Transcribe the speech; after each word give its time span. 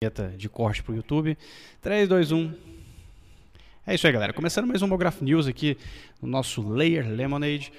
vinheta 0.00 0.32
de 0.36 0.48
corte 0.48 0.80
pro 0.80 0.94
YouTube. 0.94 1.36
3, 1.82 2.08
2, 2.08 2.30
1. 2.30 2.54
É 3.84 3.96
isso 3.96 4.06
aí, 4.06 4.12
galera. 4.12 4.32
Começando 4.32 4.64
mais 4.68 4.80
um 4.80 4.86
Mograph 4.86 5.20
News 5.20 5.48
aqui 5.48 5.76
no 6.22 6.28
nosso 6.28 6.62
Layer 6.62 7.04
Lemonade. 7.04 7.72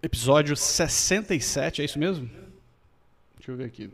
Episódio 0.00 0.56
67, 0.56 1.82
é 1.82 1.84
isso 1.84 1.98
mesmo? 1.98 2.30
Deixa 3.36 3.50
eu 3.50 3.56
ver 3.56 3.64
aqui. 3.64 3.90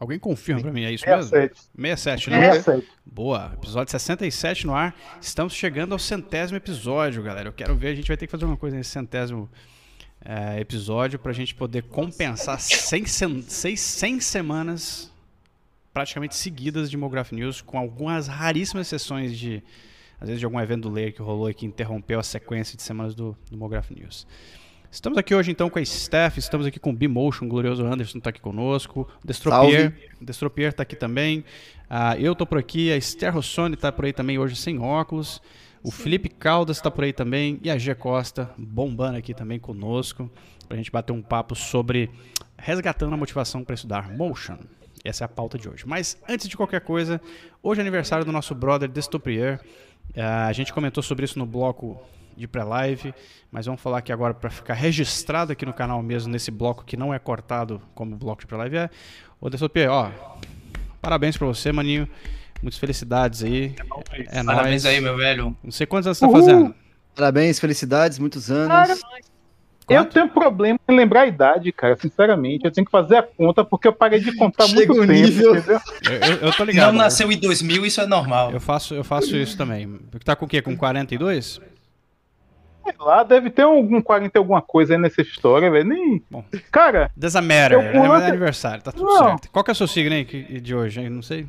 Alguém 0.00 0.18
confirma 0.18 0.62
pra 0.62 0.72
mim, 0.72 0.84
é 0.84 0.92
isso 0.92 1.06
mesmo? 1.06 1.24
67. 1.24 1.60
67, 1.76 2.30
né? 2.30 2.52
67. 2.54 2.88
Boa, 3.04 3.50
episódio 3.52 3.90
67 3.90 4.66
no 4.66 4.74
ar. 4.74 4.96
Estamos 5.20 5.52
chegando 5.52 5.92
ao 5.92 5.98
centésimo 5.98 6.56
episódio, 6.56 7.22
galera. 7.22 7.50
Eu 7.50 7.52
quero 7.52 7.76
ver, 7.76 7.88
a 7.88 7.94
gente 7.94 8.08
vai 8.08 8.16
ter 8.16 8.26
que 8.26 8.32
fazer 8.32 8.46
uma 8.46 8.56
coisa 8.56 8.78
nesse 8.78 8.88
centésimo 8.88 9.46
é, 10.24 10.60
episódio 10.60 11.18
pra 11.18 11.32
gente 11.32 11.54
poder 11.54 11.82
compensar 11.84 12.58
100, 12.60 13.06
sem- 13.06 13.42
seis- 13.42 13.80
100 13.80 14.20
semanas 14.20 15.10
praticamente 15.92 16.34
seguidas 16.36 16.90
de 16.90 16.96
Mograph 16.96 17.32
News, 17.32 17.60
com 17.60 17.76
algumas 17.78 18.26
raríssimas 18.26 18.88
sessões 18.88 19.36
de, 19.36 19.62
às 20.20 20.28
vezes, 20.28 20.38
de 20.40 20.44
algum 20.44 20.58
evento 20.60 20.82
do 20.82 20.90
Layer 20.90 21.12
que 21.14 21.20
rolou 21.20 21.50
e 21.50 21.54
que 21.54 21.66
interrompeu 21.66 22.18
a 22.18 22.22
sequência 22.22 22.76
de 22.76 22.82
semanas 22.82 23.14
do, 23.14 23.36
do 23.50 23.58
Mograph 23.58 23.90
News. 23.90 24.26
Estamos 24.90 25.18
aqui 25.18 25.34
hoje 25.34 25.50
então 25.50 25.70
com 25.70 25.78
a 25.78 25.84
Steph, 25.84 26.36
estamos 26.38 26.66
aqui 26.66 26.78
com 26.78 26.90
o 26.90 26.92
B-Motion, 26.92 27.46
o 27.46 27.48
glorioso 27.48 27.84
Anderson 27.84 28.18
está 28.18 28.28
aqui 28.30 28.40
conosco, 28.40 29.08
o 29.22 29.26
Destropier, 30.20 30.68
está 30.70 30.82
aqui 30.82 30.94
também, 30.96 31.44
ah, 31.88 32.16
eu 32.18 32.34
tô 32.34 32.44
por 32.46 32.58
aqui, 32.58 32.92
a 32.92 32.96
Esther 32.96 33.32
Rossoni 33.34 33.74
está 33.74 33.90
por 33.90 34.04
aí 34.04 34.12
também 34.12 34.38
hoje 34.38 34.54
sem 34.54 34.78
óculos, 34.78 35.40
o 35.82 35.90
Felipe 35.90 36.28
Caldas 36.28 36.76
está 36.76 36.90
por 36.90 37.02
aí 37.02 37.12
também 37.12 37.58
e 37.62 37.70
a 37.70 37.76
G 37.76 37.94
Costa 37.94 38.50
bombando 38.56 39.18
aqui 39.18 39.34
também 39.34 39.58
conosco, 39.58 40.30
para 40.68 40.74
a 40.74 40.76
gente 40.76 40.92
bater 40.92 41.12
um 41.12 41.20
papo 41.20 41.54
sobre 41.56 42.08
resgatando 42.56 43.12
a 43.12 43.16
motivação 43.16 43.64
para 43.64 43.74
estudar 43.74 44.08
Motion. 44.10 44.58
Essa 45.04 45.24
é 45.24 45.26
a 45.26 45.28
pauta 45.28 45.58
de 45.58 45.68
hoje. 45.68 45.84
Mas 45.84 46.16
antes 46.28 46.48
de 46.48 46.56
qualquer 46.56 46.82
coisa, 46.82 47.20
hoje 47.60 47.80
é 47.80 47.82
aniversário 47.82 48.24
do 48.24 48.30
nosso 48.30 48.54
brother 48.54 48.88
Destropier. 48.88 49.60
Ah, 50.16 50.46
a 50.46 50.52
gente 50.52 50.72
comentou 50.72 51.02
sobre 51.02 51.24
isso 51.24 51.38
no 51.38 51.46
bloco 51.46 52.00
de 52.36 52.46
pré-live, 52.46 53.12
mas 53.50 53.66
vamos 53.66 53.80
falar 53.80 53.98
aqui 53.98 54.12
agora 54.12 54.32
para 54.32 54.48
ficar 54.48 54.74
registrado 54.74 55.52
aqui 55.52 55.66
no 55.66 55.72
canal 55.72 56.00
mesmo, 56.02 56.30
nesse 56.32 56.50
bloco 56.50 56.84
que 56.84 56.96
não 56.96 57.12
é 57.12 57.18
cortado 57.18 57.82
como 57.94 58.16
bloco 58.16 58.42
de 58.42 58.46
pré-live. 58.46 58.76
É, 58.76 58.90
ô 59.40 59.50
Destropier, 59.50 59.90
ó, 59.90 60.10
parabéns 61.00 61.36
para 61.36 61.48
você, 61.48 61.72
maninho. 61.72 62.08
Muitas 62.62 62.78
felicidades 62.78 63.42
aí. 63.42 63.74
É 64.30 64.42
Parabéns 64.44 64.84
nóis. 64.84 64.86
aí, 64.86 65.00
meu 65.00 65.16
velho. 65.16 65.56
Não 65.62 65.70
sei 65.72 65.86
quantos 65.86 66.06
anos 66.06 66.18
você 66.18 66.26
tá 66.26 66.32
fazendo. 66.32 66.74
Parabéns, 67.14 67.58
felicidades, 67.58 68.18
muitos 68.18 68.50
anos. 68.50 68.68
Cara, 68.68 68.94
Eu 69.90 70.04
tenho 70.06 70.28
problema 70.28 70.78
em 70.88 70.96
lembrar 70.96 71.22
a 71.22 71.26
idade, 71.26 71.70
cara, 71.72 71.96
sinceramente. 71.96 72.64
Eu 72.64 72.70
tenho 72.70 72.84
que 72.84 72.90
fazer 72.90 73.16
a 73.16 73.22
conta 73.22 73.64
porque 73.64 73.86
eu 73.88 73.92
parei 73.92 74.20
de 74.20 74.34
contar 74.36 74.66
Chega 74.68 74.94
muito 74.94 75.06
tempo, 75.06 75.12
nível. 75.12 75.56
entendeu? 75.56 75.80
Eu, 76.04 76.12
eu- 76.12 76.36
eu 76.36 76.52
tô 76.52 76.64
Não 76.64 76.66
ligado. 76.72 76.94
nasceu 76.94 77.30
em 77.30 77.36
2000, 77.38 77.84
isso 77.84 78.00
é 78.00 78.06
normal. 78.06 78.52
Eu 78.52 78.60
faço, 78.60 78.94
eu 78.94 79.02
faço 79.04 79.36
isso 79.36 79.56
também. 79.58 79.98
Tá 80.24 80.34
com 80.36 80.46
o 80.46 80.48
quê? 80.48 80.62
Com 80.62 80.76
42? 80.76 81.60
Sei 82.84 82.94
lá, 82.98 83.22
deve 83.22 83.50
ter 83.50 83.62
algum 83.62 84.00
40 84.00 84.36
e 84.36 84.38
alguma 84.38 84.62
coisa 84.62 84.94
aí 84.94 84.98
nessa 85.00 85.20
história, 85.22 85.70
velho. 85.70 85.84
Nem. 85.88 86.22
Bom. 86.30 86.44
Cara, 86.70 87.10
Doesn't 87.16 87.46
matter. 87.46 87.72
Eu 87.72 87.80
É 87.82 87.92
conto- 87.92 88.12
aniversário, 88.12 88.82
tá 88.82 88.90
tudo 88.92 89.04
Não. 89.04 89.18
certo. 89.18 89.50
Qual 89.50 89.64
que 89.64 89.70
é 89.70 89.72
o 89.72 89.76
seu 89.76 89.86
signo 89.86 90.14
aí 90.14 90.24
de 90.60 90.74
hoje? 90.74 91.00
hein? 91.00 91.10
Não 91.10 91.22
sei. 91.22 91.46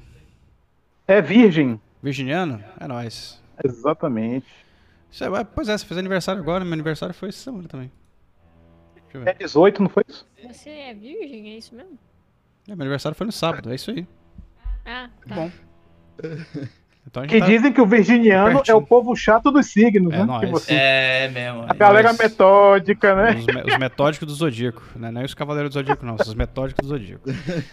É 1.08 1.22
virgem. 1.22 1.80
Virginiano? 2.02 2.64
É 2.80 2.88
nóis. 2.88 3.42
Exatamente. 3.64 4.46
Isso 5.12 5.24
é- 5.24 5.44
pois 5.44 5.70
é, 5.70 5.78
você 5.78 5.86
fez 5.86 5.98
aniversário 5.98 6.42
agora, 6.42 6.64
meu 6.66 6.74
aniversário 6.74 7.14
foi 7.14 7.30
essa 7.30 7.38
semana 7.40 7.68
também. 7.68 7.92
Deixa 8.96 9.18
eu 9.18 9.22
É 9.22 9.26
ver. 9.26 9.38
18, 9.38 9.82
não 9.82 9.90
foi 9.90 10.04
isso? 10.08 10.28
Você 10.48 10.70
é 10.70 10.94
virgem, 10.94 11.54
é 11.54 11.58
isso 11.58 11.76
mesmo? 11.76 11.98
É, 12.68 12.76
meu 12.76 12.84
aniversário 12.84 13.16
foi 13.16 13.26
no 13.26 13.32
sábado, 13.32 13.72
é 13.72 13.76
isso 13.76 13.92
aí. 13.92 14.08
Ah, 14.86 15.10
tá. 15.28 15.36
Bom. 15.36 15.52
Então 17.06 17.28
Que 17.28 17.38
tá... 17.40 17.46
dizem 17.46 17.72
que 17.72 17.82
o 17.82 17.86
virginiano 17.86 18.54
pertinho. 18.56 18.74
é 18.74 18.78
o 18.78 18.82
povo 18.82 19.16
chato 19.16 19.52
dos 19.52 19.68
signos, 19.68 20.14
É 20.14 20.26
né? 20.26 20.40
Tipo 20.40 20.58
assim, 20.58 20.74
É 20.74 21.28
mesmo. 21.28 21.66
a 21.68 21.74
galera 21.74 22.08
nóis. 22.10 22.18
metódica, 22.20 23.14
né? 23.16 23.36
Os, 23.36 23.46
me- 23.46 23.62
os 23.74 23.78
metódicos 23.78 24.28
do 24.28 24.34
Zodíaco, 24.34 24.82
né? 24.96 25.12
Não 25.12 25.22
é 25.22 25.26
os 25.26 25.34
Cavaleiros 25.34 25.70
do 25.70 25.74
Zodíaco, 25.74 26.06
não, 26.06 26.18
são 26.18 26.28
os 26.30 26.34
metódicos 26.34 26.88
do 26.88 26.88
Zodíaco. 26.96 27.30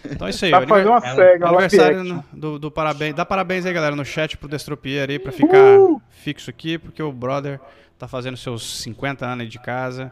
Então 0.09 0.27
é 0.27 0.29
isso 0.29 0.45
aí. 0.45 0.51
Dá 0.51 0.67
fazer 0.67 0.87
uma 0.87 0.97
é, 0.97 1.15
cega, 1.15 1.45
uma 1.45 1.59
Aniversário 1.59 2.03
no- 2.03 2.23
do, 2.33 2.59
do 2.59 2.69
parabéns. 2.71 3.15
Dá 3.15 3.25
parabéns 3.25 3.65
aí, 3.65 3.73
galera, 3.73 3.95
no 3.95 4.03
chat 4.05 4.37
pro 4.37 4.49
Destropier 4.49 5.09
aí, 5.09 5.17
pra 5.17 5.31
ficar 5.31 5.57
Uhul. 5.79 6.01
fixo 6.09 6.49
aqui, 6.49 6.77
porque 6.77 7.01
o 7.01 7.11
brother 7.11 7.59
tá 7.97 8.07
fazendo 8.07 8.35
seus 8.37 8.81
50 8.81 9.25
anos 9.25 9.43
aí 9.43 9.47
de 9.47 9.59
casa. 9.59 10.11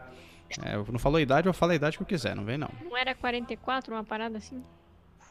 É, 0.64 0.74
eu 0.74 0.86
não 0.90 0.98
falou 0.98 1.18
a 1.18 1.22
idade, 1.22 1.46
eu 1.46 1.52
falo 1.54 1.72
a 1.72 1.74
idade 1.76 1.96
que 1.96 2.02
eu 2.02 2.06
quiser, 2.06 2.34
não 2.34 2.44
vem 2.44 2.58
não. 2.58 2.70
Não 2.84 2.96
era 2.96 3.14
44, 3.14 3.94
uma 3.94 4.02
parada 4.02 4.38
assim? 4.38 4.60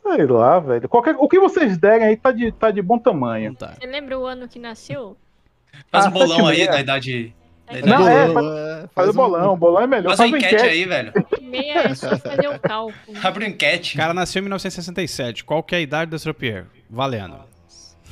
Sei 0.04 0.26
lá, 0.26 0.60
velho. 0.60 0.90
Qualquer... 0.90 1.16
O 1.18 1.28
que 1.28 1.40
vocês 1.40 1.78
derem 1.78 2.08
aí 2.08 2.18
tá 2.18 2.32
de, 2.32 2.52
tá 2.52 2.72
de 2.72 2.82
bom 2.82 2.98
tamanho. 2.98 3.54
tá. 3.56 3.74
Você 3.80 3.86
lembra 3.86 4.18
o 4.18 4.26
ano 4.26 4.48
que 4.48 4.58
nasceu? 4.60 5.16
Faz 5.92 6.06
Ah, 6.06 6.10
um 6.10 6.12
bolão 6.12 6.48
aí 6.48 6.58
meia. 6.58 6.72
da 6.72 6.80
idade. 6.80 7.36
Da 7.68 7.74
Não, 7.74 7.80
idade. 7.80 7.90
Não, 8.04 8.08
é, 8.10 8.28
Bolão, 8.28 8.34
faz- 8.34 8.58
é, 8.84 8.88
Faz 8.96 9.08
o 9.08 9.12
um- 9.12 9.14
bolão, 9.16 9.54
o 9.54 9.58
bolão 9.58 9.82
é 9.84 9.88
melhor. 9.88 10.16
Faz 10.16 10.20
uma 10.20 10.32
Faz 10.32 10.32
uma 10.32 10.38
enquete 10.40 10.56
enquete. 10.56 10.70
aí, 10.72 10.86
velho. 10.86 11.14
Meia 11.42 11.74
é 11.84 11.96
só 11.96 12.18
fazer 12.18 12.48
o 12.50 12.60
cálculo. 12.60 13.18
Abre 13.24 13.44
uma 13.46 13.50
enquete. 13.52 13.96
O 13.96 14.00
cara 14.00 14.14
nasceu 14.14 14.40
em 14.40 14.44
1967. 14.44 15.44
Qual 15.44 15.62
que 15.62 15.76
é 15.76 15.78
a 15.78 15.82
idade 15.82 16.10
do 16.10 16.16
Destropier? 16.16 16.66
Valendo. 16.90 17.38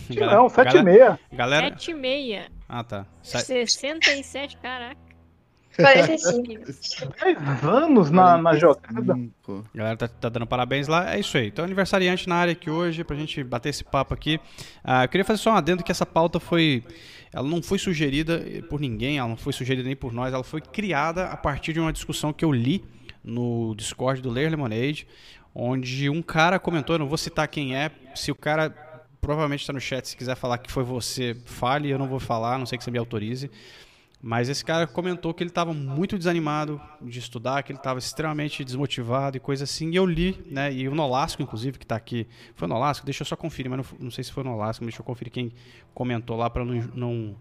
Não, 0.09 0.48
7 0.48 0.62
e 0.62 0.74
galera, 0.74 0.84
meia. 0.84 1.19
galera. 1.34 1.66
7 1.72 1.92
e 1.92 1.94
meia. 1.94 2.46
Ah, 2.69 2.84
tá. 2.84 3.06
Se- 3.24 3.40
67, 3.66 4.58
caraca. 4.58 4.96
45. 5.78 7.14
10 7.24 7.64
anos 7.64 8.12
na, 8.12 8.38
na 8.38 8.56
jogada. 8.56 9.14
45. 9.14 9.66
A 9.74 9.78
galera 9.78 9.98
tá, 9.98 10.08
tá 10.08 10.30
dando 10.30 10.48
parabéns 10.48 10.88
lá. 10.88 11.14
É 11.14 11.20
isso 11.20 11.38
aí. 11.38 11.48
Então, 11.48 11.64
aniversariante 11.64 12.28
na 12.28 12.36
área 12.36 12.54
aqui 12.54 12.70
hoje, 12.70 13.04
pra 13.04 13.16
gente 13.16 13.44
bater 13.44 13.70
esse 13.70 13.84
papo 13.84 14.14
aqui. 14.14 14.40
Ah, 14.84 15.06
eu 15.06 15.10
queria 15.10 15.26
fazer 15.26 15.42
só 15.42 15.52
um 15.52 15.56
adendo 15.56 15.84
que 15.84 15.92
essa 15.92 16.06
pauta 16.06 16.40
foi. 16.40 16.84
Ela 17.32 17.48
não 17.48 17.62
foi 17.62 17.78
sugerida 17.78 18.44
por 18.70 18.80
ninguém, 18.80 19.18
ela 19.18 19.28
não 19.28 19.38
foi 19.38 19.54
sugerida 19.54 19.88
nem 19.88 19.96
por 19.96 20.14
nós, 20.14 20.34
ela 20.34 20.44
foi 20.44 20.62
criada 20.62 21.26
a 21.26 21.38
partir 21.38 21.74
de 21.74 21.80
uma 21.80 21.92
discussão 21.92 22.32
que 22.32 22.44
eu 22.44 22.52
li 22.52 22.84
no 23.24 23.76
Discord 23.76 24.22
do 24.22 24.30
Layer 24.30 24.50
Lemonade, 24.50 25.06
onde 25.54 26.10
um 26.10 26.22
cara 26.22 26.58
comentou, 26.58 26.96
eu 26.96 27.00
não 27.00 27.08
vou 27.08 27.18
citar 27.18 27.48
quem 27.50 27.76
é, 27.76 27.92
se 28.16 28.32
o 28.32 28.36
cara 28.36 28.70
provavelmente 29.20 29.60
está 29.60 29.74
no 29.74 29.82
chat, 29.82 30.08
se 30.08 30.16
quiser 30.16 30.36
falar 30.36 30.58
que 30.58 30.72
foi 30.72 30.84
você, 30.84 31.36
fale, 31.46 31.90
eu 31.90 32.00
não 32.00 32.08
vou 32.08 32.20
falar, 32.20 32.58
não 32.58 32.66
sei 32.66 32.78
que 32.78 32.84
você 32.84 32.90
me 32.90 32.98
autorize. 32.98 33.52
Mas 34.22 34.50
esse 34.50 34.66
cara 34.66 34.88
comentou 34.88 35.32
que 35.34 35.44
ele 35.44 35.52
estava 35.52 35.74
muito 35.74 36.18
desanimado 36.18 36.82
de 37.02 37.20
estudar, 37.20 37.62
que 37.62 37.72
ele 37.72 37.78
estava 37.78 38.00
extremamente 38.00 38.64
desmotivado 38.64 39.38
e 39.38 39.40
coisa 39.40 39.64
assim. 39.64 39.92
E 39.92 39.96
eu 39.96 40.06
li, 40.06 40.44
né? 40.48 40.74
E 40.74 40.88
o 40.88 40.96
Nolasco, 40.96 41.42
inclusive, 41.42 41.78
que 41.78 41.86
está 41.86 41.96
aqui. 41.96 42.28
Foi 42.56 42.68
o 42.68 42.70
Nolasco? 42.70 43.06
Deixa 43.06 43.22
eu 43.22 43.26
só 43.26 43.36
conferir, 43.36 43.70
mas 43.70 43.78
não, 43.78 44.00
não 44.00 44.12
sei 44.12 44.24
se 44.24 44.32
foi 44.32 44.44
o 44.44 44.48
Nolasco. 44.48 44.84
Deixa 44.84 45.02
eu 45.02 45.06
conferir 45.06 45.32
quem 45.32 45.54
comentou 45.94 46.36
lá 46.36 46.50
para 46.50 46.66
não, 46.66 46.76
não, 46.96 47.36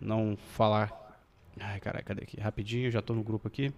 não 0.00 0.38
falar. 0.52 0.92
Ai, 1.58 1.80
caralho, 1.80 2.04
cadê 2.04 2.22
aqui? 2.22 2.40
Rapidinho, 2.40 2.90
já 2.92 3.00
estou 3.00 3.16
no 3.16 3.22
grupo 3.22 3.48
aqui. 3.48 3.72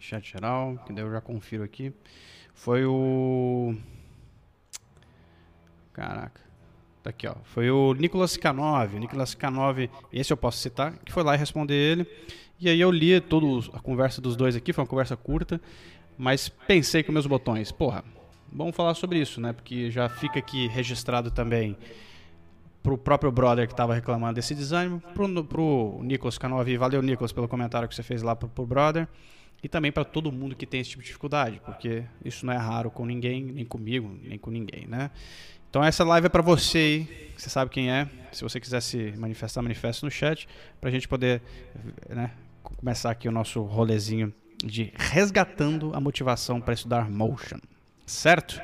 Chat 0.00 0.28
geral, 0.28 0.76
que 0.86 0.92
daí 0.92 1.04
eu 1.04 1.10
já 1.10 1.20
confiro 1.20 1.62
aqui. 1.62 1.94
Foi 2.52 2.84
o. 2.84 3.76
Caraca. 5.92 6.45
Tá 7.06 7.10
aqui, 7.10 7.28
ó. 7.28 7.36
Foi 7.44 7.70
o 7.70 7.94
Nicolas 7.94 8.36
K9. 8.36 8.94
O 8.94 8.98
Nicolas 8.98 9.32
K9, 9.32 9.88
esse 10.12 10.32
eu 10.32 10.36
posso 10.36 10.58
citar, 10.58 10.92
que 11.04 11.12
foi 11.12 11.22
lá 11.22 11.36
e 11.36 11.38
responder 11.38 11.72
ele. 11.72 12.04
E 12.58 12.68
aí 12.68 12.80
eu 12.80 12.90
li 12.90 13.20
toda 13.20 13.46
a 13.74 13.78
conversa 13.78 14.20
dos 14.20 14.34
dois 14.34 14.56
aqui, 14.56 14.72
foi 14.72 14.82
uma 14.82 14.88
conversa 14.88 15.16
curta, 15.16 15.60
mas 16.18 16.48
pensei 16.48 17.04
com 17.04 17.12
meus 17.12 17.26
botões, 17.26 17.70
porra, 17.70 18.02
vamos 18.50 18.74
falar 18.74 18.94
sobre 18.94 19.20
isso, 19.20 19.40
né? 19.40 19.52
Porque 19.52 19.88
já 19.88 20.08
fica 20.08 20.40
aqui 20.40 20.66
registrado 20.66 21.30
também 21.30 21.76
pro 22.82 22.98
próprio 22.98 23.30
brother 23.30 23.68
que 23.68 23.74
tava 23.74 23.94
reclamando 23.94 24.34
desse 24.34 24.54
desânimo, 24.54 25.00
pro, 25.14 25.44
pro 25.44 26.00
Nicolas 26.02 26.36
K9, 26.36 26.76
valeu 26.76 27.02
Nicolas 27.02 27.30
pelo 27.30 27.46
comentário 27.46 27.88
que 27.88 27.94
você 27.94 28.02
fez 28.02 28.20
lá 28.20 28.34
pro, 28.34 28.48
pro 28.48 28.66
brother. 28.66 29.06
E 29.62 29.68
também 29.68 29.90
para 29.90 30.04
todo 30.04 30.30
mundo 30.30 30.54
que 30.54 30.66
tem 30.66 30.80
esse 30.80 30.90
tipo 30.90 31.02
de 31.02 31.06
dificuldade, 31.06 31.60
porque 31.64 32.04
isso 32.24 32.44
não 32.44 32.52
é 32.52 32.56
raro 32.56 32.90
com 32.90 33.06
ninguém, 33.06 33.42
nem 33.42 33.64
comigo, 33.64 34.18
nem 34.22 34.38
com 34.38 34.50
ninguém, 34.50 34.86
né? 34.86 35.10
Então 35.68 35.82
essa 35.84 36.04
live 36.04 36.26
é 36.26 36.30
para 36.30 36.42
você 36.42 37.26
você 37.36 37.50
sabe 37.50 37.70
quem 37.70 37.90
é. 37.90 38.08
Se 38.32 38.42
você 38.42 38.58
quiser 38.58 38.80
se 38.80 39.12
manifestar, 39.16 39.62
manifeste 39.62 40.04
no 40.04 40.10
chat, 40.10 40.48
pra 40.80 40.90
gente 40.90 41.06
poder 41.06 41.42
né, 42.08 42.32
começar 42.62 43.10
aqui 43.10 43.28
o 43.28 43.32
nosso 43.32 43.62
rolezinho 43.62 44.32
de 44.64 44.92
resgatando 44.96 45.94
a 45.94 46.00
motivação 46.00 46.60
para 46.60 46.72
estudar 46.72 47.10
motion, 47.10 47.58
certo? 48.06 48.60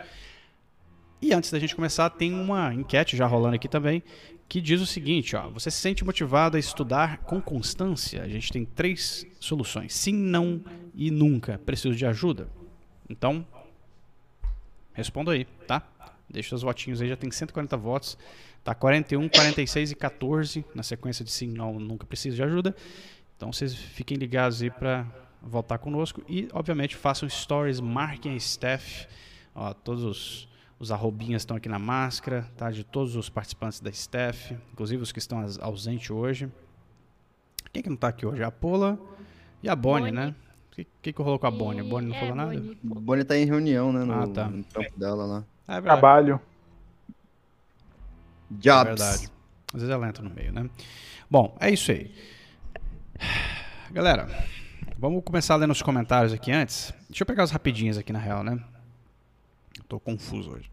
E 1.21 1.33
antes 1.35 1.51
da 1.51 1.59
gente 1.59 1.77
começar, 1.77 2.09
tem 2.11 2.33
uma 2.33 2.73
enquete 2.75 3.17
já 3.17 3.27
rolando 3.27 3.55
aqui 3.55 3.69
também, 3.69 4.03
que 4.49 4.61
diz 4.61 4.81
o 4.81 4.87
seguinte, 4.87 5.37
ó, 5.37 5.49
você 5.49 5.71
se 5.71 5.79
sente 5.79 6.05
motivado 6.05 6.57
a 6.57 6.61
estudar 6.61 7.19
com 7.19 7.41
constância? 7.41 8.23
A 8.23 8.29
gente 8.29 8.51
tem 8.51 8.65
três 8.65 9.27
soluções, 9.39 9.95
sim, 9.95 10.15
não 10.15 10.63
e 10.95 11.11
nunca. 11.11 11.59
Preciso 11.59 11.95
de 11.95 12.07
ajuda? 12.07 12.49
Então, 13.09 13.47
responda 14.95 15.33
aí, 15.33 15.45
tá? 15.67 15.87
Deixa 16.33 16.55
os 16.55 16.63
votinhos 16.63 17.01
aí, 17.03 17.09
já 17.09 17.17
tem 17.17 17.31
140 17.31 17.77
votos. 17.77 18.17
Tá 18.65 18.75
41, 18.75 19.29
46 19.29 19.91
e 19.91 19.95
14 19.95 20.65
na 20.75 20.83
sequência 20.83 21.25
de 21.25 21.31
sim, 21.31 21.49
não, 21.49 21.79
nunca 21.79 22.07
preciso 22.07 22.37
de 22.37 22.43
ajuda. 22.43 22.75
Então 23.37 23.53
vocês 23.53 23.75
fiquem 23.75 24.17
ligados 24.17 24.63
aí 24.63 24.71
para 24.71 25.05
voltar 25.43 25.79
conosco 25.79 26.23
e 26.29 26.49
obviamente 26.53 26.95
façam 26.97 27.29
stories, 27.29 27.81
marquem 27.81 28.35
a 28.37 28.41
Steph, 28.41 29.07
ó, 29.55 29.73
todos 29.75 30.03
os 30.05 30.49
Os 30.79 30.91
arrobinhas 30.91 31.43
estão 31.43 31.57
aqui 31.57 31.69
na 31.69 31.79
máscara, 31.79 32.51
tá? 32.57 32.69
De 32.69 32.83
todos 32.83 33.15
os 33.15 33.29
participantes 33.29 33.79
da 33.79 33.89
staff, 33.91 34.57
inclusive 34.73 35.01
os 35.01 35.13
que 35.13 35.21
estão 35.21 35.39
aus- 35.41 35.57
ausentes 35.61 36.11
hoje. 36.11 36.51
Quem 37.73 37.83
que 37.85 37.89
não 37.89 37.97
tá 37.97 38.09
aqui 38.09 38.27
hoje? 38.27 38.43
A 38.43 38.51
Pola 38.51 38.99
e 39.63 39.69
a 39.69 39.77
Bonnie, 39.77 40.11
Bonnie. 40.11 40.27
né? 40.27 40.35
O 40.73 40.75
que, 40.75 40.87
que, 41.01 41.13
que 41.13 41.23
rolou 41.23 41.39
com 41.39 41.47
a 41.47 41.51
Bonnie? 41.53 41.81
A 41.83 41.85
Bonnie 41.85 42.09
não 42.09 42.17
É, 42.17 42.19
falou 42.21 42.35
nada? 42.35 42.51
Bonnie, 42.59 42.75
pô. 42.77 42.95
Bonnie 43.01 43.25
tá 43.25 43.37
em 43.39 43.45
reunião, 43.45 43.93
né? 43.93 44.05
No, 44.05 44.13
Ah, 44.13 44.27
tá. 44.27 44.49
no 44.49 44.65
campo 44.65 44.99
dela 44.99 45.25
lá. 45.25 45.45
É 45.69 45.73
verdade. 45.75 45.85
Trabalho. 46.01 46.41
É 48.51 48.55
Jobs. 48.59 48.85
verdade. 49.01 49.29
Às 49.75 49.81
vezes 49.81 49.89
ela 49.91 50.09
entra 50.09 50.23
no 50.23 50.31
meio, 50.31 50.53
né? 50.53 50.69
Bom, 51.31 51.57
é 51.61 51.71
isso 51.71 51.91
aí. 51.91 52.15
Galera, 53.91 54.29
vamos 54.99 55.23
começar 55.25 55.57
lendo 55.57 55.71
os 55.71 55.81
comentários 55.83 56.33
aqui 56.33 56.51
antes. 56.53 56.93
Deixa 57.09 57.23
eu 57.23 57.27
pegar 57.27 57.45
as 57.45 57.51
rapidinhas 57.51 57.97
aqui 57.97 58.13
na 58.13 58.19
real, 58.19 58.43
né? 58.43 58.59
Tô 59.89 59.99
confuso 59.99 60.51
hoje. 60.53 60.71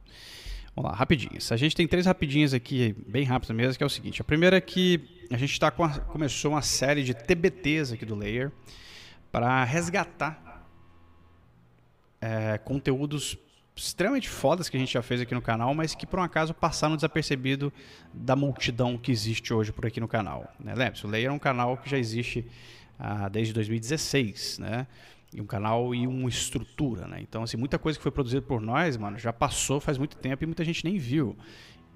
Vamos 0.75 0.91
lá, 0.91 0.97
rapidinhas. 0.97 1.51
A 1.51 1.57
gente 1.57 1.75
tem 1.75 1.88
três 1.88 2.06
rapidinhas 2.06 2.53
aqui, 2.53 2.94
bem 3.07 3.24
rápidas 3.24 3.56
mesmo, 3.56 3.77
que 3.77 3.83
é 3.83 3.86
o 3.86 3.89
seguinte. 3.89 4.21
A 4.21 4.25
primeira 4.25 4.57
é 4.57 4.62
que 4.62 5.25
a 5.31 5.38
gente 5.38 5.57
tá 5.59 5.69
com 5.71 5.83
a- 5.83 6.00
começou 6.00 6.51
uma 6.51 6.62
série 6.62 7.03
de 7.03 7.13
TBTs 7.13 7.94
aqui 7.94 8.06
do 8.06 8.15
Layer 8.15 8.51
para 9.31 9.63
resgatar 9.63 10.65
é, 12.21 12.57
conteúdos 12.57 13.38
extremamente 13.87 14.29
fodas 14.29 14.69
que 14.69 14.77
a 14.77 14.79
gente 14.79 14.93
já 14.93 15.01
fez 15.01 15.21
aqui 15.21 15.33
no 15.33 15.41
canal, 15.41 15.73
mas 15.73 15.95
que 15.95 16.05
por 16.05 16.19
um 16.19 16.23
acaso 16.23 16.53
passaram 16.53 16.95
desapercebido 16.95 17.71
da 18.13 18.35
multidão 18.35 18.97
que 18.97 19.11
existe 19.11 19.53
hoje 19.53 19.71
por 19.71 19.85
aqui 19.85 19.99
no 19.99 20.07
canal. 20.07 20.51
Né? 20.59 20.73
Lembre-se, 20.75 21.05
o 21.05 21.09
Layer 21.09 21.29
é 21.29 21.31
um 21.31 21.39
canal 21.39 21.77
que 21.77 21.89
já 21.89 21.97
existe 21.97 22.45
ah, 22.99 23.29
desde 23.29 23.53
2016, 23.53 24.59
né? 24.59 24.87
E 25.33 25.39
um 25.39 25.45
canal 25.45 25.93
e 25.93 26.07
uma 26.07 26.27
estrutura, 26.27 27.07
né? 27.07 27.19
Então, 27.21 27.43
assim, 27.43 27.55
muita 27.55 27.77
coisa 27.77 27.97
que 27.97 28.03
foi 28.03 28.11
produzida 28.11 28.41
por 28.41 28.59
nós, 28.59 28.97
mano, 28.97 29.17
já 29.17 29.31
passou 29.31 29.79
faz 29.79 29.97
muito 29.97 30.17
tempo 30.17 30.43
e 30.43 30.47
muita 30.47 30.65
gente 30.65 30.83
nem 30.83 30.97
viu. 30.97 31.37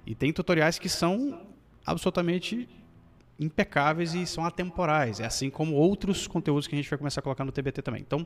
E 0.05 0.13
tem 0.13 0.31
tutoriais 0.31 0.77
que 0.77 0.87
são 0.87 1.41
absolutamente 1.85 2.69
impecáveis 3.39 4.13
e 4.13 4.25
são 4.25 4.45
atemporais, 4.45 5.19
é 5.19 5.25
assim 5.25 5.49
como 5.49 5.73
outros 5.73 6.27
conteúdos 6.27 6.67
que 6.67 6.75
a 6.75 6.77
gente 6.77 6.89
vai 6.89 6.97
começar 6.97 7.19
a 7.19 7.23
colocar 7.23 7.43
no 7.43 7.51
TBT 7.51 7.81
também. 7.81 8.01
Então, 8.01 8.25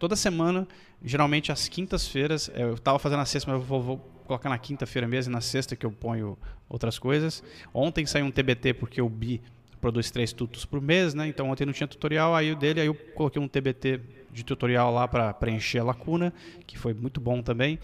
toda 0.00 0.16
semana, 0.16 0.66
geralmente 1.04 1.52
às 1.52 1.68
quintas-feiras, 1.68 2.50
eh, 2.54 2.62
eu 2.62 2.74
estava 2.74 2.98
fazendo 2.98 3.20
a 3.20 3.26
sexta, 3.26 3.52
mas 3.52 3.60
eu 3.60 3.66
vou, 3.66 3.82
vou 3.82 3.98
colocar 4.26 4.48
na 4.48 4.58
quinta-feira 4.58 5.06
mesmo, 5.06 5.30
e 5.30 5.34
na 5.34 5.42
sexta 5.42 5.76
que 5.76 5.84
eu 5.84 5.92
ponho 5.92 6.36
outras 6.68 6.98
coisas. 6.98 7.44
Ontem 7.72 8.06
saiu 8.06 8.24
um 8.24 8.30
TBT 8.30 8.74
porque 8.74 9.00
o 9.00 9.08
Bi 9.08 9.42
produz 9.78 10.10
três 10.10 10.32
tutos 10.32 10.64
por 10.64 10.80
mês, 10.80 11.12
né? 11.14 11.28
Então 11.28 11.50
ontem 11.50 11.66
não 11.66 11.72
tinha 11.72 11.86
tutorial, 11.86 12.34
aí 12.34 12.50
o 12.50 12.56
dele, 12.56 12.80
aí 12.80 12.86
eu 12.86 12.94
coloquei 13.14 13.40
um 13.40 13.46
TBT 13.46 14.00
de 14.32 14.42
tutorial 14.42 14.92
lá 14.92 15.06
para 15.06 15.34
preencher 15.34 15.80
a 15.80 15.84
lacuna, 15.84 16.32
que 16.66 16.78
foi 16.78 16.94
muito 16.94 17.20
bom 17.20 17.42
também. 17.42 17.78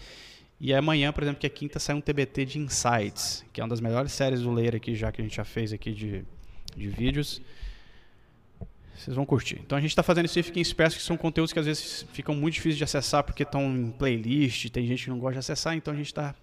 E 0.59 0.73
amanhã, 0.73 1.13
por 1.13 1.21
exemplo, 1.21 1.39
que 1.39 1.45
é 1.45 1.49
quinta, 1.49 1.77
sai 1.79 1.95
um 1.95 2.01
TBT 2.01 2.45
de 2.45 2.59
Insights, 2.59 3.45
que 3.53 3.61
é 3.61 3.63
uma 3.63 3.69
das 3.69 3.79
melhores 3.79 4.11
séries 4.11 4.41
do 4.41 4.51
Layer 4.51 4.75
aqui, 4.75 4.95
já 4.95 5.11
que 5.11 5.21
a 5.21 5.23
gente 5.23 5.35
já 5.35 5.45
fez 5.45 5.71
aqui 5.71 5.91
de, 5.91 6.25
de 6.75 6.87
vídeos. 6.87 7.41
Vocês 8.97 9.15
vão 9.15 9.25
curtir. 9.25 9.59
Então 9.63 9.77
a 9.77 9.81
gente 9.81 9.91
está 9.91 10.01
fazendo 10.01 10.25
isso 10.25 10.39
e 10.39 10.43
fiquem 10.43 10.61
espertos 10.61 10.97
que 10.97 11.03
são 11.03 11.15
conteúdos 11.15 11.53
que 11.53 11.59
às 11.59 11.65
vezes 11.65 12.05
ficam 12.11 12.35
muito 12.35 12.55
difíceis 12.55 12.77
de 12.77 12.83
acessar 12.83 13.23
porque 13.23 13.43
estão 13.43 13.63
em 13.63 13.91
playlist, 13.91 14.69
tem 14.69 14.87
gente 14.87 15.03
que 15.03 15.09
não 15.09 15.19
gosta 15.19 15.33
de 15.33 15.39
acessar, 15.39 15.75
então 15.75 15.93
a 15.93 15.97
gente 15.97 16.07
está 16.07 16.33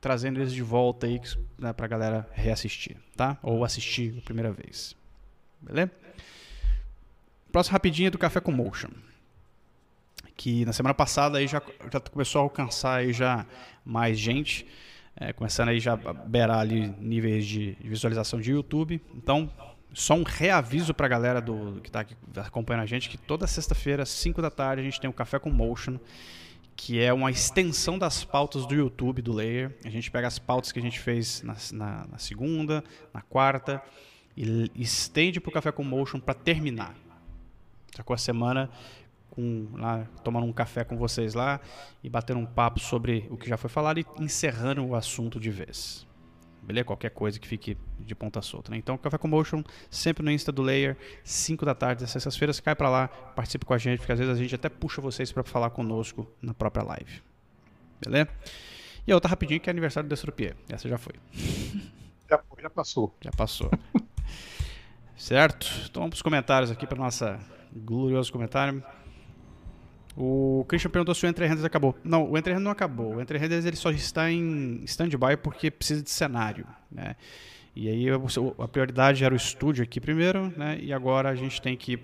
trazendo 0.00 0.40
eles 0.40 0.52
de 0.52 0.62
volta 0.62 1.06
aí 1.06 1.20
né, 1.58 1.72
para 1.72 1.86
a 1.86 1.88
galera 1.88 2.28
reassistir, 2.32 2.96
tá? 3.16 3.38
Ou 3.42 3.64
assistir 3.64 4.16
a 4.18 4.22
primeira 4.22 4.50
vez. 4.50 4.96
Beleza? 5.60 5.92
Próximo 7.52 7.72
rapidinho 7.72 8.08
é 8.08 8.10
do 8.10 8.18
Café 8.18 8.40
com 8.40 8.50
Motion. 8.50 8.90
Que 10.36 10.64
na 10.64 10.72
semana 10.72 10.94
passada 10.94 11.38
aí 11.38 11.46
já, 11.46 11.62
já 11.92 12.00
começou 12.00 12.40
a 12.40 12.42
alcançar 12.44 12.96
aí 12.96 13.12
já 13.12 13.46
mais 13.84 14.18
gente. 14.18 14.66
é, 15.16 15.32
começando 15.32 15.68
aí 15.68 15.78
já 15.78 15.92
a 15.92 16.12
beirar 16.14 16.60
ali 16.60 16.94
níveis 16.98 17.46
de, 17.46 17.74
de 17.74 17.88
visualização 17.88 18.40
de 18.40 18.52
YouTube. 18.52 19.00
Então, 19.14 19.50
só 19.92 20.14
um 20.14 20.22
reaviso 20.22 20.94
pra 20.94 21.08
galera 21.08 21.40
do, 21.40 21.80
que 21.82 21.88
está 21.88 22.04
acompanhando 22.46 22.82
a 22.82 22.86
gente, 22.86 23.08
que 23.08 23.18
toda 23.18 23.46
sexta-feira, 23.46 24.02
às 24.04 24.08
5 24.10 24.40
da 24.40 24.50
tarde, 24.50 24.80
a 24.82 24.84
gente 24.84 25.00
tem 25.00 25.10
o 25.10 25.12
Café 25.12 25.38
com 25.38 25.50
Motion, 25.50 25.98
que 26.76 27.00
é 27.00 27.12
uma 27.12 27.30
extensão 27.30 27.98
das 27.98 28.24
pautas 28.24 28.64
do 28.66 28.74
YouTube, 28.74 29.20
do 29.20 29.32
Layer. 29.32 29.76
A 29.84 29.90
gente 29.90 30.10
pega 30.10 30.26
as 30.28 30.38
pautas 30.38 30.72
que 30.72 30.78
a 30.78 30.82
gente 30.82 30.98
fez 30.98 31.42
na, 31.42 31.56
na- 31.72 32.06
na 32.12 32.18
segunda, 32.18 32.82
na 33.12 33.20
quarta, 33.20 33.82
e 34.36 34.70
estende 34.76 35.40
pro 35.40 35.50
Café 35.52 35.70
com 35.72 35.84
Motion 35.84 36.18
para 36.20 36.34
terminar. 36.34 36.94
Sacou 37.94 38.14
a 38.14 38.18
semana 38.18 38.70
com, 39.28 39.68
lá, 39.74 40.06
tomando 40.24 40.46
um 40.46 40.52
café 40.52 40.82
com 40.84 40.96
vocês 40.96 41.34
lá 41.34 41.60
e 42.02 42.08
batendo 42.08 42.38
um 42.40 42.46
papo 42.46 42.80
sobre 42.80 43.26
o 43.30 43.36
que 43.36 43.48
já 43.48 43.56
foi 43.56 43.68
falado 43.68 43.98
e 43.98 44.06
encerrando 44.18 44.84
o 44.86 44.94
assunto 44.94 45.38
de 45.38 45.50
vez. 45.50 46.06
Beleza? 46.62 46.84
Qualquer 46.84 47.10
coisa 47.10 47.38
que 47.38 47.48
fique 47.48 47.76
de 47.98 48.14
ponta 48.14 48.42
solta. 48.42 48.70
Né? 48.70 48.76
Então, 48.76 48.96
Café 48.98 49.18
com 49.18 49.28
Motion, 49.28 49.62
sempre 49.90 50.24
no 50.24 50.30
Insta 50.30 50.52
do 50.52 50.62
Layer, 50.62 50.96
5 51.24 51.64
da 51.64 51.74
tarde, 51.74 52.04
às 52.04 52.10
sextas-feiras, 52.10 52.60
cai 52.60 52.74
pra 52.74 52.88
lá, 52.88 53.08
participe 53.08 53.64
com 53.64 53.74
a 53.74 53.78
gente, 53.78 53.98
porque 53.98 54.12
às 54.12 54.18
vezes 54.18 54.34
a 54.34 54.36
gente 54.40 54.54
até 54.54 54.68
puxa 54.68 55.00
vocês 55.00 55.32
pra 55.32 55.42
falar 55.42 55.70
conosco 55.70 56.30
na 56.40 56.54
própria 56.54 56.84
live. 56.84 57.22
Beleza? 58.04 58.28
E 59.06 59.12
a 59.12 59.14
outra 59.14 59.30
rapidinho 59.30 59.60
que 59.60 59.68
é 59.68 59.72
aniversário 59.72 60.08
do 60.08 60.12
Destropier. 60.12 60.54
Essa 60.68 60.88
já 60.88 60.98
foi. 60.98 61.14
Já, 62.30 62.38
foi, 62.38 62.62
já 62.62 62.70
passou. 62.70 63.12
Já 63.20 63.30
passou. 63.32 63.68
certo? 65.16 65.66
Então 65.90 66.02
vamos 66.02 66.10
para 66.10 66.14
os 66.14 66.22
comentários 66.22 66.70
aqui 66.70 66.86
para 66.86 66.96
nossa 66.96 67.40
glorioso 67.74 68.32
comentário. 68.32 68.84
O 70.16 70.64
Christian 70.68 70.90
perguntou 70.90 71.14
se 71.14 71.24
o 71.24 71.28
Entre 71.28 71.46
Renders 71.46 71.64
acabou. 71.64 71.96
Não, 72.02 72.30
o 72.30 72.36
Entre 72.36 72.52
Renders 72.52 72.64
não 72.64 72.72
acabou. 72.72 73.14
O 73.16 73.20
Entre 73.20 73.38
Renders 73.38 73.64
ele 73.64 73.76
só 73.76 73.90
está 73.90 74.30
em 74.30 74.82
stand-by 74.84 75.36
porque 75.36 75.70
precisa 75.70 76.02
de 76.02 76.10
cenário, 76.10 76.66
né? 76.90 77.16
E 77.74 77.88
aí 77.88 78.06
a 78.58 78.68
prioridade 78.68 79.24
era 79.24 79.32
o 79.32 79.36
estúdio 79.36 79.84
aqui 79.84 80.00
primeiro, 80.00 80.52
né? 80.56 80.78
E 80.80 80.92
agora 80.92 81.28
a 81.28 81.34
gente 81.34 81.62
tem 81.62 81.76
que 81.76 81.92
ir 81.92 82.00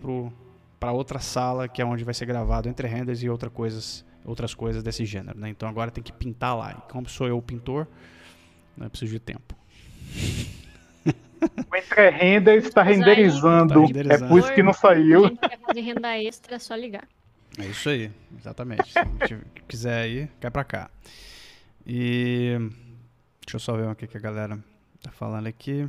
para 0.78 0.92
outra 0.92 1.18
sala 1.18 1.66
que 1.66 1.82
é 1.82 1.84
onde 1.84 2.04
vai 2.04 2.14
ser 2.14 2.26
gravado 2.26 2.68
Entre 2.68 2.86
Renders 2.86 3.22
e 3.22 3.28
outra 3.28 3.50
coisas, 3.50 4.04
outras 4.24 4.54
coisas 4.54 4.82
desse 4.82 5.04
gênero, 5.04 5.38
né? 5.38 5.48
Então 5.48 5.68
agora 5.68 5.90
tem 5.90 6.02
que 6.02 6.12
pintar 6.12 6.56
lá. 6.56 6.72
E 6.72 6.92
como 6.92 7.08
sou 7.08 7.26
eu 7.26 7.36
o 7.36 7.42
pintor, 7.42 7.88
né, 8.76 8.88
preciso 8.88 9.12
de 9.12 9.20
tempo. 9.20 9.54
O 11.70 11.76
Entre 11.76 12.10
Render 12.10 12.56
está 12.56 12.82
renderizando. 12.82 13.74
Tá 13.74 13.80
renderizando. 13.80 14.24
É 14.24 14.28
por 14.28 14.38
isso 14.38 14.54
que 14.54 14.62
não 14.62 14.72
saiu. 14.72 15.28
gente 15.28 15.38
quer 15.38 15.58
fazer 15.58 15.80
renda 15.80 16.18
extra, 16.18 16.56
é 16.56 16.58
só 16.58 16.74
ligar. 16.74 17.06
É 17.58 17.66
isso 17.66 17.88
aí, 17.88 18.10
exatamente. 18.38 18.92
Se 18.92 19.62
quiser 19.66 20.02
aí, 20.02 20.28
cai 20.40 20.50
pra 20.50 20.64
cá. 20.64 20.90
E. 21.86 22.56
Deixa 23.40 23.56
eu 23.56 23.60
só 23.60 23.76
ver 23.76 23.88
o 23.88 23.94
que, 23.94 24.16
a 24.16 24.20
galera 24.20 24.58
tá 25.00 25.10
falando 25.10 25.46
aqui. 25.46 25.86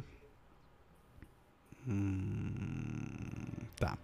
Hum, 1.88 3.48
tá. 3.75 3.98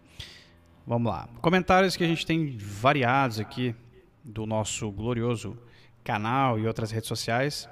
Vamos 0.85 1.11
lá. 1.11 1.29
Comentários 1.41 1.95
que 1.95 2.03
a 2.03 2.07
gente 2.07 2.25
tem 2.25 2.57
variados 2.57 3.39
aqui 3.39 3.75
do 4.23 4.45
nosso 4.45 4.91
glorioso 4.91 5.57
canal 6.03 6.59
e 6.59 6.67
outras 6.67 6.91
redes 6.91 7.07
sociais. 7.07 7.69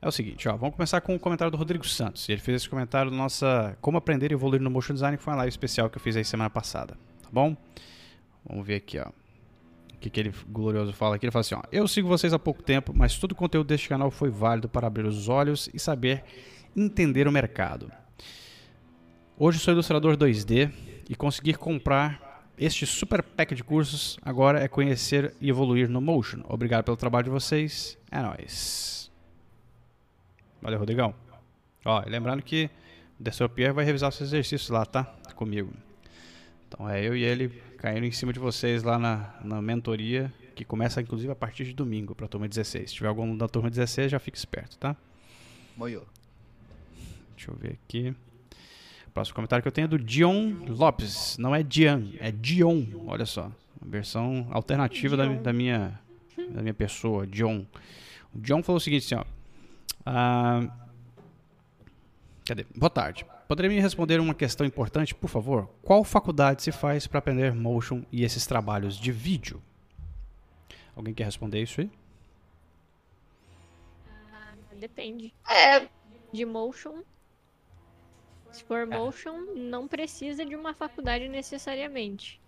É 0.00 0.08
o 0.08 0.10
seguinte, 0.10 0.48
ó, 0.48 0.56
vamos 0.56 0.74
começar 0.74 1.00
com 1.00 1.14
o 1.14 1.20
comentário 1.20 1.50
do 1.50 1.56
Rodrigo 1.56 1.86
Santos. 1.86 2.28
Ele 2.28 2.40
fez 2.40 2.62
esse 2.62 2.68
comentário 2.68 3.10
nossa 3.10 3.76
Como 3.80 3.98
Aprender 3.98 4.32
e 4.32 4.34
Evoluir 4.34 4.60
no 4.60 4.70
Motion 4.70 4.94
Design, 4.94 5.16
que 5.16 5.22
foi 5.22 5.32
uma 5.32 5.38
live 5.38 5.50
especial 5.50 5.88
que 5.88 5.96
eu 5.96 6.02
fiz 6.02 6.16
aí 6.16 6.24
semana 6.24 6.50
passada. 6.50 6.94
Tá 7.22 7.28
bom? 7.30 7.56
Vamos 8.44 8.66
ver 8.66 8.76
aqui, 8.76 8.98
ó. 8.98 9.08
O 9.94 9.98
que, 10.02 10.10
que 10.10 10.18
ele 10.18 10.32
glorioso 10.48 10.92
fala 10.92 11.16
aqui? 11.16 11.26
Ele 11.26 11.30
fala 11.30 11.40
assim, 11.42 11.54
ó. 11.54 11.62
Eu 11.70 11.86
sigo 11.86 12.08
vocês 12.08 12.32
há 12.32 12.38
pouco 12.38 12.62
tempo, 12.62 12.92
mas 12.94 13.18
todo 13.18 13.32
o 13.32 13.36
conteúdo 13.36 13.68
deste 13.68 13.88
canal 13.88 14.10
foi 14.10 14.30
válido 14.30 14.68
para 14.68 14.86
abrir 14.86 15.06
os 15.06 15.28
olhos 15.28 15.68
e 15.72 15.78
saber 15.78 16.24
entender 16.76 17.28
o 17.28 17.32
mercado. 17.32 17.90
Hoje 19.38 19.58
sou 19.58 19.72
ilustrador 19.72 20.16
2D 20.16 20.70
e 21.08 21.14
conseguir 21.14 21.56
comprar 21.56 22.32
este 22.58 22.86
super 22.86 23.22
pack 23.22 23.54
de 23.54 23.64
cursos 23.64 24.18
agora 24.22 24.62
é 24.62 24.68
conhecer 24.68 25.34
e 25.40 25.48
evoluir 25.48 25.88
no 25.88 26.00
Motion. 26.00 26.42
Obrigado 26.48 26.84
pelo 26.84 26.96
trabalho 26.96 27.24
de 27.24 27.30
vocês. 27.30 27.98
É 28.10 28.20
nóis. 28.20 29.10
Valeu, 30.60 30.78
Rodrigão. 30.78 31.14
Ó, 31.84 32.02
lembrando 32.06 32.42
que 32.42 32.70
o 33.18 33.22
Dessor 33.22 33.48
Pierre 33.48 33.72
vai 33.72 33.84
revisar 33.84 34.10
os 34.10 34.20
exercícios 34.20 34.70
lá, 34.70 34.86
tá? 34.86 35.04
Comigo. 35.34 35.72
Então 36.68 36.88
é 36.88 37.02
eu 37.02 37.16
e 37.16 37.24
ele 37.24 37.48
caindo 37.82 38.06
em 38.06 38.12
cima 38.12 38.32
de 38.32 38.38
vocês 38.38 38.84
lá 38.84 38.96
na, 38.96 39.34
na 39.42 39.60
mentoria, 39.60 40.32
que 40.54 40.64
começa 40.64 41.02
inclusive 41.02 41.32
a 41.32 41.34
partir 41.34 41.64
de 41.64 41.74
domingo 41.74 42.14
para 42.14 42.26
a 42.26 42.28
turma 42.28 42.48
16. 42.48 42.88
Se 42.88 42.94
tiver 42.94 43.08
algum 43.08 43.36
da 43.36 43.48
turma 43.48 43.68
16, 43.68 44.12
já 44.12 44.20
fique 44.20 44.38
esperto, 44.38 44.78
tá? 44.78 44.94
Moiô. 45.76 46.02
Deixa 47.34 47.50
eu 47.50 47.56
ver 47.56 47.72
aqui. 47.84 48.14
O 49.08 49.10
próximo 49.10 49.34
comentário 49.34 49.64
que 49.64 49.66
eu 49.66 49.72
tenho 49.72 49.86
é 49.86 49.88
do 49.88 49.98
Dion 49.98 50.54
Lopes. 50.68 51.36
Não 51.38 51.52
é 51.52 51.64
Dian, 51.64 52.08
é 52.20 52.30
Dion. 52.30 52.84
Olha 53.04 53.26
só. 53.26 53.50
Uma 53.80 53.90
versão 53.90 54.46
alternativa 54.52 55.16
da, 55.16 55.26
da 55.26 55.52
minha, 55.52 55.98
da 56.50 56.62
minha 56.62 56.74
pessoa, 56.74 57.26
Dion. 57.26 57.64
O 58.32 58.38
Dion 58.38 58.62
falou 58.62 58.76
o 58.76 58.80
seguinte 58.80 59.12
assim, 59.12 59.16
ó. 59.16 59.24
Ah, 60.06 60.68
cadê? 62.46 62.64
Boa 62.76 62.90
tarde. 62.90 63.26
Poderia 63.52 63.68
me 63.70 63.82
responder 63.82 64.18
uma 64.18 64.34
questão 64.34 64.66
importante, 64.66 65.14
por 65.14 65.28
favor? 65.28 65.68
Qual 65.82 66.02
faculdade 66.04 66.62
se 66.62 66.72
faz 66.72 67.06
para 67.06 67.18
aprender 67.18 67.54
motion 67.54 68.02
e 68.10 68.24
esses 68.24 68.46
trabalhos 68.46 68.96
de 68.96 69.12
vídeo? 69.12 69.60
Alguém 70.96 71.12
quer 71.12 71.24
responder 71.24 71.60
isso 71.60 71.82
aí? 71.82 71.90
Depende. 74.80 75.34
É, 75.46 75.86
De 76.32 76.46
motion. 76.46 77.02
Se 78.50 78.64
for 78.64 78.86
motion, 78.86 79.38
não 79.54 79.86
precisa 79.86 80.46
de 80.46 80.56
uma 80.56 80.72
faculdade 80.72 81.28
necessariamente. 81.28 82.40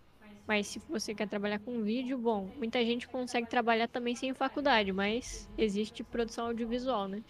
Mas 0.47 0.69
se 0.69 0.79
você 0.89 1.15
quer 1.15 1.29
trabalhar 1.29 1.59
com 1.59 1.83
vídeo, 1.83 2.17
bom, 2.17 2.49
muita 2.57 2.83
gente 2.83 3.07
consegue 3.07 3.47
trabalhar 3.47 3.89
também 3.89 4.17
sem 4.17 4.33
faculdade, 4.33 4.91
mas 4.91 5.51
existe 5.59 6.03
produção 6.03 6.47
audiovisual, 6.47 7.09
né? 7.09 7.23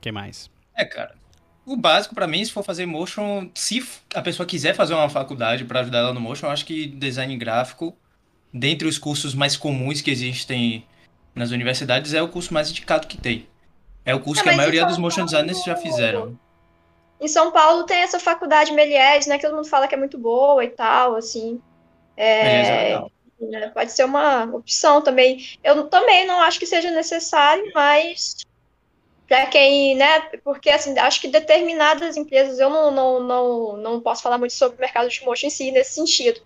Quem 0.00 0.12
mais? 0.12 0.50
É, 0.74 0.84
cara. 0.84 1.14
O 1.66 1.76
básico 1.76 2.14
pra 2.14 2.26
mim, 2.26 2.42
se 2.44 2.50
for 2.52 2.62
fazer 2.64 2.86
motion, 2.86 3.48
se 3.54 3.86
a 4.14 4.22
pessoa 4.22 4.46
quiser 4.46 4.74
fazer 4.74 4.94
uma 4.94 5.08
faculdade 5.10 5.64
pra 5.64 5.80
ajudar 5.80 5.98
ela 5.98 6.14
no 6.14 6.20
motion, 6.20 6.46
eu 6.46 6.50
acho 6.50 6.64
que 6.64 6.86
design 6.86 7.36
gráfico, 7.36 7.94
dentre 8.52 8.88
os 8.88 8.96
cursos 8.96 9.34
mais 9.34 9.56
comuns 9.56 10.00
que 10.00 10.10
existem 10.10 10.86
nas 11.34 11.50
universidades, 11.50 12.14
é 12.14 12.22
o 12.22 12.28
curso 12.28 12.54
mais 12.54 12.70
indicado 12.70 13.06
que 13.06 13.18
tem. 13.18 13.46
É 14.04 14.14
o 14.14 14.20
curso 14.20 14.40
É, 14.40 14.44
que 14.44 14.50
a 14.50 14.56
maioria 14.56 14.86
dos 14.86 14.96
motion 14.96 15.24
designers 15.26 15.62
já 15.62 15.76
fizeram. 15.76 16.38
em 17.20 17.28
São 17.28 17.52
Paulo 17.52 17.84
tem 17.84 17.98
essa 17.98 18.18
faculdade 18.18 18.72
Melies, 18.72 19.26
né? 19.26 19.36
Que 19.36 19.46
todo 19.46 19.56
mundo 19.56 19.68
fala 19.68 19.86
que 19.86 19.94
é 19.94 19.98
muito 19.98 20.16
boa 20.16 20.64
e 20.64 20.68
tal, 20.70 21.16
assim. 21.16 21.60
É, 22.16 22.84
legal. 22.84 23.12
né, 23.40 23.68
Pode 23.68 23.92
ser 23.92 24.04
uma 24.04 24.44
opção 24.44 25.02
também. 25.02 25.46
Eu 25.62 25.84
também 25.88 26.26
não 26.26 26.40
acho 26.40 26.58
que 26.58 26.66
seja 26.66 26.90
necessário, 26.90 27.70
mas 27.74 28.36
para 29.28 29.46
quem, 29.46 29.94
né? 29.94 30.20
Porque 30.42 30.70
assim, 30.70 30.98
acho 30.98 31.20
que 31.20 31.28
determinadas 31.28 32.16
empresas, 32.16 32.58
eu 32.58 32.70
não, 32.70 32.90
não, 32.90 33.20
não, 33.20 33.76
não 33.76 34.00
posso 34.00 34.22
falar 34.22 34.38
muito 34.38 34.54
sobre 34.54 34.78
o 34.78 34.80
mercado 34.80 35.08
de 35.08 35.22
motion 35.22 35.46
em 35.46 35.50
si 35.50 35.70
nesse 35.70 35.94
sentido. 35.94 36.40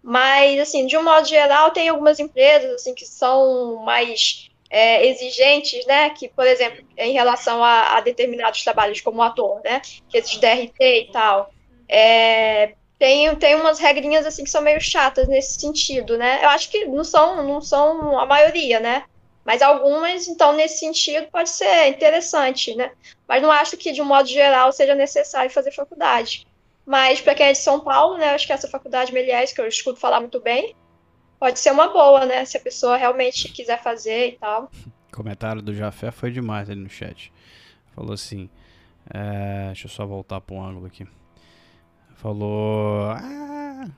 Mas, 0.00 0.60
assim, 0.60 0.86
de 0.86 0.96
um 0.96 1.02
modo 1.02 1.26
geral, 1.26 1.72
tem 1.72 1.88
algumas 1.88 2.20
empresas 2.20 2.72
assim 2.72 2.94
que 2.94 3.04
são 3.04 3.82
mais 3.84 4.48
é, 4.70 5.04
exigentes, 5.06 5.84
né? 5.84 6.10
Que, 6.10 6.28
por 6.28 6.46
exemplo, 6.46 6.84
em 6.96 7.12
relação 7.12 7.62
a, 7.62 7.96
a 7.96 8.00
determinados 8.00 8.62
trabalhos 8.62 9.00
como 9.00 9.20
ator, 9.20 9.60
né? 9.64 9.82
Que 10.08 10.18
esses 10.18 10.38
DRT 10.38 10.80
e 10.80 11.10
tal. 11.12 11.52
É, 11.88 12.74
tem, 12.98 13.34
tem 13.36 13.56
umas 13.56 13.80
regrinhas 13.80 14.24
assim 14.24 14.44
que 14.44 14.50
são 14.50 14.62
meio 14.62 14.80
chatas 14.80 15.26
nesse 15.26 15.58
sentido, 15.58 16.16
né? 16.16 16.38
Eu 16.42 16.50
acho 16.50 16.70
que 16.70 16.84
não 16.84 17.02
são, 17.02 17.42
não 17.44 17.60
são 17.60 18.18
a 18.18 18.26
maioria, 18.26 18.78
né? 18.78 19.04
Mas 19.48 19.62
algumas, 19.62 20.28
então, 20.28 20.54
nesse 20.54 20.80
sentido, 20.80 21.26
pode 21.32 21.48
ser 21.48 21.88
interessante, 21.88 22.74
né? 22.74 22.92
Mas 23.26 23.40
não 23.40 23.50
acho 23.50 23.78
que, 23.78 23.92
de 23.92 24.02
um 24.02 24.04
modo 24.04 24.28
geral, 24.28 24.70
seja 24.70 24.94
necessário 24.94 25.50
fazer 25.50 25.72
faculdade. 25.72 26.46
Mas 26.84 27.22
para 27.22 27.34
quem 27.34 27.46
é 27.46 27.52
de 27.52 27.58
São 27.58 27.80
Paulo, 27.80 28.18
né? 28.18 28.34
Acho 28.34 28.46
que 28.46 28.52
essa 28.52 28.68
faculdade 28.68 29.10
Melies, 29.10 29.54
que 29.54 29.58
eu 29.62 29.66
escuto 29.66 29.98
falar 29.98 30.20
muito 30.20 30.38
bem, 30.38 30.76
pode 31.40 31.58
ser 31.60 31.70
uma 31.70 31.88
boa, 31.88 32.26
né? 32.26 32.44
Se 32.44 32.58
a 32.58 32.60
pessoa 32.60 32.98
realmente 32.98 33.50
quiser 33.50 33.82
fazer 33.82 34.28
e 34.28 34.32
tal. 34.32 34.70
Comentário 35.10 35.62
do 35.62 35.74
Jafé 35.74 36.10
foi 36.10 36.30
demais 36.30 36.68
ali 36.68 36.82
no 36.82 36.90
chat. 36.90 37.32
Falou 37.94 38.12
assim. 38.12 38.50
é, 39.08 39.68
deixa 39.68 39.86
eu 39.86 39.90
só 39.90 40.04
voltar 40.04 40.42
para 40.42 40.56
um 40.56 40.62
ângulo 40.62 40.84
aqui. 40.88 41.08
Falou. 42.16 43.12
Ah, 43.12 43.88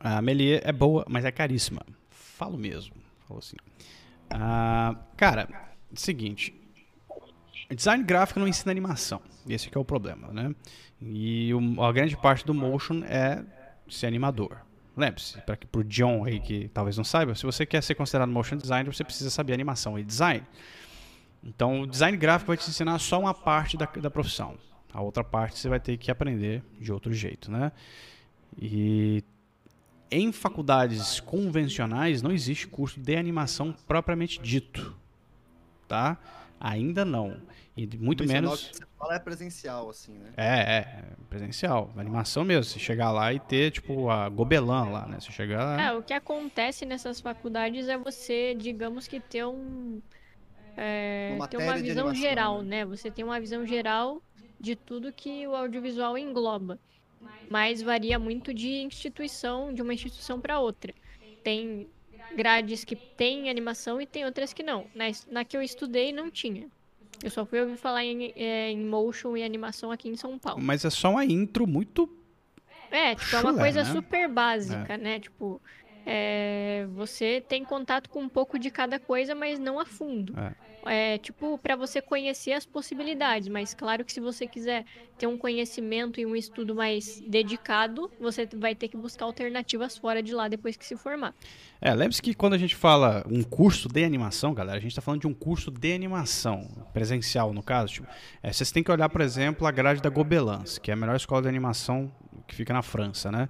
a 0.00 0.20
Melie 0.20 0.60
é 0.64 0.72
boa, 0.72 1.04
mas 1.08 1.24
é 1.24 1.30
caríssima. 1.30 1.86
Falo 2.10 2.58
mesmo. 2.58 2.96
Falou 3.28 3.38
assim. 3.38 3.56
Ah, 4.34 4.96
cara, 5.16 5.48
seguinte. 5.94 6.54
Design 7.74 8.04
gráfico 8.04 8.38
não 8.40 8.48
ensina 8.48 8.70
animação. 8.70 9.20
Esse 9.48 9.70
que 9.70 9.76
é 9.76 9.80
o 9.80 9.84
problema, 9.84 10.28
né? 10.28 10.54
E 11.00 11.52
o- 11.54 11.82
a 11.82 11.92
grande 11.92 12.16
parte 12.16 12.44
do 12.44 12.54
motion 12.54 13.02
é 13.04 13.44
ser 13.88 14.06
animador. 14.06 14.58
Lembre-se, 14.96 15.40
para 15.40 15.56
o 15.80 15.84
John 15.84 16.24
aí 16.24 16.38
que 16.38 16.68
talvez 16.68 16.96
não 16.98 17.04
saiba, 17.04 17.34
se 17.34 17.44
você 17.44 17.64
quer 17.64 17.82
ser 17.82 17.94
considerado 17.94 18.28
motion 18.30 18.56
designer, 18.56 18.92
você 18.92 19.02
precisa 19.02 19.30
saber 19.30 19.54
animação 19.54 19.98
e 19.98 20.04
design. 20.04 20.44
Então, 21.42 21.80
o 21.82 21.86
design 21.86 22.16
gráfico 22.16 22.48
vai 22.48 22.56
te 22.56 22.68
ensinar 22.68 22.98
só 22.98 23.18
uma 23.18 23.34
parte 23.34 23.76
da, 23.76 23.86
da 23.86 24.10
profissão. 24.10 24.56
A 24.92 25.00
outra 25.00 25.24
parte 25.24 25.58
você 25.58 25.68
vai 25.68 25.80
ter 25.80 25.96
que 25.96 26.10
aprender 26.10 26.62
de 26.78 26.92
outro 26.92 27.12
jeito, 27.12 27.50
né? 27.50 27.72
E 28.60 29.24
em 30.12 30.30
faculdades 30.30 31.18
convencionais 31.20 32.20
não 32.20 32.30
existe 32.30 32.66
curso 32.68 33.00
de 33.00 33.16
animação 33.16 33.74
propriamente 33.86 34.38
dito, 34.40 34.94
tá? 35.88 36.18
Ainda 36.60 37.04
não. 37.04 37.40
E 37.74 37.86
muito 37.96 38.22
Convencional 38.22 38.50
menos. 38.50 38.68
que 38.68 38.76
você 38.76 38.84
fala 38.98 39.14
é 39.14 39.18
presencial, 39.18 39.88
assim, 39.88 40.12
né? 40.12 40.32
É, 40.36 40.60
é, 40.60 41.04
presencial, 41.30 41.90
animação 41.96 42.44
mesmo. 42.44 42.64
Você 42.64 42.78
chegar 42.78 43.10
lá 43.10 43.32
e 43.32 43.40
ter, 43.40 43.70
tipo, 43.70 44.10
a 44.10 44.28
Gobelin 44.28 44.90
lá, 44.92 45.06
né? 45.08 45.18
Você 45.18 45.32
chegar 45.32 45.64
lá. 45.64 45.82
É, 45.82 45.92
o 45.94 46.02
que 46.02 46.12
acontece 46.12 46.84
nessas 46.84 47.18
faculdades 47.18 47.88
é 47.88 47.96
você, 47.96 48.54
digamos 48.54 49.08
que 49.08 49.18
ter 49.18 49.46
um. 49.46 50.02
é, 50.76 51.32
Uma 51.34 51.48
ter 51.48 51.56
uma 51.56 51.74
visão 51.78 52.08
animação, 52.08 52.14
geral, 52.14 52.62
né? 52.62 52.84
né? 52.84 52.84
Você 52.84 53.10
tem 53.10 53.24
uma 53.24 53.40
visão 53.40 53.66
geral 53.66 54.22
de 54.60 54.76
tudo 54.76 55.10
que 55.10 55.46
o 55.46 55.56
audiovisual 55.56 56.18
engloba. 56.18 56.78
Mas 57.48 57.82
varia 57.82 58.18
muito 58.18 58.52
de 58.54 58.68
instituição, 58.68 59.72
de 59.72 59.82
uma 59.82 59.92
instituição 59.94 60.40
para 60.40 60.58
outra. 60.58 60.94
Tem 61.42 61.86
grades 62.34 62.84
que 62.84 62.96
tem 62.96 63.50
animação 63.50 64.00
e 64.00 64.06
tem 64.06 64.24
outras 64.24 64.52
que 64.52 64.62
não. 64.62 64.86
Na, 64.94 65.04
na 65.30 65.44
que 65.44 65.56
eu 65.56 65.62
estudei 65.62 66.12
não 66.12 66.30
tinha. 66.30 66.68
Eu 67.22 67.30
só 67.30 67.44
fui 67.44 67.60
ouvir 67.60 67.76
falar 67.76 68.04
em, 68.04 68.32
é, 68.34 68.70
em 68.70 68.84
motion 68.84 69.36
e 69.36 69.44
animação 69.44 69.92
aqui 69.92 70.08
em 70.08 70.16
São 70.16 70.38
Paulo. 70.38 70.60
Mas 70.62 70.84
é 70.84 70.90
só 70.90 71.10
uma 71.10 71.24
intro 71.24 71.66
muito. 71.66 72.08
É, 72.90 73.14
tipo, 73.14 73.36
é 73.36 73.40
uma 73.40 73.54
coisa 73.54 73.84
né? 73.84 73.90
super 73.92 74.28
básica, 74.28 74.96
né? 74.96 75.20
Tipo, 75.20 75.60
é, 76.04 76.86
você 76.94 77.42
tem 77.46 77.64
contato 77.64 78.10
com 78.10 78.20
um 78.20 78.28
pouco 78.28 78.58
de 78.58 78.70
cada 78.70 78.98
coisa, 78.98 79.34
mas 79.34 79.58
não 79.58 79.78
a 79.78 79.86
fundo. 79.86 80.34
É, 80.84 81.18
tipo, 81.18 81.58
para 81.58 81.76
você 81.76 82.02
conhecer 82.02 82.52
as 82.52 82.66
possibilidades, 82.66 83.46
mas 83.48 83.72
claro 83.72 84.04
que 84.04 84.12
se 84.12 84.18
você 84.18 84.48
quiser 84.48 84.84
ter 85.16 85.28
um 85.28 85.38
conhecimento 85.38 86.18
e 86.18 86.26
um 86.26 86.34
estudo 86.34 86.74
mais 86.74 87.20
dedicado, 87.20 88.10
você 88.20 88.48
vai 88.56 88.74
ter 88.74 88.88
que 88.88 88.96
buscar 88.96 89.26
alternativas 89.26 89.96
fora 89.96 90.20
de 90.20 90.34
lá 90.34 90.48
depois 90.48 90.76
que 90.76 90.84
se 90.84 90.96
formar. 90.96 91.34
É, 91.80 91.94
lembre-se 91.94 92.20
que 92.20 92.34
quando 92.34 92.54
a 92.54 92.58
gente 92.58 92.74
fala 92.74 93.24
um 93.30 93.44
curso 93.44 93.88
de 93.88 94.04
animação, 94.04 94.52
galera, 94.52 94.78
a 94.78 94.80
gente 94.80 94.90
está 94.90 95.00
falando 95.00 95.20
de 95.20 95.28
um 95.28 95.34
curso 95.34 95.70
de 95.70 95.94
animação, 95.94 96.68
presencial 96.92 97.52
no 97.52 97.62
caso. 97.62 97.92
Tipo, 97.94 98.08
é, 98.42 98.52
vocês 98.52 98.72
têm 98.72 98.82
que 98.82 98.90
olhar, 98.90 99.08
por 99.08 99.20
exemplo, 99.20 99.66
a 99.68 99.70
grade 99.70 100.02
da 100.02 100.10
Gobelins, 100.10 100.78
que 100.78 100.90
é 100.90 100.94
a 100.94 100.96
melhor 100.96 101.14
escola 101.14 101.42
de 101.42 101.48
animação 101.48 102.12
que 102.48 102.56
fica 102.56 102.72
na 102.72 102.82
França, 102.82 103.30
né? 103.30 103.48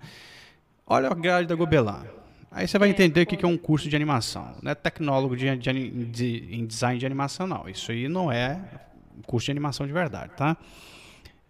Olha 0.86 1.08
a 1.08 1.14
grade 1.14 1.46
da 1.46 1.54
Gobelin. 1.54 2.21
Aí 2.52 2.68
você 2.68 2.78
vai 2.78 2.90
entender 2.90 3.22
o 3.22 3.26
que 3.26 3.36
que 3.36 3.44
é 3.44 3.48
um 3.48 3.56
curso 3.56 3.88
de 3.88 3.96
animação. 3.96 4.54
Não 4.62 4.70
é 4.70 4.74
tecnólogo 4.74 5.36
de, 5.36 5.56
de 5.56 5.90
de- 6.06 6.48
em 6.50 6.66
design 6.66 6.98
de 6.98 7.06
animação, 7.06 7.46
não. 7.46 7.68
Isso 7.68 7.90
aí 7.90 8.08
não 8.08 8.30
é 8.30 8.60
curso 9.26 9.46
de 9.46 9.50
animação 9.52 9.86
de 9.86 9.92
verdade, 9.92 10.32
tá? 10.36 10.56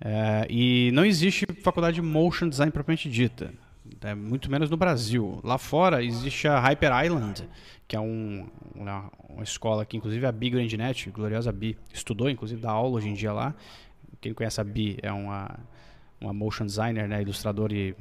É, 0.00 0.46
e 0.50 0.90
não 0.92 1.04
existe 1.04 1.46
faculdade 1.62 1.96
de 1.96 2.02
motion 2.02 2.48
design 2.48 2.70
propriamente 2.72 3.08
dita. 3.10 3.52
É, 4.00 4.14
muito 4.14 4.50
menos 4.50 4.70
no 4.70 4.76
Brasil. 4.76 5.40
Lá 5.44 5.58
fora 5.58 6.02
existe 6.02 6.46
a 6.48 6.58
Hyper 6.60 6.90
Island, 7.04 7.48
que 7.86 7.94
é 7.96 8.00
um- 8.00 8.46
uma, 8.74 9.10
uma 9.28 9.42
escola 9.44 9.84
que, 9.84 9.96
inclusive, 9.96 10.24
a 10.26 10.32
Bi 10.32 10.50
Grandinetti, 10.50 11.10
gloriosa 11.10 11.52
Bi, 11.52 11.76
estudou, 11.92 12.30
inclusive, 12.30 12.60
dá 12.60 12.70
aula 12.70 12.96
hoje 12.98 13.08
em 13.08 13.14
dia 13.14 13.32
lá. 13.32 13.54
Quem 14.20 14.32
conhece 14.32 14.60
a 14.60 14.64
Bi 14.64 14.98
é 15.02 15.12
uma, 15.12 15.58
uma 16.20 16.32
motion 16.32 16.64
designer, 16.64 17.08
né, 17.08 17.22
ilustradora 17.22 17.74
e, 17.74 17.94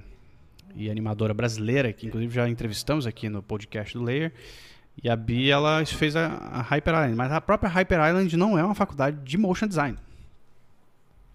e 0.75 0.89
animadora 0.89 1.33
brasileira, 1.33 1.91
que, 1.93 2.07
inclusive, 2.07 2.33
já 2.33 2.47
entrevistamos 2.49 3.05
aqui 3.07 3.29
no 3.29 3.41
podcast 3.43 3.93
do 3.97 4.03
Layer. 4.03 4.31
E 5.01 5.09
a 5.09 5.15
Bi, 5.15 5.49
ela 5.49 5.85
fez 5.85 6.15
a, 6.15 6.27
a 6.27 6.61
Hyper 6.61 6.93
Island. 6.93 7.15
Mas 7.15 7.31
a 7.31 7.39
própria 7.41 7.69
Hyper 7.69 7.99
Island 8.07 8.35
não 8.37 8.57
é 8.57 8.63
uma 8.63 8.75
faculdade 8.75 9.17
de 9.23 9.37
motion 9.37 9.67
design. 9.67 9.97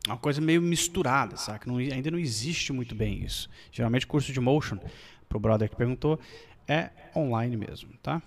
É 0.06 0.10
uma 0.10 0.18
coisa 0.18 0.40
meio 0.40 0.62
misturada, 0.62 1.36
saca? 1.36 1.68
Não- 1.68 1.78
ainda 1.78 2.10
não 2.10 2.18
existe 2.18 2.72
muito 2.72 2.94
bem 2.94 3.24
isso. 3.24 3.48
Geralmente 3.72 4.06
curso 4.06 4.32
de 4.32 4.40
motion, 4.40 4.78
pro 5.28 5.40
brother 5.40 5.68
que 5.68 5.74
perguntou, 5.76 6.20
é 6.68 6.90
online 7.16 7.56
mesmo, 7.56 7.90
tá? 8.02 8.22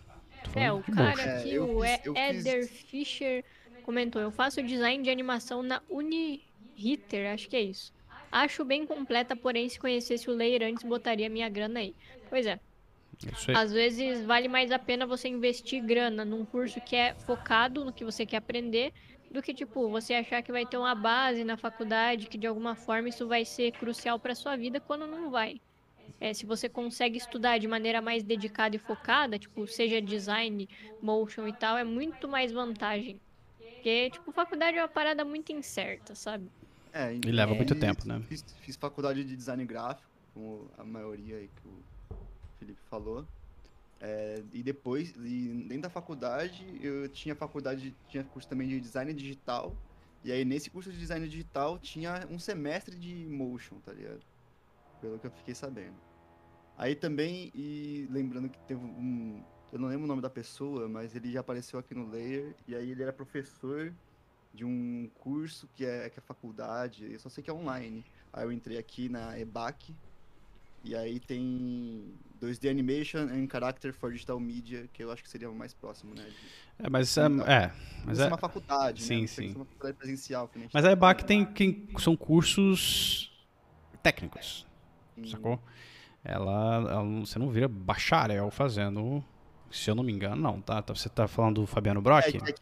É, 0.55 0.71
o 0.71 0.81
cara. 0.81 1.21
É, 1.21 1.37
aqui, 1.39 1.53
eu 1.53 1.77
o 1.77 1.81
fiz- 1.81 1.99
eu 2.05 2.13
fiz- 2.15 2.45
Eder 2.45 2.67
Fischer 2.67 3.43
comentou: 3.83 4.21
Eu 4.21 4.31
faço 4.31 4.61
design 4.63 5.03
de 5.03 5.09
animação 5.09 5.61
na 5.61 5.81
Uniriter, 5.89 7.33
acho 7.33 7.47
que 7.49 7.55
é 7.55 7.61
isso. 7.61 7.93
Acho 8.31 8.63
bem 8.63 8.85
completa, 8.85 9.35
porém, 9.35 9.67
se 9.69 9.79
conhecesse 9.79 10.29
o 10.29 10.33
layer 10.33 10.63
antes, 10.63 10.83
botaria 10.83 11.29
minha 11.29 11.49
grana 11.49 11.79
aí. 11.79 11.95
Pois 12.29 12.45
é. 12.45 12.59
Isso 13.31 13.51
aí. 13.51 13.57
Às 13.57 13.71
vezes 13.71 14.23
vale 14.23 14.47
mais 14.47 14.71
a 14.71 14.79
pena 14.79 15.05
você 15.05 15.27
investir 15.27 15.83
grana 15.83 16.23
num 16.23 16.45
curso 16.45 16.79
que 16.81 16.95
é 16.95 17.15
focado 17.15 17.83
no 17.83 17.93
que 17.93 18.05
você 18.05 18.25
quer 18.25 18.37
aprender, 18.37 18.93
do 19.29 19.41
que 19.41 19.53
tipo 19.53 19.89
você 19.89 20.13
achar 20.13 20.41
que 20.41 20.51
vai 20.51 20.65
ter 20.65 20.77
uma 20.77 20.95
base 20.95 21.43
na 21.43 21.57
faculdade, 21.57 22.27
que 22.27 22.37
de 22.37 22.47
alguma 22.47 22.75
forma 22.75 23.09
isso 23.09 23.27
vai 23.27 23.45
ser 23.45 23.73
crucial 23.73 24.19
para 24.19 24.35
sua 24.35 24.55
vida 24.55 24.79
quando 24.79 25.07
não 25.07 25.29
vai. 25.29 25.61
É, 26.19 26.33
se 26.33 26.45
você 26.45 26.67
consegue 26.69 27.17
estudar 27.17 27.57
de 27.59 27.67
maneira 27.67 28.01
mais 28.01 28.23
dedicada 28.23 28.75
e 28.75 28.79
focada, 28.79 29.39
tipo, 29.39 29.65
seja 29.67 30.01
design, 30.01 30.67
motion 31.01 31.47
e 31.47 31.53
tal, 31.53 31.77
é 31.77 31.83
muito 31.83 32.27
mais 32.27 32.51
vantagem. 32.51 33.21
Porque, 33.75 34.11
tipo, 34.11 34.31
faculdade 34.31 34.77
é 34.77 34.81
uma 34.81 34.89
parada 34.89 35.23
muito 35.25 35.51
incerta, 35.53 36.15
sabe? 36.15 36.51
É, 36.91 37.13
E 37.13 37.31
leva 37.31 37.53
muito 37.53 37.73
fiz- 37.73 37.81
tempo, 37.81 38.07
né? 38.07 38.21
Fiz, 38.27 38.43
fiz 38.61 38.75
faculdade 38.75 39.23
de 39.23 39.35
design 39.35 39.63
gráfico, 39.65 40.09
como 40.33 40.69
a 40.77 40.83
maioria 40.83 41.37
aí 41.37 41.47
que 41.47 41.67
o 41.67 41.83
Felipe 42.57 42.79
falou. 42.89 43.25
É, 44.01 44.41
e 44.53 44.63
depois, 44.63 45.13
e 45.17 45.65
dentro 45.67 45.83
da 45.83 45.89
faculdade, 45.89 46.65
eu 46.81 47.07
tinha 47.09 47.35
faculdade, 47.35 47.93
tinha 48.07 48.23
curso 48.23 48.47
também 48.47 48.67
de 48.67 48.79
design 48.79 49.13
digital. 49.13 49.75
E 50.23 50.31
aí 50.31 50.43
nesse 50.43 50.69
curso 50.69 50.91
de 50.91 50.97
design 50.97 51.27
digital 51.27 51.77
tinha 51.79 52.25
um 52.29 52.39
semestre 52.39 52.97
de 52.97 53.13
motion, 53.27 53.75
tá 53.85 53.93
ligado? 53.93 54.19
Pelo 55.01 55.19
que 55.19 55.27
eu 55.27 55.31
fiquei 55.31 55.53
sabendo. 55.55 55.95
Aí 56.77 56.95
também, 56.95 57.51
e 57.53 58.07
lembrando 58.09 58.49
que 58.49 58.59
teve 58.67 58.83
um. 58.83 59.43
Eu 59.71 59.79
não 59.79 59.87
lembro 59.87 60.05
o 60.05 60.07
nome 60.07 60.21
da 60.21 60.29
pessoa, 60.29 60.87
mas 60.87 61.15
ele 61.15 61.31
já 61.31 61.41
apareceu 61.41 61.77
aqui 61.77 61.93
no 61.93 62.09
Layer. 62.09 62.55
E 62.67 62.73
aí 62.75 62.91
ele 62.91 63.03
era 63.03 63.13
professor 63.13 63.93
de 64.53 64.65
um 64.65 65.09
curso 65.15 65.67
que 65.69 65.85
é, 65.85 66.09
que 66.09 66.19
é 66.19 66.21
faculdade, 66.21 67.11
eu 67.11 67.19
só 67.19 67.29
sei 67.29 67.43
que 67.43 67.49
é 67.49 67.53
online. 67.53 68.05
Aí 68.33 68.43
eu 68.45 68.51
entrei 68.51 68.77
aqui 68.77 69.09
na 69.09 69.37
EBAC, 69.39 69.95
e 70.83 70.95
aí 70.95 71.19
tem 71.19 72.19
2D 72.35 72.69
Animation 72.69 73.21
and 73.29 73.47
Character 73.51 73.93
for 73.93 74.11
Digital 74.13 74.39
Media, 74.39 74.87
que 74.93 75.03
eu 75.03 75.11
acho 75.11 75.23
que 75.23 75.29
seria 75.29 75.49
o 75.49 75.55
mais 75.55 75.73
próximo, 75.73 76.15
né? 76.15 76.31
de- 76.31 76.51
É, 76.79 76.89
mas 76.89 77.17
é, 77.17 77.25
Então, 77.25 77.43
é, 77.45 77.71
mas 78.05 78.19
é 78.19 78.25
é, 78.25 78.27
uma 78.27 78.37
faculdade, 78.37 79.05
sim, 79.05 79.21
né? 79.21 79.27
Tem 79.35 79.45
sim. 79.45 79.49
ser 79.49 79.57
uma 79.57 79.65
faculdade 79.65 79.97
presencial. 79.97 80.51
a 80.55 80.59
mas 80.73 80.85
a 80.85 80.89
tá 80.89 80.91
EBAC 80.91 81.25
tem 81.25 81.45
quem 81.45 81.87
são 81.99 82.15
cursos 82.15 83.31
técnicos, 84.03 84.65
Hum, 85.17 85.25
sacou? 85.29 85.59
Ela, 86.23 86.75
ela 86.91 87.03
você 87.21 87.39
não 87.39 87.49
vira 87.49 87.67
bacharel 87.67 88.51
fazendo, 88.51 89.23
se 89.71 89.89
eu 89.89 89.95
não 89.95 90.03
me 90.03 90.13
engano, 90.13 90.41
não, 90.41 90.61
tá? 90.61 90.81
Tá- 90.81 90.95
Você 90.95 91.09
tá 91.09 91.27
falando 91.27 91.61
do 91.61 91.67
Fabiano 91.67 92.01
Brock? 92.01 92.25
É, 92.25 92.49
é, 92.51 92.55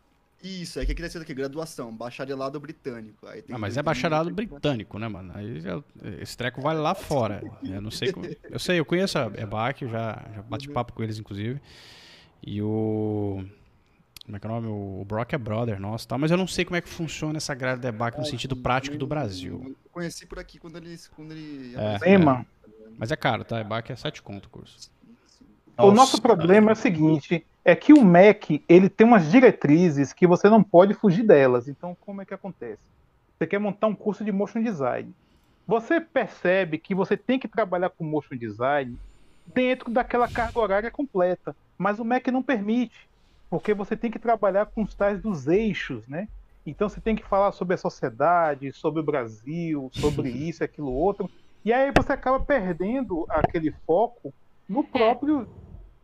isso, 0.44 0.80
é 0.80 0.86
que 0.86 0.92
aqui 0.92 1.10
ser 1.10 1.20
daqui, 1.20 1.34
graduação, 1.34 1.92
bacharelado 1.96 2.60
britânico. 2.60 3.26
Aí 3.28 3.42
tem 3.42 3.56
Ah, 3.56 3.60
mas 3.60 3.76
é 3.78 3.84
bacharelado 3.84 4.30
britânico, 4.32 5.00
né, 5.00 5.08
mano? 5.08 5.32
Aí 5.36 5.60
já- 5.60 5.82
esse 6.22 6.38
treco 6.38 6.62
vale 6.62 6.80
lá 6.80 6.94
fora. 6.94 7.42
Eu 7.64 7.82
não 7.82 7.92
sei. 7.92 8.12
como- 8.12 8.28
Eu 8.50 8.60
sei, 8.60 8.80
eu 8.80 8.86
conheço 8.86 9.18
a 9.18 9.26
EBAC, 9.36 9.84
eu 9.84 9.90
já, 9.90 10.24
já 10.36 10.42
bati 10.44 10.70
papo 10.70 10.94
com 10.94 11.04
eles, 11.04 11.18
inclusive. 11.20 11.60
E 12.46 12.62
o. 12.62 13.44
Como 14.26 14.36
é 14.36 14.40
que 14.40 14.46
é 14.46 14.50
o 14.50 14.54
nome? 14.54 14.68
O 14.68 15.06
Brock 15.06 15.34
é 15.34 15.38
brother 15.38 15.80
nosso, 15.80 16.08
tá? 16.08 16.18
Mas 16.18 16.32
eu 16.32 16.38
não 16.38 16.48
sei 16.48 16.66
como 16.66 16.76
é 16.76 16.82
que 16.82 16.90
funciona 16.90 17.38
essa 17.38 17.56
grade 17.56 17.82
da 17.82 17.90
EBAC 17.90 18.18
no 18.20 18.26
sentido 18.26 18.56
prático 18.58 18.98
do 18.98 19.08
Brasil. 19.08 19.62
Eu 19.66 19.76
conheci 19.92 20.26
por 20.26 20.38
aqui 20.38 20.60
quando 20.60 20.76
ele. 20.78 20.98
Quando 21.16 21.32
ele 21.32 21.74
É. 21.76 22.18
mano. 22.18 22.46
Mas 22.98 23.12
é 23.12 23.16
caro, 23.16 23.44
tá? 23.46 23.62
EBAC 23.62 23.92
é 23.92 23.96
7 23.96 24.22
conto 24.22 24.46
o 24.48 24.50
curso. 24.50 24.92
O 25.78 25.92
nosso 25.92 26.22
problema 26.22 26.72
é 26.72 26.74
o 26.74 26.76
seguinte, 26.76 27.46
é 27.68 27.76
que 27.76 27.92
o 27.92 28.02
MEC, 28.02 28.64
ele 28.70 28.88
tem 28.88 29.06
umas 29.06 29.30
diretrizes 29.30 30.14
que 30.14 30.26
você 30.26 30.50
não 30.50 30.64
pode 30.64 30.94
fugir 30.94 31.24
delas. 31.24 31.68
Então, 31.68 31.98
como 32.00 32.22
é 32.22 32.26
que 32.26 32.34
acontece? 32.34 32.82
Você 33.38 33.46
quer 33.46 33.60
montar 33.60 33.88
um 33.88 33.94
curso 33.94 34.24
de 34.24 34.32
motion 34.32 34.64
design. 34.64 35.14
Você 35.68 36.00
percebe 36.00 36.78
que 36.78 36.96
você 36.96 37.18
tem 37.18 37.38
que 37.38 37.46
trabalhar 37.46 37.90
com 37.90 38.06
motion 38.06 38.38
design 38.38 38.98
dentro 39.54 39.92
daquela 39.92 40.30
carga 40.30 40.58
horária 40.58 40.90
completa, 40.90 41.54
mas 41.78 42.00
o 42.00 42.06
MEC 42.06 42.32
não 42.32 42.42
permite, 42.42 43.06
porque 43.50 43.74
você 43.74 43.98
tem 43.98 44.10
que 44.10 44.18
trabalhar 44.18 44.68
com 44.68 44.84
os 44.84 44.96
tais 44.96 45.22
dos 45.22 45.46
eixos, 45.46 46.08
né? 46.08 46.30
Então 46.66 46.88
você 46.88 47.02
tem 47.02 47.18
que 47.18 47.26
falar 47.26 47.52
sobre 47.52 47.74
a 47.76 47.78
sociedade, 47.78 48.72
sobre 48.72 49.02
o 49.02 49.06
Brasil, 49.06 49.90
sobre 49.92 50.30
isso, 50.30 50.64
aquilo, 50.64 50.94
outro. 50.94 51.30
E 51.66 51.74
aí 51.74 51.92
você 51.94 52.14
acaba 52.14 52.40
perdendo 52.40 53.26
aquele 53.28 53.74
foco 53.86 54.34
no 54.70 54.86
próprio 54.86 55.50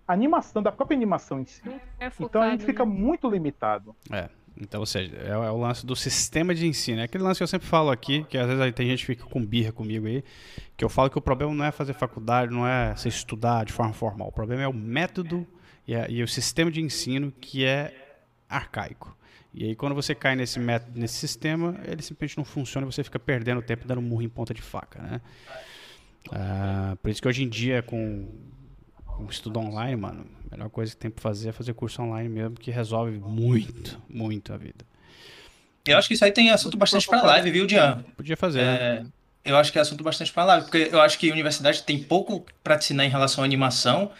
animação, 0.08 0.62
da 0.62 0.72
própria 0.72 0.96
animação 0.96 1.40
em 1.40 1.46
si. 1.46 1.62
É 2.00 2.10
focado, 2.10 2.26
Então 2.30 2.42
a 2.42 2.50
gente 2.52 2.66
fica 2.66 2.86
né? 2.86 2.92
muito 2.92 3.30
limitado. 3.30 3.96
Então, 4.56 4.82
ou 4.82 4.86
seja, 4.86 5.16
é, 5.18 5.30
é 5.30 5.50
o 5.52 5.58
lance 5.58 5.84
do 5.86 5.96
sistema 5.96 6.54
de 6.54 6.68
ensino. 6.68 7.02
É 7.02 7.06
aquele 7.06 7.24
lance 7.24 7.40
que 7.40 7.44
eu 7.44 7.48
sempre 7.48 7.68
falo 7.68 7.90
aqui, 7.90 8.24
que 8.26 8.38
às 8.38 8.46
vezes 8.46 8.62
aí 8.62 8.72
tem 8.72 8.88
gente 8.88 9.00
que 9.00 9.06
fica 9.08 9.26
com 9.26 9.44
birra 9.44 9.72
comigo 9.72 10.06
aí, 10.06 10.24
que 10.78 10.86
eu 10.86 10.90
falo 10.90 11.10
que 11.10 11.18
o 11.18 11.22
problema 11.22 11.54
não 11.54 11.66
é 11.66 11.72
fazer 11.72 11.94
faculdade, 11.94 12.52
não 12.54 12.68
é 12.68 12.96
você 12.96 13.08
estudar 13.10 13.66
de 13.66 13.74
forma 13.74 13.94
formal. 13.94 14.28
O 14.28 14.32
problema 14.32 14.62
é 14.62 14.68
o 14.68 14.74
método 14.74 15.48
e, 15.88 15.96
a- 15.96 16.08
e 16.08 16.22
o 16.22 16.28
sistema 16.28 16.70
de 16.70 16.82
ensino 16.82 17.32
que 17.32 17.66
é 17.66 17.94
arcaico. 18.48 19.18
E 19.56 19.66
aí 19.66 19.76
quando 19.76 19.96
você 19.96 20.14
cai 20.14 20.36
nesse 20.36 20.60
método, 20.60 21.00
nesse 21.00 21.16
sistema, 21.16 21.76
ele 21.86 22.02
simplesmente 22.04 22.38
não 22.38 22.46
funciona 22.46 22.86
e 22.86 22.92
você 22.92 23.04
fica 23.04 23.18
perdendo 23.18 23.60
tempo 23.62 23.88
dando 23.88 24.02
murro 24.02 24.22
em 24.22 24.30
ponta 24.30 24.54
de 24.54 24.62
faca, 24.62 25.02
né? 25.02 25.22
Ah, 26.32 26.96
por 27.02 27.10
isso 27.10 27.22
que 27.22 27.28
hoje 27.28 27.44
em 27.44 27.50
dia 27.50 27.82
com 27.82 28.28
estudo 29.30 29.60
online, 29.60 29.96
mano, 29.96 30.26
a 30.52 30.56
melhor 30.56 30.70
coisa 30.70 30.92
que 30.92 30.98
tem 30.98 31.12
pra 31.12 31.22
fazer 31.22 31.50
é 31.50 31.52
fazer 31.52 31.74
curso 31.74 32.02
online 32.02 32.30
mesmo, 32.30 32.56
que 32.56 32.72
resolve 32.72 33.18
muito, 33.18 34.02
muito 34.10 34.54
a 34.54 34.58
vida. 34.58 34.86
Eu 35.86 35.98
acho 35.98 36.08
que 36.08 36.14
isso 36.14 36.24
aí 36.24 36.32
tem 36.32 36.50
assunto 36.50 36.78
bastante 36.78 37.08
pra 37.08 37.22
live, 37.22 37.52
viu, 37.52 37.68
Dian? 37.68 38.04
Podia 38.16 38.38
fazer, 38.38 38.64
né? 38.64 38.76
É, 38.76 39.04
eu 39.44 39.58
acho 39.58 39.72
que 39.72 39.78
é 39.78 39.82
assunto 39.82 40.04
bastante 40.04 40.32
pra 40.32 40.46
live, 40.46 40.66
porque 40.66 40.90
eu 40.92 41.02
acho 41.02 41.20
que 41.20 41.30
a 41.30 41.34
universidade 41.34 41.84
tem 41.84 42.02
pouco 42.02 42.46
pra 42.64 42.78
te 42.78 42.86
ensinar 42.86 43.06
em 43.06 43.10
relação 43.10 43.44
à 43.44 43.46
animação, 43.46 44.12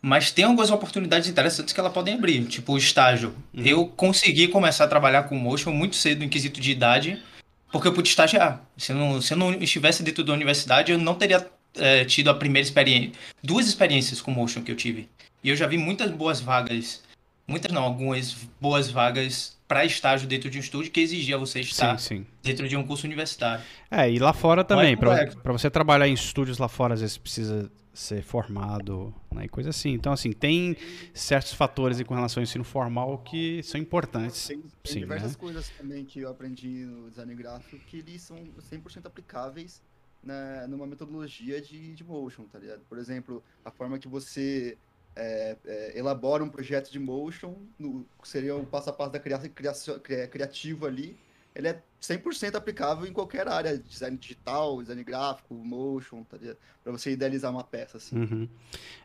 mas 0.00 0.30
tem 0.30 0.46
algumas 0.46 0.70
oportunidades 0.70 1.28
interessantes 1.28 1.74
que 1.74 1.80
ela 1.80 1.90
podem 1.90 2.14
abrir, 2.14 2.44
tipo 2.46 2.72
o 2.72 2.78
estágio. 2.78 3.34
Uhum. 3.52 3.62
Eu 3.64 3.86
consegui 3.86 4.48
começar 4.48 4.84
a 4.84 4.88
trabalhar 4.88 5.24
com 5.24 5.36
motion 5.36 5.72
muito 5.72 5.96
cedo, 5.96 6.24
em 6.24 6.28
quesito 6.28 6.60
de 6.60 6.70
idade, 6.70 7.22
porque 7.70 7.86
eu 7.86 7.92
pude 7.92 8.08
estagiar. 8.08 8.64
Se 8.78 8.92
eu 8.92 8.96
não, 8.96 9.20
se 9.20 9.34
eu 9.34 9.36
não 9.36 9.52
estivesse 9.52 10.02
dentro 10.02 10.24
da 10.24 10.32
universidade, 10.32 10.90
eu 10.90 10.98
não 10.98 11.14
teria 11.14 11.46
é, 11.74 12.04
tido 12.04 12.30
a 12.30 12.34
primeira 12.34 12.66
experiência, 12.66 13.12
duas 13.42 13.66
experiências 13.66 14.20
com 14.20 14.30
motion 14.30 14.62
que 14.62 14.72
eu 14.72 14.76
tive. 14.76 15.08
E 15.42 15.48
eu 15.48 15.56
já 15.56 15.66
vi 15.66 15.78
muitas 15.78 16.10
boas 16.10 16.40
vagas, 16.40 17.02
muitas 17.46 17.72
não, 17.72 17.82
algumas 17.82 18.36
boas 18.60 18.90
vagas 18.90 19.58
para 19.66 19.84
estágio 19.84 20.26
dentro 20.26 20.50
de 20.50 20.58
um 20.58 20.60
estúdio 20.60 20.90
que 20.90 21.00
exigia 21.00 21.38
você 21.38 21.60
estar 21.60 21.96
Sim, 21.98 22.16
sim. 22.16 22.26
dentro 22.42 22.68
de 22.68 22.76
um 22.76 22.84
curso 22.84 23.06
universitário. 23.06 23.64
É, 23.90 24.10
e 24.10 24.18
lá 24.18 24.32
fora 24.32 24.64
também, 24.64 24.96
pra, 24.96 25.10
complexo. 25.10 25.38
pra 25.38 25.52
você 25.52 25.70
trabalhar 25.70 26.08
em 26.08 26.12
estúdios 26.12 26.58
lá 26.58 26.68
fora, 26.68 26.94
às 26.94 27.00
vezes 27.00 27.16
precisa 27.16 27.70
ser 27.92 28.22
formado, 28.22 29.14
né, 29.32 29.44
e 29.44 29.48
coisa 29.48 29.70
assim. 29.70 29.90
Então, 29.90 30.12
assim, 30.12 30.32
tem 30.32 30.76
certos 31.14 31.52
fatores 31.52 32.02
com 32.02 32.14
relação 32.14 32.40
ao 32.40 32.42
ensino 32.42 32.64
formal 32.64 33.18
que 33.18 33.62
são 33.62 33.80
importantes. 33.80 34.48
Tem, 34.48 34.58
tem 34.58 34.92
Sim, 34.92 35.00
diversas 35.00 35.32
né? 35.32 35.38
coisas 35.38 35.68
também 35.70 36.04
que 36.04 36.20
eu 36.20 36.30
aprendi 36.30 36.84
no 36.84 37.08
design 37.08 37.34
gráfico 37.34 37.78
que 37.86 37.98
eles 37.98 38.22
são 38.22 38.36
100% 38.36 39.06
aplicáveis 39.06 39.80
na, 40.22 40.66
numa 40.68 40.86
metodologia 40.86 41.60
de, 41.60 41.94
de 41.94 42.04
motion, 42.04 42.44
tá 42.44 42.58
ligado? 42.58 42.80
Por 42.88 42.98
exemplo, 42.98 43.42
a 43.64 43.70
forma 43.70 43.98
que 43.98 44.08
você 44.08 44.76
é, 45.16 45.56
é, 45.64 45.98
elabora 45.98 46.44
um 46.44 46.48
projeto 46.48 46.90
de 46.90 46.98
motion, 46.98 47.54
no- 47.78 48.06
seria 48.22 48.54
o 48.56 48.64
passo 48.66 48.90
a 48.90 48.92
passo 48.92 49.10
da 49.12 49.18
criação, 49.18 49.48
criação, 49.50 49.98
cria- 49.98 50.28
criativo 50.28 50.86
ali, 50.86 51.16
ele 51.54 51.66
é 51.68 51.82
100% 52.00 52.54
aplicável 52.54 53.06
em 53.06 53.12
qualquer 53.12 53.48
área, 53.48 53.76
design 53.76 54.16
digital, 54.16 54.80
design 54.80 55.02
gráfico, 55.02 55.52
motion, 55.54 56.22
tá? 56.22 56.38
Pra 56.82 56.92
você 56.92 57.10
idealizar 57.10 57.50
uma 57.50 57.64
peça, 57.64 57.96
assim. 57.96 58.16
Uhum. 58.20 58.48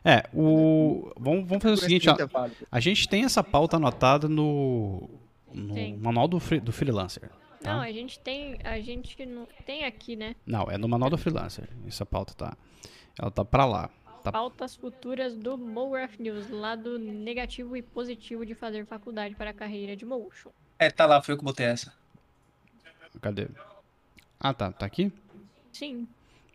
É, 0.04 0.22
o. 0.32 1.10
Vamos, 1.18 1.46
vamos 1.48 1.62
fazer 1.62 1.74
o 1.74 1.76
seguinte, 1.76 2.08
ó. 2.08 2.14
A 2.70 2.78
gente 2.80 3.08
tem 3.08 3.24
essa 3.24 3.42
pauta 3.42 3.76
anotada 3.76 4.28
no, 4.28 5.10
no 5.52 5.74
manual 5.98 6.28
do, 6.28 6.38
free- 6.38 6.60
do 6.60 6.72
freelancer. 6.72 7.30
Tá? 7.66 7.74
Não, 7.74 7.80
a 7.82 7.92
gente 7.92 8.18
tem. 8.20 8.58
A 8.64 8.80
gente 8.80 9.26
não 9.26 9.46
tem 9.66 9.84
aqui, 9.84 10.16
né? 10.16 10.34
Não, 10.46 10.70
é 10.70 10.78
no 10.78 10.88
manual 10.88 11.10
do 11.10 11.18
freelancer. 11.18 11.68
Essa 11.86 12.06
pauta 12.06 12.32
tá. 12.34 12.56
Ela 13.18 13.30
tá 13.30 13.44
pra 13.44 13.64
lá. 13.64 13.90
Tá. 14.22 14.32
Pautas 14.32 14.74
futuras 14.74 15.36
do 15.36 15.56
MoGraph 15.56 16.18
News, 16.18 16.48
lado 16.50 16.98
negativo 16.98 17.76
e 17.76 17.82
positivo 17.82 18.44
de 18.44 18.54
fazer 18.54 18.84
faculdade 18.86 19.34
para 19.36 19.50
a 19.50 19.54
carreira 19.54 19.94
de 19.96 20.04
motion. 20.04 20.50
É, 20.78 20.90
tá 20.90 21.06
lá, 21.06 21.22
foi 21.22 21.34
eu 21.34 21.38
que 21.38 21.44
botei 21.44 21.66
essa. 21.66 21.92
Cadê? 23.20 23.48
Ah, 24.40 24.52
tá. 24.52 24.72
Tá 24.72 24.84
aqui? 24.84 25.12
Sim, 25.72 26.08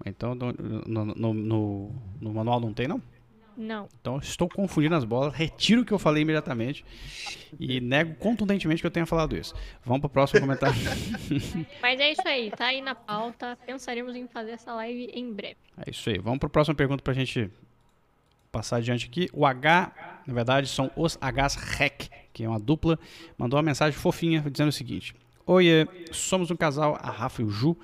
Então 0.05 0.33
no, 0.35 0.51
no, 0.53 1.33
no- 1.33 1.91
no 2.19 2.33
manual 2.33 2.59
não 2.59 2.73
tem, 2.73 2.87
não? 2.87 3.01
Não. 3.61 3.87
Então 3.99 4.17
estou 4.17 4.49
confundindo 4.49 4.95
as 4.95 5.03
bolas, 5.03 5.33
retiro 5.33 5.81
o 5.81 5.85
que 5.85 5.91
eu 5.91 5.99
falei 5.99 6.23
imediatamente 6.23 6.83
e 7.59 7.79
nego 7.79 8.15
contundentemente 8.15 8.81
que 8.81 8.87
eu 8.87 8.91
tenha 8.91 9.05
falado 9.05 9.37
isso. 9.37 9.53
Vamos 9.85 10.01
pro 10.01 10.09
próximo 10.09 10.41
comentário. 10.41 10.75
Mas 11.81 11.99
é 11.99 12.11
isso 12.11 12.27
aí, 12.27 12.51
tá 12.51 12.65
aí 12.65 12.81
na 12.81 12.95
pauta. 12.95 13.57
Pensaremos 13.65 14.15
em 14.15 14.27
fazer 14.27 14.51
essa 14.51 14.73
live 14.73 15.11
em 15.13 15.31
breve. 15.31 15.57
É 15.85 15.89
isso 15.89 16.09
aí. 16.09 16.17
Vamos 16.17 16.39
pro 16.39 16.49
próxima 16.49 16.75
pergunta 16.75 17.03
pra 17.03 17.13
gente 17.13 17.49
passar 18.51 18.77
adiante 18.77 19.05
aqui. 19.05 19.29
O 19.33 19.45
H, 19.45 20.21
na 20.27 20.33
verdade, 20.33 20.67
são 20.67 20.91
os 20.95 21.17
Hs 21.21 21.55
Rec, 21.55 22.09
que 22.33 22.43
é 22.43 22.49
uma 22.49 22.59
dupla, 22.59 22.99
mandou 23.37 23.57
uma 23.57 23.63
mensagem 23.63 23.97
fofinha 23.97 24.41
dizendo 24.41 24.69
o 24.69 24.73
seguinte: 24.73 25.15
Oiê, 25.45 25.87
somos 26.11 26.51
um 26.51 26.55
casal, 26.55 26.97
a 27.01 27.09
Rafa 27.09 27.41
e 27.41 27.45
o 27.45 27.49
Ju. 27.49 27.77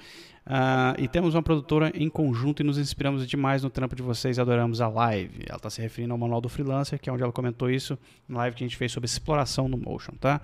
Ah, 0.50 0.96
e 0.98 1.10
temos 1.10 1.36
uma 1.36 1.44
produtora 1.44 1.92
em 1.94 2.10
conjunto 2.10 2.62
e 2.62 2.64
nos 2.64 2.78
inspiramos 2.78 3.28
demais 3.28 3.64
no 3.64 3.70
trampo 3.70 3.96
de 3.96 4.02
vocês 4.02 4.40
adoramos 4.40 4.80
a 4.80 4.88
live. 4.88 5.44
Ela 5.46 5.58
está 5.58 5.70
se 5.70 5.82
referindo 5.82 6.14
ao 6.14 6.18
Manual 6.18 6.40
do 6.40 6.48
Freelancer, 6.48 6.98
que 7.00 7.10
é 7.10 7.14
onde 7.14 7.22
ela 7.22 7.34
comentou 7.34 7.70
isso 7.70 8.00
na 8.30 8.38
live 8.40 8.56
que 8.56 8.64
a 8.64 8.68
gente 8.68 8.78
fez 8.78 8.94
sobre 8.94 9.08
exploração 9.08 9.68
no 9.68 9.78
Motion, 9.78 10.14
tá? 10.14 10.42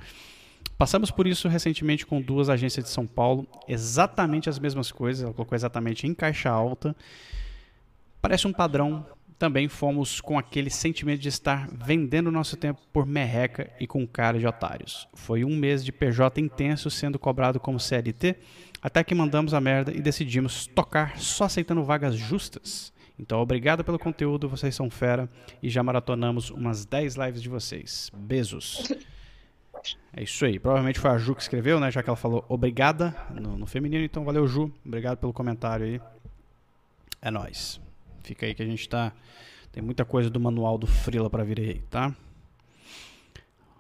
Passamos 0.77 1.09
por 1.09 1.25
isso 1.25 1.47
recentemente 1.47 2.05
com 2.05 2.21
duas 2.21 2.49
agências 2.49 2.83
de 2.83 2.91
São 2.91 3.07
Paulo, 3.07 3.47
exatamente 3.65 4.49
as 4.49 4.59
mesmas 4.59 4.91
coisas, 4.91 5.23
ela 5.23 5.33
colocou 5.33 5.55
exatamente 5.55 6.05
em 6.05 6.13
caixa 6.13 6.49
alta. 6.49 6.93
Parece 8.21 8.45
um 8.47 8.53
padrão. 8.53 9.05
Também 9.39 9.67
fomos 9.67 10.21
com 10.21 10.37
aquele 10.37 10.69
sentimento 10.69 11.19
de 11.19 11.27
estar 11.27 11.67
vendendo 11.67 12.31
nosso 12.31 12.55
tempo 12.55 12.81
por 12.93 13.05
merreca 13.05 13.69
e 13.79 13.85
com 13.85 14.07
cara 14.07 14.39
de 14.39 14.47
otários. 14.47 15.07
Foi 15.13 15.43
um 15.43 15.55
mês 15.55 15.83
de 15.83 15.91
PJ 15.91 16.39
intenso 16.39 16.89
sendo 16.89 17.19
cobrado 17.19 17.59
como 17.59 17.79
CLT, 17.79 18.37
até 18.83 19.01
que 19.01 19.15
mandamos 19.15 19.53
a 19.53 19.61
merda 19.61 19.93
e 19.93 20.01
decidimos 20.01 20.67
tocar 20.67 21.17
só 21.17 21.45
aceitando 21.45 21.85
vagas 21.85 22.15
justas. 22.15 22.91
Então, 23.17 23.39
obrigado 23.39 23.81
pelo 23.81 23.97
conteúdo, 23.97 24.49
vocês 24.49 24.75
são 24.75 24.89
fera 24.89 25.29
e 25.61 25.69
já 25.69 25.81
maratonamos 25.81 26.49
umas 26.49 26.85
10 26.85 27.15
lives 27.15 27.41
de 27.41 27.47
vocês. 27.47 28.11
Beijos. 28.13 28.93
É 30.11 30.23
isso 30.23 30.43
aí. 30.43 30.59
Provavelmente 30.59 30.99
foi 30.99 31.11
a 31.11 31.17
Ju 31.17 31.33
que 31.33 31.41
escreveu, 31.41 31.79
né? 31.79 31.89
Já 31.91 32.03
que 32.03 32.09
ela 32.09 32.17
falou 32.17 32.43
obrigada 32.49 33.15
no, 33.33 33.57
no 33.57 33.65
feminino. 33.65 34.03
Então, 34.03 34.25
valeu, 34.25 34.45
Ju. 34.47 34.69
Obrigado 34.85 35.17
pelo 35.17 35.31
comentário 35.31 35.85
aí. 35.85 36.01
É 37.21 37.31
nóis. 37.31 37.79
Fica 38.21 38.45
aí 38.45 38.53
que 38.53 38.63
a 38.63 38.65
gente 38.65 38.89
tá. 38.89 39.13
Tem 39.71 39.81
muita 39.81 40.03
coisa 40.03 40.29
do 40.29 40.39
manual 40.41 40.77
do 40.77 40.87
Frila 40.87 41.29
pra 41.29 41.45
vir 41.45 41.59
aí, 41.59 41.81
tá? 41.89 42.13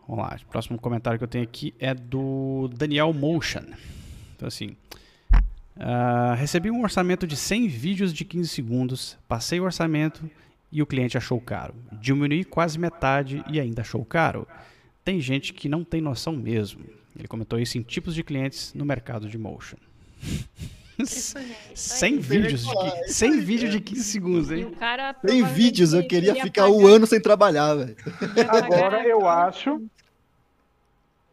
Vamos 0.07 0.23
lá. 0.23 0.37
O 0.41 0.47
próximo 0.47 0.79
comentário 0.79 1.17
que 1.17 1.25
eu 1.25 1.27
tenho 1.27 1.43
aqui 1.43 1.73
é 1.77 1.93
do 1.93 2.69
Daniel 2.73 3.11
Motion. 3.11 3.65
Então, 4.43 4.47
assim. 4.49 4.75
ah, 5.79 6.35
recebi 6.37 6.69
um 6.69 6.81
orçamento 6.83 7.25
de 7.25 7.37
100 7.37 7.67
vídeos 7.69 8.13
de 8.13 8.25
15 8.25 8.49
segundos. 8.49 9.17
Passei 9.27 9.59
o 9.59 9.63
orçamento 9.63 10.29
e 10.71 10.81
o 10.81 10.85
cliente 10.85 11.17
achou 11.17 11.39
caro. 11.39 11.73
Diminui 11.93 12.43
quase 12.43 12.77
metade 12.77 13.41
e 13.49 13.57
ainda 13.59 13.81
achou 13.81 14.03
caro. 14.03 14.45
Tem 15.05 15.19
gente 15.21 15.53
que 15.53 15.69
não 15.69 15.83
tem 15.83 16.01
noção 16.01 16.33
mesmo. 16.33 16.81
Ele 17.17 17.27
comentou 17.27 17.57
isso 17.59 17.77
em 17.77 17.81
tipos 17.81 18.13
de 18.15 18.23
clientes 18.23 18.73
no 18.73 18.83
mercado 18.83 19.29
de 19.29 19.37
motion. 19.37 19.77
Isso 20.99 21.37
aí, 21.37 21.55
isso 21.73 21.95
100 21.95 22.13
aí. 22.13 22.19
vídeos 22.19 22.61
de, 22.61 22.67
falar, 22.73 22.91
qui- 22.91 23.01
isso 23.05 23.13
100 23.13 23.31
aí, 23.31 23.39
vídeos 23.39 23.71
de 23.71 23.79
15 23.79 24.03
segundos, 24.03 24.51
hein? 24.51 24.71
Tem 25.25 25.43
vídeos, 25.43 25.93
eu 25.93 26.05
queria 26.07 26.35
ficar 26.35 26.69
um 26.69 26.85
ano 26.85 27.07
sem 27.07 27.19
trabalhar, 27.21 27.73
velho. 27.75 27.95
Agora 28.49 29.03
eu 29.07 29.27
acho. 29.27 29.81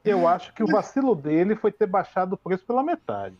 Eu 0.04 0.26
acho 0.26 0.52
que 0.54 0.62
o 0.62 0.66
vacilo 0.66 1.14
dele 1.14 1.54
foi 1.54 1.70
ter 1.70 1.86
baixado 1.86 2.34
o 2.34 2.36
preço 2.36 2.64
pela 2.64 2.82
metade. 2.82 3.36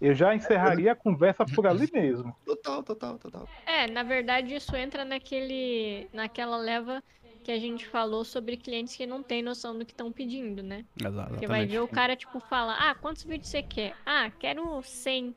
Eu 0.00 0.14
já 0.14 0.34
encerraria 0.34 0.92
a 0.92 0.94
conversa 0.94 1.44
por 1.44 1.66
ali 1.66 1.88
mesmo. 1.92 2.36
Total, 2.44 2.82
total, 2.82 3.18
total. 3.18 3.48
É, 3.64 3.90
na 3.90 4.02
verdade 4.02 4.54
isso 4.54 4.76
entra 4.76 5.04
naquele, 5.04 6.08
naquela 6.12 6.56
leva 6.58 7.02
que 7.42 7.52
a 7.52 7.58
gente 7.58 7.86
falou 7.86 8.24
sobre 8.24 8.56
clientes 8.56 8.96
que 8.96 9.06
não 9.06 9.22
têm 9.22 9.40
noção 9.40 9.78
do 9.78 9.86
que 9.86 9.92
estão 9.92 10.10
pedindo, 10.10 10.64
né? 10.64 10.84
Exato, 11.00 11.34
Você 11.34 11.46
vai 11.46 11.60
ver 11.60 11.74
exatamente. 11.74 11.78
o 11.78 11.88
cara, 11.88 12.16
tipo, 12.16 12.40
fala, 12.40 12.74
ah, 12.74 12.94
quantos 12.96 13.22
vídeos 13.22 13.48
você 13.48 13.62
quer? 13.62 13.94
Ah, 14.04 14.30
quero 14.36 14.82
100, 14.82 15.32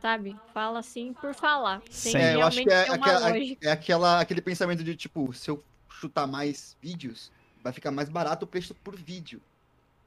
sabe? 0.00 0.34
Fala 0.54 0.78
assim 0.78 1.12
por 1.12 1.34
falar. 1.34 1.82
Sem. 1.90 2.16
É, 2.16 2.34
eu 2.34 2.42
acho 2.42 2.56
realmente 2.56 2.66
que 2.66 2.72
é, 2.72 2.94
aquela, 2.94 3.38
é 3.38 3.70
aquela, 3.70 4.20
aquele 4.20 4.40
pensamento 4.40 4.82
de, 4.82 4.96
tipo, 4.96 5.32
se 5.34 5.50
eu 5.50 5.62
chutar 5.90 6.26
mais 6.26 6.78
vídeos, 6.80 7.30
vai 7.62 7.74
ficar 7.74 7.90
mais 7.90 8.08
barato 8.08 8.46
o 8.46 8.48
preço 8.48 8.74
por 8.74 8.96
vídeo. 8.96 9.38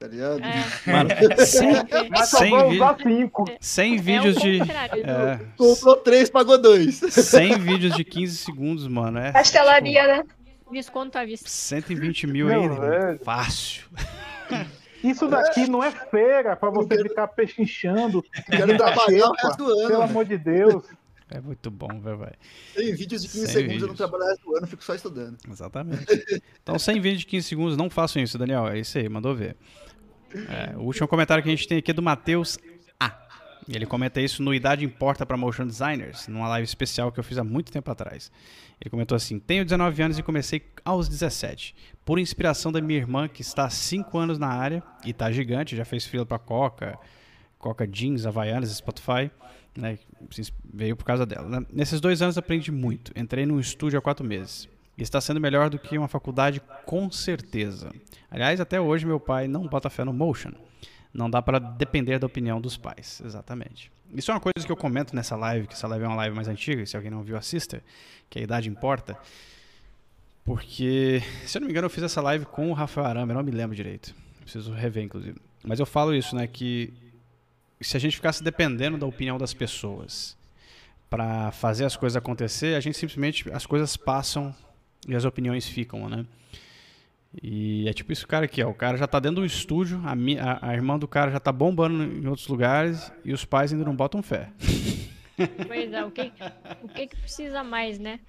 Tá 0.04 0.10
ligado? 0.10 0.42
É, 0.44 0.92
Mano, 0.92 1.10
100, 1.46 2.10
Mas 2.10 2.30
só 2.30 2.39
100 2.39 2.50
vou 2.50 2.70
vídeos, 2.70 2.76
usar 2.86 2.98
cinco. 3.02 3.46
100 3.62 3.96
é 3.96 4.02
vídeos 4.02 4.36
de. 4.36 4.60
É, 4.62 5.39
Comprou 5.56 5.96
três, 5.96 6.30
pagou 6.30 6.58
dois. 6.62 6.96
100 6.96 7.58
vídeos 7.60 7.96
de 7.96 8.04
15 8.04 8.36
segundos, 8.36 8.86
mano. 8.86 9.18
É, 9.18 9.32
Pastelaria, 9.32 10.06
né? 10.06 10.24
Desconto 10.70 11.18
à 11.18 11.24
vista. 11.24 11.48
120 11.48 12.28
mil 12.28 12.48
Meu 12.48 12.62
aí, 12.63 12.68
velho. 12.80 13.20
fácil. 13.24 13.84
Isso 15.02 15.26
daqui 15.30 15.68
não 15.68 15.82
é 15.82 15.89
feira 15.92 16.54
pra 16.58 16.70
você 16.70 17.02
ficar 17.02 17.30
pechinchando. 17.30 18.22
Quero 18.50 18.76
trabalhar 18.76 19.30
o 19.30 19.34
resto 19.34 19.58
do 19.58 19.66
Pelo 19.68 19.80
ano. 19.80 19.88
velho. 19.88 20.02
amor 20.02 20.26
de 20.26 20.38
Deus. 20.38 20.84
É 21.32 21.39
muito 21.39 21.72
bom, 21.72 21.88
velho, 22.02 22.18
velho. 22.18 22.36
Tem 22.76 22.94
vídeos 22.94 23.22
de 23.22 23.30
15 23.30 23.46
Cem 23.46 23.54
segundos, 23.54 23.82
eu 23.82 23.88
não 23.88 23.94
vídeos. 23.94 23.98
trabalho 23.98 24.24
o 24.26 24.28
resto 24.28 24.46
do 24.46 24.58
ano, 24.58 24.68
fico 24.68 24.84
só 24.84 24.94
estudando. 24.96 25.38
Exatamente. 25.50 26.06
Então, 26.62 26.78
100 26.78 27.00
vídeos 27.00 27.20
de 27.22 27.26
15 27.28 27.48
segundos, 27.48 27.78
não 27.78 27.89
façam 27.89 28.22
isso, 28.22 28.38
Daniel. 28.38 28.68
É 28.68 28.80
isso 28.80 28.98
aí, 28.98 29.08
mandou 29.08 29.34
ver. 29.34 29.56
É, 30.36 30.76
o 30.78 30.82
último 30.82 31.08
comentário 31.08 31.43
que 31.43 31.50
a 31.50 31.56
gente 31.56 31.67
tem 31.67 31.78
aqui 31.78 31.91
é 31.91 31.93
do 31.93 32.02
Matheus 32.02 32.58
A. 33.00 33.12
Ele 33.67 33.86
comenta 33.86 34.19
isso 34.19 34.43
no 34.43 34.54
Idade 34.54 34.84
Importa 34.84 35.26
para 35.26 35.38
Motion 35.38 35.65
Designers, 35.65 36.28
numa 36.28 36.48
live 36.50 36.65
especial 36.65 37.12
que 37.12 37.19
eu 37.19 37.24
fiz 37.24 37.38
há 37.38 37.43
muito 37.43 37.72
tempo 37.72 37.89
atrás. 37.89 38.32
Ele 38.82 38.89
comentou 38.89 39.15
assim: 39.15 39.39
Tenho 39.39 39.63
19 39.63 40.02
anos 40.04 40.19
e 40.19 40.24
comecei 40.24 40.62
aos 40.84 41.08
17. 41.08 41.76
Por 42.04 42.19
inspiração 42.19 42.72
da 42.72 42.82
minha 42.82 43.00
irmã, 43.00 43.28
que 43.30 43.41
está 43.41 43.65
há 43.65 43.69
5 43.69 44.17
anos 44.17 44.38
na 44.38 44.48
área 44.48 44.84
e 45.06 45.13
tá 45.13 45.32
gigante, 45.32 45.76
já 45.76 45.86
fez 45.86 46.06
fila 46.06 46.26
para 46.26 46.38
Coca, 46.39 47.00
Coca 47.58 47.88
Jeans, 47.88 48.26
Havaianas, 48.26 48.69
Spotify. 48.72 49.32
Né, 49.76 49.98
veio 50.72 50.96
por 50.96 51.04
causa 51.04 51.26
dela. 51.26 51.50
né? 51.50 51.65
Nesses 51.72 52.00
dois 52.00 52.22
anos 52.22 52.38
aprendi 52.38 52.72
muito. 52.72 53.12
Entrei 53.15 53.43
num 53.46 53.60
estúdio 53.60 53.98
há 53.98 54.02
quatro 54.02 54.24
meses. 54.24 54.69
Está 54.97 55.19
sendo 55.19 55.39
melhor 55.39 55.69
do 55.69 55.79
que 55.79 55.97
uma 55.97 56.08
faculdade, 56.08 56.62
com 56.86 57.12
certeza. 57.12 57.91
Aliás, 58.29 58.62
até 58.62 58.79
hoje 58.79 59.06
meu 59.06 59.19
pai 59.19 59.47
não 59.47 59.67
bota 59.67 59.89
fé 59.89 60.03
no 60.03 60.13
motion. 60.13 60.51
Não 61.13 61.29
dá 61.29 61.41
para 61.41 61.60
depender 61.60 62.19
da 62.19 62.27
opinião 62.27 62.60
dos 62.60 62.77
pais. 62.77 63.21
Exatamente. 63.23 63.91
Isso 64.13 64.32
é 64.32 64.34
uma 64.34 64.39
coisa 64.39 64.65
que 64.65 64.71
eu 64.71 64.77
comento 64.77 65.15
nessa 65.15 65.36
live, 65.36 65.67
que 65.67 65.73
essa 65.73 65.88
live 65.88 66.06
é 66.06 66.08
uma 66.08 66.17
live 66.17 66.36
mais 66.36 66.47
antiga, 66.47 66.86
se 66.86 66.95
alguém 66.95 67.12
não 67.12 67.23
viu, 67.23 67.36
assista, 67.36 67.84
que 68.29 68.39
a 68.39 68.41
idade 68.41 68.69
importa. 68.69 69.17
Porque, 70.43 71.21
se 71.45 71.58
eu 71.58 71.62
não 71.62 71.67
me 71.67 71.71
engano, 71.71 71.86
eu 71.86 71.89
fiz 71.89 72.03
essa 72.03 72.21
live 72.21 72.45
com 72.45 72.69
o 72.69 72.73
Rafael 72.73 73.08
Arama, 73.08 73.32
eu 73.32 73.36
não 73.36 73.43
me 73.43 73.51
lembro 73.51 73.75
direito. 73.75 74.13
Preciso 74.41 74.73
rever, 74.73 75.03
inclusive. 75.03 75.39
Mas 75.63 75.79
eu 75.79 75.86
falo 75.86 76.13
isso, 76.13 76.36
né, 76.36 76.45
que 76.45 76.93
se 77.82 77.97
a 77.97 77.99
gente 77.99 78.15
ficasse 78.15 78.43
dependendo 78.43 78.97
da 78.97 79.06
opinião 79.06 79.38
das 79.38 79.53
pessoas 79.53 80.38
para 81.10 81.51
fazer 81.51 81.86
as 81.86 81.95
coisas 81.95 82.17
acontecer, 82.17 82.75
a 82.75 82.79
gente 82.79 82.97
simplesmente 82.97 83.49
as 83.51 83.65
coisas 83.65 83.95
passam 83.95 84.53
e 85.08 85.16
as 85.16 85.26
opiniões 85.26 85.68
ficam, 85.68 86.08
né? 86.10 86.26
E 87.42 87.88
é 87.88 87.94
tipo 87.94 88.12
isso, 88.12 88.28
cara 88.28 88.46
aqui, 88.46 88.62
ó. 88.62 88.70
O 88.70 88.74
cara 88.74 88.98
já 88.98 89.08
tá 89.08 89.20
dentro 89.20 89.42
do 89.42 89.46
estúdio, 89.46 90.02
a, 90.04 90.12
a, 90.12 90.70
a 90.70 90.74
irmã 90.74 91.00
do 91.00 91.08
cara 91.08 91.32
já 91.32 91.39
tá 91.39 91.52
bombando 91.52 92.04
em 92.04 92.28
outros 92.28 92.48
lugares 92.48 93.12
e 93.26 93.34
os 93.34 93.44
pais 93.44 93.74
ainda 93.74 93.86
não 93.86 93.96
botam 93.96 94.22
fé. 94.22 94.50
Pois 95.67 95.91
é, 95.93 96.06
o 96.06 96.12
que, 96.12 96.32
o 96.84 96.88
que 96.88 97.08
que 97.08 97.15
precisa 97.17 97.63
mais, 97.63 97.98
né? 98.00 98.19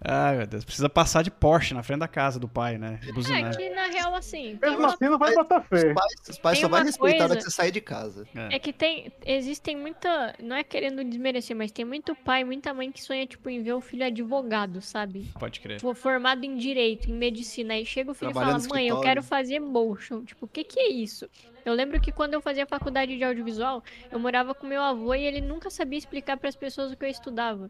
Ai, 0.00 0.36
meu 0.38 0.46
Deus, 0.46 0.64
precisa 0.64 0.88
passar 0.88 1.22
de 1.22 1.30
Porsche 1.30 1.74
na 1.74 1.82
frente 1.82 2.00
da 2.00 2.08
casa 2.08 2.38
do 2.38 2.48
pai, 2.48 2.78
né? 2.78 3.00
É 3.02 3.50
que, 3.56 3.70
na 3.70 3.86
real, 3.86 4.14
assim, 4.14 4.58
Mesmo 4.60 4.78
uma 4.78 4.88
assim, 4.88 5.04
não 5.04 5.18
vai 5.18 5.34
botar 5.34 5.60
fé. 5.62 5.88
Os 5.88 5.94
pais, 5.94 6.12
os 6.30 6.38
pais 6.38 6.58
só 6.58 6.68
vão 6.68 6.82
respeitar 6.82 7.24
na 7.24 7.28
coisa- 7.28 7.36
que 7.36 7.42
você 7.44 7.50
sair 7.50 7.70
de 7.70 7.80
casa. 7.80 8.26
É 8.50 8.58
que 8.58 8.72
tem. 8.72 9.12
Existem 9.24 9.76
muita. 9.76 10.34
Não 10.42 10.56
é 10.56 10.62
querendo 10.62 11.02
desmerecer, 11.04 11.56
mas 11.56 11.70
tem 11.72 11.84
muito 11.84 12.14
pai, 12.14 12.44
muita 12.44 12.72
mãe 12.72 12.90
que 12.92 13.02
sonha, 13.02 13.26
tipo, 13.26 13.48
em 13.48 13.62
ver 13.62 13.72
o 13.74 13.80
filho 13.80 14.04
advogado, 14.04 14.80
sabe? 14.80 15.30
Pode 15.38 15.60
crer. 15.60 15.78
Tipo, 15.78 15.94
formado 15.94 16.44
em 16.44 16.56
direito, 16.56 17.10
em 17.10 17.14
medicina. 17.14 17.74
Aí 17.74 17.84
chega 17.84 18.10
o 18.10 18.14
filho 18.14 18.30
e 18.30 18.34
fala, 18.34 18.46
mãe, 18.46 18.54
eu 18.54 18.58
escritório." 18.60 19.02
quero 19.02 19.22
fazer 19.22 19.58
motion. 19.60 20.24
Tipo, 20.24 20.46
o 20.46 20.48
que 20.48 20.64
que 20.64 20.78
é 20.78 20.88
isso? 20.88 21.28
Eu 21.66 21.74
lembro 21.74 22.00
que 22.00 22.12
quando 22.12 22.32
eu 22.32 22.40
fazia 22.40 22.64
faculdade 22.64 23.16
de 23.16 23.24
audiovisual, 23.24 23.82
eu 24.08 24.20
morava 24.20 24.54
com 24.54 24.68
meu 24.68 24.80
avô 24.80 25.12
e 25.16 25.24
ele 25.24 25.40
nunca 25.40 25.68
sabia 25.68 25.98
explicar 25.98 26.36
para 26.36 26.48
as 26.48 26.54
pessoas 26.54 26.92
o 26.92 26.96
que 26.96 27.04
eu 27.04 27.08
estudava. 27.08 27.68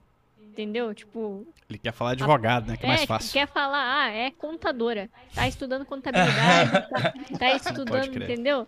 Entendeu? 0.57 0.95
Tipo, 0.95 1.47
Ele 1.69 1.79
quer 1.79 1.93
falar 1.93 2.13
advogado, 2.13 2.69
né? 2.69 2.79
Que 2.79 2.87
é 2.87 2.89
mais 2.89 3.01
tipo, 3.03 3.13
fácil. 3.13 3.31
quer 3.31 3.47
falar, 3.47 4.05
ah, 4.05 4.11
é 4.11 4.31
contadora. 4.31 5.11
Tá 5.35 5.47
estudando 5.47 5.85
contabilidade, 5.85 6.71
tá, 6.89 7.13
tá 7.39 7.53
estudando, 7.53 8.17
entendeu? 8.23 8.67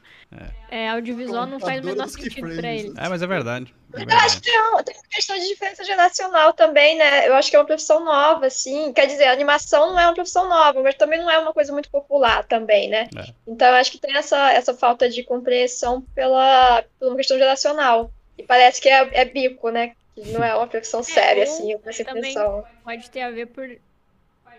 É, 0.71 0.91
audiovisual 0.91 1.47
não 1.47 1.59
faz 1.59 1.79
o 1.81 1.89
Contadora 1.89 1.95
menor 1.95 2.09
sentido 2.09 2.57
pra 2.61 2.75
ele. 2.75 2.93
É, 2.95 3.09
mas 3.09 3.23
é 3.23 3.27
verdade. 3.27 3.75
É 3.95 3.97
Eu 3.97 4.01
acho 4.01 4.07
verdade. 4.07 4.35
que 4.35 4.43
tem 4.43 4.61
uma, 4.61 4.83
tem 4.83 4.97
uma 4.97 5.09
questão 5.11 5.39
de 5.39 5.49
diferença 5.49 5.83
geracional 5.83 6.53
também, 6.53 6.99
né? 6.99 7.27
Eu 7.27 7.35
acho 7.35 7.49
que 7.49 7.57
é 7.57 7.59
uma 7.59 7.65
profissão 7.65 8.05
nova, 8.05 8.45
assim. 8.45 8.93
Quer 8.93 9.07
dizer, 9.07 9.25
a 9.25 9.33
animação 9.33 9.93
não 9.93 9.99
é 9.99 10.05
uma 10.05 10.15
profissão 10.15 10.47
nova, 10.47 10.83
mas 10.83 10.95
também 10.95 11.19
não 11.19 11.31
é 11.31 11.39
uma 11.39 11.55
coisa 11.55 11.73
muito 11.73 11.89
popular 11.91 12.45
também, 12.45 12.91
né? 12.91 13.09
É. 13.17 13.33
Então 13.47 13.67
eu 13.67 13.75
acho 13.77 13.93
que 13.93 13.99
tem 13.99 14.15
essa, 14.15 14.53
essa 14.53 14.75
falta 14.75 15.09
de 15.09 15.23
compreensão 15.25 16.03
pela, 16.15 16.85
por 16.99 17.09
uma 17.09 17.17
questão 17.17 17.39
geracional. 17.39 18.11
E 18.37 18.43
parece 18.43 18.79
que 18.79 18.91
é, 18.91 19.09
é 19.13 19.25
bico, 19.25 19.71
né? 19.71 19.93
Não 20.27 20.43
é 20.43 20.55
uma 20.55 20.67
profissão 20.67 21.03
séria, 21.03 21.45
ou 21.45 21.53
assim, 21.53 21.73
eu 21.73 21.81
essa 21.85 22.03
impressão. 22.03 22.65
Pode 22.85 23.11
ter 23.11 23.23
a 23.23 23.31
ver 23.31 23.47
por 23.47 23.69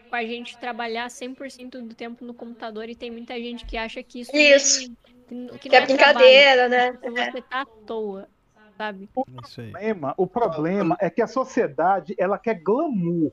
com 0.09 0.15
a 0.15 0.23
gente 0.23 0.57
trabalhar 0.57 1.07
100% 1.07 1.81
do 1.81 1.93
tempo 1.93 2.25
no 2.25 2.33
computador 2.33 2.89
e 2.89 2.95
tem 2.95 3.11
muita 3.11 3.35
gente 3.35 3.63
que 3.63 3.77
acha 3.77 4.01
que 4.01 4.21
isso, 4.21 4.35
Isso. 4.35 4.91
não, 5.29 5.49
que 5.57 5.59
Que 5.59 5.69
não 5.69 5.77
é 5.77 5.85
brincadeira, 5.85 6.67
né? 6.67 6.91
trabalho, 6.91 6.99
que 6.99 7.31
você 7.31 7.41
tá 7.43 7.61
à 7.61 7.65
toa, 7.85 8.27
sabe? 8.75 9.07
É 9.15 9.47
Isso 9.47 9.61
aí. 9.61 9.71
problema, 9.71 10.13
o 10.17 10.27
problema 10.27 10.97
é 10.99 11.09
que 11.09 11.21
a 11.21 11.27
sociedade 11.27 12.15
ela 12.17 12.39
quer 12.39 12.55
glamour, 12.55 13.31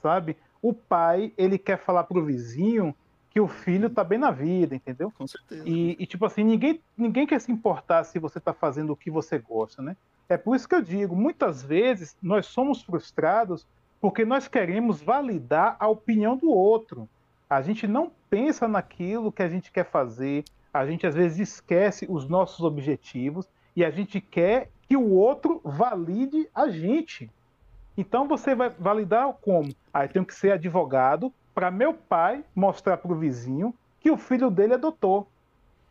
sabe? 0.00 0.36
O 0.62 0.72
pai 0.72 1.32
ele 1.36 1.58
quer 1.58 1.78
falar 1.78 2.04
pro 2.04 2.24
vizinho 2.24 2.94
que 3.28 3.40
o 3.40 3.48
filho 3.48 3.90
tá 3.90 4.04
bem 4.04 4.18
na 4.18 4.30
vida, 4.30 4.76
entendeu? 4.76 5.10
Com 5.10 5.26
certeza. 5.26 5.64
E, 5.66 5.96
e, 5.98 6.06
tipo 6.06 6.24
assim, 6.24 6.44
ninguém, 6.44 6.80
ninguém 6.96 7.26
quer 7.26 7.40
se 7.40 7.50
importar 7.50 8.04
se 8.04 8.20
você 8.20 8.38
tá 8.38 8.54
fazendo 8.54 8.92
o 8.92 8.96
que 8.96 9.10
você 9.10 9.36
gosta, 9.38 9.82
né? 9.82 9.96
É 10.28 10.36
por 10.36 10.56
isso 10.56 10.68
que 10.68 10.74
eu 10.74 10.82
digo, 10.82 11.14
muitas 11.14 11.62
vezes 11.62 12.16
nós 12.22 12.46
somos 12.46 12.82
frustrados 12.82 13.66
porque 14.00 14.24
nós 14.24 14.48
queremos 14.48 15.02
validar 15.02 15.76
a 15.78 15.88
opinião 15.88 16.36
do 16.36 16.50
outro. 16.50 17.08
A 17.48 17.62
gente 17.62 17.86
não 17.86 18.10
pensa 18.28 18.66
naquilo 18.66 19.32
que 19.32 19.42
a 19.42 19.48
gente 19.48 19.70
quer 19.70 19.84
fazer, 19.84 20.44
a 20.72 20.86
gente 20.86 21.06
às 21.06 21.14
vezes 21.14 21.38
esquece 21.38 22.06
os 22.08 22.28
nossos 22.28 22.60
objetivos 22.64 23.48
e 23.76 23.84
a 23.84 23.90
gente 23.90 24.20
quer 24.20 24.70
que 24.88 24.96
o 24.96 25.10
outro 25.10 25.60
valide 25.64 26.48
a 26.54 26.68
gente. 26.68 27.30
Então 27.96 28.26
você 28.26 28.54
vai 28.54 28.70
validar 28.70 29.32
como? 29.34 29.72
Ah, 29.92 30.04
eu 30.04 30.08
tenho 30.08 30.24
que 30.24 30.34
ser 30.34 30.52
advogado 30.52 31.32
para 31.54 31.70
meu 31.70 31.94
pai 31.94 32.44
mostrar 32.54 32.96
para 32.96 33.12
o 33.12 33.18
vizinho 33.18 33.74
que 34.00 34.10
o 34.10 34.16
filho 34.16 34.50
dele 34.50 34.74
é 34.74 34.78
doutor. 34.78 35.26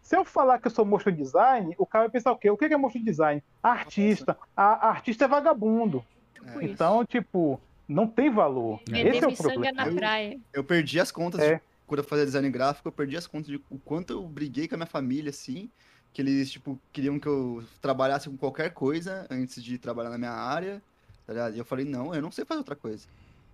Se 0.03 0.15
eu 0.17 0.23
falar 0.25 0.59
que 0.59 0.67
eu 0.67 0.71
sou 0.71 0.85
motion 0.85 1.11
design, 1.11 1.73
o 1.79 1.85
cara 1.85 2.03
vai 2.03 2.11
pensar 2.11 2.31
o 2.31 2.37
quê? 2.37 2.49
O 2.51 2.57
que 2.57 2.65
é 2.65 2.77
motion 2.77 3.01
design? 3.01 3.41
Artista. 3.63 4.37
A, 4.55 4.87
a 4.87 4.89
artista 4.89 5.25
é 5.25 5.27
vagabundo. 5.27 6.03
Tipo 6.33 6.61
isso. 6.61 6.73
Então, 6.73 7.03
tipo, 7.05 7.59
Não 7.87 8.07
tem 8.07 8.29
valor. 8.29 8.79
Vender 8.87 9.15
Esse 9.15 9.25
é 9.25 9.27
o 9.27 9.35
problema. 9.35 9.71
na 9.75 9.87
Eu- 9.87 9.95
praia. 9.95 10.39
Eu 10.53 10.63
perdi 10.63 10.99
as 11.01 11.11
contas 11.11 11.41
É. 11.41 11.55
de 11.55 11.61
quando 11.87 11.99
eu 11.99 12.03
fazia 12.05 12.25
design 12.25 12.49
gráfico, 12.49 12.87
eu 12.87 12.91
perdi 12.93 13.17
as 13.17 13.27
contas 13.27 13.47
de 13.47 13.61
o 13.69 13.77
quanto 13.77 14.13
eu 14.13 14.23
briguei 14.23 14.67
com 14.69 14.75
a 14.75 14.77
minha 14.77 14.87
família, 14.87 15.29
assim, 15.29 15.69
que 16.13 16.21
eles, 16.21 16.49
tipo, 16.51 16.79
queriam 16.93 17.19
que 17.19 17.27
eu 17.27 17.63
trabalhasse 17.81 18.29
com 18.29 18.37
qualquer 18.37 18.71
coisa 18.71 19.27
antes 19.29 19.61
de 19.63 19.77
trabalhar 19.77 20.09
na 20.09 20.17
minha 20.17 20.31
área, 20.31 20.81
tá 21.27 21.33
ligado? 21.33 21.55
E 21.55 21.59
eu 21.59 21.65
falei, 21.65 21.83
não, 21.85 22.13
eu 22.15 22.21
não 22.21 22.31
sei 22.31 22.45
fazer 22.45 22.59
outra 22.59 22.75
coisa. 22.75 23.05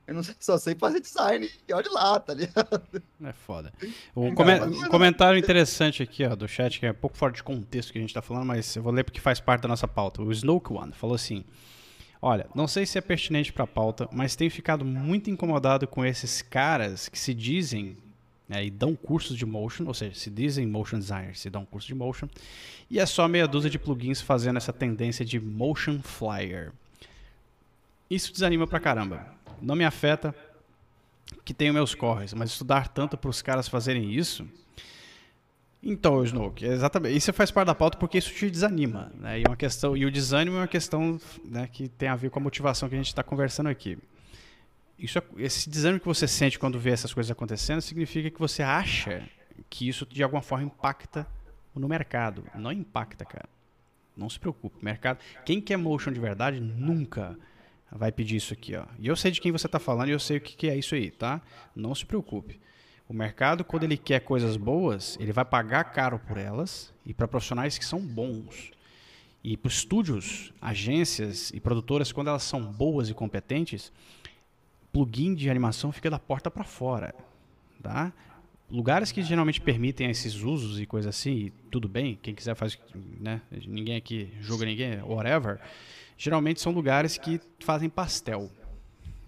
Eu 0.09 0.15
não 0.15 0.23
sei, 0.23 0.35
só 0.39 0.57
sei 0.57 0.73
fazer 0.75 0.99
design, 1.01 1.47
e 1.67 1.73
olha 1.73 1.91
lá, 1.91 2.19
tá 2.19 2.33
ligado? 2.33 2.81
É 3.23 3.31
foda. 3.31 3.71
O 4.15 4.25
Não, 4.25 4.33
come- 4.35 4.59
um 4.59 4.89
comentário 4.89 5.37
interessante 5.37 6.01
aqui, 6.01 6.25
ó, 6.25 6.35
do 6.35 6.47
chat, 6.47 6.79
que 6.79 6.85
é 6.87 6.91
um 6.91 6.95
pouco 6.95 7.15
fora 7.15 7.31
de 7.31 7.43
contexto 7.43 7.91
que 7.93 7.99
a 7.99 8.01
gente 8.01 8.13
tá 8.13 8.21
falando, 8.21 8.45
mas 8.47 8.75
eu 8.75 8.81
vou 8.81 8.91
ler 8.91 9.03
porque 9.03 9.19
faz 9.19 9.39
parte 9.39 9.61
da 9.61 9.67
nossa 9.67 9.87
pauta. 9.87 10.21
O 10.21 10.31
Snoke 10.31 10.73
One 10.73 10.91
falou 10.93 11.15
assim: 11.15 11.43
Olha, 12.21 12.47
não 12.55 12.67
sei 12.67 12.85
se 12.85 12.97
é 12.97 13.01
pertinente 13.01 13.53
pra 13.53 13.67
pauta, 13.67 14.09
mas 14.11 14.35
tenho 14.35 14.49
ficado 14.49 14.83
muito 14.83 15.29
incomodado 15.29 15.87
com 15.87 16.03
esses 16.03 16.41
caras 16.41 17.07
que 17.07 17.17
se 17.19 17.33
dizem 17.33 17.95
né, 18.47 18.65
e 18.65 18.71
dão 18.71 18.95
cursos 18.95 19.37
de 19.37 19.45
motion, 19.45 19.85
ou 19.85 19.93
seja, 19.93 20.15
se 20.15 20.29
dizem 20.31 20.65
motion 20.65 20.97
designers, 20.97 21.39
se 21.39 21.51
dão 21.51 21.63
curso 21.63 21.87
de 21.87 21.93
motion, 21.93 22.27
e 22.89 22.99
é 22.99 23.05
só 23.05 23.27
meia 23.27 23.47
dúzia 23.47 23.69
de 23.69 23.77
plugins 23.77 24.19
fazendo 24.21 24.57
essa 24.57 24.73
tendência 24.73 25.23
de 25.23 25.39
motion 25.39 25.99
flyer. 26.01 26.71
Isso 28.09 28.33
desanima 28.33 28.65
pra 28.65 28.79
caramba. 28.79 29.27
Não 29.61 29.75
me 29.75 29.85
afeta, 29.85 30.33
que 31.45 31.53
tenho 31.53 31.73
meus 31.73 31.93
corres, 31.95 32.33
mas 32.33 32.49
estudar 32.49 32.87
tanto 32.87 33.17
para 33.17 33.29
os 33.29 33.41
caras 33.41 33.67
fazerem 33.67 34.11
isso. 34.13 34.47
Então, 35.81 36.23
Snoke, 36.23 36.65
exatamente. 36.65 37.15
Isso 37.15 37.31
faz 37.31 37.51
parte 37.51 37.67
da 37.67 37.75
pauta 37.75 37.97
porque 37.97 38.17
isso 38.17 38.33
te 38.33 38.49
desanima, 38.49 39.11
né? 39.15 39.39
E 39.39 39.43
uma 39.47 39.55
questão 39.55 39.95
e 39.95 40.05
o 40.05 40.11
desânimo 40.11 40.57
é 40.57 40.59
uma 40.61 40.67
questão 40.67 41.19
né, 41.45 41.67
que 41.71 41.87
tem 41.87 42.09
a 42.09 42.15
ver 42.15 42.29
com 42.29 42.39
a 42.39 42.43
motivação 42.43 42.89
que 42.89 42.95
a 42.95 42.97
gente 42.97 43.07
está 43.07 43.23
conversando 43.23 43.69
aqui. 43.69 43.97
Isso, 44.97 45.17
é- 45.17 45.23
esse 45.37 45.69
desânimo 45.69 46.01
que 46.01 46.05
você 46.07 46.27
sente 46.27 46.59
quando 46.59 46.77
vê 46.77 46.89
essas 46.89 47.13
coisas 47.13 47.31
acontecendo 47.31 47.79
significa 47.81 48.29
que 48.29 48.39
você 48.39 48.61
acha 48.61 49.23
que 49.69 49.87
isso 49.87 50.05
de 50.05 50.21
alguma 50.21 50.41
forma 50.41 50.65
impacta 50.65 51.25
no 51.73 51.87
mercado. 51.87 52.43
Não 52.55 52.73
impacta, 52.73 53.23
cara. 53.23 53.47
Não 54.17 54.29
se 54.29 54.37
preocupe. 54.37 54.83
Mercado. 54.83 55.19
Quem 55.45 55.61
quer 55.61 55.77
motion 55.77 56.11
de 56.11 56.19
verdade 56.19 56.59
nunca 56.59 57.37
vai 57.91 58.11
pedir 58.11 58.35
isso 58.35 58.53
aqui, 58.53 58.75
ó. 58.75 58.85
E 58.99 59.07
eu 59.07 59.15
sei 59.15 59.31
de 59.31 59.41
quem 59.41 59.51
você 59.51 59.65
está 59.65 59.79
falando 59.79 60.09
e 60.09 60.11
eu 60.11 60.19
sei 60.19 60.37
o 60.37 60.41
que, 60.41 60.55
que 60.55 60.69
é 60.69 60.77
isso 60.77 60.95
aí, 60.95 61.09
tá? 61.11 61.41
Não 61.75 61.93
se 61.95 62.05
preocupe. 62.05 62.59
O 63.07 63.13
mercado, 63.13 63.63
quando 63.63 63.85
ele 63.85 63.97
quer 63.97 64.19
coisas 64.19 64.55
boas, 64.55 65.17
ele 65.19 65.31
vai 65.31 65.43
pagar 65.43 65.85
caro 65.85 66.19
por 66.19 66.37
elas 66.37 66.93
e 67.05 67.13
para 67.13 67.27
profissionais 67.27 67.77
que 67.77 67.85
são 67.85 67.99
bons. 67.99 68.71
E 69.43 69.57
para 69.57 69.71
estúdios, 69.71 70.53
agências 70.61 71.49
e 71.51 71.59
produtoras, 71.59 72.11
quando 72.11 72.27
elas 72.27 72.43
são 72.43 72.61
boas 72.61 73.09
e 73.09 73.13
competentes, 73.13 73.91
plugin 74.91 75.33
de 75.33 75.49
animação 75.49 75.91
fica 75.91 76.09
da 76.09 76.19
porta 76.19 76.51
para 76.51 76.63
fora, 76.63 77.15
tá? 77.81 78.13
Lugares 78.69 79.11
que 79.11 79.23
geralmente 79.23 79.59
permitem 79.59 80.11
esses 80.11 80.35
usos 80.35 80.79
e 80.79 80.85
coisas 80.85 81.15
assim, 81.15 81.31
e 81.31 81.49
tudo 81.71 81.89
bem, 81.89 82.19
quem 82.21 82.35
quiser 82.35 82.53
faz, 82.53 82.77
né? 83.19 83.41
Ninguém 83.65 83.95
aqui 83.95 84.31
julga 84.39 84.65
ninguém, 84.65 85.01
whatever. 85.01 85.59
Geralmente 86.21 86.59
são 86.59 86.73
lugares 86.73 87.17
que 87.17 87.39
fazem 87.61 87.89
pastel, 87.89 88.51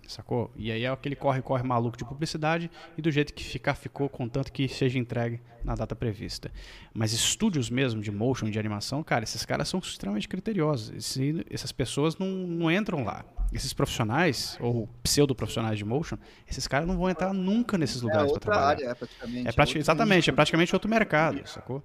sacou? 0.06 0.52
E 0.58 0.70
aí 0.70 0.84
é 0.84 0.90
aquele 0.90 1.16
corre-corre 1.16 1.64
maluco 1.64 1.96
de 1.98 2.04
publicidade 2.04 2.70
e 2.98 3.02
do 3.02 3.10
jeito 3.10 3.34
que 3.34 3.42
ficar, 3.46 3.76
ficou, 3.76 4.10
contanto 4.10 4.52
que 4.52 4.68
seja 4.68 5.00
entregue 5.00 5.40
na 5.64 5.74
data 5.74 5.96
prevista. 5.96 6.52
Mas 6.94 7.14
estúdios 7.14 7.70
mesmo 7.70 8.02
de 8.02 8.12
motion, 8.12 8.50
de 8.50 8.60
animação, 8.60 9.02
cara, 9.04 9.24
esses 9.24 9.46
caras 9.46 9.70
são 9.70 9.80
extremamente 9.80 10.28
criteriosos. 10.28 10.90
Esse- 10.94 11.46
essas 11.50 11.72
pessoas 11.72 12.18
não, 12.18 12.28
não 12.28 12.70
entram 12.70 13.06
lá. 13.06 13.24
Esses 13.54 13.72
profissionais, 13.72 14.58
ou 14.60 14.90
pseudo-profissionais 15.02 15.78
de 15.78 15.86
motion, 15.86 16.18
esses 16.46 16.68
caras 16.68 16.86
não 16.86 16.98
vão 16.98 17.10
entrar 17.10 17.32
nunca 17.34 17.78
nesses 17.78 18.02
É 18.02 18.04
lugares 18.04 18.24
para 18.26 18.34
outra 18.34 18.52
trabalhar. 18.52 18.68
área, 18.70 18.86
é 18.88 18.94
praticamente. 18.96 19.48
É 19.48 19.52
prati- 19.54 19.78
exatamente, 19.78 20.30
é 20.30 20.34
praticamente 20.34 20.76
outro 20.76 20.90
mercado, 20.90 21.48
sacou? 21.48 21.82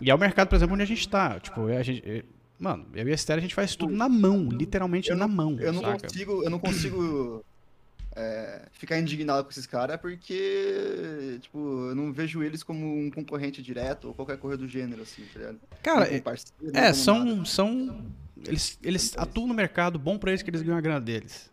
E 0.00 0.10
é 0.10 0.14
o 0.14 0.18
mercado, 0.18 0.48
por 0.48 0.56
exemplo, 0.56 0.74
onde 0.74 0.82
a 0.82 0.86
gente 0.86 1.08
tá. 1.08 1.38
Tipo, 1.38 1.66
a 1.68 1.82
gente. 1.84 2.24
Mano, 2.62 2.86
eu 2.94 3.08
e 3.08 3.10
a 3.10 3.14
Esther, 3.14 3.38
a 3.38 3.40
gente 3.40 3.56
faz 3.56 3.74
tudo 3.74 3.92
na 3.92 4.08
mão, 4.08 4.48
literalmente 4.48 5.10
Eu 5.10 5.16
na 5.16 5.26
mão. 5.26 5.58
Eu 5.58 5.72
não 5.72 5.80
saca? 5.82 6.06
consigo, 6.06 6.44
eu 6.44 6.48
não 6.48 6.60
consigo 6.60 7.44
é, 8.14 8.62
ficar 8.70 9.00
indignado 9.00 9.42
com 9.42 9.50
esses 9.50 9.66
caras 9.66 10.00
porque, 10.00 11.38
tipo, 11.40 11.58
eu 11.88 11.94
não 11.96 12.12
vejo 12.12 12.40
eles 12.40 12.62
como 12.62 12.86
um 12.86 13.10
concorrente 13.10 13.60
direto 13.60 14.06
ou 14.06 14.14
qualquer 14.14 14.38
coisa 14.38 14.56
do 14.56 14.68
gênero, 14.68 15.02
assim, 15.02 15.24
tá 15.32 15.40
ligado? 15.40 15.60
Cara, 15.82 16.06
Não 16.08 16.16
é- 16.16 16.20
parceiro, 16.20 16.54
não 16.62 16.70
É, 16.78 16.82
nada. 16.84 16.94
são. 16.94 17.44
são 17.44 18.06
eles 18.46 18.78
eles 18.82 19.12
atuam 19.16 19.48
no 19.48 19.54
mercado, 19.54 19.98
bom 19.98 20.16
pra 20.16 20.30
eles 20.30 20.42
que 20.42 20.50
eles 20.50 20.62
ganham 20.62 20.78
a 20.78 20.80
grana 20.80 21.00
deles. 21.00 21.50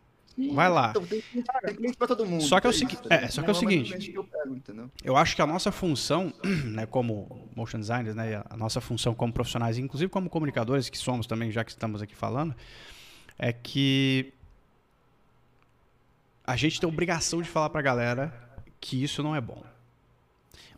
Vai 0.54 0.70
lá. 0.70 0.90
Então, 0.92 1.06
tem, 1.06 1.22
cliente- 1.22 1.50
tem 1.66 1.76
cliente 1.76 1.98
pra 1.98 2.08
todo 2.08 2.26
mundo. 2.26 2.42
Só 2.44 2.60
que 2.60 2.68
é 2.68 2.70
o 2.70 2.72
isso, 2.72 2.80
segui- 2.80 2.98
é, 3.10 3.28
só 3.28 3.42
que 3.42 3.50
é 3.50 3.52
o 3.52 3.56
mais 3.56 3.58
seguinte. 3.58 4.14
eu 4.14 4.24
pego? 4.24 4.92
Eu 5.04 5.18
acho 5.18 5.36
que 5.36 5.42
a 5.42 5.46
nossa 5.48 5.72
função, 5.72 6.34
né, 6.66 6.86
como 6.86 7.50
motion 7.56 7.80
designers, 7.80 8.16
né, 8.16 8.42
a 8.50 8.56
nossa 8.58 8.80
função 8.80 9.14
como 9.14 9.34
profissionais, 9.34 9.78
inclusive 9.78 10.10
como 10.10 10.30
comunicadores 10.30 10.90
que 10.90 10.98
somos 10.98 11.28
também, 11.28 11.52
já 11.52 11.64
que 11.64 11.72
estamos 11.72 12.02
aqui 12.02 12.16
falando, 12.16 12.56
é 13.38 13.52
que 13.54 14.34
a 16.46 16.56
gente 16.56 16.80
tem 16.80 16.90
a 16.90 16.92
obrigação 16.92 17.42
de 17.42 17.50
falar 17.50 17.70
pra 17.70 17.82
galera 17.82 18.34
que 18.80 19.04
isso 19.04 19.22
não 19.22 19.36
é 19.36 19.42
bom. 19.42 19.64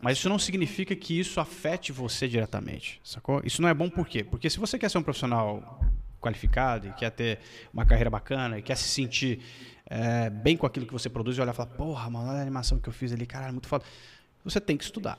Mas 0.00 0.18
isso 0.18 0.28
não 0.28 0.38
significa 0.38 0.96
que 0.96 1.18
isso 1.18 1.38
afete 1.40 1.92
você 1.92 2.26
diretamente, 2.26 3.00
sacou? 3.04 3.40
Isso 3.44 3.62
não 3.62 3.68
é 3.68 3.74
bom 3.74 3.88
por 3.88 4.06
quê? 4.08 4.24
Porque 4.24 4.50
se 4.50 4.58
você 4.58 4.76
quer 4.78 4.90
ser 4.90 4.98
um 4.98 5.02
profissional 5.02 5.80
qualificado 6.22 6.86
e 6.86 6.92
quer 6.92 7.10
ter 7.10 7.40
uma 7.72 7.84
carreira 7.84 8.08
bacana 8.08 8.58
e 8.58 8.62
quer 8.62 8.76
se 8.76 8.88
sentir 8.88 9.42
é, 9.86 10.30
bem 10.30 10.56
com 10.56 10.64
aquilo 10.64 10.86
que 10.86 10.92
você 10.92 11.10
produz 11.10 11.36
e 11.36 11.40
olhar 11.40 11.52
e 11.52 11.56
falar, 11.56 11.70
porra, 11.70 12.08
mano, 12.08 12.30
olha 12.30 12.38
a 12.38 12.42
animação 12.42 12.78
que 12.78 12.88
eu 12.88 12.92
fiz 12.92 13.12
ali, 13.12 13.26
caralho, 13.26 13.52
muito 13.52 13.68
foda. 13.68 13.84
Você 14.44 14.60
tem 14.60 14.76
que 14.76 14.84
estudar. 14.84 15.18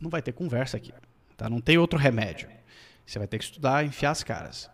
Não 0.00 0.08
vai 0.08 0.22
ter 0.22 0.32
conversa 0.32 0.76
aqui, 0.76 0.92
tá? 1.36 1.50
Não 1.50 1.60
tem 1.60 1.76
outro 1.76 1.98
remédio. 1.98 2.48
Você 3.04 3.18
vai 3.18 3.28
ter 3.28 3.38
que 3.38 3.44
estudar 3.44 3.84
e 3.84 3.88
enfiar 3.88 4.12
as 4.12 4.22
caras. 4.22 4.70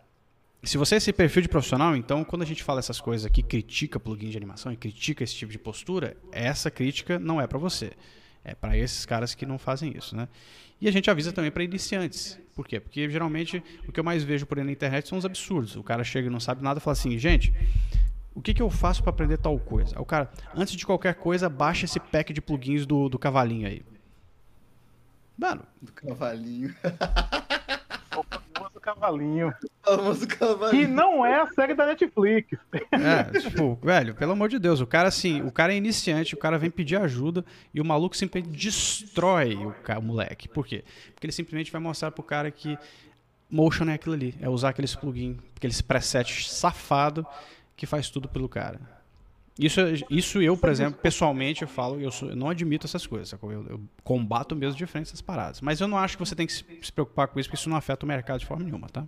Se 0.63 0.79
você 0.79 0.95
é 0.95 0.99
esse 0.99 1.13
perfil 1.13 1.43
de 1.43 1.49
profissional, 1.49 1.97
então, 1.97 2.23
quando 2.23 2.43
a 2.43 2.47
gente 2.47 2.63
fala 2.63 2.79
essas 2.79 3.01
coisas 3.01 3.27
aqui, 3.27 3.43
critica 3.43 3.99
plugin 3.99 4.31
de 4.31 4.37
animação 4.37 4.73
e 4.73 4.77
critica 4.77 5.25
esse 5.25 5.35
tipo 5.35 5.51
de 5.51 5.59
postura, 5.59 6.17
essa 6.31 6.71
crítica 6.71 7.19
não 7.19 7.41
é 7.41 7.49
pra 7.49 7.59
você. 7.59 7.93
É 8.44 8.55
pra 8.55 8.76
esses 8.76 9.07
caras 9.07 9.35
que 9.35 9.46
não 9.46 9.59
fazem 9.59 9.96
isso, 9.96 10.16
né? 10.16 10.28
E 10.81 10.88
a 10.88 10.92
gente 10.92 11.09
avisa 11.11 11.33
também 11.33 11.50
pra 11.50 11.62
iniciantes. 11.62 12.38
Por 12.57 12.66
quê? 12.66 12.81
Porque 12.81 13.09
geralmente 13.09 13.62
o 13.87 13.92
que 13.92 14.00
eu 14.00 14.05
mais 14.05 14.24
vejo 14.24 14.46
por 14.46 14.59
aí 14.59 14.64
na 14.64 14.72
internet 14.72 15.09
são 15.09 15.16
os 15.16 15.24
absurdos. 15.24 15.76
O 15.76 15.83
cara 15.83 16.02
chega 16.02 16.26
e 16.26 16.31
não 16.31 16.40
sabe 16.40 16.62
nada 16.62 16.78
e 16.78 16.83
fala 16.83 16.92
assim, 16.92 17.16
gente, 17.18 17.52
o 18.35 18.42
que, 18.42 18.52
que 18.52 18.61
eu 18.62 18.68
faço 18.68 19.02
pra 19.02 19.11
aprender 19.11 19.38
tal 19.38 19.59
coisa? 19.59 20.00
O 20.00 20.05
cara, 20.05 20.31
antes 20.55 20.74
de 20.74 20.85
qualquer 20.85 21.14
coisa, 21.14 21.48
baixa 21.48 21.85
esse 21.85 22.00
pack 22.00 22.33
de 22.33 22.40
plugins 22.40 22.85
do, 22.85 23.09
do 23.09 23.18
cavalinho 23.18 23.68
aí. 23.68 23.83
Mano, 25.38 25.62
Do 25.81 25.92
cavalinho. 25.92 26.74
O 28.83 28.95
famoso 28.95 29.01
cavalinho. 29.01 29.55
O 29.87 29.97
famoso 29.97 30.27
Que 30.27 30.37
cavalinho. 30.37 30.88
não 30.88 31.25
é 31.25 31.40
a 31.40 31.47
série 31.49 31.75
da 31.75 31.87
Netflix. 31.87 32.59
É, 32.92 33.38
tipo, 33.40 33.79
velho, 33.83 34.14
pelo 34.14 34.33
amor 34.33 34.49
de 34.49 34.59
Deus, 34.59 34.81
o 34.81 34.87
cara 34.87 35.09
assim, 35.09 35.40
o 35.42 35.51
cara 35.53 35.73
é 35.73 35.77
iniciante, 35.77 36.35
o 36.35 36.38
cara 36.38 36.59
vem 36.59 36.71
pedir 36.71 36.97
ajuda 36.97 37.45
e 37.73 37.81
o 37.81 37.85
maluco 37.85 38.16
simplesmente 38.16 38.55
destrói 38.57 39.55
o, 39.57 39.73
ca- 39.83 39.99
o 39.99 40.03
moleque. 40.03 40.49
Por 40.49 40.66
quê? 40.66 40.85
Porque 41.14 41.27
ele 41.27 41.33
simplesmente 41.33 41.71
vai 41.73 41.81
mostrar 41.81 42.11
pro 42.11 42.23
cara 42.23 42.51
que 42.51 42.77
motion 43.51 43.88
é 43.88 43.95
aquilo 43.95 44.14
ali, 44.14 44.35
é 44.40 44.49
usar 44.49 44.71
aqueles 44.71 44.95
plugin, 44.95 45.38
aqueles 45.57 45.81
preset 45.83 46.49
safado 46.51 47.27
que 47.77 47.87
faz 47.87 48.09
tudo 48.11 48.29
pelo 48.29 48.49
cara. 48.49 48.81
Isso, 49.59 49.81
isso 50.09 50.41
eu, 50.41 50.57
por 50.57 50.71
exemplo, 50.71 50.99
pessoalmente 51.01 51.62
eu 51.62 51.69
falo, 51.69 52.01
eu, 52.01 52.11
sou- 52.11 52.31
eu 52.31 52.37
não 52.37 52.49
admito 52.49 52.87
essas 52.87 53.07
coisas? 53.07 53.31
Eu, 53.33 53.67
eu 53.69 53.81
combato 54.03 54.57
mesmo 54.57 54.77
de 54.79 54.87
frente 54.87 55.09
essas 55.09 55.21
paradas. 55.21 55.61
Mas 55.61 55.81
eu 55.81 55.87
não 55.87 55.99
acho 55.99 56.17
que 56.17 56.25
você 56.25 56.35
tem 56.35 56.47
que 56.47 56.53
se, 56.55 56.65
se 56.83 56.91
preocupar 56.93 57.29
com 57.29 57.38
isso, 57.38 57.49
porque 57.49 57.61
isso 57.61 57.69
não 57.69 57.77
afeta 57.77 58.07
o 58.07 58.09
mercado 58.09 58.41
de 58.41 58.47
forma 58.47 58.65
nenhuma, 58.65 58.88
tá? 58.88 59.05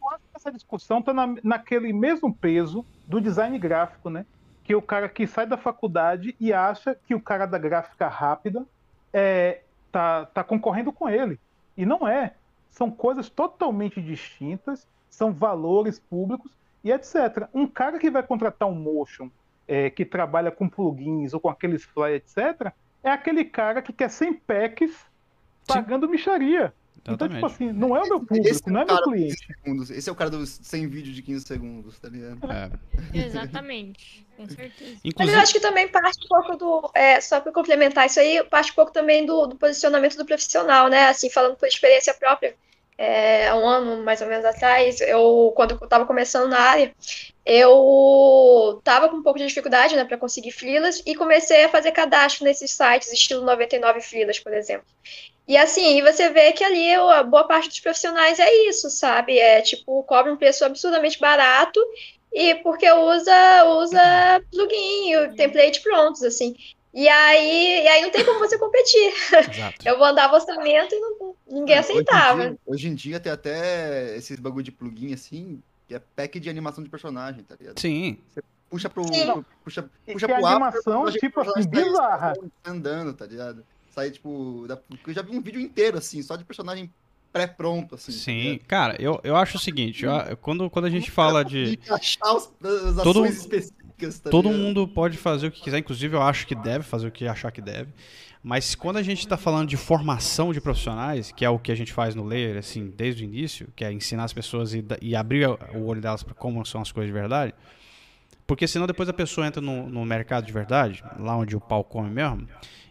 Eu 0.00 0.08
acho 0.10 0.18
que 0.18 0.36
essa 0.36 0.52
discussão 0.52 0.98
está 0.98 1.12
na, 1.12 1.34
naquele 1.42 1.92
mesmo 1.92 2.34
peso 2.34 2.84
do 3.06 3.20
design 3.20 3.56
gráfico, 3.58 4.10
né? 4.10 4.26
Que 4.64 4.74
o 4.74 4.82
cara 4.82 5.08
que 5.08 5.26
sai 5.26 5.46
da 5.46 5.56
faculdade 5.56 6.34
e 6.40 6.52
acha 6.52 6.94
que 7.06 7.14
o 7.14 7.20
cara 7.20 7.46
da 7.46 7.58
gráfica 7.58 8.08
rápida 8.08 8.66
é, 9.12 9.60
tá, 9.92 10.26
tá 10.26 10.42
concorrendo 10.44 10.92
com 10.92 11.08
ele. 11.08 11.38
E 11.76 11.86
não 11.86 12.06
é. 12.06 12.34
São 12.70 12.90
coisas 12.90 13.30
totalmente 13.30 14.02
distintas, 14.02 14.86
são 15.08 15.32
valores 15.32 15.98
públicos 15.98 16.50
e 16.82 16.90
etc. 16.90 17.48
Um 17.52 17.66
cara 17.66 17.98
que 17.98 18.10
vai 18.10 18.22
contratar 18.22 18.68
um 18.68 18.74
motion 18.74 19.30
é, 19.66 19.90
que 19.90 20.04
trabalha 20.04 20.50
com 20.50 20.68
plugins 20.68 21.34
ou 21.34 21.40
com 21.40 21.48
aqueles 21.48 21.84
fly, 21.84 22.14
etc., 22.14 22.72
é 23.02 23.10
aquele 23.10 23.44
cara 23.44 23.80
que 23.80 23.92
quer 23.92 24.10
100 24.10 24.34
packs 24.34 25.06
pagando 25.66 26.08
micharia. 26.08 26.72
Então, 27.10 27.28
tipo 27.28 27.46
assim, 27.46 27.72
não 27.72 27.96
é 27.96 28.02
o 28.02 28.08
meu 28.08 28.18
Esse 28.18 28.62
público, 28.62 28.70
não 28.70 28.80
é 28.80 28.84
o 28.84 28.86
meu 28.86 29.02
cliente. 29.02 29.46
15 29.46 29.60
segundos. 29.62 29.90
Esse 29.90 30.08
é 30.08 30.12
o 30.12 30.14
cara 30.14 30.30
dos 30.30 30.50
100 30.62 30.88
vídeos 30.88 31.16
de 31.16 31.22
15 31.22 31.46
segundos, 31.46 31.98
tá 31.98 32.08
ligado? 32.08 32.38
É. 32.50 32.70
Exatamente, 33.16 34.26
com 34.36 34.46
certeza. 34.46 34.90
Mas 34.92 35.00
Inclusive, 35.04 35.36
eu 35.36 35.40
acho 35.40 35.52
que 35.52 35.60
também 35.60 35.88
parte 35.88 36.24
um 36.24 36.28
pouco 36.28 36.56
do. 36.56 36.90
é, 36.94 37.20
só 37.20 37.40
para 37.40 37.52
complementar 37.52 38.06
isso 38.06 38.20
aí, 38.20 38.42
parte 38.44 38.72
um 38.72 38.74
pouco 38.74 38.92
também 38.92 39.24
do, 39.24 39.46
do 39.46 39.56
posicionamento 39.56 40.16
do 40.16 40.26
profissional, 40.26 40.88
né? 40.88 41.08
Assim, 41.08 41.30
falando 41.30 41.56
por 41.56 41.66
experiência 41.66 42.12
própria. 42.12 42.54
É, 42.98 43.54
um 43.54 43.66
ano 43.66 44.02
mais 44.02 44.20
ou 44.20 44.26
menos 44.26 44.44
atrás, 44.44 45.00
eu 45.00 45.52
quando 45.54 45.78
eu 45.80 45.84
estava 45.84 46.04
começando 46.04 46.50
na 46.50 46.58
área, 46.58 46.92
eu 47.46 48.76
estava 48.78 49.08
com 49.08 49.16
um 49.16 49.22
pouco 49.22 49.38
de 49.38 49.46
dificuldade, 49.46 49.94
né, 49.94 50.04
para 50.04 50.18
conseguir 50.18 50.50
freelas 50.50 51.00
e 51.06 51.14
comecei 51.14 51.64
a 51.64 51.68
fazer 51.68 51.92
cadastro 51.92 52.44
nesses 52.44 52.72
sites, 52.72 53.12
estilo 53.12 53.44
99 53.44 54.00
freelas, 54.00 54.40
por 54.40 54.52
exemplo. 54.52 54.86
E 55.46 55.56
assim, 55.56 56.02
você 56.02 56.28
vê 56.28 56.52
que 56.52 56.62
ali 56.62 56.92
a 56.92 57.22
boa 57.22 57.44
parte 57.44 57.68
dos 57.68 57.80
profissionais 57.80 58.38
é 58.38 58.52
isso, 58.68 58.90
sabe? 58.90 59.38
É 59.38 59.62
tipo, 59.62 60.02
cobra 60.02 60.30
um 60.30 60.36
preço 60.36 60.64
absurdamente 60.64 61.18
barato 61.18 61.80
e 62.32 62.56
porque 62.56 62.90
usa 62.90 63.64
usa 63.64 64.42
plugin, 64.50 65.34
template 65.36 65.80
prontos, 65.80 66.22
assim. 66.22 66.54
E 66.94 67.06
aí, 67.08 67.82
e 67.84 67.88
aí 67.88 68.02
não 68.02 68.10
tem 68.10 68.24
como 68.24 68.38
você 68.38 68.58
competir. 68.58 69.12
Exato. 69.50 69.76
Eu 69.86 69.98
mandava 69.98 70.34
orçamento 70.34 70.94
e 70.94 70.98
não, 71.00 71.34
ninguém 71.50 71.76
É, 71.76 71.78
aceitava. 71.78 72.40
Hoje 72.40 72.46
em, 72.46 72.50
dia, 72.50 72.58
hoje 72.66 72.88
em 72.88 72.94
dia 72.94 73.20
tem 73.20 73.30
até 73.32 74.16
esses 74.16 74.38
bagulho 74.40 74.64
de 74.64 74.72
plugin 74.72 75.12
assim, 75.12 75.62
que 75.86 75.94
é 75.94 75.98
pack 76.16 76.40
de 76.40 76.48
animação 76.48 76.82
de 76.82 76.88
personagem, 76.90 77.44
tá 77.44 77.54
ligado? 77.58 77.78
Sim. 77.78 78.18
Puxa 78.70 78.88
pro. 78.88 79.04
Sim. 79.12 79.24
pro- 79.26 79.44
puxa 79.64 79.90
puxa 80.06 80.26
pro 80.26 80.34
a 80.44 80.48
ar, 80.48 80.52
animação, 80.56 81.02
pro- 81.04 81.12
tipo 81.12 81.40
assim, 81.40 81.68
bizarra. 81.68 82.34
Andando, 82.64 83.12
tá 83.14 83.26
ligado? 83.26 83.64
Sai, 83.94 84.10
tipo. 84.10 84.64
Da, 84.66 84.76
porque 84.76 85.10
eu 85.10 85.14
já 85.14 85.22
vi 85.22 85.36
um 85.36 85.40
vídeo 85.40 85.60
inteiro, 85.60 85.96
assim, 85.98 86.22
só 86.22 86.36
de 86.36 86.44
personagem 86.44 86.90
pré-pronto, 87.32 87.94
assim. 87.94 88.12
tá 88.12 88.18
Sim. 88.18 88.40
ligado? 88.52 88.66
Cara, 88.66 88.96
eu, 89.02 89.20
eu 89.24 89.36
acho 89.36 89.56
o 89.56 89.60
seguinte, 89.60 90.04
eu- 90.04 90.36
quando, 90.38 90.68
quando 90.70 90.84
a 90.86 90.90
gente 90.90 91.10
fala 91.10 91.44
de. 91.44 91.78
Achar 91.90 92.34
os, 92.34 92.50
as 92.62 93.02
Todo- 93.02 93.24
tá 94.06 94.30
Todo 94.30 94.48
ligado? 94.48 94.62
mundo 94.62 94.88
pode 94.88 95.16
fazer 95.16 95.48
o 95.48 95.50
que 95.50 95.60
quiser, 95.60 95.78
inclusive 95.78 96.16
eu 96.16 96.22
acho 96.22 96.46
que 96.46 96.54
deve 96.54 96.84
fazer 96.84 97.08
o 97.08 97.10
que 97.10 97.26
achar 97.26 97.50
que 97.50 97.60
deve. 97.60 97.90
Mas 98.42 98.74
quando 98.74 98.98
a 98.98 99.02
gente 99.02 99.18
está 99.18 99.36
falando 99.36 99.68
de 99.68 99.76
formação 99.76 100.52
de 100.52 100.60
profissionais, 100.60 101.32
que 101.32 101.44
é 101.44 101.50
o 101.50 101.58
que 101.58 101.72
a 101.72 101.74
gente 101.74 101.92
faz 101.92 102.14
no 102.14 102.24
Layer, 102.24 102.56
assim, 102.56 102.92
desde 102.96 103.22
o 103.22 103.24
início, 103.24 103.68
que 103.74 103.84
é 103.84 103.92
ensinar 103.92 104.24
as 104.24 104.32
pessoas 104.32 104.74
e, 104.74 104.84
e 105.02 105.16
abrir 105.16 105.48
o 105.48 105.84
olho 105.84 106.00
delas 106.00 106.22
para 106.22 106.34
como 106.34 106.64
são 106.64 106.80
as 106.80 106.92
coisas 106.92 107.08
de 107.08 107.18
verdade, 107.18 107.52
porque 108.46 108.66
senão 108.66 108.86
depois 108.86 109.08
a 109.08 109.12
pessoa 109.12 109.46
entra 109.46 109.60
no, 109.60 109.88
no 109.88 110.04
mercado 110.04 110.46
de 110.46 110.52
verdade, 110.52 111.02
lá 111.18 111.36
onde 111.36 111.56
o 111.56 111.60
pau 111.60 111.82
come 111.84 112.08
mesmo, 112.08 112.48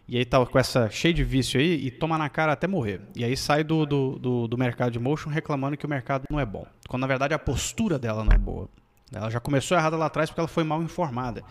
e 0.08 0.17
aí 0.17 0.24
tá 0.24 0.46
com 0.46 0.60
essa 0.60 0.89
cheio 0.89 1.13
de 1.13 1.24
vício 1.24 1.60
aí 1.60 1.86
e 1.86 1.91
toma 1.91 2.17
na 2.17 2.30
cara 2.30 2.54
até 2.54 2.65
morrer. 2.67 3.02
E 3.15 3.26
aí 3.26 3.36
sai 3.36 3.63
do, 3.63 3.86
do, 3.86 4.20
do, 4.20 4.48
do 4.48 4.58
mercado 4.58 4.91
de 4.91 5.00
motion 5.00 5.30
reclamando 5.30 5.76
que 5.76 5.86
o 5.86 5.89
mercado 5.89 6.24
não 6.30 6.39
é 6.39 6.46
bom. 6.46 6.65
Quando 6.88 7.02
na 7.02 7.08
verdade 7.08 7.34
a 7.34 7.39
postura 7.39 8.00
dela 8.00 8.24
não 8.24 8.32
é 8.32 8.38
boa. 8.38 8.70
Ela 9.12 9.30
já 9.30 9.39
começou 9.39 9.78
errada 9.78 9.96
lá 9.96 10.08
atrás 10.08 10.30
porque 10.30 10.39
ela 10.39 10.48
foi 10.48 10.63
mal 10.63 10.82
informada. 10.82 11.43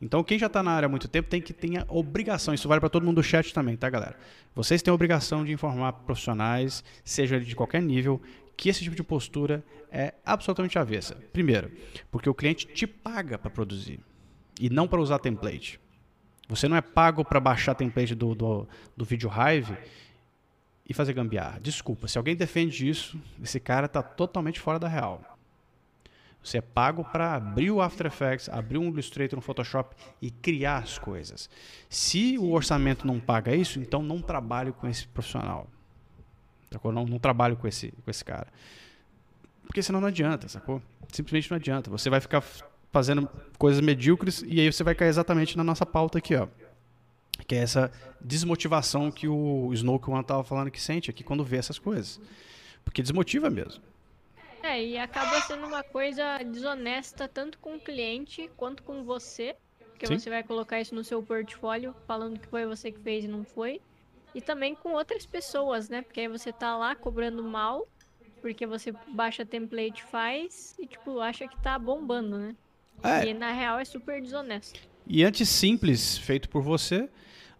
Então 0.00 0.24
quem 0.24 0.38
já 0.38 0.46
está 0.46 0.62
na 0.62 0.72
área 0.72 0.86
há 0.86 0.88
muito 0.88 1.06
tempo 1.06 1.28
tem 1.28 1.40
que 1.40 1.52
ter 1.52 1.78
a 1.78 1.86
obrigação, 1.88 2.52
isso 2.52 2.66
vale 2.66 2.80
para 2.80 2.88
todo 2.88 3.04
mundo 3.04 3.16
do 3.16 3.22
chat 3.22 3.54
também, 3.54 3.76
tá 3.76 3.88
galera? 3.88 4.16
Vocês 4.54 4.82
têm 4.82 4.90
a 4.90 4.94
obrigação 4.94 5.44
de 5.44 5.52
informar 5.52 5.92
profissionais, 5.92 6.82
seja 7.04 7.38
de 7.38 7.54
qualquer 7.54 7.80
nível, 7.80 8.20
que 8.56 8.68
esse 8.68 8.82
tipo 8.82 8.96
de 8.96 9.02
postura 9.02 9.64
é 9.90 10.14
absolutamente 10.24 10.78
avessa. 10.78 11.14
Primeiro, 11.32 11.70
porque 12.10 12.28
o 12.28 12.34
cliente 12.34 12.66
te 12.66 12.86
paga 12.86 13.38
para 13.38 13.50
produzir 13.50 14.00
e 14.60 14.68
não 14.68 14.88
para 14.88 15.00
usar 15.00 15.18
template. 15.18 15.80
Você 16.48 16.68
não 16.68 16.76
é 16.76 16.80
pago 16.80 17.24
para 17.24 17.38
baixar 17.38 17.74
template 17.74 18.14
do, 18.14 18.34
do, 18.34 18.68
do 18.96 19.04
vídeo 19.04 19.30
Hive 19.30 19.76
e 20.88 20.92
fazer 20.92 21.12
gambiarra. 21.12 21.60
Desculpa, 21.60 22.08
se 22.08 22.18
alguém 22.18 22.34
defende 22.34 22.88
isso, 22.88 23.18
esse 23.42 23.60
cara 23.60 23.86
está 23.86 24.02
totalmente 24.02 24.60
fora 24.60 24.78
da 24.78 24.88
real. 24.88 25.31
Você 26.42 26.58
é 26.58 26.60
pago 26.60 27.04
para 27.04 27.34
abrir 27.34 27.70
o 27.70 27.80
After 27.80 28.06
Effects, 28.06 28.48
abrir 28.48 28.78
um 28.78 28.88
Illustrator, 28.88 29.38
um 29.38 29.42
Photoshop 29.42 29.94
e 30.20 30.30
criar 30.30 30.78
as 30.78 30.98
coisas. 30.98 31.48
Se 31.88 32.36
o 32.36 32.50
orçamento 32.50 33.06
não 33.06 33.20
paga 33.20 33.54
isso, 33.54 33.78
então 33.78 34.02
não 34.02 34.20
trabalho 34.20 34.72
com 34.72 34.88
esse 34.88 35.06
profissional. 35.06 35.68
Não, 36.84 37.04
não 37.04 37.18
trabalho 37.18 37.56
com 37.56 37.68
esse, 37.68 37.92
com 37.92 38.10
esse 38.10 38.24
cara. 38.24 38.48
Porque 39.66 39.82
senão 39.82 40.00
não 40.00 40.08
adianta, 40.08 40.48
sacou? 40.48 40.82
Simplesmente 41.12 41.50
não 41.50 41.56
adianta. 41.56 41.90
Você 41.90 42.10
vai 42.10 42.20
ficar 42.20 42.42
fazendo 42.90 43.28
coisas 43.56 43.80
medíocres 43.80 44.42
e 44.46 44.60
aí 44.60 44.72
você 44.72 44.82
vai 44.82 44.94
cair 44.94 45.08
exatamente 45.08 45.56
na 45.56 45.62
nossa 45.62 45.86
pauta 45.86 46.18
aqui, 46.18 46.34
ó. 46.34 46.48
Que 47.46 47.54
é 47.54 47.58
essa 47.58 47.90
desmotivação 48.20 49.10
que 49.10 49.28
o 49.28 49.72
Snow 49.72 49.98
que 49.98 50.08
o 50.08 50.12
Juan 50.12 50.22
tava 50.22 50.42
falando 50.42 50.70
que 50.70 50.80
sente 50.80 51.08
aqui 51.10 51.22
quando 51.22 51.44
vê 51.44 51.56
essas 51.56 51.78
coisas. 51.78 52.20
Porque 52.84 53.00
desmotiva 53.00 53.48
mesmo. 53.48 53.82
É, 54.72 54.82
e 54.82 54.96
acaba 54.96 55.38
sendo 55.42 55.66
uma 55.66 55.82
coisa 55.82 56.38
desonesta 56.38 57.28
tanto 57.28 57.58
com 57.58 57.76
o 57.76 57.80
cliente 57.80 58.50
quanto 58.56 58.82
com 58.82 59.04
você, 59.04 59.54
porque 59.90 60.06
Sim. 60.06 60.18
você 60.18 60.30
vai 60.30 60.42
colocar 60.42 60.80
isso 60.80 60.94
no 60.94 61.04
seu 61.04 61.22
portfólio 61.22 61.94
falando 62.06 62.40
que 62.40 62.46
foi 62.46 62.64
você 62.64 62.90
que 62.90 62.98
fez 63.00 63.26
e 63.26 63.28
não 63.28 63.44
foi. 63.44 63.82
E 64.34 64.40
também 64.40 64.74
com 64.74 64.94
outras 64.94 65.26
pessoas, 65.26 65.90
né? 65.90 66.00
Porque 66.00 66.20
aí 66.20 66.28
você 66.28 66.50
tá 66.54 66.74
lá 66.74 66.96
cobrando 66.96 67.42
mal, 67.42 67.86
porque 68.40 68.66
você 68.66 68.94
baixa 69.08 69.44
template 69.44 70.02
faz 70.04 70.74
e 70.78 70.86
tipo 70.86 71.20
acha 71.20 71.46
que 71.46 71.62
tá 71.62 71.78
bombando, 71.78 72.38
né? 72.38 72.56
É, 73.02 73.28
E 73.28 73.34
na 73.34 73.52
real 73.52 73.78
é 73.78 73.84
super 73.84 74.22
desonesto. 74.22 74.80
E 75.06 75.22
antes 75.22 75.50
simples, 75.50 76.16
feito 76.16 76.48
por 76.48 76.62
você, 76.62 77.10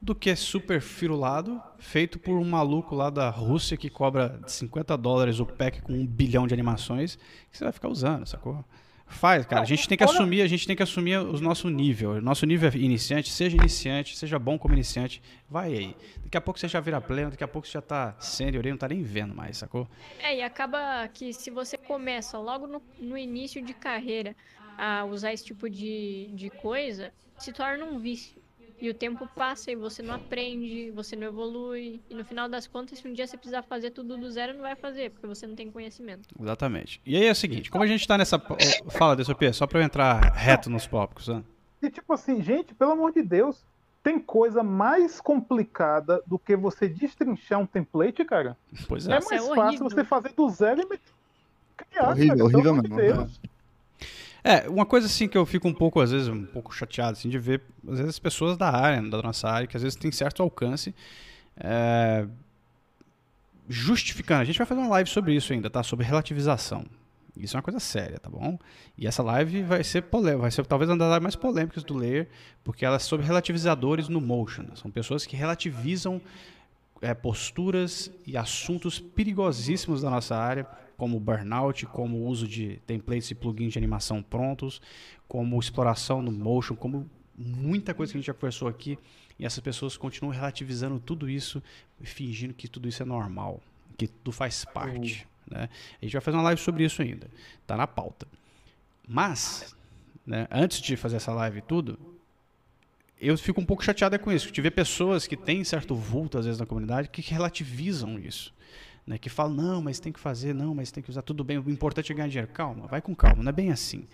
do 0.02 0.16
que 0.16 0.34
super 0.34 0.80
firulado, 0.80 1.62
feito 1.78 2.18
por 2.18 2.36
um 2.36 2.44
maluco 2.44 2.92
lá 2.92 3.08
da 3.08 3.30
Rússia 3.30 3.76
que 3.76 3.88
cobra 3.88 4.40
50 4.48 4.96
dólares 4.98 5.38
o 5.38 5.46
pack 5.46 5.80
com 5.80 5.92
um 5.92 6.04
bilhão 6.04 6.44
de 6.44 6.52
animações, 6.52 7.14
que 7.48 7.56
você 7.56 7.62
vai 7.62 7.72
ficar 7.72 7.88
usando, 7.88 8.26
sacou? 8.26 8.64
Faz, 9.06 9.46
cara. 9.46 9.62
A 9.62 9.64
gente 9.64 9.86
tem 9.86 9.96
que 9.96 10.02
assumir, 10.02 10.42
a 10.42 10.46
gente 10.48 10.66
tem 10.66 10.74
que 10.74 10.82
assumir 10.82 11.18
o 11.18 11.38
nosso 11.40 11.68
nível. 11.68 12.12
O 12.12 12.20
nosso 12.20 12.46
nível 12.46 12.68
é 12.68 12.76
iniciante, 12.76 13.30
seja 13.30 13.56
iniciante, 13.56 14.16
seja 14.16 14.38
bom 14.38 14.58
como 14.58 14.74
iniciante, 14.74 15.22
vai 15.48 15.72
aí. 15.72 15.96
Daqui 16.24 16.36
a 16.36 16.40
pouco 16.40 16.58
você 16.58 16.66
já 16.66 16.80
vira 16.80 17.00
pleno, 17.00 17.30
daqui 17.30 17.44
a 17.44 17.48
pouco 17.48 17.68
você 17.68 17.74
já 17.74 17.82
tá 17.82 18.16
sênior 18.18 18.66
e 18.66 18.70
não 18.70 18.78
tá 18.78 18.88
nem 18.88 19.02
vendo 19.02 19.34
mais, 19.34 19.58
sacou? 19.58 19.86
É, 20.18 20.38
e 20.38 20.42
acaba 20.42 21.06
que 21.08 21.32
se 21.32 21.50
você 21.50 21.76
começa 21.76 22.38
logo 22.38 22.66
no, 22.66 22.82
no 22.98 23.16
início 23.16 23.62
de 23.62 23.74
carreira 23.74 24.34
a 24.76 25.04
usar 25.04 25.32
esse 25.32 25.44
tipo 25.44 25.70
de, 25.70 26.30
de 26.32 26.50
coisa, 26.50 27.12
se 27.38 27.52
torna 27.52 27.84
um 27.84 27.98
vício. 27.98 28.41
E 28.82 28.90
o 28.90 28.94
tempo 28.94 29.28
passa 29.36 29.70
e 29.70 29.76
você 29.76 30.02
não 30.02 30.12
aprende, 30.12 30.90
você 30.90 31.14
não 31.14 31.28
evolui. 31.28 32.00
E 32.10 32.14
no 32.16 32.24
final 32.24 32.48
das 32.48 32.66
contas, 32.66 32.98
se 32.98 33.06
um 33.06 33.12
dia 33.12 33.28
você 33.28 33.36
precisar 33.36 33.62
fazer 33.62 33.92
tudo 33.92 34.18
do 34.18 34.28
zero, 34.28 34.54
não 34.54 34.62
vai 34.62 34.74
fazer, 34.74 35.12
porque 35.12 35.24
você 35.24 35.46
não 35.46 35.54
tem 35.54 35.70
conhecimento. 35.70 36.28
Exatamente. 36.40 37.00
E 37.06 37.16
aí 37.16 37.26
é 37.26 37.30
o 37.30 37.34
seguinte, 37.34 37.70
como 37.70 37.84
a 37.84 37.86
gente 37.86 38.04
tá 38.08 38.18
nessa... 38.18 38.42
Fala, 38.90 39.14
DSOP, 39.14 39.52
só 39.52 39.68
pra 39.68 39.78
eu 39.78 39.84
entrar 39.84 40.20
reto 40.32 40.68
nos 40.68 40.84
tópicos, 40.84 41.28
né? 41.28 41.44
E 41.80 41.88
tipo 41.90 42.12
assim, 42.12 42.42
gente, 42.42 42.74
pelo 42.74 42.90
amor 42.90 43.12
de 43.12 43.22
Deus, 43.22 43.64
tem 44.02 44.18
coisa 44.18 44.64
mais 44.64 45.20
complicada 45.20 46.20
do 46.26 46.36
que 46.36 46.56
você 46.56 46.88
destrinchar 46.88 47.60
um 47.60 47.66
template, 47.66 48.24
cara? 48.24 48.56
Pois 48.88 49.06
É, 49.06 49.12
é. 49.12 49.14
Mais 49.14 49.30
é 49.30 49.38
fácil 49.38 49.62
horrível. 49.62 49.90
você 49.90 50.02
fazer 50.04 50.32
do 50.32 50.50
zero 50.50 50.80
e 50.92 50.98
criar, 51.76 52.08
Horrível, 52.10 52.26
cara, 52.26 52.36
pelo 52.36 52.44
horrível 52.46 52.70
amor 52.72 52.82
de 52.82 52.88
mesmo, 52.90 53.16
Deus. 53.26 53.40
É, 53.44 53.48
uma 54.68 54.85
coisa 54.85 55.07
assim 55.07 55.28
que 55.28 55.38
eu 55.38 55.46
fico 55.46 55.68
um 55.68 55.74
pouco, 55.74 56.00
às 56.00 56.11
vezes, 56.11 56.28
um 56.28 56.44
pouco 56.44 56.74
chateado, 56.74 57.12
assim, 57.12 57.28
de 57.28 57.38
ver, 57.38 57.62
às 57.88 57.98
vezes, 57.98 58.18
pessoas 58.18 58.57
da 58.57 58.70
área, 58.70 59.00
da 59.09 59.22
nossa 59.22 59.48
área, 59.48 59.66
que 59.66 59.76
às 59.76 59.83
vezes 59.83 59.96
tem 59.96 60.11
certo 60.11 60.42
alcance, 60.42 60.94
é, 61.57 62.26
justificando. 63.68 64.42
A 64.42 64.44
gente 64.44 64.59
vai 64.59 64.66
fazer 64.66 64.81
uma 64.81 64.90
live 64.90 65.09
sobre 65.09 65.35
isso 65.35 65.52
ainda, 65.52 65.70
tá? 65.70 65.83
Sobre 65.83 66.05
relativização. 66.05 66.85
Isso 67.37 67.57
é 67.57 67.59
uma 67.59 67.62
coisa 67.62 67.81
séria, 67.81 68.18
tá 68.18 68.28
bom? 68.28 68.59
E 68.96 69.07
essa 69.07 69.22
live 69.22 69.62
vai 69.62 69.83
ser 69.83 70.02
polêmica, 70.02 70.42
vai 70.42 70.50
ser 70.50 70.66
talvez 70.66 70.90
uma 70.90 70.98
das 70.98 71.09
lives 71.09 71.22
mais 71.22 71.37
polêmicas 71.37 71.83
do 71.83 71.96
Layer, 71.96 72.28
porque 72.62 72.85
ela 72.85 72.96
é 72.96 72.98
sobre 72.98 73.24
relativizadores 73.24 74.09
no 74.09 74.20
motion. 74.20 74.66
São 74.74 74.90
pessoas 74.90 75.24
que 75.24 75.35
relativizam 75.35 76.20
é, 77.00 77.14
posturas 77.14 78.11
e 78.26 78.37
assuntos 78.37 78.98
perigosíssimos 78.98 80.02
da 80.02 80.11
nossa 80.11 80.37
área, 80.37 80.66
como 81.02 81.18
burnout, 81.18 81.84
como 81.86 82.16
o 82.18 82.26
uso 82.28 82.46
de 82.46 82.76
templates 82.86 83.28
e 83.32 83.34
plugins 83.34 83.72
de 83.72 83.78
animação 83.80 84.22
prontos, 84.22 84.80
como 85.26 85.58
exploração 85.58 86.22
no 86.22 86.30
motion, 86.30 86.76
como 86.76 87.10
muita 87.36 87.92
coisa 87.92 88.12
que 88.12 88.18
a 88.18 88.20
gente 88.20 88.28
já 88.28 88.32
conversou 88.32 88.68
aqui, 88.68 88.96
e 89.36 89.44
essas 89.44 89.58
pessoas 89.58 89.96
continuam 89.96 90.32
relativizando 90.32 91.00
tudo 91.00 91.28
isso, 91.28 91.60
fingindo 92.02 92.54
que 92.54 92.68
tudo 92.68 92.88
isso 92.88 93.02
é 93.02 93.04
normal, 93.04 93.60
que 93.98 94.06
tudo 94.06 94.30
faz 94.30 94.64
parte. 94.64 95.26
Né? 95.50 95.68
A 96.00 96.04
gente 96.04 96.12
vai 96.12 96.20
fazer 96.20 96.36
uma 96.36 96.44
live 96.44 96.60
sobre 96.60 96.84
isso 96.84 97.02
ainda, 97.02 97.28
tá 97.66 97.76
na 97.76 97.88
pauta. 97.88 98.28
Mas, 99.08 99.74
né, 100.24 100.46
antes 100.52 100.80
de 100.80 100.96
fazer 100.96 101.16
essa 101.16 101.32
live 101.32 101.58
e 101.58 101.62
tudo, 101.62 101.98
eu 103.20 103.37
fico 103.37 103.60
um 103.60 103.66
pouco 103.66 103.83
chateado 103.83 104.16
com 104.20 104.31
isso. 104.31 104.52
Ver 104.54 104.70
pessoas 104.70 105.27
que 105.27 105.37
têm 105.37 105.64
certo 105.64 105.96
vulto, 105.96 106.38
às 106.38 106.44
vezes, 106.44 106.60
na 106.60 106.66
comunidade, 106.66 107.08
que 107.08 107.20
relativizam 107.22 108.20
isso. 108.20 108.54
Né? 109.07 109.19
Que 109.19 109.29
falam, 109.29 109.55
não, 109.55 109.83
mas 109.83 109.98
tem 109.98 110.13
que 110.13 110.21
fazer, 110.21 110.55
não, 110.55 110.75
mas 110.75 110.90
tem 110.90 111.03
que 111.03 111.11
usar 111.11 111.23
tudo 111.23 111.42
bem. 111.42 111.59
O 111.59 111.71
importante 111.71 112.13
é 112.13 112.15
ganhar 112.15 112.29
dinheiro. 112.29 112.50
Calma, 112.53 112.87
vai 112.87 113.00
com 113.00 113.15
calma, 113.15 113.42
não 113.42 113.50
é 113.50 113.53
bem 113.53 113.71
assim. 113.73 114.07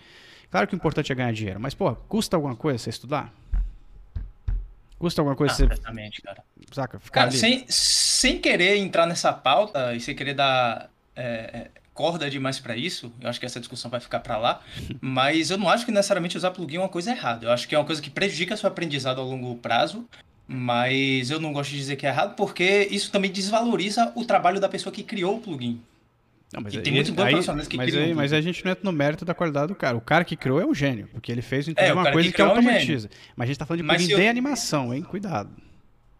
Claro 0.50 0.66
que 0.66 0.74
o 0.74 0.76
importante 0.76 1.12
é 1.12 1.14
ganhar 1.14 1.32
dinheiro, 1.32 1.60
mas, 1.60 1.74
pô, 1.74 1.94
custa 1.94 2.36
alguma 2.36 2.56
coisa 2.56 2.78
você 2.78 2.90
estudar? 2.90 3.32
Custa 4.98 5.20
alguma 5.20 5.36
coisa 5.36 5.52
Ah, 5.52 5.56
você, 5.56 5.64
exatamente, 5.64 6.22
cara. 6.22 6.42
saca, 6.72 6.98
ficar 6.98 7.20
Cara, 7.20 7.30
ali? 7.30 7.38
sem, 7.38 7.64
sem 7.68 8.40
querer 8.40 8.76
entrar 8.78 9.06
nessa 9.06 9.32
pauta 9.32 9.94
e 9.94 10.00
sem 10.00 10.14
querer 10.14 10.34
dar 10.34 10.90
é, 11.14 11.22
é, 11.22 11.70
corda 11.94 12.28
demais 12.30 12.58
pra 12.58 12.76
isso, 12.76 13.12
eu 13.20 13.28
acho 13.28 13.38
que 13.38 13.46
essa 13.46 13.60
discussão 13.60 13.90
vai 13.90 14.00
ficar 14.00 14.20
pra 14.20 14.38
lá, 14.38 14.60
mas 15.00 15.50
eu 15.50 15.58
não 15.58 15.68
acho 15.68 15.84
que 15.84 15.92
necessariamente 15.92 16.36
usar 16.36 16.50
plugin 16.50 16.76
é 16.76 16.80
uma 16.80 16.88
coisa 16.88 17.10
errada. 17.10 17.46
Eu 17.46 17.52
acho 17.52 17.68
que 17.68 17.74
é 17.74 17.78
uma 17.78 17.84
coisa 17.84 18.00
que 18.02 18.10
prejudica 18.10 18.56
seu 18.56 18.68
aprendizado 18.68 19.20
ao 19.20 19.26
longo 19.26 19.54
prazo, 19.56 20.08
mas 20.48 21.30
eu 21.30 21.38
não 21.38 21.52
gosto 21.52 21.70
de 21.70 21.76
dizer 21.76 21.96
que 21.96 22.06
é 22.06 22.08
errado 22.08 22.34
porque 22.34 22.88
isso 22.90 23.12
também 23.12 23.30
desvaloriza 23.30 24.10
o 24.16 24.24
trabalho 24.24 24.58
da 24.58 24.68
pessoa 24.68 24.90
que 24.92 25.02
criou 25.02 25.36
o 25.36 25.40
plugin. 25.40 25.80
Não, 26.50 26.62
mas 26.62 26.72
E 26.72 26.80
tem 26.80 26.94
muitos 26.94 27.10
bons 27.12 27.28
profissionais 27.28 27.68
que 27.68 27.76
mas, 27.76 27.90
criam 27.90 28.04
aí, 28.06 28.14
mas 28.14 28.32
a 28.32 28.40
gente 28.40 28.64
não 28.64 28.72
entra 28.72 28.82
no 28.82 28.90
mérito 28.92 29.22
da 29.26 29.34
qualidade 29.34 29.66
do 29.68 29.74
cara. 29.74 29.94
O 29.98 30.00
cara 30.00 30.24
que 30.24 30.34
criou 30.34 30.58
é 30.58 30.64
um 30.64 30.74
gênio, 30.74 31.06
porque 31.12 31.30
ele 31.30 31.42
fez 31.42 31.68
É, 31.76 31.92
uma 31.92 32.10
coisa 32.10 32.26
que 32.26 32.32
que, 32.32 32.32
criou 32.32 32.48
é 32.48 32.52
um 32.54 32.56
automatiza. 32.56 33.10
Mas 33.36 33.44
a 33.44 33.46
gente 33.48 33.58
tá 33.58 33.66
falando 33.66 33.82
de 33.82 33.86
plugin 33.86 34.10
eu- 34.12 34.18
de 34.18 34.26
animação, 34.26 34.94
hein? 34.94 35.02
Cuidado. 35.02 35.50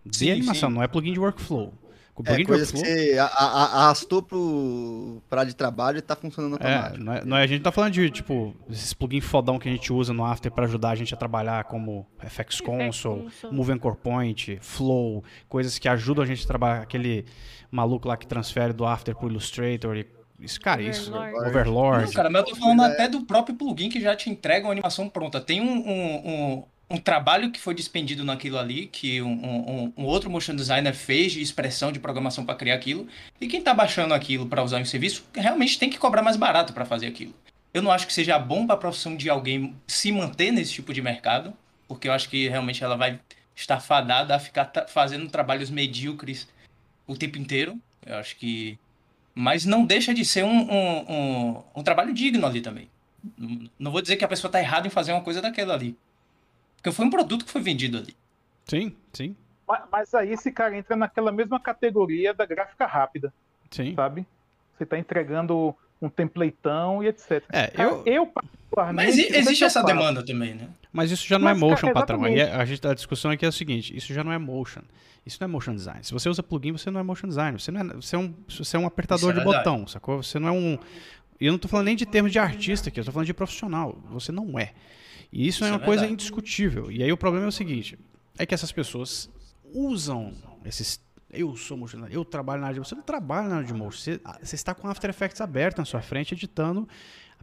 De 0.05 0.19
Sim, 0.19 0.31
animação, 0.33 0.69
sim. 0.69 0.75
não 0.75 0.83
é 0.83 0.87
plugin 0.89 1.15
de 1.15 1.19
workflow. 1.19 1.73
O 2.19 2.23
É, 2.23 2.25
plugin 2.25 2.43
de 2.43 2.45
coisas 2.47 2.73
que 2.73 2.79
você 2.79 3.17
arrastou 3.19 4.21
pro 4.23 5.23
pra 5.29 5.45
de 5.45 5.55
trabalho 5.55 5.99
e 5.99 6.03
tá 6.03 6.17
funcionando 6.17 6.59
É, 6.61 6.75
automático. 6.75 7.05
não 7.05 7.13
é, 7.13 7.25
não 7.25 7.37
é- 7.37 7.43
a 7.45 7.47
gente 7.47 7.63
tá 7.63 7.71
falando 7.71 7.93
de, 7.93 8.11
tipo, 8.11 8.55
esses 8.69 8.93
plugins 8.93 9.25
fodão 9.25 9.59
que 9.59 9.69
a 9.69 9.73
gente 9.73 9.93
usa 9.93 10.13
no 10.13 10.25
After 10.25 10.51
pra 10.51 10.65
ajudar 10.65 10.91
a 10.91 10.95
gente 10.95 11.15
a 11.15 11.17
trabalhar 11.17 11.65
como 11.65 12.07
FX 12.19 12.61
Console, 12.61 13.23
Console. 13.23 13.55
Move 13.55 13.73
Anchor 13.73 13.97
Point, 13.97 14.59
Flow, 14.61 15.23
coisas 15.49 15.79
que 15.79 15.89
ajudam 15.89 16.25
a 16.25 16.27
gente 16.27 16.45
a 16.45 16.47
trabalhar, 16.47 16.83
aquele 16.83 17.25
maluco 17.71 18.09
lá 18.09 18.17
que 18.17 18.27
transfere 18.27 18.73
do 18.73 18.85
After 18.85 19.15
pro 19.15 19.29
Illustrator 19.29 19.97
e 19.97 20.07
isso, 20.41 20.61
cara, 20.61 20.81
isso, 20.83 21.11
Overlord. 21.11 21.49
Overlord. 21.49 22.05
Não, 22.07 22.13
cara, 22.13 22.31
mas 22.31 22.43
eu 22.43 22.49
tô 22.49 22.57
falando 22.57 22.83
até 22.83 23.09
do 23.09 23.23
próprio 23.23 23.57
plugin 23.57 23.89
que 23.89 24.01
já 24.01 24.15
te 24.15 24.31
entrega 24.31 24.67
uma 24.67 24.73
animação 24.73 25.09
pronta. 25.09 25.41
Tem 25.41 25.61
um, 25.61 25.67
um, 25.67 26.15
um, 26.29 26.65
um 26.91 26.97
trabalho 26.97 27.51
que 27.51 27.61
foi 27.61 27.75
despendido 27.75 28.25
naquilo 28.25 28.59
ali, 28.59 28.87
que 28.87 29.21
um, 29.21 29.33
um, 29.33 29.93
um 29.97 30.05
outro 30.05 30.31
motion 30.31 30.57
designer 30.57 30.95
fez 30.95 31.33
de 31.33 31.43
expressão 31.43 31.93
de 31.93 31.99
programação 31.99 32.45
para 32.45 32.55
criar 32.55 32.75
aquilo. 32.75 33.07
E 33.41 33.47
quem 33.47 33.63
tá 33.63 33.75
baixando 33.75 34.15
aquilo 34.15 34.47
para 34.47 34.63
usar 34.63 34.81
em 34.81 34.85
serviço 34.85 35.25
realmente 35.35 35.79
tem 35.79 35.91
que 35.91 35.99
cobrar 35.99 36.23
mais 36.23 36.37
barato 36.37 36.73
para 36.73 36.87
fazer 36.87 37.07
aquilo. 37.07 37.35
Eu 37.75 37.83
não 37.83 37.91
acho 37.91 38.07
que 38.07 38.13
seja 38.13 38.39
bom 38.39 38.67
para 38.67 38.75
a 38.75 38.79
profissão 38.79 39.17
de 39.17 39.29
alguém 39.29 39.75
se 39.87 40.11
manter 40.11 40.51
nesse 40.51 40.73
tipo 40.73 40.95
de 40.95 41.03
mercado, 41.03 41.53
porque 41.87 42.09
eu 42.09 42.13
acho 42.13 42.29
que 42.29 42.49
realmente 42.49 42.83
ela 42.83 42.97
vai 42.97 43.21
estar 43.55 43.81
fadada 43.81 44.35
a 44.35 44.39
ficar 44.39 44.73
fazendo 44.89 45.29
trabalhos 45.29 45.69
medíocres 45.69 46.49
o 47.07 47.17
tempo 47.17 47.39
inteiro. 47.39 47.79
Eu 48.07 48.17
acho 48.17 48.37
que 48.37 48.79
mas 49.41 49.65
não 49.65 49.87
deixa 49.87 50.13
de 50.13 50.25
ser 50.25 50.45
um, 50.45 50.69
um, 50.69 51.63
um, 51.77 51.83
trabalho 51.85 52.13
digno 52.13 52.45
ali 52.45 52.61
também. 52.61 52.91
Não 53.79 53.93
vou 53.93 54.03
dizer 54.03 54.17
que 54.17 54.25
a 54.25 54.29
pessoa 54.29 54.49
está 54.49 54.59
errada 54.59 54.89
em 54.89 54.91
fazer 54.91 55.13
uma 55.13 55.21
coisa 55.21 55.41
daquela 55.41 55.75
ali. 55.75 55.97
Porque 56.79 56.93
foi 56.93 57.05
um 57.05 57.11
produto 57.11 57.45
que 57.45 57.51
foi 57.51 57.61
vendido 57.61 57.99
ali. 57.99 58.17
Sim, 58.67 58.95
sim, 59.13 59.37
Mas, 59.67 59.83
mas 59.91 60.15
aí 60.15 60.33
esse 60.33 60.51
cara 60.53 60.77
entra 60.77 60.95
naquela 60.95 61.33
mesma 61.33 61.59
categoria 61.59 62.35
da 62.35 62.45
gráfica 62.47 62.87
rápida, 62.87 63.33
sim. 63.71 63.95
sabe? 63.95 64.27
Você 64.77 64.87
tá 64.87 64.99
entregando 64.99 65.75
um 66.01 66.09
templateão 66.09 67.03
e 67.03 67.09
etc. 67.09 67.43
É, 67.51 67.67
Cara, 67.69 67.89
eu, 67.89 68.03
eu 68.07 68.27
particularmente. 68.27 69.07
Mas 69.07 69.19
e- 69.19 69.35
é 69.35 69.39
existe 69.39 69.65
essa 69.65 69.81
faço? 69.81 69.93
demanda 69.93 70.25
também, 70.25 70.55
né? 70.55 70.69
Mas 70.93 71.11
isso 71.11 71.27
já 71.27 71.39
não 71.39 71.49
é 71.49 71.53
Mas, 71.55 71.61
cara, 71.61 71.71
motion, 71.71 71.93
patrão. 71.93 72.25
Aí 72.25 72.39
é- 72.39 72.55
a, 72.55 72.65
gente, 72.65 72.87
a 72.87 72.95
discussão 72.95 73.31
aqui 73.31 73.45
é 73.45 73.49
o 73.49 73.53
seguinte: 73.53 73.97
isso 73.97 74.13
já 74.13 74.23
não 74.23 74.33
é 74.33 74.39
motion. 74.39 74.83
Isso 75.27 75.39
não 75.41 75.47
é 75.47 75.49
motion 75.51 75.75
design. 75.75 76.03
Se 76.05 76.13
você 76.13 76.29
usa 76.29 76.43
plugin, 76.43 76.73
você 76.73 76.91
não 76.91 77.01
é 77.01 77.03
motion 77.03 77.29
design. 77.29 77.59
Você, 77.59 77.71
não 77.71 77.81
é, 77.81 77.85
você, 77.95 78.17
é, 78.17 78.19
um, 78.19 78.35
você 78.49 78.77
é 78.77 78.81
um 78.81 78.87
apertador 78.87 79.31
Isso 79.31 79.41
é 79.41 79.45
de 79.45 79.45
botão, 79.45 79.87
sacou? 79.87 80.23
Você 80.23 80.39
não 80.39 80.49
é 80.49 80.53
um. 80.53 80.79
E 81.41 81.47
eu 81.47 81.53
não 81.53 81.59
tô 81.59 81.69
falando 81.69 81.87
nem 81.87 81.97
de 81.97 82.07
termos 82.07 82.33
de 82.33 82.39
artista 82.39 82.89
aqui, 82.89 83.01
eu 83.01 83.05
tô 83.05 83.13
falando 83.13 83.27
de 83.27 83.35
profissional. 83.35 83.99
Você 84.11 84.33
não 84.33 84.59
é. 84.59 84.73
E 85.33 85.47
isso, 85.47 85.59
Isso 85.59 85.65
é 85.65 85.69
é 85.69 85.73
uma 85.73 85.79
coisa 85.79 86.03
verdade. 86.03 86.13
indiscutível. 86.15 86.91
E 86.91 87.03
aí 87.03 87.13
o 87.13 87.17
problema 87.17 87.47
é 87.47 87.49
o 87.49 87.53
seguinte: 87.53 87.99
é 88.39 88.47
que 88.47 88.55
essas 88.55 88.73
pessoas 88.73 89.31
usam 89.73 90.33
esses. 90.65 91.01
Eu 91.31 91.55
sou 91.57 91.77
motion 91.77 91.99
designer, 91.99 92.17
eu 92.17 92.25
trabalho 92.25 92.63
na 92.63 92.69
área 92.69 92.81
de 92.81 92.89
Você 92.89 92.95
não 92.95 93.03
trabalha 93.03 93.49
na 93.49 93.57
área 93.57 93.67
de 93.67 93.75
motion. 93.75 93.99
Você, 93.99 94.21
você 94.43 94.55
está 94.55 94.75
com 94.75 94.89
After 94.89 95.11
Effects 95.11 95.41
aberto 95.43 95.79
na 95.79 95.85
sua 95.85 96.01
frente, 96.01 96.33
editando 96.33 96.89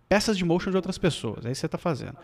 peças 0.09 0.37
de 0.37 0.43
motion 0.43 0.71
de 0.71 0.75
outras 0.75 0.97
pessoas. 0.97 1.45
É 1.45 1.51
isso 1.51 1.59
que 1.59 1.59
você 1.61 1.65
está 1.67 1.77
fazendo. 1.77 2.17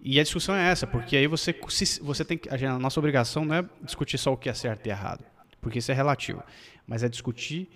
E 0.00 0.18
a 0.18 0.22
discussão 0.22 0.54
é 0.54 0.70
essa, 0.70 0.86
porque 0.86 1.16
aí 1.16 1.26
você, 1.26 1.54
você 2.02 2.24
tem 2.24 2.40
a 2.50 2.78
nossa 2.78 2.98
obrigação 3.00 3.44
não 3.44 3.54
é 3.54 3.64
discutir 3.82 4.18
só 4.18 4.32
o 4.32 4.36
que 4.36 4.48
é 4.48 4.54
certo 4.54 4.86
e 4.86 4.90
errado, 4.90 5.24
porque 5.60 5.78
isso 5.78 5.90
é 5.90 5.94
relativo. 5.94 6.42
Mas 6.86 7.02
é 7.02 7.08
discutir, 7.08 7.70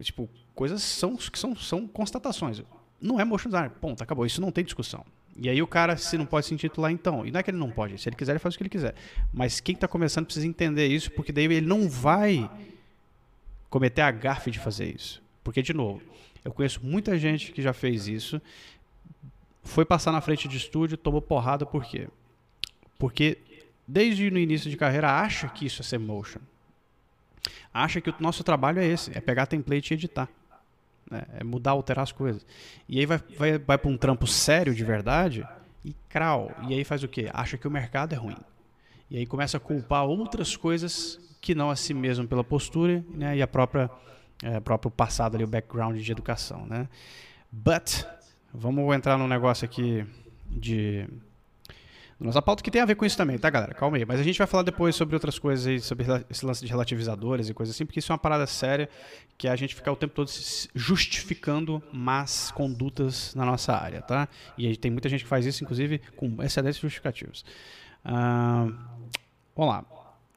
tipo, 0.00 0.28
coisas 0.54 0.82
são, 0.82 1.16
que 1.16 1.38
são, 1.38 1.56
são 1.56 1.86
constatações. 1.88 2.62
Não 3.00 3.18
é 3.18 3.24
motion 3.24 3.48
design, 3.48 3.72
ponto, 3.80 4.02
acabou. 4.02 4.24
Isso 4.24 4.40
não 4.40 4.52
tem 4.52 4.64
discussão. 4.64 5.04
E 5.38 5.48
aí 5.48 5.60
o 5.60 5.66
cara, 5.66 5.96
se 5.96 6.16
não 6.16 6.24
pode 6.24 6.46
se 6.46 6.54
intitular, 6.54 6.90
então. 6.90 7.26
E 7.26 7.30
não 7.30 7.40
é 7.40 7.42
que 7.42 7.50
ele 7.50 7.58
não 7.58 7.70
pode, 7.70 7.98
se 7.98 8.08
ele 8.08 8.16
quiser, 8.16 8.32
ele 8.32 8.38
faz 8.38 8.54
o 8.54 8.58
que 8.58 8.62
ele 8.62 8.70
quiser. 8.70 8.94
Mas 9.32 9.60
quem 9.60 9.74
está 9.74 9.86
começando 9.86 10.24
precisa 10.24 10.46
entender 10.46 10.86
isso, 10.86 11.10
porque 11.10 11.32
daí 11.32 11.44
ele 11.44 11.66
não 11.66 11.88
vai 11.88 12.50
cometer 13.68 14.02
a 14.02 14.10
gafe 14.10 14.50
de 14.50 14.58
fazer 14.58 14.94
isso. 14.94 15.22
Porque, 15.44 15.62
de 15.62 15.74
novo, 15.74 16.02
eu 16.44 16.52
conheço 16.52 16.80
muita 16.82 17.18
gente 17.18 17.52
que 17.52 17.60
já 17.60 17.72
fez 17.72 18.08
isso, 18.08 18.40
foi 19.62 19.84
passar 19.84 20.12
na 20.12 20.20
frente 20.20 20.48
de 20.48 20.56
estúdio, 20.56 20.96
tomou 20.96 21.20
porrada, 21.20 21.66
por 21.66 21.84
quê? 21.84 22.08
Porque 22.98 23.38
desde 23.86 24.30
no 24.30 24.38
início 24.38 24.70
de 24.70 24.76
carreira 24.76 25.10
acha 25.10 25.48
que 25.48 25.66
isso 25.66 25.82
é 25.82 25.84
ser 25.84 25.98
motion. 25.98 26.40
Acha 27.72 28.00
que 28.00 28.10
o 28.10 28.14
nosso 28.18 28.42
trabalho 28.42 28.80
é 28.80 28.86
esse, 28.86 29.16
é 29.16 29.20
pegar 29.20 29.46
template 29.46 29.92
e 29.92 29.94
editar. 29.94 30.28
Né? 31.10 31.22
É 31.38 31.44
mudar, 31.44 31.72
alterar 31.72 32.02
as 32.02 32.12
coisas. 32.12 32.46
E 32.88 32.98
aí 32.98 33.06
vai, 33.06 33.20
vai, 33.38 33.58
vai 33.58 33.78
para 33.78 33.90
um 33.90 33.96
trampo 33.96 34.26
sério 34.26 34.74
de 34.74 34.84
verdade 34.84 35.46
e 35.84 35.94
crau. 36.08 36.50
E 36.68 36.74
aí 36.74 36.84
faz 36.84 37.02
o 37.02 37.08
quê? 37.08 37.30
Acha 37.32 37.56
que 37.56 37.66
o 37.66 37.70
mercado 37.70 38.12
é 38.14 38.16
ruim. 38.16 38.36
E 39.10 39.18
aí 39.18 39.26
começa 39.26 39.56
a 39.56 39.60
culpar 39.60 40.04
outras 40.04 40.56
coisas 40.56 41.20
que 41.40 41.54
não 41.54 41.70
a 41.70 41.76
si 41.76 41.94
mesmo 41.94 42.26
pela 42.26 42.42
postura 42.42 43.04
né? 43.14 43.36
e 43.36 43.42
a 43.42 43.46
própria 43.46 43.90
é, 44.42 44.60
próprio 44.60 44.90
passado 44.90 45.34
ali, 45.34 45.44
o 45.44 45.46
background 45.46 45.96
de 45.98 46.12
educação, 46.12 46.66
né? 46.66 46.88
But, 47.50 48.04
vamos 48.52 48.94
entrar 48.94 49.16
num 49.16 49.28
negócio 49.28 49.64
aqui 49.64 50.04
de 50.50 51.08
nossa 52.18 52.40
pauta 52.40 52.62
que 52.62 52.70
tem 52.70 52.80
a 52.80 52.86
ver 52.86 52.94
com 52.94 53.04
isso 53.04 53.16
também, 53.16 53.36
tá, 53.36 53.50
galera? 53.50 53.74
Calma 53.74 53.98
aí. 53.98 54.04
Mas 54.06 54.18
a 54.18 54.22
gente 54.22 54.38
vai 54.38 54.46
falar 54.46 54.62
depois 54.62 54.96
sobre 54.96 55.14
outras 55.14 55.38
coisas 55.38 55.66
aí, 55.66 55.80
sobre 55.80 56.06
esse 56.30 56.46
lance 56.46 56.64
de 56.64 56.70
relativizadores 56.70 57.48
e 57.48 57.54
coisas 57.54 57.74
assim, 57.74 57.84
porque 57.84 57.98
isso 57.98 58.10
é 58.10 58.14
uma 58.14 58.18
parada 58.18 58.46
séria 58.46 58.88
que 59.36 59.46
a 59.46 59.54
gente 59.54 59.74
fica 59.74 59.92
o 59.92 59.96
tempo 59.96 60.14
todo 60.14 60.30
justificando 60.74 61.82
más 61.92 62.50
condutas 62.50 63.34
na 63.34 63.44
nossa 63.44 63.74
área, 63.74 64.00
tá? 64.00 64.28
E 64.56 64.66
aí 64.66 64.76
tem 64.76 64.90
muita 64.90 65.10
gente 65.10 65.24
que 65.24 65.28
faz 65.28 65.44
isso, 65.44 65.62
inclusive, 65.62 66.00
com 66.16 66.42
excelentes 66.42 66.80
justificativos. 66.80 67.44
Ah, 68.02 68.66
vamos 69.54 69.74
lá. 69.74 69.84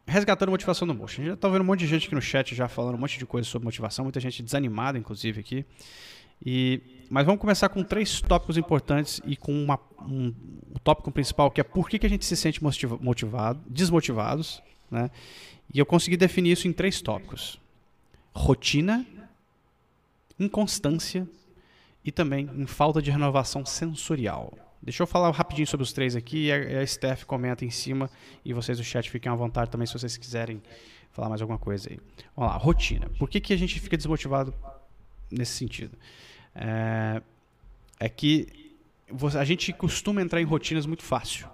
Resgatando 0.06 0.50
motivação 0.50 0.86
no 0.86 0.94
motion. 0.94 1.22
A 1.22 1.26
gente 1.26 1.34
já 1.34 1.38
tá 1.38 1.48
vendo 1.48 1.62
um 1.62 1.66
monte 1.66 1.82
de 1.82 1.88
gente 1.88 2.08
aqui 2.08 2.16
no 2.16 2.22
chat 2.22 2.54
já 2.56 2.68
falando 2.68 2.96
um 2.96 2.98
monte 2.98 3.18
de 3.18 3.26
coisa 3.26 3.48
sobre 3.48 3.66
motivação, 3.66 4.04
muita 4.04 4.20
gente 4.20 4.44
desanimada, 4.44 4.98
inclusive, 4.98 5.40
aqui. 5.40 5.66
E, 6.46 6.82
mas 7.10 7.26
vamos 7.26 7.42
começar 7.42 7.70
com 7.70 7.84
três 7.84 8.22
tópicos 8.22 8.58
importantes 8.58 9.22
e 9.26 9.36
com 9.36 9.52
uma, 9.52 9.80
um, 10.02 10.34
o 10.74 10.80
tópico 10.80 11.12
principal, 11.12 11.52
que 11.52 11.60
é 11.60 11.64
por 11.64 11.90
que, 11.90 12.00
que 12.00 12.06
a 12.06 12.10
gente 12.10 12.26
se 12.26 12.36
sente 12.36 12.64
motiva- 12.64 12.98
motivado, 13.02 13.62
desmotivados. 13.68 14.62
Né? 14.90 15.10
E 15.74 15.80
eu 15.80 15.86
consegui 15.86 16.18
definir 16.18 16.52
isso 16.52 16.68
em 16.68 16.74
três 16.74 17.02
tópicos: 17.02 17.60
rotina, 18.34 19.06
inconstância 20.40 21.28
e 22.04 22.12
também 22.12 22.50
em 22.56 22.66
falta 22.66 23.02
de 23.02 23.12
renovação 23.12 23.66
sensorial. 23.66 24.54
Deixa 24.82 25.04
eu 25.04 25.08
falar 25.08 25.30
rapidinho 25.32 25.68
sobre 25.68 25.84
os 25.84 25.92
três 25.92 26.16
aqui 26.16 26.46
e 26.46 26.52
a, 26.52 26.82
a 26.82 26.88
Steph 26.88 27.26
comenta 27.26 27.66
em 27.66 27.70
cima 27.70 28.10
e 28.46 28.54
vocês 28.54 28.78
do 28.78 28.84
chat 28.84 29.10
fiquem 29.10 29.30
à 29.30 29.36
vontade 29.36 29.70
também 29.70 29.86
se 29.86 29.94
vocês 29.94 30.16
quiserem 30.16 30.62
falar 31.12 31.28
mais 31.28 31.42
alguma 31.42 31.60
coisa 31.60 31.90
aí. 31.90 32.00
Vamos 32.36 32.54
lá, 32.54 32.58
rotina. 32.58 33.10
Por 33.20 33.30
que, 33.30 33.42
que 33.42 33.52
a 33.52 33.58
gente 33.58 33.78
fica 33.80 33.98
desmotivado 33.98 34.54
nesse 35.30 35.52
sentido? 35.52 35.98
É, 36.62 37.22
é 38.02 38.10
que 38.10 38.48
você- 39.10 39.38
a 39.38 39.46
gente 39.46 39.72
costuma 39.72 40.22
entrar 40.22 40.42
em 40.42 40.46
rotinas 40.46 40.86
muito 40.86 41.04
fácil. 41.04 41.48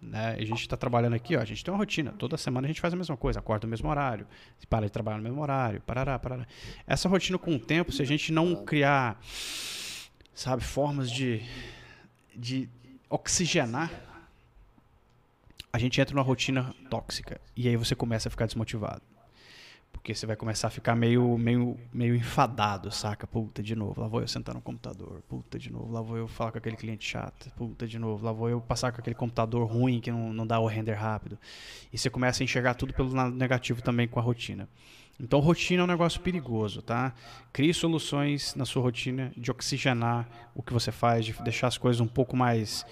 Né? 0.00 0.34
A 0.38 0.44
gente 0.44 0.62
está 0.62 0.78
trabalhando 0.78 1.12
aqui, 1.14 1.36
ó, 1.36 1.40
a 1.40 1.44
gente 1.44 1.62
tem 1.62 1.70
uma 1.72 1.76
rotina. 1.76 2.10
Toda 2.12 2.38
semana 2.38 2.66
a 2.66 2.68
gente 2.68 2.80
faz 2.80 2.94
a 2.94 2.96
mesma 2.96 3.18
coisa, 3.18 3.38
acorda 3.38 3.66
no 3.66 3.70
mesmo 3.70 3.86
horário, 3.90 4.26
para 4.68 4.86
de 4.86 4.92
trabalhar 4.92 5.18
no 5.18 5.22
mesmo 5.22 5.42
horário, 5.42 5.78
parará, 5.82 6.18
parará. 6.18 6.46
Essa 6.86 7.06
rotina 7.06 7.36
com 7.36 7.54
o 7.54 7.58
tempo, 7.58 7.92
se 7.92 8.00
a 8.00 8.06
gente 8.06 8.32
não 8.32 8.64
criar, 8.64 9.20
sabe, 10.34 10.64
formas 10.64 11.10
de, 11.10 11.42
de 12.34 12.66
oxigenar, 13.10 13.90
a 15.70 15.78
gente 15.78 16.00
entra 16.00 16.14
numa 16.14 16.24
rotina 16.24 16.74
tóxica. 16.88 17.38
E 17.54 17.68
aí 17.68 17.76
você 17.76 17.94
começa 17.94 18.28
a 18.28 18.30
ficar 18.30 18.46
desmotivado. 18.46 19.02
Porque 20.00 20.14
você 20.14 20.24
vai 20.24 20.34
começar 20.34 20.68
a 20.68 20.70
ficar 20.70 20.96
meio, 20.96 21.36
meio, 21.36 21.78
meio 21.92 22.16
enfadado, 22.16 22.90
saca? 22.90 23.26
Puta, 23.26 23.62
de 23.62 23.76
novo, 23.76 24.00
lá 24.00 24.08
vou 24.08 24.22
eu 24.22 24.26
sentar 24.26 24.54
no 24.54 24.60
computador. 24.62 25.22
Puta, 25.28 25.58
de 25.58 25.70
novo, 25.70 25.92
lá 25.92 26.00
vou 26.00 26.16
eu 26.16 26.26
falar 26.26 26.52
com 26.52 26.56
aquele 26.56 26.74
cliente 26.74 27.06
chato. 27.06 27.50
Puta, 27.50 27.86
de 27.86 27.98
novo, 27.98 28.24
lá 28.24 28.32
vou 28.32 28.48
eu 28.48 28.62
passar 28.62 28.92
com 28.92 29.00
aquele 29.00 29.14
computador 29.14 29.70
ruim 29.70 30.00
que 30.00 30.10
não, 30.10 30.32
não 30.32 30.46
dá 30.46 30.58
o 30.58 30.66
render 30.66 30.94
rápido. 30.94 31.38
E 31.92 31.98
você 31.98 32.08
começa 32.08 32.42
a 32.42 32.44
enxergar 32.44 32.72
tudo 32.74 32.94
pelo 32.94 33.12
lado 33.12 33.36
negativo 33.36 33.82
também 33.82 34.08
com 34.08 34.18
a 34.18 34.22
rotina. 34.22 34.66
Então, 35.20 35.38
rotina 35.38 35.82
é 35.82 35.84
um 35.84 35.86
negócio 35.86 36.18
perigoso, 36.22 36.80
tá? 36.80 37.12
Crie 37.52 37.74
soluções 37.74 38.54
na 38.54 38.64
sua 38.64 38.82
rotina 38.82 39.30
de 39.36 39.50
oxigenar 39.50 40.26
o 40.54 40.62
que 40.62 40.72
você 40.72 40.90
faz, 40.90 41.26
de 41.26 41.34
deixar 41.42 41.66
as 41.66 41.76
coisas 41.76 42.00
um 42.00 42.08
pouco 42.08 42.34
mais 42.34 42.86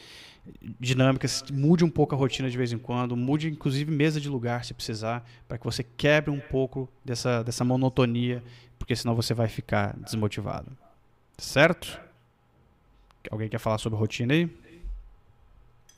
dinâmicas, 0.81 1.45
mude 1.51 1.85
um 1.85 1.91
pouco 1.91 2.15
a 2.15 2.19
rotina 2.19 2.49
de 2.51 2.57
vez 2.57 2.73
em 2.73 2.79
quando, 2.79 3.17
mude 3.17 3.49
inclusive 3.49 3.91
mesa 3.91 4.21
de 4.21 4.29
lugar 4.29 4.65
se 4.65 4.75
precisar, 4.75 5.25
para 5.47 5.59
que 5.59 5.65
você 5.65 5.83
quebre 5.83 6.31
um 6.31 6.41
pouco 6.41 6.89
dessa, 7.05 7.43
dessa 7.43 7.65
monotonia, 7.65 8.43
porque 8.79 8.95
senão 8.97 9.15
você 9.15 9.35
vai 9.35 9.49
ficar 9.49 9.97
desmotivado. 9.99 10.71
Certo? 11.37 12.01
Alguém 13.31 13.49
quer 13.49 13.59
falar 13.59 13.79
sobre 13.79 13.99
rotina 13.99 14.33
aí? 14.35 14.51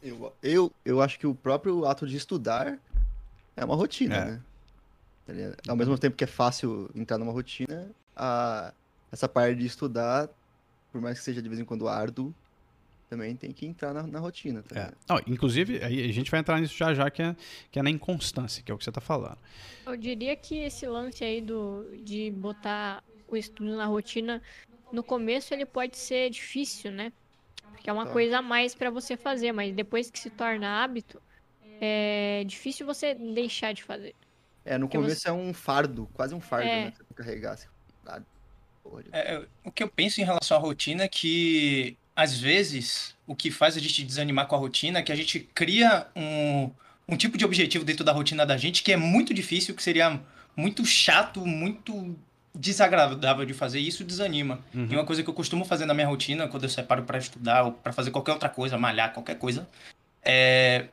Eu, 0.02 0.32
eu, 0.42 0.72
eu 0.84 1.02
acho 1.02 1.18
que 1.18 1.26
o 1.26 1.34
próprio 1.34 1.84
ato 1.84 2.06
de 2.06 2.16
estudar 2.16 2.78
é 3.56 3.64
uma 3.64 3.74
rotina, 3.76 4.16
É. 4.16 4.24
né? 4.24 4.40
Tá? 5.62 5.70
Ao 5.70 5.76
mesmo 5.76 5.96
tempo 5.98 6.16
que 6.16 6.24
é 6.24 6.26
fácil 6.26 6.90
entrar 6.94 7.18
numa 7.18 7.32
rotina, 7.32 7.88
a, 8.16 8.72
essa 9.12 9.28
parte 9.28 9.58
de 9.58 9.66
estudar, 9.66 10.28
por 10.90 11.00
mais 11.00 11.18
que 11.18 11.24
seja 11.24 11.40
de 11.40 11.48
vez 11.48 11.60
em 11.60 11.64
quando 11.64 11.86
árduo, 11.86 12.34
também 13.10 13.34
tem 13.34 13.50
que 13.52 13.66
entrar 13.66 13.92
na, 13.92 14.04
na 14.04 14.20
rotina. 14.20 14.62
Tá 14.62 14.80
É. 14.80 14.92
Não, 15.08 15.20
inclusive, 15.26 15.82
aí 15.82 16.08
a 16.08 16.12
gente 16.12 16.30
vai 16.30 16.38
entrar 16.38 16.60
nisso 16.60 16.76
já 16.76 16.94
já, 16.94 17.10
que 17.10 17.20
é, 17.20 17.34
que 17.70 17.78
é 17.78 17.82
na 17.82 17.90
inconstância, 17.90 18.62
que 18.62 18.70
é 18.70 18.74
o 18.74 18.78
que 18.78 18.84
você 18.84 18.90
está 18.90 19.00
falando. 19.00 19.36
Eu 19.84 19.96
diria 19.96 20.36
que 20.36 20.58
esse 20.58 20.86
lance 20.86 21.24
aí 21.24 21.40
do, 21.40 21.84
de 22.04 22.30
botar 22.30 23.02
o 23.26 23.36
estudo 23.36 23.76
na 23.76 23.86
rotina, 23.86 24.40
no 24.92 25.02
começo 25.02 25.52
ele 25.52 25.66
pode 25.66 25.96
ser 25.96 26.30
difícil, 26.30 26.92
né? 26.92 27.12
Porque 27.72 27.90
é 27.90 27.92
uma 27.92 28.06
Tá. 28.06 28.12
coisa 28.12 28.38
a 28.38 28.42
mais 28.42 28.74
pra 28.76 28.90
você 28.90 29.16
fazer, 29.16 29.50
mas 29.52 29.74
depois 29.74 30.08
que 30.08 30.18
se 30.18 30.30
torna 30.30 30.82
hábito, 30.82 31.20
é 31.80 32.44
difícil 32.46 32.86
você 32.86 33.14
deixar 33.14 33.72
de 33.72 33.82
fazer. 33.82 34.14
É, 34.64 34.78
no 34.78 34.86
Porque 34.86 34.98
começo 34.98 35.26
é 35.28 35.32
um 35.32 35.52
fardo, 35.52 36.08
quase 36.14 36.32
um 36.34 36.40
fardo, 36.40 36.68
É. 36.68 36.84
né? 36.84 36.90
Você 36.92 36.98
tem 36.98 37.06
que 37.08 37.14
carregar. 37.14 37.52
Assim, 37.54 37.66
ah, 38.06 38.20
é, 39.12 39.44
o 39.64 39.72
que 39.72 39.82
eu 39.82 39.88
penso 39.88 40.20
em 40.20 40.24
relação 40.24 40.56
à 40.56 40.60
rotina 40.60 41.04
é 41.04 41.08
que, 41.08 41.96
às 42.20 42.38
vezes, 42.38 43.14
o 43.26 43.34
que 43.34 43.50
faz 43.50 43.78
a 43.78 43.80
gente 43.80 44.04
desanimar 44.04 44.46
com 44.46 44.54
a 44.54 44.58
rotina 44.58 44.98
é 44.98 45.02
que 45.02 45.10
a 45.10 45.16
gente 45.16 45.40
cria 45.54 46.06
um, 46.14 46.70
um 47.08 47.16
tipo 47.16 47.38
de 47.38 47.46
objetivo 47.46 47.82
dentro 47.82 48.04
da 48.04 48.12
rotina 48.12 48.44
da 48.44 48.58
gente 48.58 48.82
que 48.82 48.92
é 48.92 48.96
muito 48.96 49.32
difícil, 49.32 49.74
que 49.74 49.82
seria 49.82 50.20
muito 50.54 50.84
chato, 50.84 51.46
muito 51.46 52.14
desagradável 52.54 53.46
de 53.46 53.54
fazer, 53.54 53.80
e 53.80 53.88
isso 53.88 54.04
desanima. 54.04 54.58
E 54.90 54.94
uma 54.94 55.06
coisa 55.06 55.22
que 55.22 55.30
eu 55.30 55.32
costumo 55.32 55.64
fazer 55.64 55.86
na 55.86 55.94
minha 55.94 56.06
rotina, 56.06 56.46
quando 56.46 56.64
eu 56.64 56.68
separo 56.68 57.04
para 57.04 57.16
estudar 57.16 57.62
ou 57.62 57.72
para 57.72 57.90
fazer 57.90 58.10
qualquer 58.10 58.32
outra 58.32 58.50
coisa, 58.50 58.76
malhar, 58.76 59.14
qualquer 59.14 59.38
coisa, 59.38 59.66
é 60.22 60.88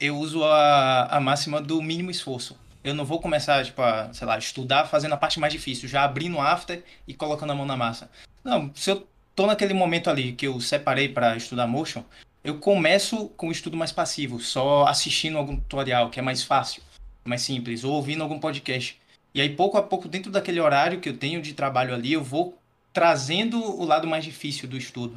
eu 0.00 0.18
uso 0.18 0.42
a, 0.42 1.04
a 1.04 1.20
máxima 1.20 1.62
do 1.62 1.80
mínimo 1.80 2.10
esforço. 2.10 2.58
Eu 2.82 2.94
não 2.94 3.04
vou 3.04 3.20
começar, 3.20 3.64
tipo, 3.64 3.80
a, 3.80 4.12
sei 4.12 4.26
lá, 4.26 4.36
estudar 4.36 4.86
fazendo 4.86 5.12
a 5.12 5.16
parte 5.16 5.38
mais 5.38 5.52
difícil, 5.52 5.88
já 5.88 6.02
abrindo 6.02 6.36
o 6.36 6.40
after 6.40 6.82
e 7.06 7.14
colocando 7.14 7.52
a 7.52 7.54
mão 7.54 7.64
na 7.64 7.76
massa. 7.76 8.10
Não, 8.42 8.72
se 8.74 8.90
eu 8.90 9.06
tô 9.34 9.46
naquele 9.46 9.74
momento 9.74 10.08
ali 10.08 10.32
que 10.32 10.46
eu 10.46 10.60
separei 10.60 11.08
para 11.08 11.36
estudar 11.36 11.66
motion, 11.66 12.02
eu 12.42 12.58
começo 12.58 13.28
com 13.30 13.48
o 13.48 13.52
estudo 13.52 13.76
mais 13.76 13.92
passivo, 13.92 14.38
só 14.38 14.86
assistindo 14.86 15.38
algum 15.38 15.56
tutorial, 15.56 16.10
que 16.10 16.18
é 16.18 16.22
mais 16.22 16.42
fácil, 16.42 16.82
mais 17.24 17.42
simples, 17.42 17.84
ou 17.84 17.92
ouvindo 17.92 18.22
algum 18.22 18.38
podcast. 18.38 19.00
E 19.34 19.40
aí, 19.40 19.48
pouco 19.48 19.76
a 19.76 19.82
pouco, 19.82 20.06
dentro 20.06 20.30
daquele 20.30 20.60
horário 20.60 21.00
que 21.00 21.08
eu 21.08 21.16
tenho 21.16 21.42
de 21.42 21.54
trabalho 21.54 21.94
ali, 21.94 22.12
eu 22.12 22.22
vou 22.22 22.58
trazendo 22.92 23.58
o 23.58 23.84
lado 23.84 24.06
mais 24.06 24.24
difícil 24.24 24.68
do 24.68 24.76
estudo. 24.76 25.16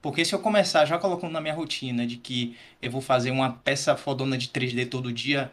Porque 0.00 0.24
se 0.24 0.34
eu 0.34 0.38
começar 0.38 0.86
já 0.86 0.96
colocando 0.96 1.32
na 1.32 1.40
minha 1.40 1.52
rotina 1.52 2.06
de 2.06 2.16
que 2.16 2.56
eu 2.80 2.90
vou 2.90 3.00
fazer 3.00 3.30
uma 3.30 3.52
peça 3.52 3.96
fodona 3.96 4.38
de 4.38 4.48
3D 4.48 4.88
todo 4.88 5.12
dia, 5.12 5.50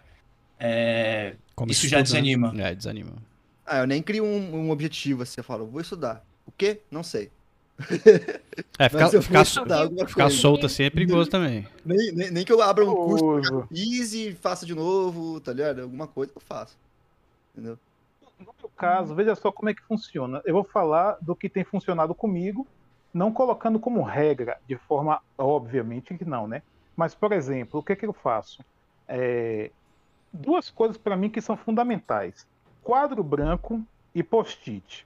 é, 0.59 1.35
Como 1.55 1.71
Isso 1.71 1.87
já 1.87 1.97
né? 1.97 2.03
desanima. 2.03 2.53
É, 2.57 2.73
desanima. 2.73 3.13
Ah, 3.65 3.79
eu 3.79 3.87
nem 3.87 4.01
crio 4.01 4.23
um, 4.23 4.67
um 4.67 4.69
objetivo 4.69 5.23
assim, 5.23 5.35
eu 5.37 5.43
falo, 5.43 5.65
vou 5.65 5.81
estudar. 5.81 6.23
O 6.45 6.51
quê? 6.51 6.81
Não 6.91 7.03
sei. 7.03 7.31
É, 8.79 8.87
ficar, 8.87 9.09
ficar, 9.09 9.45
ficar 10.07 10.29
solto 10.29 10.65
assim 10.65 10.83
é 10.83 10.89
perigoso 10.89 11.29
também. 11.29 11.67
Nem, 11.85 12.11
nem, 12.13 12.31
nem 12.31 12.45
que 12.45 12.51
eu 12.51 12.61
abra 12.61 12.85
um 12.85 12.95
curso, 12.95 13.25
Curso. 13.25 13.67
fiz 13.67 14.13
e 14.13 14.33
faça 14.33 14.65
de 14.65 14.73
novo, 14.73 15.41
tá 15.41 15.51
ligado? 15.51 15.81
Alguma 15.81 16.07
coisa 16.07 16.31
eu 16.33 16.41
faço. 16.41 16.77
Entendeu? 17.53 17.77
No 18.39 18.53
meu 18.59 18.69
caso, 18.75 19.13
veja 19.13 19.35
só 19.35 19.51
como 19.51 19.69
é 19.69 19.73
que 19.73 19.81
funciona. 19.83 20.41
Eu 20.45 20.53
vou 20.53 20.63
falar 20.63 21.17
do 21.21 21.35
que 21.35 21.49
tem 21.49 21.63
funcionado 21.63 22.15
comigo, 22.15 22.65
não 23.13 23.31
colocando 23.31 23.79
como 23.79 24.01
regra, 24.03 24.57
de 24.67 24.77
forma 24.77 25.21
obviamente 25.37 26.17
que 26.17 26.25
não, 26.25 26.47
né? 26.47 26.61
Mas, 26.95 27.13
por 27.13 27.31
exemplo, 27.33 27.79
o 27.79 27.83
que, 27.83 27.95
que 27.95 28.05
eu 28.05 28.13
faço? 28.13 28.63
É, 29.07 29.69
duas 30.31 30.69
coisas 30.69 30.97
para 30.97 31.17
mim 31.17 31.29
que 31.29 31.41
são 31.41 31.57
fundamentais: 31.57 32.47
quadro 32.81 33.23
branco 33.23 33.81
e 34.13 34.23
post-it. 34.23 35.05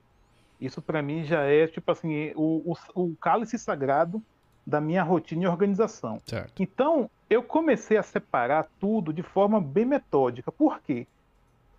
Isso 0.59 0.81
para 0.81 1.01
mim 1.01 1.23
já 1.23 1.43
é 1.43 1.67
tipo 1.67 1.91
assim 1.91 2.31
o, 2.35 2.73
o, 2.95 3.03
o 3.03 3.15
cálice 3.15 3.57
sagrado 3.57 4.21
da 4.65 4.79
minha 4.79 5.03
rotina 5.03 5.43
e 5.43 5.47
organização. 5.47 6.19
Certo. 6.25 6.61
Então, 6.61 7.09
eu 7.29 7.41
comecei 7.41 7.97
a 7.97 8.03
separar 8.03 8.67
tudo 8.79 9.11
de 9.13 9.23
forma 9.23 9.59
bem 9.59 9.85
metódica. 9.85 10.51
Por 10.51 10.79
quê? 10.81 11.07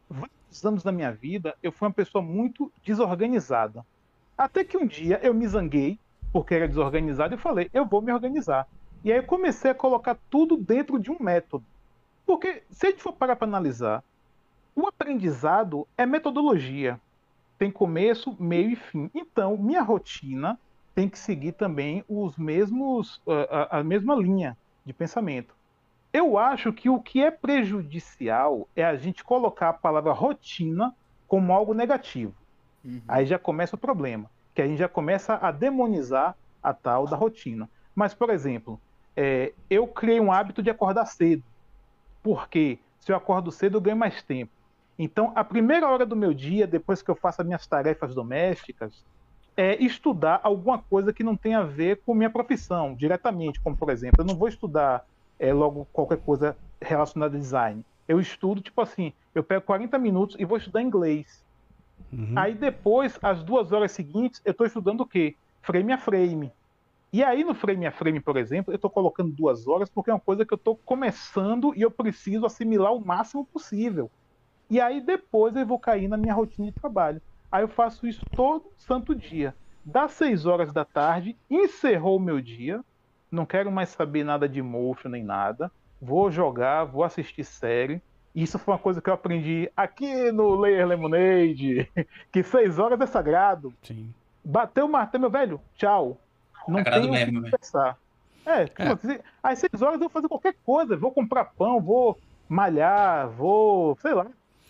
Vários 0.08 0.64
anos 0.64 0.82
da 0.82 0.90
minha 0.90 1.12
vida, 1.12 1.54
eu 1.62 1.70
fui 1.70 1.86
uma 1.86 1.94
pessoa 1.94 2.22
muito 2.22 2.72
desorganizada. 2.84 3.84
Até 4.36 4.64
que 4.64 4.76
um 4.76 4.86
dia 4.86 5.20
eu 5.22 5.34
me 5.34 5.46
zanguei, 5.46 5.98
porque 6.32 6.54
era 6.54 6.66
desorganizado, 6.66 7.34
e 7.34 7.38
falei, 7.38 7.70
eu 7.72 7.84
vou 7.84 8.00
me 8.00 8.12
organizar. 8.12 8.66
E 9.04 9.12
aí 9.12 9.18
eu 9.18 9.24
comecei 9.24 9.70
a 9.70 9.74
colocar 9.74 10.16
tudo 10.28 10.56
dentro 10.56 10.98
de 10.98 11.10
um 11.10 11.16
método. 11.20 11.64
Porque, 12.26 12.62
se 12.70 12.86
a 12.86 12.90
gente 12.90 13.02
for 13.02 13.12
parar 13.12 13.36
para 13.36 13.46
analisar, 13.46 14.02
o 14.74 14.86
aprendizado 14.86 15.86
é 15.96 16.06
metodologia. 16.06 17.00
Tem 17.60 17.72
começo, 17.72 18.36
meio 18.42 18.72
e 18.72 18.76
fim. 18.76 19.10
Então, 19.14 19.58
minha 19.58 19.82
rotina 19.82 20.60
tem 20.96 21.10
que 21.10 21.18
seguir 21.18 21.54
também 21.54 22.04
os 22.08 22.36
mesmos, 22.38 23.22
a, 23.50 23.80
a- 23.80 23.84
mesma 23.84 24.16
linha 24.16 24.58
de 24.86 24.94
pensamento. 24.94 25.56
Eu 26.12 26.38
acho 26.38 26.72
que 26.72 26.90
o 26.90 27.02
que 27.02 27.22
é 27.22 27.30
prejudicial 27.30 28.70
é 28.76 28.84
a 28.84 28.96
gente 28.96 29.24
colocar 29.24 29.70
a 29.70 29.74
palavra 29.74 30.12
rotina 30.12 30.92
como 31.28 31.52
algo 31.52 31.74
negativo. 31.74 32.36
Uhum. 32.84 33.02
Aí 33.08 33.26
já 33.26 33.38
começa 33.38 33.76
o 33.76 33.78
problema, 33.80 34.30
que 34.54 34.62
a 34.62 34.68
gente 34.68 34.78
já 34.78 34.88
começa 34.88 35.36
a 35.36 35.52
demonizar 35.52 36.36
a 36.62 36.74
tal 36.74 37.06
da 37.08 37.16
rotina. 37.16 37.70
Mas, 37.94 38.14
por 38.14 38.30
exemplo, 38.30 38.82
é, 39.16 39.54
eu 39.70 39.88
criei 39.88 40.20
um 40.20 40.32
hábito 40.32 40.62
de 40.62 40.70
acordar 40.70 41.06
cedo, 41.06 41.44
porque 42.22 42.84
se 43.00 43.12
eu 43.12 43.16
acordo 43.16 43.50
cedo 43.52 43.76
eu 43.78 43.80
ganho 43.80 43.96
mais 43.96 44.22
tempo. 44.22 44.52
Então, 45.02 45.32
a 45.34 45.42
primeira 45.42 45.88
hora 45.88 46.04
do 46.04 46.14
meu 46.14 46.34
dia, 46.34 46.66
depois 46.66 47.00
que 47.00 47.10
eu 47.10 47.14
faço 47.14 47.40
as 47.40 47.46
minhas 47.46 47.66
tarefas 47.66 48.14
domésticas, 48.14 49.02
é 49.56 49.82
estudar 49.82 50.40
alguma 50.42 50.76
coisa 50.76 51.10
que 51.10 51.24
não 51.24 51.34
tem 51.34 51.54
a 51.54 51.62
ver 51.62 52.02
com 52.04 52.12
minha 52.12 52.28
profissão, 52.28 52.94
diretamente, 52.94 53.58
como, 53.60 53.74
por 53.74 53.88
exemplo, 53.88 54.20
eu 54.20 54.26
não 54.26 54.34
vou 54.34 54.46
estudar 54.46 55.06
é, 55.38 55.54
logo 55.54 55.88
qualquer 55.90 56.18
coisa 56.18 56.54
relacionada 56.78 57.34
a 57.34 57.40
design. 57.40 57.82
Eu 58.06 58.20
estudo, 58.20 58.60
tipo 58.60 58.78
assim, 58.82 59.14
eu 59.34 59.42
pego 59.42 59.64
40 59.64 59.98
minutos 59.98 60.36
e 60.38 60.44
vou 60.44 60.58
estudar 60.58 60.82
inglês. 60.82 61.42
Uhum. 62.12 62.34
Aí 62.36 62.52
depois, 62.52 63.18
às 63.22 63.42
duas 63.42 63.72
horas 63.72 63.92
seguintes, 63.92 64.42
eu 64.44 64.50
estou 64.50 64.66
estudando 64.66 65.00
o 65.00 65.06
quê? 65.06 65.34
Frame 65.62 65.94
a 65.94 65.98
frame. 65.98 66.52
E 67.10 67.24
aí 67.24 67.42
no 67.42 67.54
frame 67.54 67.86
a 67.86 67.90
frame, 67.90 68.20
por 68.20 68.36
exemplo, 68.36 68.70
eu 68.70 68.76
estou 68.76 68.90
colocando 68.90 69.32
duas 69.32 69.66
horas 69.66 69.88
porque 69.88 70.10
é 70.10 70.12
uma 70.12 70.20
coisa 70.20 70.44
que 70.44 70.52
eu 70.52 70.56
estou 70.56 70.76
começando 70.84 71.72
e 71.74 71.80
eu 71.80 71.90
preciso 71.90 72.44
assimilar 72.44 72.92
o 72.92 73.02
máximo 73.02 73.46
possível. 73.46 74.10
E 74.70 74.80
aí 74.80 75.00
depois 75.00 75.54
eu 75.56 75.66
vou 75.66 75.78
cair 75.78 76.08
na 76.08 76.16
minha 76.16 76.32
rotina 76.34 76.66
de 76.68 76.72
trabalho. 76.72 77.20
Aí 77.50 77.62
eu 77.62 77.68
faço 77.68 78.06
isso 78.06 78.24
todo 78.34 78.64
santo 78.76 79.14
dia. 79.14 79.54
Das 79.84 80.12
seis 80.12 80.46
horas 80.46 80.72
da 80.72 80.84
tarde, 80.84 81.36
encerrou 81.50 82.16
o 82.16 82.20
meu 82.20 82.40
dia. 82.40 82.80
Não 83.30 83.44
quero 83.44 83.70
mais 83.72 83.88
saber 83.88 84.24
nada 84.24 84.48
de 84.48 84.62
motion 84.62 85.08
nem 85.08 85.24
nada. 85.24 85.70
Vou 86.00 86.30
jogar, 86.30 86.84
vou 86.84 87.02
assistir 87.02 87.44
série. 87.44 88.00
Isso 88.34 88.58
foi 88.58 88.74
uma 88.74 88.78
coisa 88.80 89.00
que 89.02 89.10
eu 89.10 89.14
aprendi 89.14 89.68
aqui 89.76 90.30
no 90.30 90.54
Layer 90.54 90.86
Lemonade, 90.86 91.90
que 92.30 92.42
seis 92.44 92.78
horas 92.78 93.00
é 93.00 93.06
sagrado. 93.06 93.74
Sim. 93.82 94.12
Bateu 94.44 94.86
o 94.86 94.88
martelo, 94.88 95.22
meu 95.22 95.30
velho, 95.30 95.60
tchau. 95.74 96.16
Não 96.68 96.78
Sagrado 96.78 97.00
tenho 97.02 97.12
o 97.12 97.16
que 97.16 97.24
velho. 97.24 97.42
conversar. 97.42 97.98
É, 98.46 98.64
tipo, 98.66 98.82
É. 98.82 98.92
assim, 98.92 99.18
às 99.42 99.58
seis 99.58 99.82
horas 99.82 99.94
eu 99.94 100.00
vou 100.00 100.08
fazer 100.08 100.28
qualquer 100.28 100.54
coisa. 100.64 100.96
Vou 100.96 101.10
comprar 101.10 101.44
pão, 101.46 101.80
vou 101.80 102.16
malhar, 102.48 103.28
vou, 103.30 103.96
sei 104.00 104.14
lá, 104.14 104.26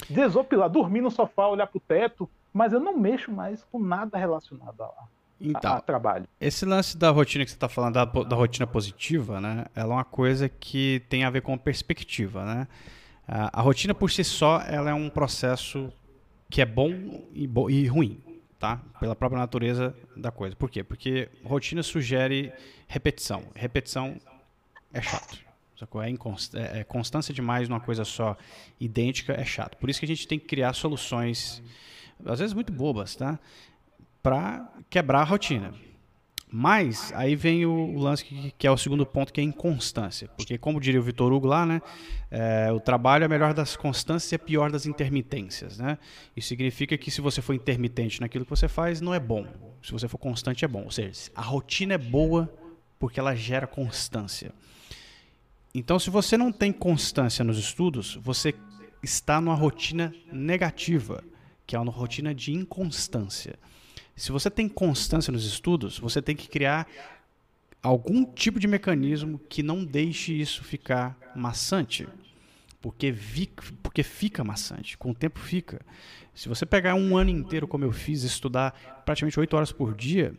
desopilar, 0.08 0.68
dormir 0.68 1.00
no 1.00 1.10
sofá, 1.10 1.46
olhar 1.46 1.66
pro 1.66 1.80
teto. 1.80 2.28
Mas 2.52 2.72
eu 2.72 2.80
não 2.80 2.96
mexo 2.96 3.30
mais 3.30 3.62
com 3.70 3.78
nada 3.78 4.18
relacionado 4.18 4.82
a, 4.82 4.86
a- 4.86 5.04
Então, 5.40 5.72
a 5.74 5.80
trabalho. 5.80 6.26
esse 6.40 6.64
lance 6.66 6.96
da 6.96 7.10
rotina 7.10 7.44
que 7.44 7.50
você 7.50 7.56
está 7.56 7.68
falando, 7.68 7.94
da, 7.94 8.04
da 8.04 8.34
rotina 8.36 8.66
positiva, 8.66 9.40
né? 9.40 9.66
Ela 9.74 9.94
é 9.94 9.96
uma 9.98 10.04
coisa 10.04 10.48
que 10.48 11.02
tem 11.08 11.24
a 11.24 11.30
ver 11.30 11.42
com 11.42 11.56
perspectiva, 11.56 12.44
né? 12.44 12.68
A, 13.28 13.60
a 13.60 13.62
rotina 13.62 13.94
por 13.94 14.10
si 14.10 14.24
só, 14.24 14.60
ela 14.62 14.90
é 14.90 14.94
um 14.94 15.08
processo 15.08 15.92
que 16.50 16.60
é 16.60 16.66
bom 16.66 16.92
e, 17.32 17.46
bo- 17.46 17.70
e 17.70 17.86
ruim, 17.86 18.20
tá? 18.58 18.80
Pela 18.98 19.14
própria 19.14 19.38
natureza 19.38 19.94
da 20.16 20.32
coisa. 20.32 20.56
Por 20.56 20.68
quê? 20.68 20.82
Porque 20.82 21.28
rotina 21.44 21.82
sugere 21.84 22.52
repetição. 22.88 23.44
Repetição 23.54 24.16
é 24.92 25.00
chato. 25.00 25.38
Sacou? 25.80 26.02
É, 26.02 26.10
inconst- 26.10 26.54
é- 26.54 26.80
é 26.80 26.84
constância 26.84 27.32
demais 27.32 27.66
numa 27.66 27.80
coisa 27.80 28.04
só 28.04 28.36
idêntica 28.78 29.32
é 29.32 29.44
chato. 29.46 29.78
Por 29.78 29.88
isso 29.88 29.98
que 29.98 30.04
a 30.04 30.08
gente 30.08 30.28
tem 30.28 30.38
que 30.38 30.44
criar 30.44 30.74
soluções, 30.74 31.62
às 32.26 32.38
vezes 32.38 32.52
muito 32.52 32.70
bobas, 32.70 33.16
tá? 33.16 33.38
Para 34.22 34.70
quebrar 34.90 35.20
a 35.20 35.24
rotina. 35.24 35.72
Mas 36.52 37.12
aí 37.14 37.34
vem 37.34 37.64
o, 37.64 37.96
lance 37.96 38.24
que, 38.58 38.66
é 38.66 38.70
o 38.70 38.76
segundo 38.76 39.06
ponto, 39.06 39.32
que 39.32 39.40
é 39.40 39.44
inconstância. 39.44 40.28
Porque, 40.36 40.58
como 40.58 40.80
diria 40.80 41.00
o 41.00 41.02
Vitor 41.02 41.32
Hugo 41.32 41.46
lá, 41.46 41.64
né? 41.64 41.80
é, 42.30 42.70
o 42.72 42.78
trabalho 42.80 43.24
é 43.24 43.28
melhor 43.28 43.54
das 43.54 43.74
constâncias 43.76 44.30
e 44.32 44.34
é 44.34 44.38
pior 44.38 44.70
das 44.70 44.84
intermitências, 44.84 45.78
né? 45.78 45.96
Isso 46.36 46.48
significa 46.48 46.98
que 46.98 47.10
se 47.10 47.20
você 47.20 47.40
for 47.40 47.54
intermitente 47.54 48.20
naquilo 48.20 48.44
que 48.44 48.50
você 48.50 48.68
faz, 48.68 49.00
não 49.00 49.14
é 49.14 49.20
bom. 49.20 49.46
Se 49.82 49.92
você 49.92 50.06
for 50.08 50.18
constante, 50.18 50.64
é 50.64 50.68
bom. 50.68 50.82
Ou 50.84 50.90
seja, 50.90 51.30
a 51.34 51.40
rotina 51.42 51.94
é 51.94 51.98
boa 51.98 52.52
porque 52.98 53.18
ela 53.18 53.34
gera 53.34 53.66
constância. 53.66 54.52
Então, 55.74 55.98
se 55.98 56.10
você 56.10 56.36
não 56.36 56.50
tem 56.50 56.72
constância 56.72 57.44
nos 57.44 57.56
estudos, 57.56 58.16
você 58.16 58.54
está 59.02 59.40
numa 59.40 59.54
rotina 59.54 60.12
negativa, 60.32 61.22
que 61.66 61.76
é 61.76 61.78
uma 61.78 61.92
rotina 61.92 62.34
de 62.34 62.52
inconstância. 62.52 63.56
Se 64.16 64.32
você 64.32 64.50
tem 64.50 64.68
constância 64.68 65.32
nos 65.32 65.46
estudos, 65.46 65.98
você 65.98 66.20
tem 66.20 66.34
que 66.34 66.48
criar 66.48 66.88
algum 67.82 68.24
tipo 68.24 68.58
de 68.58 68.66
mecanismo 68.66 69.40
que 69.48 69.62
não 69.62 69.84
deixe 69.84 70.32
isso 70.32 70.64
ficar 70.64 71.16
maçante. 71.36 72.06
Porque, 72.82 73.12
vi, 73.12 73.48
porque 73.82 74.02
fica 74.02 74.42
maçante, 74.42 74.98
com 74.98 75.10
o 75.10 75.14
tempo 75.14 75.38
fica. 75.38 75.80
Se 76.34 76.48
você 76.48 76.66
pegar 76.66 76.94
um 76.94 77.16
ano 77.16 77.30
inteiro, 77.30 77.68
como 77.68 77.84
eu 77.84 77.92
fiz, 77.92 78.24
estudar 78.24 79.02
praticamente 79.04 79.38
8 79.38 79.56
horas 79.56 79.72
por 79.72 79.94
dia, 79.94 80.34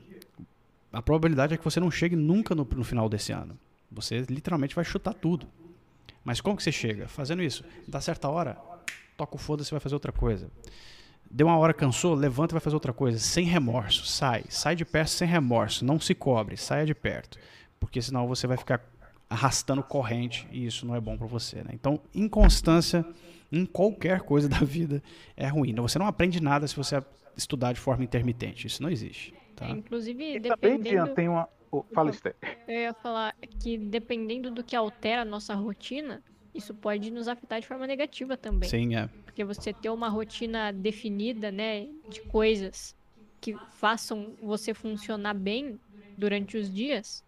a 0.92 1.02
probabilidade 1.02 1.54
é 1.54 1.58
que 1.58 1.64
você 1.64 1.80
não 1.80 1.90
chegue 1.90 2.16
nunca 2.16 2.54
no, 2.54 2.68
no 2.76 2.84
final 2.84 3.08
desse 3.08 3.32
ano. 3.32 3.58
Você 3.92 4.26
literalmente 4.30 4.76
vai 4.76 4.86
chutar 4.86 5.14
tudo. 5.14 5.48
Mas 6.24 6.40
como 6.40 6.56
que 6.56 6.64
você 6.64 6.72
chega? 6.72 7.08
Fazendo 7.08 7.42
isso. 7.42 7.64
Dá 7.88 8.00
certa 8.00 8.30
hora, 8.30 8.58
toca 9.18 9.36
o 9.36 9.40
foda-se 9.40 9.70
e 9.70 9.72
vai 9.72 9.80
fazer 9.80 9.96
outra 9.96 10.12
coisa. 10.12 10.50
Deu 11.30 11.48
uma 11.48 11.58
hora, 11.58 11.74
cansou, 11.74 12.14
levanta 12.14 12.54
e 12.54 12.56
vai 12.56 12.62
fazer 12.62 12.76
outra 12.76 12.94
coisa. 12.94 13.18
Sem 13.18 13.46
remorso, 13.46 14.06
sai. 14.06 14.44
Sai 14.50 14.76
de 14.76 14.86
perto 14.86 15.10
sem 15.10 15.28
remorso. 15.28 15.86
Não 15.86 16.00
se 16.00 16.14
cobre, 16.14 16.58
saia 16.58 16.86
de 16.86 16.94
perto. 16.94 17.40
Porque 17.80 18.02
senão 18.02 18.28
você 18.28 18.46
vai 18.46 18.58
ficar 18.58 18.86
arrastando 19.30 19.82
corrente 19.82 20.46
e 20.52 20.66
isso 20.66 20.86
não 20.86 20.94
é 20.94 21.00
bom 21.00 21.18
para 21.18 21.26
você. 21.26 21.64
Né? 21.64 21.72
Então, 21.74 22.02
inconstância 22.14 23.06
em 23.50 23.66
qualquer 23.66 24.22
coisa 24.22 24.50
da 24.50 24.60
vida 24.60 25.02
é 25.38 25.48
ruim. 25.48 25.74
Você 25.76 25.98
não 25.98 26.06
aprende 26.06 26.42
nada 26.42 26.68
se 26.68 26.76
você 26.76 27.02
estudar 27.36 27.72
de 27.74 27.80
forma 27.80 28.04
intermitente. 28.04 28.68
Isso 28.68 28.84
não 28.84 28.90
existe. 28.90 29.34
Tá? 29.56 29.68
É, 29.68 29.72
inclusive, 29.72 30.36
E 30.36 30.40
dependendo... 30.40 30.78
também, 30.84 30.92
Jean, 30.92 31.08
tem 31.16 31.30
uma. 31.30 31.48
Oh, 31.72 31.84
fala, 31.94 32.10
Esther. 32.10 32.36
Eu 32.68 32.80
ia 32.80 32.94
falar 32.94 33.36
que 33.60 33.78
dependendo 33.78 34.52
do 34.52 34.64
que 34.64 34.76
altera 34.76 35.22
a 35.22 35.26
nossa 35.26 35.54
rotina, 35.56 36.22
isso 36.54 36.74
pode 36.74 37.10
nos 37.12 37.28
afetar 37.28 37.62
de 37.62 37.68
forma 37.68 37.88
negativa 37.88 38.36
também. 38.36 38.70
Sim, 38.70 38.96
é. 38.96 39.08
Porque 39.26 39.44
você 39.44 39.74
ter 39.74 39.90
uma 39.90 40.10
rotina 40.10 40.72
definida, 40.72 41.52
né, 41.52 41.88
de 42.10 42.22
coisas 42.22 42.96
que 43.40 43.56
façam 43.72 44.36
você 44.42 44.74
funcionar 44.74 45.34
bem 45.34 45.80
durante 46.18 46.58
os 46.58 46.72
dias, 46.72 47.24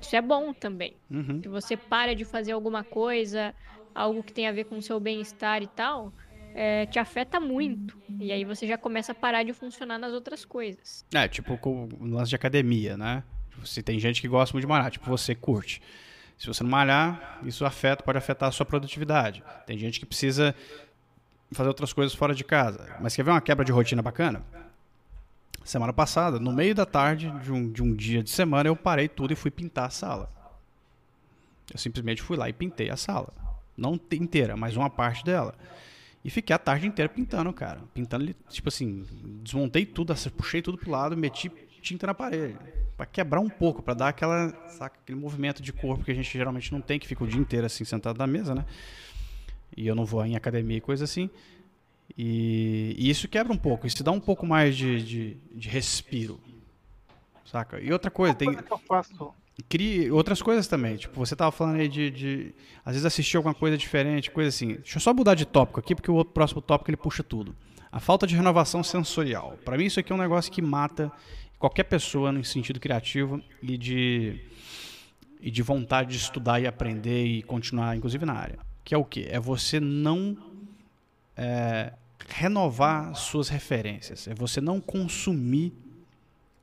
isso 0.00 0.14
é 0.14 0.22
bom 0.22 0.52
também. 0.52 0.94
Uhum. 1.10 1.42
Se 1.42 1.48
você 1.48 1.76
para 1.76 2.14
de 2.14 2.24
fazer 2.24 2.52
alguma 2.52 2.84
coisa, 2.84 3.54
algo 3.94 4.22
que 4.22 4.32
tem 4.32 4.46
a 4.46 4.52
ver 4.52 4.64
com 4.64 4.78
o 4.78 4.82
seu 4.82 5.00
bem-estar 5.00 5.62
e 5.62 5.66
tal, 5.66 6.12
é, 6.54 6.86
te 6.86 6.98
afeta 6.98 7.40
muito. 7.40 7.98
E 8.20 8.30
aí 8.30 8.44
você 8.44 8.66
já 8.66 8.78
começa 8.78 9.12
a 9.12 9.14
parar 9.14 9.42
de 9.42 9.52
funcionar 9.52 9.98
nas 9.98 10.12
outras 10.12 10.44
coisas. 10.44 11.04
É, 11.12 11.26
tipo 11.26 11.58
com 11.58 11.88
o 12.00 12.06
lance 12.06 12.30
de 12.30 12.36
academia, 12.36 12.96
né? 12.96 13.24
Se 13.64 13.82
tem 13.82 13.98
gente 13.98 14.20
que 14.20 14.28
gosta 14.28 14.52
muito 14.54 14.64
de 14.64 14.68
malhar, 14.68 14.90
tipo 14.90 15.06
você 15.06 15.34
curte. 15.34 15.80
Se 16.38 16.46
você 16.46 16.62
não 16.62 16.70
malhar, 16.70 17.40
isso 17.44 17.64
afeta, 17.64 18.02
pode 18.02 18.16
afetar 18.18 18.48
a 18.48 18.52
sua 18.52 18.64
produtividade. 18.64 19.42
Tem 19.66 19.76
gente 19.76 19.98
que 19.98 20.06
precisa 20.06 20.54
fazer 21.52 21.68
outras 21.68 21.92
coisas 21.92 22.14
fora 22.14 22.34
de 22.34 22.44
casa. 22.44 22.96
Mas 23.00 23.16
quer 23.16 23.24
ver 23.24 23.30
uma 23.30 23.40
quebra 23.40 23.64
de 23.64 23.72
rotina 23.72 24.00
bacana? 24.02 24.44
Semana 25.64 25.92
passada, 25.92 26.38
no 26.38 26.52
meio 26.52 26.74
da 26.74 26.86
tarde 26.86 27.30
de 27.42 27.52
um, 27.52 27.70
de 27.70 27.82
um 27.82 27.94
dia 27.94 28.22
de 28.22 28.30
semana, 28.30 28.68
eu 28.68 28.76
parei 28.76 29.08
tudo 29.08 29.32
e 29.32 29.36
fui 29.36 29.50
pintar 29.50 29.86
a 29.86 29.90
sala. 29.90 30.30
Eu 31.72 31.78
simplesmente 31.78 32.22
fui 32.22 32.36
lá 32.36 32.48
e 32.48 32.52
pintei 32.52 32.88
a 32.88 32.96
sala. 32.96 33.32
Não 33.76 33.98
te- 33.98 34.16
inteira, 34.16 34.56
mas 34.56 34.76
uma 34.76 34.88
parte 34.88 35.24
dela. 35.24 35.54
E 36.24 36.30
fiquei 36.30 36.54
a 36.54 36.58
tarde 36.58 36.86
inteira 36.86 37.08
pintando, 37.08 37.52
cara. 37.52 37.80
Pintando, 37.92 38.34
tipo 38.48 38.68
assim, 38.68 39.04
desmontei 39.42 39.84
tudo, 39.84 40.14
puxei 40.36 40.62
tudo 40.62 40.78
pro 40.78 40.90
lado, 40.90 41.16
meti 41.16 41.50
tinta 41.80 42.06
na 42.06 42.14
parede. 42.14 42.56
Pra 42.96 43.06
quebrar 43.06 43.40
um 43.40 43.48
pouco, 43.48 43.82
pra 43.82 43.94
dar 43.94 44.08
aquela, 44.08 44.50
saca, 44.68 44.98
aquele 45.02 45.18
movimento 45.18 45.62
de 45.62 45.72
corpo 45.72 46.04
que 46.04 46.10
a 46.10 46.14
gente 46.14 46.30
geralmente 46.30 46.72
não 46.72 46.80
tem, 46.80 46.98
que 46.98 47.06
fica 47.06 47.22
o 47.22 47.26
dia 47.26 47.40
inteiro 47.40 47.66
assim, 47.66 47.84
sentado 47.84 48.18
na 48.18 48.26
mesa, 48.26 48.54
né? 48.54 48.64
E 49.76 49.86
eu 49.86 49.94
não 49.94 50.04
vou 50.04 50.24
em 50.24 50.36
academia 50.36 50.78
e 50.78 50.80
coisa 50.80 51.04
assim. 51.04 51.30
E, 52.16 52.94
e 52.98 53.10
isso 53.10 53.28
quebra 53.28 53.52
um 53.52 53.56
pouco, 53.56 53.86
isso 53.86 54.02
dá 54.02 54.10
um 54.10 54.20
pouco 54.20 54.46
mais 54.46 54.76
de, 54.76 55.02
de, 55.02 55.36
de 55.52 55.68
respiro. 55.68 56.40
Saca? 57.44 57.80
E 57.80 57.92
outra 57.92 58.10
coisa, 58.10 58.34
tem, 58.34 58.48
crie 59.68 60.10
outras 60.10 60.42
coisas 60.42 60.66
também. 60.68 60.96
Tipo, 60.96 61.14
você 61.18 61.34
tava 61.34 61.50
falando 61.50 61.80
aí 61.80 61.88
de, 61.88 62.10
de, 62.10 62.54
às 62.84 62.92
vezes 62.92 63.06
assistir 63.06 63.36
alguma 63.36 63.54
coisa 63.54 63.76
diferente, 63.76 64.30
coisa 64.30 64.48
assim. 64.48 64.74
Deixa 64.74 64.98
eu 64.98 65.00
só 65.00 65.14
mudar 65.14 65.34
de 65.34 65.46
tópico 65.46 65.80
aqui, 65.80 65.94
porque 65.94 66.10
o 66.10 66.14
outro 66.14 66.32
próximo 66.32 66.60
tópico 66.60 66.90
ele 66.90 66.96
puxa 66.96 67.22
tudo. 67.22 67.56
A 67.90 68.00
falta 68.00 68.26
de 68.26 68.36
renovação 68.36 68.82
sensorial. 68.82 69.58
Para 69.64 69.76
mim 69.78 69.86
isso 69.86 69.98
aqui 69.98 70.12
é 70.12 70.14
um 70.14 70.18
negócio 70.18 70.52
que 70.52 70.60
mata 70.60 71.10
qualquer 71.58 71.84
pessoa 71.84 72.30
no 72.30 72.44
sentido 72.44 72.78
criativo 72.78 73.42
e 73.62 73.76
de 73.76 74.40
e 75.40 75.50
de 75.50 75.62
vontade 75.62 76.10
de 76.10 76.16
estudar 76.16 76.60
e 76.60 76.66
aprender 76.66 77.24
e 77.24 77.42
continuar, 77.42 77.96
inclusive 77.96 78.26
na 78.26 78.32
área. 78.32 78.58
Que 78.84 78.94
é 78.94 78.98
o 78.98 79.04
quê? 79.04 79.28
É 79.30 79.38
você 79.38 79.78
não 79.78 80.36
é, 81.36 81.92
renovar 82.28 83.14
suas 83.14 83.48
referências. 83.48 84.26
É 84.26 84.34
você 84.34 84.60
não 84.60 84.80
consumir 84.80 85.72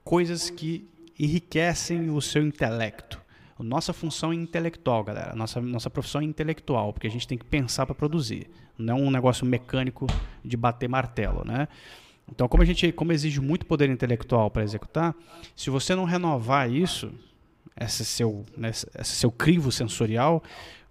coisas 0.04 0.50
que 0.50 0.88
enriquecem 1.18 2.10
o 2.10 2.22
seu 2.22 2.46
intelecto. 2.46 3.22
A 3.58 3.64
nossa 3.64 3.93
função 3.93 4.34
é 4.34 4.36
intelectual, 4.36 5.04
galera. 5.04 5.32
A 5.32 5.36
Nossa, 5.36 5.62
nossa 5.62 5.89
profissão 5.89 6.20
é 6.20 6.26
intelectual, 6.26 6.91
porque 6.91 7.08
a 7.08 7.12
gente 7.12 7.26
tem 7.26 7.38
que 7.38 7.46
pensar 7.46 7.86
para 7.86 7.96
produzir. 7.96 8.50
Não 8.78 8.98
é 8.98 9.02
um 9.02 9.10
negócio 9.10 9.46
mecânico 9.46 10.06
de 10.43 10.58
bater 10.58 10.89
martelo, 10.89 11.46
né? 11.46 11.70
Então, 12.32 12.48
como 12.48 12.64
a 12.64 12.66
gente 12.66 12.92
como 12.92 13.12
exige 13.12 13.40
muito 13.40 13.66
poder 13.66 13.90
intelectual 13.90 14.50
para 14.50 14.64
executar, 14.64 15.16
se 15.56 15.70
você 15.70 15.96
não 15.96 16.06
renovar 16.06 16.72
isso, 16.72 17.12
esse 17.80 18.04
seu, 18.04 18.46
né, 18.58 18.70
esse 18.70 19.16
seu 19.16 19.32
crivo 19.32 19.72
sensorial, 19.72 20.44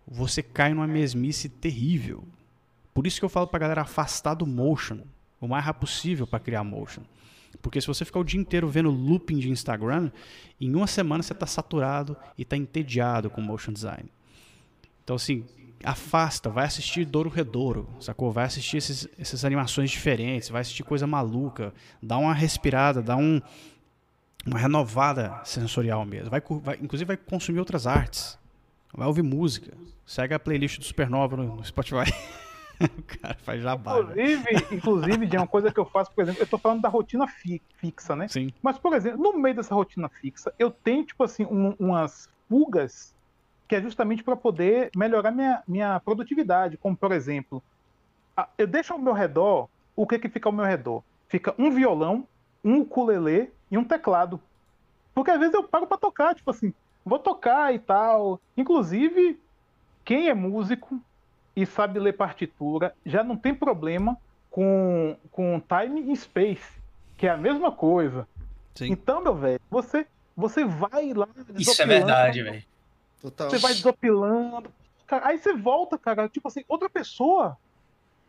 você 0.07 0.43
cai 0.43 0.73
numa 0.73 0.87
mesmice 0.87 1.49
terrível. 1.49 2.25
Por 2.93 3.07
isso 3.07 3.19
que 3.19 3.25
eu 3.25 3.29
falo 3.29 3.47
pra 3.47 3.59
galera 3.59 3.83
afastar 3.83 4.35
do 4.35 4.47
motion 4.47 5.01
o 5.41 5.49
mais 5.49 5.65
rápido 5.65 5.81
possível 5.81 6.27
para 6.27 6.41
criar 6.41 6.65
motion. 6.65 7.03
Porque 7.61 7.81
se 7.81 7.87
você 7.87 8.05
ficar 8.05 8.21
o 8.21 8.25
dia 8.25 8.41
inteiro 8.41 8.69
vendo 8.69 8.91
looping 8.91 9.39
de 9.39 9.51
Instagram, 9.51 10.11
em 10.61 10.75
uma 10.75 10.87
semana 10.87 11.23
você 11.23 11.33
está 11.33 11.47
saturado 11.47 12.17
e 12.37 12.43
está 12.43 12.57
entediado 12.57 13.31
com 13.31 13.41
motion 13.41 13.73
design. 13.73 14.11
Então, 15.03 15.17
assim, 15.17 15.45
afasta, 15.85 16.49
vai 16.51 16.65
assistir 16.65 17.05
Douro 17.05 17.29
Redouro, 17.31 17.89
sacou? 18.01 18.31
Vai 18.33 18.45
assistir 18.45 18.79
esses, 18.79 19.09
essas 19.19 19.45
animações 19.45 19.91
diferentes, 19.91 20.49
vai 20.49 20.61
assistir 20.63 20.83
coisa 20.83 21.07
maluca, 21.07 21.73
dá 22.03 22.17
uma 22.19 22.33
respirada, 22.35 23.03
dá 23.03 23.17
um, 23.17 23.41
uma 24.47 24.59
renovada 24.59 25.41
sensorial 25.45 26.05
mesmo. 26.05 26.31
Vai, 26.31 26.43
vai- 26.63 26.79
inclusive 26.83 27.07
vai 27.09 27.17
consumir 27.17 27.59
outras 27.59 27.87
artes, 27.87 28.39
vai 28.95 29.07
ouvir 29.07 29.23
música, 29.23 29.73
segue 30.07 30.35
a 30.35 30.39
playlist 30.39 30.79
do 30.79 30.85
Supernova 30.85 31.37
no, 31.37 31.57
no 31.57 31.65
Spotify. 31.65 32.13
o 32.81 33.03
cara 33.21 33.37
faz 33.43 33.63
jabá, 33.63 34.01
velho. 34.03 34.21
Inclusive, 34.21 34.75
inclusive, 34.77 35.27
de 35.27 35.37
uma 35.37 35.47
coisa 35.47 35.73
que 35.73 35.79
eu 35.79 35.87
faço, 35.87 36.11
por 36.13 36.23
exemplo, 36.23 36.43
eu 36.43 36.47
tô 36.47 36.59
falando 36.59 36.83
da 36.83 36.89
rotina 36.89 37.27
fi- 37.27 37.63
fixa, 37.79 38.17
né? 38.17 38.27
Sim. 38.29 38.53
Mas, 38.63 38.79
por 38.79 38.93
exemplo, 38.95 39.23
no 39.23 39.39
meio 39.39 39.55
dessa 39.57 39.75
rotina 39.75 40.09
fixa, 40.09 40.53
eu 40.59 40.71
tenho, 40.71 41.05
tipo 41.05 41.23
assim, 41.25 41.45
um- 41.45 41.75
umas 41.79 42.29
fugas 42.49 43.14
que 43.67 43.77
é 43.77 43.81
justamente 43.81 44.23
para 44.23 44.37
poder 44.37 44.91
melhorar 44.97 45.31
minha, 45.31 45.63
minha 45.67 46.01
produtividade. 46.01 46.77
Como, 46.77 46.97
por 46.97 47.13
exemplo, 47.13 47.63
eu 48.59 48.67
deixo 48.67 48.93
ao 48.93 48.99
meu 48.99 49.13
redor, 49.13 49.69
o 49.97 50.07
que 50.07 50.19
que 50.19 50.29
fica 50.29 50.49
ao 50.49 50.53
meu 50.53 50.65
redor? 50.65 51.03
Fica 51.29 51.55
um 51.59 51.71
violão, 51.71 52.27
um 52.65 52.81
ukulele 52.81 53.51
e 53.71 53.79
um 53.79 53.85
teclado. 53.85 54.41
Porque 55.15 55.31
às 55.31 55.39
vezes 55.39 55.55
eu 55.55 55.65
paro 55.65 55.87
para 55.87 55.97
tocar, 55.97 56.35
tipo 56.35 56.51
assim, 56.51 56.73
vou 57.05 57.19
tocar 57.19 57.75
e 57.75 57.79
tal. 57.79 58.41
Inclusive, 58.57 59.39
quem 60.05 60.29
é 60.29 60.35
músico 60.35 61.01
e 61.57 61.65
sabe 61.65 61.99
ler 61.99 62.15
partitura 62.15 62.95
já 63.07 63.23
não 63.23 63.37
tem 63.37 63.55
problema 63.55 64.17
com, 64.51 65.17
com 65.31 65.61
time 65.61 66.13
e 66.13 66.17
space, 66.17 66.79
que 67.17 67.27
é 67.27 67.31
a 67.31 67.37
mesma 67.37 67.73
coisa. 67.73 68.27
Sim. 68.75 68.91
Então, 68.91 69.23
meu 69.23 69.35
velho, 69.35 69.61
você, 69.71 70.07
você 70.37 70.65
vai 70.65 71.13
lá. 71.13 71.29
Isso 71.57 71.81
é 71.81 71.87
verdade, 71.87 72.43
velho. 72.43 72.63
Total. 73.25 73.49
Você 73.49 73.57
vai 73.57 73.73
desopilando. 73.73 74.71
Cara, 75.07 75.29
aí 75.29 75.39
você 75.39 75.55
volta, 75.55 75.97
cara, 75.97 76.29
tipo 76.29 76.47
assim, 76.47 76.63
outra 76.69 76.91
pessoa. 76.91 77.57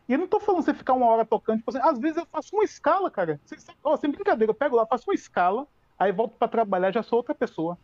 E 0.08 0.14
eu 0.14 0.18
não 0.18 0.26
tô 0.26 0.40
falando 0.40 0.64
você 0.64 0.72
ficar 0.72 0.94
uma 0.94 1.06
hora 1.06 1.22
tocando, 1.22 1.58
tipo 1.58 1.70
assim, 1.70 1.86
às 1.86 1.98
vezes 1.98 2.16
eu 2.16 2.24
faço 2.24 2.56
uma 2.56 2.64
escala, 2.64 3.10
cara. 3.10 3.38
Sem, 3.44 3.58
sem, 3.58 3.74
ó, 3.84 3.94
sem 3.98 4.10
brincadeira, 4.10 4.50
eu 4.50 4.54
pego 4.54 4.74
lá, 4.74 4.86
faço 4.86 5.10
uma 5.10 5.14
escala, 5.14 5.66
aí 5.98 6.10
volto 6.12 6.38
pra 6.38 6.48
trabalhar, 6.48 6.92
já 6.92 7.02
sou 7.02 7.18
outra 7.18 7.34
pessoa. 7.34 7.76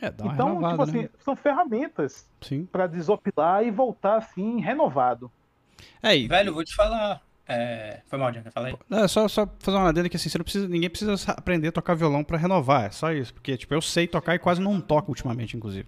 É, 0.00 0.10
dá 0.10 0.24
uma 0.24 0.32
então, 0.32 0.46
renovada, 0.46 0.86
tipo 0.86 0.96
né? 0.96 1.04
assim, 1.04 1.10
são 1.18 1.36
ferramentas 1.36 2.26
Sim. 2.40 2.64
pra 2.64 2.86
desopilar 2.86 3.62
e 3.62 3.70
voltar 3.70 4.16
assim, 4.16 4.60
renovado. 4.60 5.30
É, 6.02 6.16
e, 6.16 6.26
Velho, 6.26 6.48
eu 6.48 6.54
vou 6.54 6.64
te 6.64 6.74
falar. 6.74 7.20
É... 7.46 8.00
Foi 8.06 8.18
mal, 8.18 8.30
Diana, 8.30 8.50
fala 8.50 8.68
aí. 8.68 8.76
É 8.90 9.08
só, 9.08 9.26
só 9.28 9.46
fazer 9.58 9.76
uma 9.76 9.88
adenda 9.88 10.08
que 10.08 10.16
assim, 10.16 10.30
não 10.38 10.44
precisa, 10.44 10.68
ninguém 10.68 10.88
precisa 10.88 11.16
sa- 11.16 11.32
aprender 11.32 11.68
a 11.68 11.72
tocar 11.72 11.94
violão 11.94 12.22
pra 12.22 12.38
renovar, 12.38 12.84
é 12.86 12.90
só 12.90 13.12
isso. 13.12 13.34
Porque, 13.34 13.56
tipo, 13.56 13.74
eu 13.74 13.82
sei 13.82 14.06
tocar 14.06 14.34
e 14.34 14.38
quase 14.38 14.60
não 14.60 14.80
toco 14.80 15.10
ultimamente, 15.10 15.56
inclusive. 15.56 15.86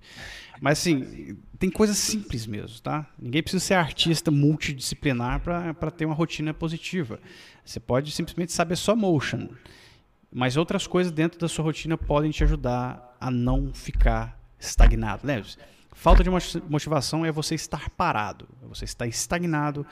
Mas, 0.61 0.78
assim, 0.80 1.36
tem 1.59 1.70
coisas 1.70 1.96
simples 1.96 2.46
mesmo, 2.46 2.80
tá? 2.80 3.07
Ninguém 3.18 3.42
precisa 3.42 3.64
ser 3.64 3.74
artista 3.74 4.30
multidisciplinar 4.30 5.40
pra 5.40 5.90
ter 5.90 6.05
uma 6.07 6.14
rotina 6.14 6.52
positiva. 6.52 7.18
Você 7.64 7.78
pode 7.80 8.11
simplesmente 8.11 8.52
saber 8.52 8.76
só 8.76 8.94
motion. 8.96 9.48
Mas 10.32 10.57
outras 10.57 10.86
coisas 10.86 11.12
dentro 11.12 11.38
da 11.38 11.48
sua 11.48 11.64
rotina 11.64 11.96
podem 11.96 12.30
te 12.30 12.42
ajudar 12.42 13.16
a 13.20 13.30
não 13.30 13.72
ficar 13.72 14.38
estagnado. 14.59 15.24
Lembre-se, 15.24 15.57
falta 15.92 16.24
de 16.24 16.30
mo- 16.30 16.38
motivação 16.68 17.24
é 17.24 17.30
você 17.30 17.55
estar 17.55 17.88
parado, 17.90 18.48
é 18.62 18.66
você 18.66 18.84
estar 18.84 19.07
estagnado 19.07 19.86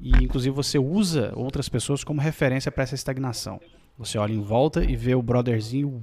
E 0.00 0.10
inclusive 0.22 0.54
você 0.54 0.78
usa 0.78 1.32
outras 1.36 1.68
pessoas 1.68 2.04
como 2.04 2.20
referência 2.20 2.70
para 2.70 2.82
essa 2.82 2.94
estagnação. 2.94 3.60
Você 3.96 4.18
olha 4.18 4.32
em 4.32 4.42
volta 4.42 4.84
e 4.84 4.96
vê 4.96 5.14
o 5.14 5.22
brotherzinho 5.22 6.02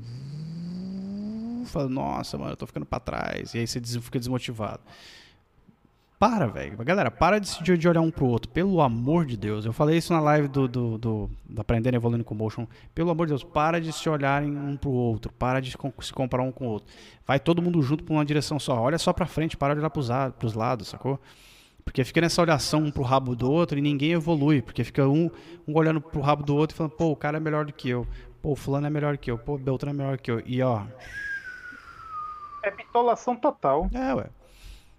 fala, 1.72 1.90
nossa, 1.90 2.38
mano, 2.38 2.52
eu 2.52 2.58
tô 2.58 2.68
ficando 2.68 2.86
para 2.86 3.00
trás. 3.00 3.54
E 3.54 3.60
aí 3.60 3.68
você 3.68 3.82
fica 3.82 4.20
desmotivado. 4.20 4.82
Para, 6.20 6.46
velho. 6.46 6.78
Galera, 6.78 7.10
para 7.10 7.40
de, 7.40 7.78
de, 7.78 7.88
olhar 7.88 8.02
um 8.02 8.12
pro 8.12 8.28
outro. 8.28 8.52
Pelo 8.52 8.80
amor 8.80 9.26
de 9.26 9.36
Deus. 9.36 9.66
Eu 9.66 9.74
falei 9.74 9.98
isso 9.98 10.14
na 10.14 10.20
live 10.20 10.48
do, 10.48 10.68
do, 10.68 10.98
do, 10.98 11.30
do 11.50 11.62
Aprendendo 11.62 11.96
Evoluindo 11.96 12.24
com 12.24 12.36
Motion. 12.36 12.68
Pelo 12.94 13.10
amor 13.10 13.26
de 13.26 13.32
Deus, 13.32 13.44
para 13.44 13.82
de 13.82 13.92
se 13.92 14.08
olharem 14.08 14.56
um 14.56 14.78
pro 14.78 14.92
outro. 14.92 15.34
Para 15.34 15.60
de 15.60 15.72
se 15.72 16.14
comparar 16.14 16.44
um 16.44 16.52
com 16.52 16.68
o 16.68 16.70
outro. 16.70 16.94
Vai 17.26 17.40
todo 17.40 17.60
mundo 17.60 17.82
junto 17.82 18.04
pra 18.04 18.14
uma 18.14 18.26
direção 18.26 18.60
só. 18.60 18.80
Olha 18.80 19.00
só 19.00 19.12
pra 19.12 19.26
frente, 19.26 19.58
para 19.58 19.74
de 19.74 19.80
olhar 19.80 19.90
pros, 19.90 20.10
pros 20.38 20.54
lados, 20.54 20.90
sacou? 20.90 21.20
Porque 21.84 22.04
fica 22.04 22.22
nessa 22.22 22.42
olhação 22.42 22.84
um 22.84 22.92
pro 22.92 23.04
rabo 23.04 23.36
do 23.36 23.52
outro 23.52 23.78
e 23.78 23.82
ninguém 23.82 24.12
evolui. 24.12 24.62
Porque 24.62 24.84
fica 24.84 25.08
um, 25.08 25.30
um 25.68 25.76
olhando 25.76 26.00
pro 26.00 26.22
rabo 26.22 26.44
do 26.44 26.56
outro 26.56 26.76
e 26.76 26.78
falando, 26.78 26.94
pô, 26.94 27.12
o 27.12 27.16
cara 27.16 27.38
é 27.38 27.40
melhor 27.40 27.66
do 27.66 27.74
que 27.74 27.90
eu. 27.90 28.08
Pô, 28.42 28.52
o 28.52 28.56
fulano 28.56 28.88
é 28.88 28.90
melhor 28.90 29.18
que 29.18 29.30
eu. 29.30 29.38
Pô, 29.38 29.56
o 29.56 29.58
Beltrano 29.58 29.96
é 29.96 30.04
melhor 30.04 30.18
que 30.18 30.32
eu. 30.32 30.42
E 30.46 30.62
ó, 30.62 30.84
É 32.64 32.72
bitolação 32.72 33.36
total. 33.36 33.90
é, 33.94 34.14
ué. 34.14 34.30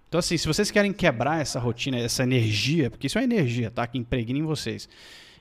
Então, 0.09 0.19
assim, 0.19 0.37
se 0.37 0.47
vocês 0.47 0.71
querem 0.71 0.93
quebrar 0.93 1.41
essa 1.41 1.59
rotina, 1.59 1.99
essa 1.99 2.23
energia, 2.23 2.91
porque 2.91 3.07
isso 3.07 3.19
é 3.19 3.25
energia, 3.25 3.71
tá? 3.71 3.87
Que 3.87 3.97
impregna 3.97 4.39
em 4.39 4.43
vocês. 4.43 4.87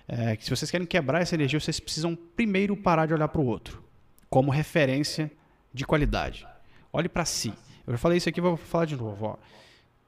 É, 0.07 0.35
que 0.35 0.45
se 0.45 0.49
vocês 0.49 0.71
querem 0.71 0.87
quebrar 0.87 1.21
essa 1.21 1.35
energia, 1.35 1.59
vocês 1.59 1.79
precisam 1.79 2.15
primeiro 2.15 2.77
parar 2.77 3.05
de 3.05 3.13
olhar 3.13 3.27
para 3.27 3.41
o 3.41 3.45
outro 3.45 3.83
como 4.29 4.49
referência 4.49 5.29
de 5.73 5.85
qualidade. 5.85 6.47
Olhe 6.93 7.09
para 7.09 7.25
si. 7.25 7.53
Eu 7.85 7.93
já 7.93 7.97
falei 7.97 8.17
isso 8.17 8.29
aqui, 8.29 8.39
vou 8.39 8.55
falar 8.55 8.85
de 8.85 8.95
novo. 8.95 9.25
Ó. 9.25 9.35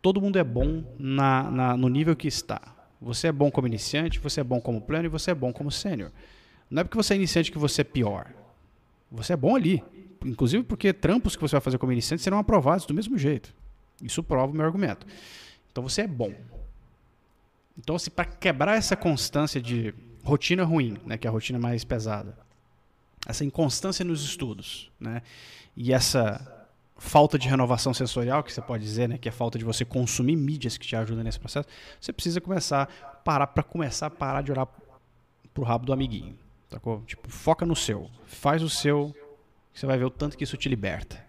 Todo 0.03 0.21
mundo 0.21 0.37
é 0.37 0.43
bom 0.43 0.83
na, 0.99 1.49
na- 1.49 1.77
no 1.77 1.87
nível 1.89 2.15
que 2.15 2.27
está. 2.27 2.61
Você 3.01 3.27
é 3.27 3.31
bom 3.31 3.49
como 3.49 3.65
iniciante, 3.65 4.19
você 4.19 4.41
é 4.41 4.43
bom 4.43 4.61
como 4.61 4.79
pleno 4.81 5.05
e 5.05 5.09
você 5.09 5.31
é 5.31 5.33
bom 5.33 5.51
como 5.51 5.71
sênior. 5.71 6.11
Não 6.69 6.81
é 6.81 6.83
porque 6.83 6.97
você 6.97 7.13
é 7.13 7.15
iniciante 7.17 7.51
que 7.51 7.57
você 7.57 7.81
é 7.81 7.83
pior. 7.85 8.27
Você 9.09 9.33
é 9.33 9.35
bom 9.37 9.55
ali. 9.55 9.81
Inclusive 10.25 10.63
porque 10.63 10.91
trampos 10.93 11.35
que 11.35 11.41
você 11.41 11.53
vai 11.55 11.61
fazer 11.61 11.77
como 11.77 11.91
iniciante 11.91 12.21
serão 12.21 12.37
aprovados 12.37 12.85
do 12.85 12.93
mesmo 12.93 13.17
jeito. 13.17 13.53
Isso 14.01 14.21
prova 14.21 14.51
o 14.51 14.55
meu 14.55 14.65
argumento. 14.65 15.07
Então 15.71 15.81
você 15.81 16.01
é 16.01 16.07
bom. 16.07 16.33
Então, 17.77 17.97
se 17.97 18.09
para 18.11 18.25
quebrar 18.25 18.75
essa 18.77 18.95
constância 18.95 19.59
de 19.61 19.93
rotina 20.23 20.63
ruim, 20.63 20.97
né, 21.05 21.17
que 21.17 21.25
é 21.25 21.29
a 21.29 21.33
rotina 21.33 21.57
mais 21.57 21.83
pesada, 21.83 22.37
essa 23.25 23.43
inconstância 23.43 24.05
nos 24.05 24.23
estudos, 24.23 24.91
né, 24.99 25.21
e 25.75 25.91
essa 25.91 26.52
falta 27.03 27.37
de 27.37 27.49
renovação 27.49 27.93
sensorial, 27.93 28.41
que 28.41 28.51
você 28.51 28.61
pode 28.61 28.81
dizer, 28.81 29.09
né, 29.09 29.17
que 29.17 29.27
é 29.27 29.31
falta 29.31 29.59
de 29.59 29.65
você 29.65 29.83
consumir 29.83 30.37
mídias 30.37 30.77
que 30.77 30.87
te 30.87 30.95
ajudam 30.95 31.23
nesse 31.23 31.37
processo, 31.37 31.67
você 31.99 32.13
precisa 32.13 32.39
começar 32.39 32.83
a 32.83 33.07
parar 33.07 33.47
para 33.47 33.61
começar 33.61 34.07
a 34.07 34.09
parar 34.09 34.41
de 34.41 34.51
olhar 34.51 34.65
pro 35.53 35.63
rabo 35.63 35.85
do 35.85 35.91
amiguinho, 35.91 36.37
sacou? 36.71 37.03
Tipo, 37.05 37.29
foca 37.29 37.65
no 37.65 37.75
seu, 37.75 38.09
faz 38.25 38.63
o 38.63 38.69
seu, 38.69 39.13
que 39.73 39.79
você 39.79 39.85
vai 39.85 39.97
ver 39.97 40.05
o 40.05 40.09
tanto 40.09 40.37
que 40.37 40.45
isso 40.45 40.55
te 40.55 40.69
liberta. 40.69 41.21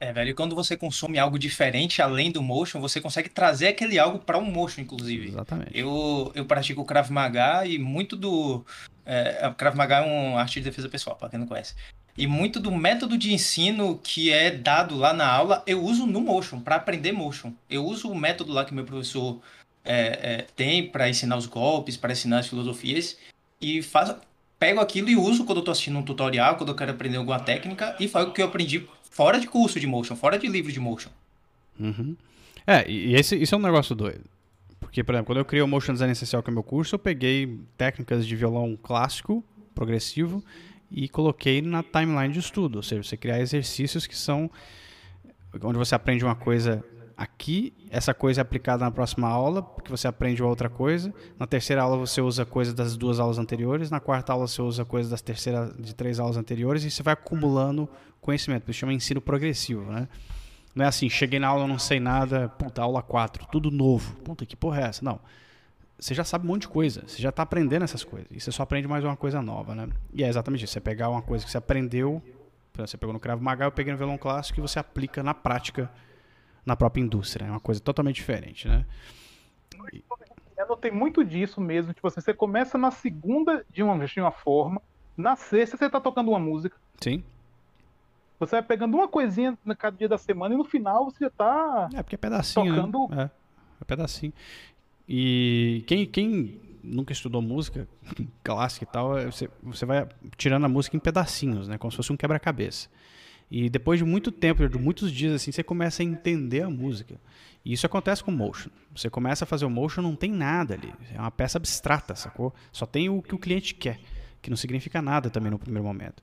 É, 0.00 0.12
velho, 0.12 0.30
e 0.30 0.34
quando 0.34 0.56
você 0.56 0.76
consome 0.76 1.20
algo 1.20 1.38
diferente 1.38 2.02
além 2.02 2.32
do 2.32 2.42
motion, 2.42 2.80
você 2.80 3.00
consegue 3.00 3.28
trazer 3.28 3.68
aquele 3.68 3.96
algo 4.00 4.18
para 4.18 4.36
um 4.36 4.50
motion, 4.50 4.80
inclusive. 4.80 5.28
Exatamente. 5.28 5.70
Eu, 5.72 6.32
eu 6.34 6.44
pratico 6.44 6.80
o 6.80 6.84
Krav 6.84 7.08
Maga 7.10 7.64
e 7.64 7.78
muito 7.78 8.16
do. 8.16 8.66
É, 9.06 9.48
Krav 9.56 9.76
Maga 9.76 9.98
é 9.98 10.00
uma 10.00 10.40
arte 10.40 10.54
de 10.54 10.64
defesa 10.68 10.88
pessoal, 10.88 11.14
para 11.14 11.28
quem 11.28 11.38
não 11.38 11.46
conhece. 11.46 11.76
E 12.16 12.26
muito 12.26 12.60
do 12.60 12.70
método 12.70 13.16
de 13.16 13.32
ensino 13.32 13.98
que 14.02 14.30
é 14.30 14.50
dado 14.50 14.96
lá 14.96 15.12
na 15.12 15.26
aula, 15.26 15.62
eu 15.66 15.82
uso 15.82 16.06
no 16.06 16.20
motion, 16.20 16.60
para 16.60 16.76
aprender 16.76 17.12
motion. 17.12 17.52
Eu 17.70 17.84
uso 17.86 18.10
o 18.10 18.14
método 18.14 18.52
lá 18.52 18.64
que 18.64 18.74
meu 18.74 18.84
professor 18.84 19.40
é, 19.84 20.18
é, 20.22 20.46
tem 20.54 20.86
para 20.86 21.08
ensinar 21.08 21.36
os 21.36 21.46
golpes, 21.46 21.96
para 21.96 22.12
ensinar 22.12 22.40
as 22.40 22.48
filosofias, 22.48 23.16
e 23.60 23.82
faço, 23.82 24.16
pego 24.58 24.80
aquilo 24.80 25.08
e 25.08 25.16
uso 25.16 25.44
quando 25.44 25.58
eu 25.58 25.64
tô 25.64 25.70
assistindo 25.70 25.98
um 25.98 26.02
tutorial, 26.02 26.56
quando 26.56 26.68
eu 26.68 26.76
quero 26.76 26.90
aprender 26.90 27.16
alguma 27.16 27.40
técnica, 27.40 27.96
e 27.98 28.06
foi 28.06 28.22
o 28.24 28.32
que 28.32 28.42
eu 28.42 28.46
aprendi 28.46 28.86
fora 29.10 29.40
de 29.40 29.46
curso 29.46 29.80
de 29.80 29.86
motion, 29.86 30.14
fora 30.14 30.38
de 30.38 30.46
livro 30.48 30.70
de 30.70 30.80
motion. 30.80 31.10
Uhum. 31.80 32.14
É, 32.66 32.88
e 32.88 33.14
esse, 33.14 33.36
isso 33.36 33.54
é 33.54 33.58
um 33.58 33.62
negócio 33.62 33.94
doido. 33.94 34.24
Porque, 34.78 35.02
por 35.02 35.14
exemplo, 35.14 35.26
quando 35.26 35.38
eu 35.38 35.44
criei 35.44 35.62
o 35.62 35.68
Motion 35.68 35.94
Design 35.94 36.12
Essencial, 36.12 36.42
que 36.42 36.50
é 36.50 36.52
meu 36.52 36.62
curso, 36.62 36.94
eu 36.94 36.98
peguei 36.98 37.58
técnicas 37.78 38.26
de 38.26 38.36
violão 38.36 38.76
clássico, 38.80 39.42
progressivo, 39.74 40.44
e 40.92 41.08
coloquei 41.08 41.62
na 41.62 41.82
timeline 41.82 42.32
de 42.32 42.40
estudo. 42.40 42.76
Ou 42.76 42.82
seja, 42.82 43.02
você 43.02 43.16
criar 43.16 43.40
exercícios 43.40 44.06
que 44.06 44.16
são 44.16 44.50
onde 45.62 45.78
você 45.78 45.94
aprende 45.94 46.24
uma 46.24 46.34
coisa 46.34 46.84
aqui, 47.16 47.72
essa 47.90 48.14
coisa 48.14 48.40
é 48.40 48.42
aplicada 48.42 48.84
na 48.84 48.90
próxima 48.90 49.28
aula, 49.28 49.62
porque 49.62 49.90
você 49.90 50.08
aprende 50.08 50.42
outra 50.42 50.68
coisa. 50.68 51.12
Na 51.38 51.46
terceira 51.46 51.82
aula 51.82 51.96
você 51.96 52.20
usa 52.20 52.44
coisa 52.44 52.72
das 52.72 52.96
duas 52.96 53.20
aulas 53.20 53.38
anteriores, 53.38 53.90
na 53.90 54.00
quarta 54.00 54.32
aula 54.32 54.46
você 54.46 54.62
usa 54.62 54.84
coisa 54.84 55.10
das 55.10 55.20
terceiras 55.20 55.74
de 55.78 55.94
três 55.94 56.18
aulas 56.18 56.36
anteriores 56.36 56.84
e 56.84 56.90
você 56.90 57.02
vai 57.02 57.14
acumulando 57.14 57.88
conhecimento. 58.20 58.70
Isso 58.70 58.80
chama 58.80 58.92
ensino 58.92 59.20
progressivo, 59.20 59.82
né? 59.90 60.08
Não 60.74 60.84
é 60.84 60.88
assim, 60.88 61.08
cheguei 61.08 61.38
na 61.38 61.48
aula, 61.48 61.66
não 61.66 61.78
sei 61.78 62.00
nada, 62.00 62.48
puta, 62.48 62.80
aula 62.80 63.02
4, 63.02 63.46
tudo 63.52 63.70
novo. 63.70 64.16
Puta, 64.22 64.46
que 64.46 64.56
porra 64.56 64.80
é 64.80 64.84
essa? 64.84 65.04
Não. 65.04 65.20
Você 66.02 66.14
já 66.14 66.24
sabe 66.24 66.44
um 66.44 66.48
monte 66.48 66.62
de 66.62 66.68
coisa, 66.68 67.04
você 67.06 67.22
já 67.22 67.28
está 67.28 67.44
aprendendo 67.44 67.84
essas 67.84 68.02
coisas. 68.02 68.26
E 68.32 68.40
você 68.40 68.50
só 68.50 68.64
aprende 68.64 68.88
mais 68.88 69.04
uma 69.04 69.16
coisa 69.16 69.40
nova, 69.40 69.72
né? 69.72 69.88
E 70.12 70.24
é 70.24 70.28
exatamente 70.28 70.64
isso. 70.64 70.72
Você 70.72 70.80
pegar 70.80 71.08
uma 71.08 71.22
coisa 71.22 71.44
que 71.44 71.50
você 71.50 71.56
aprendeu, 71.58 72.20
por 72.72 72.80
exemplo, 72.80 72.88
você 72.88 72.96
pegou 72.96 73.12
no 73.12 73.20
Krav 73.20 73.40
Maga, 73.40 73.66
eu 73.66 73.70
peguei 73.70 73.92
no 73.92 73.96
violão 73.98 74.18
clássico 74.18 74.58
e 74.58 74.60
você 74.60 74.80
aplica 74.80 75.22
na 75.22 75.32
prática 75.32 75.88
na 76.66 76.74
própria 76.74 77.00
indústria. 77.00 77.44
É 77.44 77.50
uma 77.50 77.60
coisa 77.60 77.80
totalmente 77.80 78.16
diferente, 78.16 78.66
né? 78.66 78.84
Eu 80.56 80.66
notei 80.66 80.90
muito 80.90 81.24
disso 81.24 81.60
mesmo. 81.60 81.94
Tipo 81.94 82.08
assim, 82.08 82.20
você 82.20 82.34
começa 82.34 82.76
na 82.76 82.90
segunda 82.90 83.64
de 83.70 83.84
uma, 83.84 84.04
de 84.04 84.20
uma 84.20 84.32
forma, 84.32 84.82
na 85.16 85.36
sexta 85.36 85.76
você 85.76 85.88
tá 85.88 86.00
tocando 86.00 86.30
uma 86.30 86.40
música. 86.40 86.76
Sim. 87.00 87.22
Você 88.40 88.56
vai 88.56 88.62
pegando 88.64 88.96
uma 88.96 89.06
coisinha 89.06 89.56
na 89.64 89.76
cada 89.76 89.96
dia 89.96 90.08
da 90.08 90.18
semana 90.18 90.52
e 90.52 90.58
no 90.58 90.64
final 90.64 91.04
você 91.04 91.26
já 91.26 91.30
tá. 91.30 91.88
É, 91.94 92.02
porque 92.02 92.16
é 92.16 92.18
pedacinho, 92.18 92.74
Tocando- 92.74 93.08
né? 93.08 93.22
É, 93.22 93.82
é 93.82 93.84
pedacinho. 93.84 94.32
E 95.14 95.84
quem, 95.86 96.06
quem 96.06 96.58
nunca 96.82 97.12
estudou 97.12 97.42
música 97.42 97.86
clássica 98.42 98.86
e 98.88 98.88
tal, 98.90 99.18
é, 99.18 99.26
você, 99.26 99.46
você 99.62 99.84
vai 99.84 100.08
tirando 100.38 100.64
a 100.64 100.68
música 100.70 100.96
em 100.96 101.00
pedacinhos, 101.00 101.68
né? 101.68 101.76
Como 101.76 101.90
se 101.90 101.98
fosse 101.98 102.10
um 102.10 102.16
quebra-cabeça. 102.16 102.88
E 103.50 103.68
depois 103.68 103.98
de 103.98 104.06
muito 104.06 104.32
tempo, 104.32 104.66
de 104.66 104.78
muitos 104.78 105.12
dias 105.12 105.34
assim, 105.34 105.52
você 105.52 105.62
começa 105.62 106.02
a 106.02 106.06
entender 106.06 106.62
a 106.62 106.70
música. 106.70 107.20
E 107.62 107.74
isso 107.74 107.84
acontece 107.84 108.24
com 108.24 108.30
o 108.30 108.34
motion. 108.34 108.70
Você 108.96 109.10
começa 109.10 109.44
a 109.44 109.46
fazer 109.46 109.66
o 109.66 109.70
motion, 109.70 110.00
não 110.00 110.16
tem 110.16 110.32
nada 110.32 110.72
ali. 110.72 110.90
É 111.14 111.20
uma 111.20 111.30
peça 111.30 111.58
abstrata, 111.58 112.14
sacou? 112.14 112.54
Só 112.72 112.86
tem 112.86 113.10
o 113.10 113.20
que 113.20 113.34
o 113.34 113.38
cliente 113.38 113.74
quer, 113.74 114.00
que 114.40 114.48
não 114.48 114.56
significa 114.56 115.02
nada 115.02 115.28
também 115.28 115.50
no 115.50 115.58
primeiro 115.58 115.86
momento. 115.86 116.22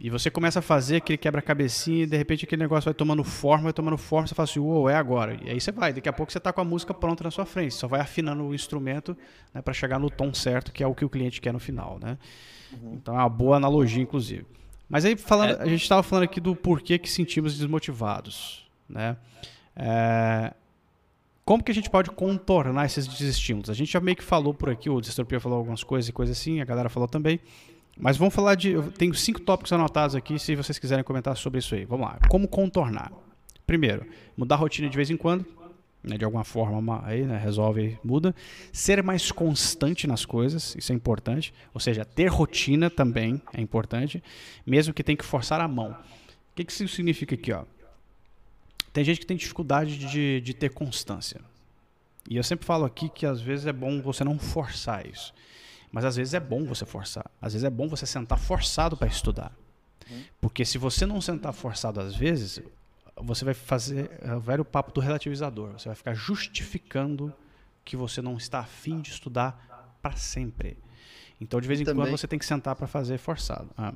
E 0.00 0.10
você 0.10 0.30
começa 0.30 0.60
a 0.60 0.62
fazer 0.62 0.96
aquele 0.96 1.18
quebra-cabecinha 1.18 2.04
e 2.04 2.06
de 2.06 2.16
repente 2.16 2.44
aquele 2.44 2.62
negócio 2.62 2.84
vai 2.84 2.94
tomando 2.94 3.24
forma, 3.24 3.64
vai 3.64 3.72
tomando 3.72 3.98
forma, 3.98 4.28
você 4.28 4.34
fala 4.34 4.48
assim, 4.48 4.60
uou, 4.60 4.88
é 4.88 4.94
agora. 4.94 5.36
E 5.42 5.50
aí 5.50 5.60
você 5.60 5.72
vai, 5.72 5.92
daqui 5.92 6.08
a 6.08 6.12
pouco 6.12 6.30
você 6.30 6.38
está 6.38 6.52
com 6.52 6.60
a 6.60 6.64
música 6.64 6.94
pronta 6.94 7.24
na 7.24 7.32
sua 7.32 7.44
frente, 7.44 7.74
só 7.74 7.88
vai 7.88 8.00
afinando 8.00 8.44
o 8.44 8.54
instrumento 8.54 9.16
né, 9.52 9.60
para 9.60 9.74
chegar 9.74 9.98
no 9.98 10.08
tom 10.08 10.32
certo, 10.32 10.70
que 10.70 10.84
é 10.84 10.86
o 10.86 10.94
que 10.94 11.04
o 11.04 11.08
cliente 11.08 11.40
quer 11.40 11.52
no 11.52 11.58
final, 11.58 11.98
né? 12.00 12.16
Então 12.92 13.14
é 13.14 13.18
uma 13.18 13.28
boa 13.28 13.56
analogia, 13.56 14.00
inclusive. 14.00 14.46
Mas 14.88 15.04
aí 15.04 15.16
falando, 15.16 15.60
a 15.60 15.66
gente 15.66 15.82
estava 15.82 16.02
falando 16.02 16.24
aqui 16.24 16.40
do 16.40 16.54
porquê 16.54 16.96
que 16.96 17.10
sentimos 17.10 17.58
desmotivados, 17.58 18.68
né? 18.88 19.16
É, 19.74 20.54
como 21.44 21.64
que 21.64 21.72
a 21.72 21.74
gente 21.74 21.88
pode 21.88 22.10
contornar 22.10 22.86
esses 22.86 23.06
desestímulos? 23.06 23.70
A 23.70 23.74
gente 23.74 23.90
já 23.90 24.00
meio 24.00 24.16
que 24.16 24.22
falou 24.22 24.54
por 24.54 24.68
aqui, 24.70 24.88
o 24.88 25.00
Distropia 25.00 25.40
falou 25.40 25.58
algumas 25.58 25.82
coisas 25.82 26.08
e 26.08 26.12
coisas 26.12 26.38
assim, 26.38 26.60
a 26.60 26.64
galera 26.64 26.88
falou 26.88 27.08
também. 27.08 27.40
Mas 27.98 28.16
vamos 28.16 28.34
falar 28.34 28.54
de. 28.54 28.70
Eu 28.70 28.92
tenho 28.92 29.12
cinco 29.14 29.40
tópicos 29.40 29.72
anotados 29.72 30.14
aqui, 30.14 30.38
se 30.38 30.54
vocês 30.54 30.78
quiserem 30.78 31.04
comentar 31.04 31.36
sobre 31.36 31.58
isso 31.58 31.74
aí. 31.74 31.84
Vamos 31.84 32.06
lá. 32.06 32.18
Como 32.28 32.46
contornar? 32.46 33.12
Primeiro, 33.66 34.06
mudar 34.36 34.54
a 34.54 34.58
rotina 34.58 34.88
de 34.88 34.96
vez 34.96 35.10
em 35.10 35.16
quando. 35.16 35.44
Né, 36.00 36.16
de 36.16 36.24
alguma 36.24 36.44
forma 36.44 36.78
uma- 36.78 37.04
aí, 37.04 37.24
né, 37.24 37.36
resolve 37.36 37.98
muda. 38.04 38.32
Ser 38.72 39.02
mais 39.02 39.32
constante 39.32 40.06
nas 40.06 40.24
coisas, 40.24 40.76
isso 40.76 40.92
é 40.92 40.94
importante. 40.94 41.52
Ou 41.74 41.80
seja, 41.80 42.04
ter 42.04 42.28
rotina 42.28 42.88
também 42.88 43.42
é 43.52 43.60
importante, 43.60 44.22
mesmo 44.64 44.94
que 44.94 45.02
tenha 45.02 45.16
que 45.16 45.24
forçar 45.24 45.60
a 45.60 45.66
mão. 45.66 45.90
O 45.90 46.54
que, 46.54 46.64
que 46.64 46.70
isso 46.72 46.86
significa 46.86 47.34
aqui? 47.34 47.52
Ó? 47.52 47.64
Tem 48.92 49.02
gente 49.04 49.18
que 49.18 49.26
tem 49.26 49.36
dificuldade 49.36 49.98
de, 49.98 50.40
de 50.40 50.54
ter 50.54 50.70
constância. 50.70 51.40
E 52.30 52.36
eu 52.36 52.44
sempre 52.44 52.64
falo 52.64 52.84
aqui 52.84 53.08
que 53.08 53.26
às 53.26 53.40
vezes 53.40 53.66
é 53.66 53.72
bom 53.72 54.00
você 54.00 54.22
não 54.22 54.38
forçar 54.38 55.04
isso. 55.04 55.34
Mas 55.90 56.04
às 56.04 56.16
vezes 56.16 56.34
é 56.34 56.40
bom 56.40 56.64
você 56.64 56.84
forçar. 56.84 57.30
Às 57.40 57.52
vezes 57.54 57.64
é 57.64 57.70
bom 57.70 57.88
você 57.88 58.06
sentar 58.06 58.38
forçado 58.38 58.96
para 58.96 59.08
estudar. 59.08 59.52
Porque 60.40 60.64
se 60.64 60.78
você 60.78 61.04
não 61.04 61.20
sentar 61.20 61.52
forçado 61.52 62.00
às 62.00 62.14
vezes, 62.16 62.60
você 63.16 63.44
vai 63.44 63.54
fazer 63.54 64.10
é, 64.22 64.34
o 64.34 64.40
velho 64.40 64.64
papo 64.64 64.92
do 64.92 65.00
relativizador. 65.00 65.72
Você 65.72 65.88
vai 65.88 65.94
ficar 65.96 66.14
justificando 66.14 67.32
que 67.84 67.96
você 67.96 68.20
não 68.22 68.36
está 68.36 68.60
afim 68.60 69.00
de 69.00 69.10
estudar 69.10 69.96
para 70.02 70.16
sempre. 70.16 70.78
Então, 71.40 71.60
de 71.60 71.68
vez 71.68 71.80
em 71.80 71.84
quando, 71.84 71.96
também- 71.98 72.16
você 72.16 72.26
tem 72.26 72.38
que 72.38 72.46
sentar 72.46 72.74
para 72.74 72.86
fazer 72.86 73.18
forçado. 73.18 73.68
Ah, 73.76 73.92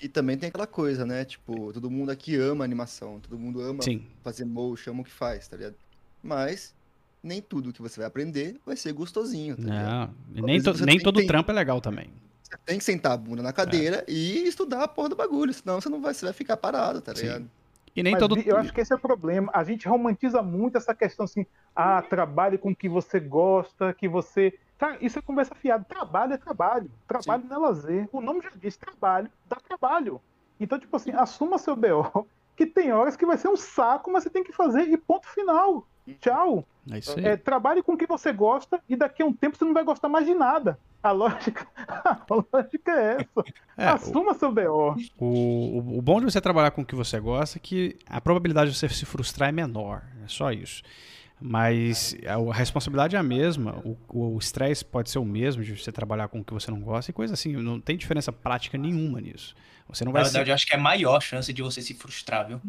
E 0.00 0.08
também 0.08 0.36
tem 0.36 0.48
aquela 0.48 0.66
coisa, 0.66 1.06
né? 1.06 1.24
Tipo, 1.24 1.72
todo 1.72 1.88
mundo 1.90 2.10
aqui 2.10 2.34
ama 2.36 2.64
animação, 2.64 3.20
todo 3.20 3.38
mundo 3.38 3.60
ama 3.60 3.82
sim, 3.84 4.04
fazer 4.22 4.44
motion, 4.44 4.90
ama 4.90 5.02
o 5.02 5.04
que 5.04 5.12
faz, 5.12 5.46
tá 5.46 5.56
ligado? 5.56 5.76
Mas 6.20 6.74
nem 7.22 7.40
tudo 7.40 7.72
que 7.72 7.80
você 7.82 8.00
vai 8.00 8.06
aprender 8.06 8.58
vai 8.66 8.76
ser 8.76 8.92
gostosinho. 8.92 9.56
Tá 9.56 9.62
ligado? 9.62 10.14
Não, 10.30 10.38
e 10.38 10.42
nem, 10.42 10.62
to- 10.62 10.84
nem 10.84 10.98
todo 10.98 11.18
tem- 11.18 11.26
trampo 11.26 11.50
é 11.50 11.54
legal 11.54 11.80
também. 11.80 12.10
Você 12.42 12.56
tem 12.66 12.78
que 12.78 12.84
sentar 12.84 13.12
a 13.12 13.16
bunda 13.16 13.42
na 13.42 13.52
cadeira 13.52 14.04
É. 14.06 14.12
e 14.12 14.46
estudar 14.46 14.82
a 14.84 14.88
porra 14.88 15.10
do 15.10 15.16
bagulho, 15.16 15.52
senão 15.54 15.80
você 15.80 15.88
não 15.88 16.00
vai, 16.02 16.12
você 16.12 16.26
vai 16.26 16.34
ficar 16.34 16.56
parado, 16.56 17.00
tá 17.00 17.14
Sim. 17.14 17.22
ligado? 17.22 17.50
E 17.94 18.02
nem 18.02 18.12
Mas 18.14 18.20
todo. 18.20 18.38
eu 18.38 18.56
acho 18.56 18.72
que 18.72 18.80
esse 18.80 18.92
é 18.92 18.96
o 18.96 18.98
problema. 18.98 19.50
A 19.54 19.62
gente 19.64 19.86
romantiza 19.86 20.42
muito 20.42 20.76
essa 20.78 20.94
questão 20.94 21.24
assim, 21.24 21.44
ah, 21.76 22.00
trabalhe 22.02 22.56
com 22.58 22.70
o 22.70 22.76
que 22.76 22.88
você 22.88 23.20
gosta, 23.20 23.92
que 23.92 24.08
você. 24.08 24.58
Tá, 24.78 24.96
isso 25.00 25.18
é 25.18 25.22
conversa 25.22 25.54
fiada. 25.54 25.84
Trabalho 25.84 26.32
é 26.32 26.36
trabalho. 26.38 26.90
Trabalho 27.06 27.44
não 27.48 27.56
é 27.56 27.58
lazer. 27.68 28.08
O 28.10 28.20
nome 28.22 28.40
já 28.42 28.50
diz 28.60 28.76
trabalho, 28.78 29.30
dá 29.48 29.56
trabalho. 29.56 30.20
Então, 30.58 30.78
tipo 30.78 30.96
assim, 30.96 31.10
assuma 31.12 31.58
seu 31.58 31.76
BO, 31.76 32.26
que 32.56 32.64
tem 32.66 32.92
horas 32.92 33.14
que 33.16 33.26
vai 33.26 33.36
ser 33.36 33.48
um 33.48 33.56
saco, 33.56 34.10
mas 34.10 34.24
você 34.24 34.30
tem 34.30 34.42
que 34.42 34.52
fazer 34.52 34.88
e 34.88 34.96
ponto 34.96 35.28
final. 35.28 35.86
Tchau. 36.20 36.66
É 36.90 36.98
isso 36.98 37.18
aí. 37.18 37.24
É, 37.24 37.36
trabalhe 37.36 37.82
com 37.82 37.92
o 37.92 37.96
que 37.96 38.06
você 38.06 38.32
gosta 38.32 38.80
e 38.88 38.96
daqui 38.96 39.22
a 39.22 39.26
um 39.26 39.32
tempo 39.32 39.56
você 39.56 39.64
não 39.64 39.72
vai 39.74 39.84
gostar 39.84 40.08
mais 40.08 40.26
de 40.26 40.34
nada. 40.34 40.78
A 41.02 41.10
lógica, 41.12 41.66
a 41.76 42.18
lógica 42.28 42.90
é 42.92 43.14
essa. 43.20 43.52
É, 43.76 43.86
o- 43.86 43.94
Assuma 43.94 44.34
seu 44.34 44.52
BO. 44.52 44.94
O, 45.18 45.26
o, 45.26 45.98
o 45.98 46.02
bom 46.02 46.18
de 46.20 46.24
você 46.26 46.40
trabalhar 46.40 46.70
com 46.72 46.82
o 46.82 46.86
que 46.86 46.94
você 46.94 47.18
gosta 47.20 47.58
é 47.58 47.60
que 47.60 47.96
a 48.06 48.20
probabilidade 48.20 48.70
de 48.70 48.76
você 48.78 48.88
se 48.88 49.04
frustrar 49.06 49.48
é 49.48 49.52
menor. 49.52 50.02
É 50.24 50.28
só 50.28 50.50
isso. 50.52 50.82
Mas 51.40 52.16
a, 52.24 52.52
responsabilidade 52.54 53.16
é 53.16 53.18
a 53.18 53.22
mesma. 53.22 53.80
O- 53.84 53.96
O 54.08 54.34
o 54.34 54.38
estresse 54.38 54.84
pode 54.84 55.10
ser 55.10 55.18
o 55.18 55.24
mesmo 55.24 55.62
de 55.64 55.76
você 55.76 55.90
trabalhar 55.90 56.28
com 56.28 56.38
o 56.40 56.44
que 56.44 56.52
você 56.54 56.70
não 56.70 56.80
gosta 56.80 57.10
e 57.10 57.14
coisa 57.14 57.34
assim. 57.34 57.52
Não 57.56 57.80
tem 57.80 57.96
diferença 57.96 58.32
prática 58.32 58.78
nenhuma 58.78 59.20
nisso. 59.20 59.54
Você 59.88 60.04
não 60.04 60.12
Na 60.12 60.20
vai 60.20 60.24
verdade, 60.24 60.44
ser. 60.46 60.50
eu 60.50 60.54
acho 60.54 60.66
que 60.66 60.72
é 60.72 60.76
a 60.76 60.80
maior 60.80 61.20
chance 61.20 61.52
de 61.52 61.60
você 61.62 61.82
se 61.82 61.94
frustrar, 61.94 62.46
viu? 62.46 62.60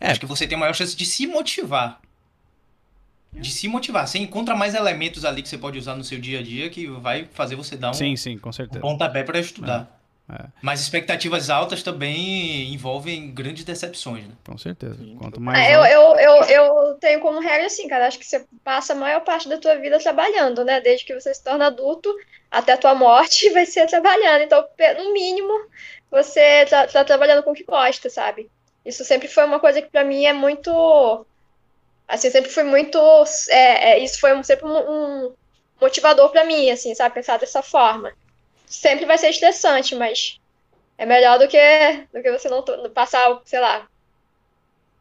É. 0.00 0.10
Acho 0.10 0.20
que 0.20 0.26
você 0.26 0.46
tem 0.46 0.56
a 0.56 0.60
maior 0.60 0.72
chance 0.74 0.96
de 0.96 1.04
se 1.04 1.26
motivar. 1.26 2.00
De 3.32 3.50
se 3.50 3.66
motivar. 3.66 4.06
Você 4.06 4.18
encontra 4.18 4.54
mais 4.54 4.74
elementos 4.74 5.24
ali 5.24 5.42
que 5.42 5.48
você 5.48 5.58
pode 5.58 5.78
usar 5.78 5.94
no 5.96 6.04
seu 6.04 6.18
dia 6.18 6.40
a 6.40 6.42
dia 6.42 6.68
que 6.68 6.86
vai 6.86 7.26
fazer 7.32 7.56
você 7.56 7.76
dar 7.76 7.90
um, 7.90 7.94
Sim, 7.94 8.14
sim, 8.16 8.38
com 8.38 8.50
um 8.50 8.52
certeza. 8.52 8.80
pontapé 8.80 9.22
para 9.24 9.38
estudar. 9.38 10.00
É. 10.30 10.44
Mas 10.62 10.80
expectativas 10.80 11.50
altas 11.50 11.82
também 11.82 12.72
envolvem 12.72 13.32
grandes 13.32 13.64
decepções, 13.64 14.24
né? 14.24 14.34
Com 14.44 14.56
certeza. 14.56 14.96
Quanto 15.18 15.40
mais. 15.40 15.58
É, 15.58 15.74
eu, 15.74 15.82
alto- 15.82 16.20
eu, 16.20 16.32
eu, 16.44 16.88
eu 16.88 16.94
tenho 16.94 17.20
como 17.20 17.40
regra 17.40 17.66
assim, 17.66 17.88
cara. 17.88 18.06
Acho 18.06 18.18
que 18.18 18.24
você 18.24 18.46
passa 18.62 18.92
a 18.92 18.96
maior 18.96 19.20
parte 19.22 19.48
da 19.48 19.58
tua 19.58 19.76
vida 19.76 19.98
trabalhando, 19.98 20.64
né? 20.64 20.80
Desde 20.80 21.04
que 21.04 21.12
você 21.14 21.34
se 21.34 21.42
torna 21.42 21.66
adulto 21.66 22.14
até 22.50 22.72
a 22.72 22.78
tua 22.78 22.94
morte 22.94 23.50
vai 23.52 23.66
ser 23.66 23.86
trabalhando. 23.86 24.42
Então, 24.42 24.64
no 24.98 25.12
mínimo, 25.12 25.52
você 26.10 26.64
tá, 26.66 26.86
tá 26.86 27.04
trabalhando 27.04 27.42
com 27.42 27.50
o 27.50 27.54
que 27.54 27.64
gosta, 27.64 28.08
sabe? 28.08 28.48
Isso 28.86 29.04
sempre 29.04 29.28
foi 29.28 29.44
uma 29.44 29.60
coisa 29.60 29.82
que 29.82 29.90
pra 29.90 30.04
mim 30.04 30.24
é 30.24 30.32
muito. 30.32 30.70
Assim, 32.08 32.30
sempre 32.30 32.50
foi 32.50 32.64
muito. 32.64 32.98
é, 33.48 33.92
é, 33.92 33.98
isso 34.04 34.20
foi 34.20 34.34
um- 34.36 34.42
sempre 34.42 34.66
um, 34.66 34.76
um 35.26 35.34
motivador 35.80 36.30
pra 36.30 36.44
mim, 36.44 36.70
assim, 36.70 36.94
sabe? 36.94 37.14
Pensar 37.14 37.38
dessa 37.38 37.62
forma. 37.62 38.12
Sempre 38.66 39.04
vai 39.06 39.18
ser 39.18 39.28
estressante, 39.30 39.94
mas 39.94 40.38
é 40.98 41.06
melhor 41.06 41.38
do 41.38 41.48
que, 41.48 41.58
do 42.12 42.22
que 42.22 42.30
você 42.32 42.48
não 42.48 42.62
passar, 42.94 43.40
sei 43.44 43.60
lá, 43.60 43.86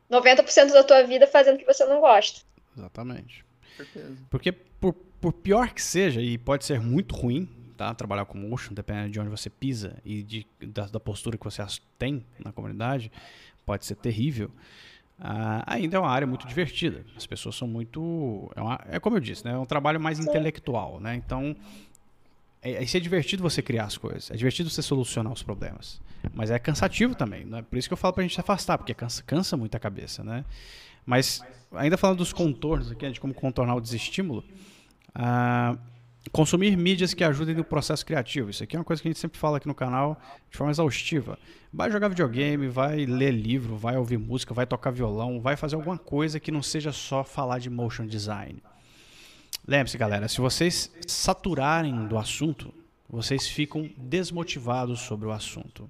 90% 0.09 0.73
da 0.73 0.83
tua 0.83 1.03
vida 1.03 1.25
fazendo 1.27 1.55
o 1.55 1.59
que 1.59 1.65
você 1.65 1.85
não 1.85 2.01
gosta. 2.01 2.41
Exatamente. 2.77 3.45
Certeza. 3.77 4.17
Porque 4.29 4.51
por, 4.51 4.93
por 4.93 5.33
pior 5.33 5.73
que 5.73 5.81
seja, 5.81 6.21
e 6.21 6.37
pode 6.37 6.65
ser 6.65 6.79
muito 6.79 7.15
ruim, 7.15 7.47
tá? 7.77 7.93
Trabalhar 7.93 8.25
com 8.25 8.37
motion, 8.37 8.73
dependendo 8.73 9.09
de 9.09 9.19
onde 9.19 9.29
você 9.29 9.49
pisa 9.49 9.97
e 10.03 10.21
de, 10.23 10.45
da, 10.59 10.85
da 10.85 10.99
postura 10.99 11.37
que 11.37 11.43
você 11.45 11.63
tem 11.97 12.25
na 12.43 12.51
comunidade, 12.51 13.11
pode 13.65 13.85
ser 13.85 13.95
terrível. 13.95 14.51
Ah, 15.23 15.63
ainda 15.67 15.97
é 15.97 15.99
uma 15.99 16.09
área 16.09 16.25
muito 16.25 16.47
divertida. 16.47 17.05
As 17.15 17.27
pessoas 17.27 17.55
são 17.55 17.67
muito. 17.67 18.51
É, 18.55 18.61
uma- 18.61 18.79
é 18.89 18.99
como 18.99 19.17
eu 19.17 19.19
disse, 19.19 19.45
né? 19.45 19.51
É 19.51 19.57
um 19.57 19.65
trabalho 19.67 19.99
mais 19.99 20.19
intelectual, 20.19 20.99
né? 20.99 21.13
Então. 21.15 21.55
É, 22.63 22.83
isso 22.83 22.95
é 22.97 22.99
divertido 22.99 23.41
você 23.43 23.61
criar 23.61 23.85
as 23.85 23.97
coisas. 23.97 24.29
É 24.31 24.35
divertido 24.35 24.69
você 24.69 24.81
solucionar 24.81 25.31
os 25.33 25.41
problemas. 25.43 25.99
Mas 26.33 26.51
é 26.51 26.59
cansativo 26.59 27.15
também. 27.15 27.43
Né? 27.45 27.63
Por 27.63 27.77
isso 27.77 27.87
que 27.89 27.93
eu 27.93 27.97
falo 27.97 28.13
pra 28.13 28.21
gente 28.23 28.35
se 28.35 28.39
afastar, 28.39 28.77
porque 28.77 28.93
cansa, 28.93 29.23
cansa 29.23 29.57
muito 29.57 29.73
a 29.75 29.79
cabeça, 29.79 30.23
né? 30.23 30.45
Mas, 31.03 31.43
ainda 31.73 31.97
falando 31.97 32.19
dos 32.19 32.31
contornos 32.31 32.91
aqui, 32.91 33.05
né, 33.07 33.11
de 33.11 33.19
como 33.19 33.33
contornar 33.33 33.73
o 33.75 33.81
desestímulo, 33.81 34.43
ah, 35.15 35.75
consumir 36.29 36.77
mídias 36.77 37.13
que 37.13 37.23
ajudem 37.23 37.55
no 37.55 37.63
processo 37.63 38.05
criativo. 38.05 38.49
Isso 38.49 38.63
aqui 38.63 38.75
é 38.75 38.79
uma 38.79 38.85
coisa 38.85 39.01
que 39.01 39.07
a 39.07 39.11
gente 39.11 39.19
sempre 39.19 39.39
fala 39.39 39.57
aqui 39.57 39.67
no 39.67 39.73
canal 39.73 40.21
de 40.49 40.57
forma 40.57 40.71
exaustiva. 40.71 41.37
Vai 41.73 41.89
jogar 41.89 42.09
videogame, 42.09 42.67
vai 42.67 43.05
ler 43.05 43.31
livro, 43.31 43.75
vai 43.75 43.97
ouvir 43.97 44.17
música, 44.17 44.53
vai 44.53 44.65
tocar 44.65 44.91
violão, 44.91 45.41
vai 45.41 45.55
fazer 45.55 45.75
alguma 45.75 45.97
coisa 45.97 46.39
que 46.39 46.51
não 46.51 46.61
seja 46.61 46.91
só 46.91 47.23
falar 47.23 47.59
de 47.59 47.69
motion 47.69 48.05
design. 48.05 48.61
Lembre-se, 49.67 49.97
galera, 49.97 50.27
se 50.27 50.39
vocês 50.39 50.91
saturarem 51.07 52.07
do 52.07 52.17
assunto, 52.17 52.73
vocês 53.09 53.47
ficam 53.47 53.89
desmotivados 53.97 55.01
sobre 55.01 55.27
o 55.27 55.31
assunto. 55.31 55.89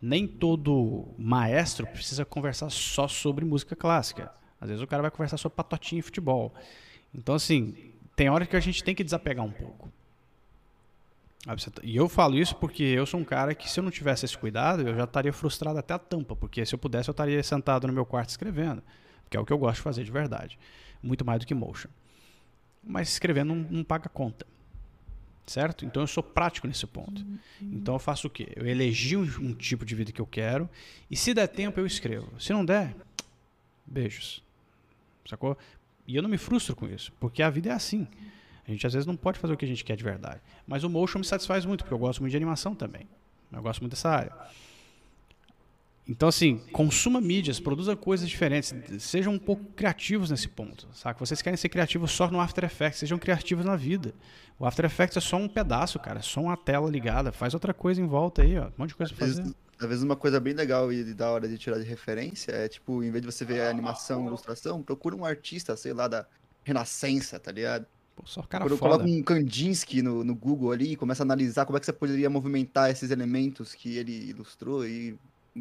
Nem 0.00 0.26
todo 0.26 1.08
maestro 1.18 1.86
precisa 1.86 2.24
conversar 2.24 2.70
só 2.70 3.08
sobre 3.08 3.44
música 3.44 3.74
clássica. 3.74 4.30
Às 4.60 4.68
vezes 4.68 4.82
o 4.82 4.86
cara 4.86 5.02
vai 5.02 5.10
conversar 5.10 5.36
sobre 5.36 5.56
patotinha 5.56 6.00
e 6.00 6.02
futebol. 6.02 6.54
Então, 7.14 7.34
assim, 7.34 7.93
tem 8.16 8.28
hora 8.28 8.46
que 8.46 8.56
a 8.56 8.60
gente 8.60 8.82
tem 8.84 8.94
que 8.94 9.04
desapegar 9.04 9.44
um 9.44 9.50
pouco. 9.50 9.90
Você 11.46 11.70
tá- 11.70 11.82
E 11.84 11.94
eu 11.94 12.08
falo 12.08 12.38
isso 12.38 12.56
porque 12.56 12.82
eu 12.82 13.04
sou 13.04 13.20
um 13.20 13.24
cara 13.24 13.54
que, 13.54 13.70
se 13.70 13.78
eu 13.78 13.84
não 13.84 13.90
tivesse 13.90 14.24
esse 14.24 14.36
cuidado, 14.36 14.82
eu 14.88 14.94
já 14.96 15.04
estaria 15.04 15.32
frustrado 15.32 15.78
até 15.78 15.92
a 15.92 15.98
tampa. 15.98 16.34
Porque 16.34 16.64
se 16.64 16.74
eu 16.74 16.78
pudesse, 16.78 17.10
eu 17.10 17.12
estaria 17.12 17.42
sentado 17.42 17.86
no 17.86 17.92
meu 17.92 18.06
quarto 18.06 18.30
escrevendo. 18.30 18.82
Que 19.28 19.36
é 19.36 19.40
o 19.40 19.44
que 19.44 19.52
eu 19.52 19.58
gosto 19.58 19.76
de 19.76 19.82
fazer 19.82 20.04
de 20.04 20.10
verdade. 20.10 20.58
Muito 21.02 21.22
mais 21.24 21.40
do 21.40 21.46
que 21.46 21.52
motion. 21.54 21.88
Mas 22.82 23.10
escrevendo 23.10 23.54
não, 23.54 23.66
não 23.70 23.84
paga 23.84 24.08
conta. 24.08 24.46
Certo? 25.46 25.84
Então 25.84 26.02
eu 26.02 26.06
sou 26.06 26.22
prático 26.22 26.66
nesse 26.66 26.86
ponto. 26.86 27.22
Então 27.60 27.94
eu 27.94 27.98
faço 27.98 28.26
o 28.28 28.30
quê? 28.30 28.48
Eu 28.56 28.66
elegi 28.66 29.14
um, 29.14 29.22
um 29.40 29.52
tipo 29.54 29.84
de 29.84 29.94
vida 29.94 30.10
que 30.12 30.20
eu 30.20 30.26
quero. 30.26 30.66
E 31.10 31.16
se 31.16 31.34
der 31.34 31.46
tempo, 31.48 31.78
eu 31.78 31.84
escrevo. 31.84 32.40
Se 32.40 32.54
não 32.54 32.64
der, 32.64 32.94
beijos. 33.84 34.42
Sacou? 35.28 35.58
E 36.06 36.16
eu 36.16 36.22
não 36.22 36.28
me 36.28 36.38
frustro 36.38 36.76
com 36.76 36.86
isso, 36.86 37.12
porque 37.18 37.42
a 37.42 37.50
vida 37.50 37.70
é 37.70 37.72
assim. 37.72 38.06
A 38.66 38.70
gente 38.70 38.86
às 38.86 38.92
vezes 38.92 39.06
não 39.06 39.16
pode 39.16 39.38
fazer 39.38 39.52
o 39.54 39.56
que 39.56 39.64
a 39.64 39.68
gente 39.68 39.84
quer 39.84 39.96
de 39.96 40.04
verdade. 40.04 40.40
Mas 40.66 40.84
o 40.84 40.90
motion 40.90 41.18
me 41.18 41.24
satisfaz 41.24 41.64
muito, 41.64 41.84
porque 41.84 41.94
eu 41.94 41.98
gosto 41.98 42.20
muito 42.20 42.30
de 42.30 42.36
animação 42.36 42.74
também. 42.74 43.08
Eu 43.52 43.62
gosto 43.62 43.80
muito 43.80 43.92
dessa 43.92 44.10
área. 44.10 44.32
Então, 46.06 46.28
assim, 46.28 46.58
consuma 46.70 47.18
mídias, 47.18 47.58
produza 47.58 47.96
coisas 47.96 48.28
diferentes, 48.28 48.74
sejam 48.98 49.32
um 49.32 49.38
pouco 49.38 49.64
criativos 49.72 50.30
nesse 50.30 50.48
ponto, 50.48 50.86
saca? 50.92 51.18
Vocês 51.18 51.40
querem 51.40 51.56
ser 51.56 51.70
criativos 51.70 52.10
só 52.10 52.30
no 52.30 52.40
After 52.40 52.62
Effects, 52.64 52.98
sejam 52.98 53.18
criativos 53.18 53.64
na 53.64 53.74
vida. 53.74 54.14
O 54.58 54.66
After 54.66 54.84
Effects 54.84 55.16
é 55.16 55.20
só 55.20 55.38
um 55.38 55.48
pedaço, 55.48 55.98
cara, 55.98 56.18
é 56.18 56.22
só 56.22 56.42
uma 56.42 56.58
tela 56.58 56.90
ligada, 56.90 57.32
faz 57.32 57.54
outra 57.54 57.72
coisa 57.72 58.02
em 58.02 58.06
volta 58.06 58.42
aí, 58.42 58.58
ó, 58.58 58.66
um 58.66 58.72
monte 58.76 58.90
de 58.90 58.96
coisa 58.96 59.14
pra 59.14 59.26
fazer. 59.26 59.54
Às 59.84 59.88
vezes 59.88 60.04
uma 60.04 60.16
coisa 60.16 60.40
bem 60.40 60.54
legal 60.54 60.92
e 60.92 61.14
da 61.14 61.30
hora 61.30 61.48
de 61.48 61.58
tirar 61.58 61.78
de 61.78 61.84
referência 61.84 62.52
é, 62.52 62.68
tipo, 62.68 63.02
em 63.02 63.10
vez 63.10 63.22
de 63.24 63.30
você 63.30 63.44
ver 63.44 63.62
a 63.62 63.70
animação, 63.70 64.26
ilustração, 64.26 64.82
procura 64.82 65.14
um 65.14 65.24
artista, 65.24 65.76
sei 65.76 65.92
lá, 65.92 66.08
da 66.08 66.26
Renascença, 66.64 67.38
tá 67.38 67.52
ligado? 67.52 67.86
Pô, 68.16 68.22
só 68.26 68.42
cara 68.42 68.64
foda. 68.64 68.78
Coloca 68.78 69.04
um 69.04 69.22
Kandinsky 69.22 70.02
no, 70.02 70.22
no 70.24 70.34
Google 70.34 70.72
ali 70.72 70.92
e 70.92 70.96
começa 70.96 71.22
a 71.22 71.24
analisar 71.24 71.66
como 71.66 71.76
é 71.76 71.80
que 71.80 71.86
você 71.86 71.92
poderia 71.92 72.30
movimentar 72.30 72.90
esses 72.90 73.10
elementos 73.10 73.74
que 73.74 73.96
ele 73.96 74.30
ilustrou 74.30 74.86
e 74.86 75.18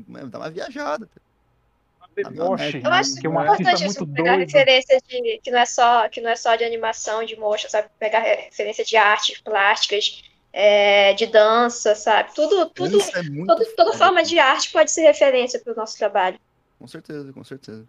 mano, 0.07 0.30
dá 0.30 0.39
uma 0.39 0.49
viajada. 0.49 1.09
Deboche, 2.15 2.80
Eu 2.84 2.91
acho 2.91 3.15
que 3.15 3.26
é 3.26 3.30
um 3.30 3.41
importante 3.41 3.84
muito 3.86 3.91
isso, 3.91 4.07
pegar 4.07 4.36
doido. 4.36 4.47
referência 4.47 5.01
de 5.07 5.39
que 5.39 5.49
não 5.49 5.59
é 5.59 5.65
só 5.65 6.07
que 6.09 6.21
não 6.21 6.30
é 6.30 6.36
só 6.36 6.55
de 6.55 6.63
animação, 6.63 7.26
de 7.26 7.36
motion, 7.36 7.69
sabe? 7.69 7.89
Pegar 7.97 8.19
referência 8.19 8.86
de 8.86 8.95
artes 8.95 9.41
plásticas, 9.41 10.24
é, 10.54 11.14
de 11.14 11.26
dança, 11.26 11.95
sabe? 11.95 12.34
Tudo, 12.36 12.70
tudo, 12.70 13.01
é 13.01 13.45
todo- 13.45 13.66
toda 13.76 13.93
forma 13.97 14.22
de 14.24 14.38
arte 14.38 14.72
pode 14.72 14.91
ser 14.91 15.01
referência 15.01 15.60
para 15.60 15.74
o 15.74 15.76
nosso 15.76 15.97
trabalho. 15.97 16.39
Com 16.80 16.88
certeza, 16.88 17.34
com 17.34 17.43
certeza. 17.43 17.86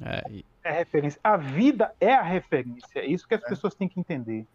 É, 0.00 0.22
e- 0.30 0.44
É 0.64 0.70
referência. 0.70 1.18
A 1.24 1.36
vida 1.36 1.92
é 2.00 2.12
a 2.14 2.22
referência. 2.22 3.00
É 3.00 3.06
isso 3.06 3.26
que 3.26 3.34
as 3.34 3.42
pessoas 3.42 3.74
têm 3.74 3.88
que 3.88 3.98
entender. 3.98 4.46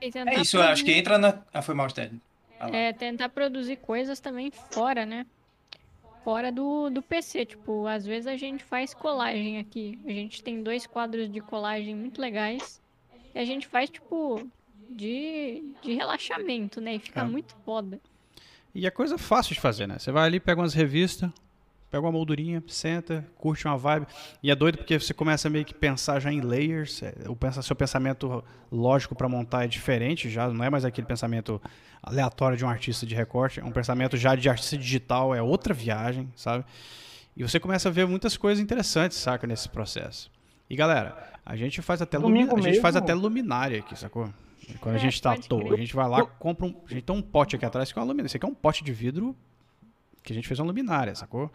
Tentar 0.00 0.30
É 0.32 0.40
isso, 0.40 0.56
eu 0.56 0.62
acho 0.62 0.84
que 0.84 0.92
entra 0.92 1.18
na. 1.18 1.42
Ah, 1.52 1.62
foi 1.62 1.74
mal, 1.74 1.88
Ted. 1.88 2.18
Ah. 2.58 2.70
É 2.70 2.92
tentar 2.92 3.28
produzir 3.28 3.76
coisas 3.76 4.20
também 4.20 4.50
fora, 4.70 5.04
né? 5.06 5.26
Fora 6.24 6.50
do, 6.52 6.90
do 6.90 7.00
PC. 7.02 7.44
Tipo, 7.46 7.86
às 7.86 8.04
vezes 8.04 8.26
a 8.26 8.36
gente 8.36 8.62
faz 8.64 8.92
colagem 8.94 9.58
aqui. 9.58 9.98
A 10.06 10.10
gente 10.10 10.42
tem 10.42 10.62
dois 10.62 10.86
quadros 10.86 11.30
de 11.30 11.40
colagem 11.40 11.94
muito 11.94 12.20
legais. 12.20 12.80
E 13.34 13.38
a 13.38 13.44
gente 13.44 13.66
faz, 13.66 13.88
tipo, 13.90 14.46
de, 14.90 15.62
de 15.82 15.94
relaxamento, 15.94 16.80
né? 16.80 16.96
E 16.96 16.98
fica 16.98 17.20
É. 17.20 17.24
muito 17.24 17.54
foda. 17.64 18.00
E 18.74 18.86
é 18.86 18.90
coisa 18.90 19.16
fácil 19.18 19.54
de 19.54 19.60
fazer, 19.60 19.86
né? 19.86 19.98
Você 19.98 20.12
vai 20.12 20.26
ali, 20.26 20.38
pega 20.38 20.60
umas 20.60 20.74
revistas, 20.74 21.28
pega 21.90 22.04
uma 22.04 22.12
moldurinha, 22.12 22.62
senta, 22.68 23.26
curte 23.36 23.66
uma 23.66 23.76
vibe. 23.76 24.06
E 24.42 24.50
é 24.50 24.54
doido 24.54 24.78
porque 24.78 24.98
você 24.98 25.12
começa 25.12 25.50
meio 25.50 25.64
que 25.64 25.74
pensar 25.74 26.20
já 26.20 26.32
em 26.32 26.40
layers. 26.40 27.02
é, 27.02 27.12
O 27.28 27.34
pensa, 27.34 27.62
seu 27.62 27.74
pensamento 27.74 28.44
lógico 28.70 29.14
para 29.14 29.28
montar 29.28 29.64
é 29.64 29.66
diferente 29.66 30.30
já, 30.30 30.48
não 30.48 30.64
é 30.64 30.70
mais 30.70 30.84
aquele 30.84 31.06
pensamento 31.06 31.60
aleatório 32.02 32.56
de 32.56 32.64
um 32.64 32.68
artista 32.68 33.04
de 33.04 33.14
recorte, 33.14 33.58
é 33.60 33.64
um 33.64 33.72
pensamento 33.72 34.16
já 34.16 34.34
de 34.36 34.48
artista 34.48 34.76
digital, 34.78 35.34
é 35.34 35.42
outra 35.42 35.74
viagem, 35.74 36.28
sabe? 36.36 36.64
E 37.36 37.42
você 37.42 37.58
começa 37.58 37.88
a 37.88 37.92
ver 37.92 38.06
muitas 38.06 38.36
coisas 38.36 38.62
interessantes, 38.62 39.18
saca, 39.18 39.46
nesse 39.46 39.68
processo. 39.68 40.30
E 40.68 40.76
galera, 40.76 41.28
A 41.44 41.56
gente 41.56 41.82
faz 41.82 42.00
até, 42.00 42.18
Domingo 42.18 42.54
lumi- 42.54 42.68
a 42.68 42.72
gente 42.72 42.80
faz 42.80 42.94
até 42.94 43.12
luminária 43.14 43.80
aqui, 43.80 43.98
sacou? 43.98 44.32
Quando 44.78 44.94
a 44.94 44.98
É, 44.98 45.00
gente 45.00 45.20
tá 45.20 45.32
à 45.32 45.36
toa, 45.38 45.60
crer. 45.60 45.72
a 45.74 45.76
gente 45.76 45.94
vai 45.94 46.08
lá, 46.08 46.24
compra 46.24 46.66
um. 46.66 46.74
A 46.86 46.90
gente 46.92 47.02
tem 47.02 47.16
um 47.16 47.22
pote 47.22 47.56
aqui 47.56 47.64
atrás 47.64 47.92
que 47.92 47.98
é 47.98 48.00
uma 48.02 48.06
luminária. 48.06 48.26
Esse 48.26 48.36
aqui 48.36 48.46
é 48.46 48.48
um 48.48 48.54
pote 48.54 48.84
de 48.84 48.92
vidro 48.92 49.34
que 50.22 50.32
a 50.32 50.36
gente 50.36 50.46
fez 50.46 50.58
uma 50.60 50.66
luminária, 50.66 51.14
sacou? 51.14 51.50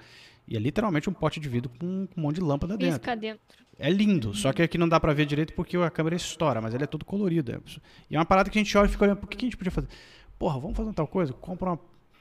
E 0.47 0.55
é 0.55 0.59
literalmente 0.59 1.09
um 1.09 1.13
pote 1.13 1.39
de 1.39 1.49
vidro 1.49 1.71
com 1.79 1.85
um 1.85 2.07
monte 2.21 2.35
de 2.35 2.41
lâmpada 2.41 2.77
dentro. 2.77 3.15
Dentro. 3.15 3.39
É 3.77 3.89
lindo, 3.89 4.33
só 4.33 4.53
que 4.53 4.61
aqui 4.61 4.77
não 4.77 4.87
dá 4.87 4.99
pra 4.99 5.11
ver 5.13 5.25
direito 5.25 5.53
porque 5.53 5.75
a 5.75 5.89
câmera 5.89 6.15
estoura, 6.15 6.61
mas 6.61 6.73
ele 6.73 6.83
é 6.83 6.87
todo 6.87 7.03
colorido. 7.03 7.51
é- 7.51 7.59
E 8.09 8.15
é 8.15 8.19
uma 8.19 8.25
parada 8.25 8.49
que 8.49 8.57
a 8.57 8.63
gente 8.63 8.77
olha 8.77 8.85
e 8.87 8.89
fica 8.89 9.03
olhando, 9.03 9.17
por 9.17 9.27
que 9.29 9.35
que 9.37 9.45
a 9.45 9.47
gente 9.47 9.57
podia 9.57 9.71
fazer? 9.71 9.87
Porra, 10.39 10.59
vamos 10.59 10.77
fazer 10.77 10.93
tal 10.93 11.07
coisa? 11.07 11.33
Compra 11.33 11.71
uma, 11.71 11.79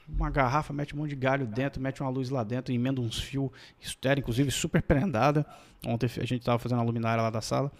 uma 0.09 0.29
garrafa, 0.29 0.73
mete 0.73 0.93
um 0.93 0.97
monte 0.97 1.11
de 1.11 1.15
galho 1.15 1.45
dentro, 1.47 1.81
mete 1.81 2.01
uma 2.01 2.09
luz 2.09 2.29
lá 2.29 2.43
dentro, 2.43 2.73
emenda 2.73 2.99
uns 2.99 3.19
fios 3.19 3.49
estéreo, 3.79 4.21
inclusive 4.21 4.51
super 4.51 4.81
prendada. 4.81 5.45
Ontem 5.87 6.07
a 6.19 6.25
gente 6.25 6.43
tava 6.43 6.59
fazendo 6.59 6.79
a 6.81 6.83
luminária 6.83 7.21
lá 7.21 7.29
da 7.29 7.41
sala. 7.41 7.71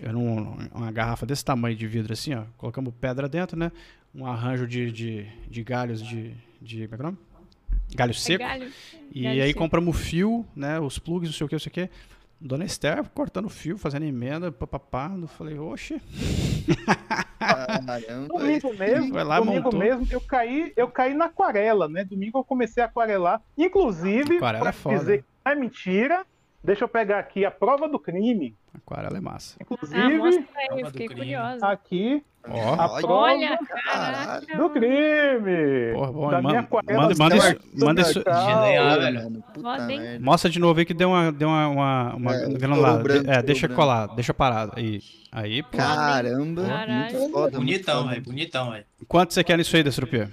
Era 0.00 0.16
um- 0.16 0.56
uma 0.74 0.90
garrafa 0.92 1.24
desse 1.26 1.44
tamanho 1.44 1.76
de 1.76 1.86
vidro 1.86 2.12
assim, 2.12 2.34
ó. 2.34 2.44
Colocamos 2.56 2.92
pedra 3.00 3.28
dentro, 3.28 3.58
né? 3.58 3.70
Um 4.14 4.26
arranjo 4.26 4.66
de, 4.66 4.90
de, 4.92 5.26
de 5.48 5.62
galhos 5.64 6.02
de, 6.02 6.34
de. 6.60 6.86
Como 6.88 6.94
é 6.94 6.96
que 6.96 7.02
é 7.02 7.06
o 7.06 7.10
nome? 7.10 7.18
Galho 7.94 8.10
É 8.10 8.14
seco. 8.14 8.38
galho. 8.44 8.70
E 9.12 9.22
Galho 9.22 9.42
aí 9.42 9.48
seco. 9.48 9.58
compramos 9.58 9.96
o 9.96 9.98
fio, 9.98 10.46
né? 10.56 10.78
Os 10.80 10.98
plugs, 10.98 11.28
não 11.28 11.34
sei 11.36 11.44
o 11.44 11.48
que, 11.48 11.54
não 11.54 11.60
sei 11.60 11.70
o 11.70 11.72
que. 11.72 11.90
Dona 12.40 12.64
Esther 12.64 13.04
cortando 13.14 13.46
o 13.46 13.48
fio, 13.50 13.78
fazendo 13.78 14.04
emenda, 14.04 14.50
papapá. 14.50 15.10
Eu 15.20 15.28
falei, 15.28 15.58
oxe. 15.58 16.00
Caramba. 17.38 18.28
Domingo 18.28 18.74
mesmo, 18.74 19.12
Vai 19.12 19.24
lá, 19.24 19.38
domingo 19.40 19.62
montou. 19.64 19.78
mesmo, 19.80 20.06
eu 20.10 20.20
caí, 20.20 20.72
eu 20.76 20.88
caí 20.88 21.14
na 21.14 21.26
aquarela, 21.26 21.88
né? 21.88 22.04
Domingo 22.04 22.38
eu 22.38 22.44
comecei 22.44 22.82
a 22.82 22.86
aquarelar. 22.86 23.40
Inclusive, 23.56 24.36
Aquarela 24.36 24.60
é 24.62 24.62
pra 24.64 24.72
foda. 24.72 24.98
dizer 24.98 25.18
que 25.18 25.24
não 25.44 25.52
é 25.52 25.54
mentira, 25.54 26.26
deixa 26.62 26.84
eu 26.84 26.88
pegar 26.88 27.18
aqui 27.18 27.44
a 27.44 27.50
prova 27.50 27.88
do 27.88 27.98
crime. 27.98 28.54
Aquarela 28.74 29.16
é 29.16 29.20
massa. 29.20 29.56
Ah, 29.60 29.62
Inclusive, 29.64 30.16
mostra 30.18 30.44
aí, 30.56 30.84
fiquei 30.86 31.08
curiosa. 31.08 31.66
aqui 31.68 32.24
Ó. 32.48 32.72
a 32.74 32.88
prova 33.00 33.14
Olha, 33.14 33.58
caraca. 33.66 34.56
do 34.56 34.70
crime. 34.70 35.92
Porra, 35.94 36.12
bom, 36.12 36.30
da 36.30 36.36
manda- 36.36 36.48
minha 36.48 36.60
aquarela 36.60 37.02
manda- 37.02 37.14
manda 37.18 37.36
isso- 37.36 37.56
manda 37.84 38.00
isso-. 38.00 38.22
Genial, 38.24 39.00
velho. 39.00 39.44
Mostra 40.20 40.50
de 40.50 40.58
novo 40.58 40.78
aí 40.80 40.84
que 40.86 40.94
deu 40.94 41.10
uma, 41.10 41.30
deu 41.32 41.48
uma, 41.48 41.68
uma, 41.68 42.14
uma 42.14 42.34
É, 42.34 42.48
granulada. 42.54 43.02
branco, 43.02 43.30
é, 43.30 43.42
deixa 43.42 43.66
estourou 43.66 43.76
colar, 43.76 44.06
deixa 44.14 44.32
parado. 44.34 44.72
Aí, 44.76 45.00
aí 45.30 45.62
pô. 45.62 45.76
Caramba, 45.76 46.62
muito 46.62 47.30
foda. 47.30 47.58
Bonitão, 47.58 48.08
velho. 48.08 48.22
Bonitão, 48.22 48.70
velho. 48.72 48.84
Quanto 49.06 49.32
você 49.34 49.44
quer 49.44 49.56
nisso 49.58 49.76
aí, 49.76 49.82
Destrupia? 49.82 50.30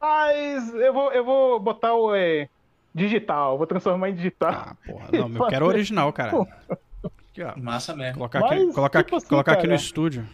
Mas 0.00 0.74
eu 0.74 0.92
vou, 0.92 1.12
eu 1.12 1.24
vou 1.24 1.60
botar 1.60 1.94
o 1.94 2.14
é, 2.14 2.48
digital, 2.94 3.56
vou 3.58 3.66
transformar 3.66 4.10
em 4.10 4.14
digital. 4.14 4.50
Ah, 4.52 4.76
porra. 4.84 5.08
Não, 5.12 5.28
eu 5.44 5.46
quero 5.48 5.64
o 5.64 5.68
original, 5.68 6.12
cara. 6.12 6.32
Aqui, 7.30 7.42
ó. 7.42 7.56
Massa 7.56 7.94
mesmo. 7.96 8.14
Colocar 8.18 8.40
Mas, 8.40 8.52
aqui, 8.52 8.72
colocar, 8.72 9.04
tipo 9.04 9.16
assim, 9.16 9.28
colocar 9.28 9.52
aqui 9.52 9.66
no 9.66 9.74
estúdio. 9.74 10.26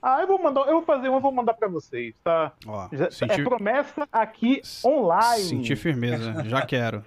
Ah, 0.00 0.20
eu 0.20 0.28
vou 0.28 0.40
mandar, 0.40 0.60
eu 0.62 0.74
vou 0.74 0.82
fazer 0.82 1.08
um, 1.08 1.14
eu 1.14 1.20
vou 1.20 1.32
mandar 1.32 1.54
pra 1.54 1.68
vocês, 1.68 2.14
tá? 2.22 2.52
Ó, 2.66 2.88
Já- 2.92 3.10
senti, 3.10 3.40
É 3.40 3.44
promessa 3.44 4.08
aqui 4.12 4.62
online. 4.84 5.42
senti 5.42 5.74
firmeza. 5.76 6.44
Já 6.44 6.62
quero. 6.64 7.04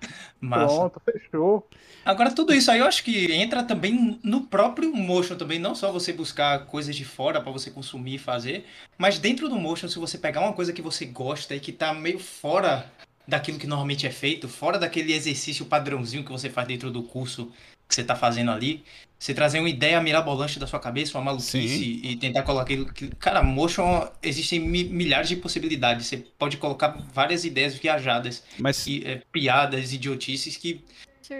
Massa. 0.40 0.74
Pronto, 0.76 1.02
fechou. 1.04 1.68
Agora, 2.04 2.32
tudo 2.32 2.54
isso 2.54 2.70
aí 2.70 2.78
eu 2.78 2.86
acho 2.86 3.02
que 3.02 3.32
entra 3.32 3.62
também 3.64 4.20
no 4.22 4.42
próprio 4.42 4.94
motion 4.94 5.36
também, 5.36 5.58
não 5.58 5.74
só 5.74 5.90
você 5.90 6.12
buscar 6.12 6.66
coisas 6.66 6.94
de 6.94 7.04
fora 7.04 7.40
pra 7.40 7.50
você 7.50 7.70
consumir 7.70 8.14
e 8.14 8.18
fazer, 8.18 8.64
mas 8.96 9.18
dentro 9.18 9.48
do 9.48 9.56
motion, 9.56 9.88
se 9.88 9.98
você 9.98 10.16
pegar 10.16 10.40
uma 10.42 10.52
coisa 10.52 10.72
que 10.72 10.80
você 10.80 11.04
gosta 11.04 11.54
e 11.56 11.60
que 11.60 11.72
tá 11.72 11.92
meio 11.92 12.18
fora 12.20 12.86
daquilo 13.28 13.58
que 13.58 13.66
normalmente 13.66 14.06
é 14.06 14.10
feito, 14.10 14.48
fora 14.48 14.78
daquele 14.78 15.12
exercício 15.12 15.66
padrãozinho 15.66 16.24
que 16.24 16.32
você 16.32 16.48
faz 16.48 16.66
dentro 16.66 16.90
do 16.90 17.02
curso 17.02 17.52
que 17.86 17.94
você 17.94 18.02
tá 18.02 18.16
fazendo 18.16 18.50
ali, 18.50 18.82
você 19.18 19.32
trazer 19.32 19.58
uma 19.60 19.68
ideia 19.68 20.00
mirabolante 20.00 20.58
da 20.58 20.66
sua 20.66 20.78
cabeça, 20.78 21.16
uma 21.16 21.24
maluquice 21.24 21.52
Sim. 21.52 22.00
e 22.02 22.16
tentar 22.16 22.42
colocar 22.42 22.64
aquilo 22.64 22.92
que... 22.92 23.08
Cara, 23.16 23.42
motion, 23.42 24.06
existem 24.22 24.60
mi- 24.60 24.84
milhares 24.84 25.28
de 25.28 25.36
possibilidades, 25.36 26.06
você 26.06 26.18
pode 26.38 26.56
colocar 26.58 26.98
várias 27.14 27.44
ideias 27.44 27.74
viajadas, 27.74 28.42
Mas 28.58 28.86
e, 28.86 29.02
é, 29.06 29.22
piadas, 29.32 29.92
idiotices 29.92 30.56
que 30.56 30.82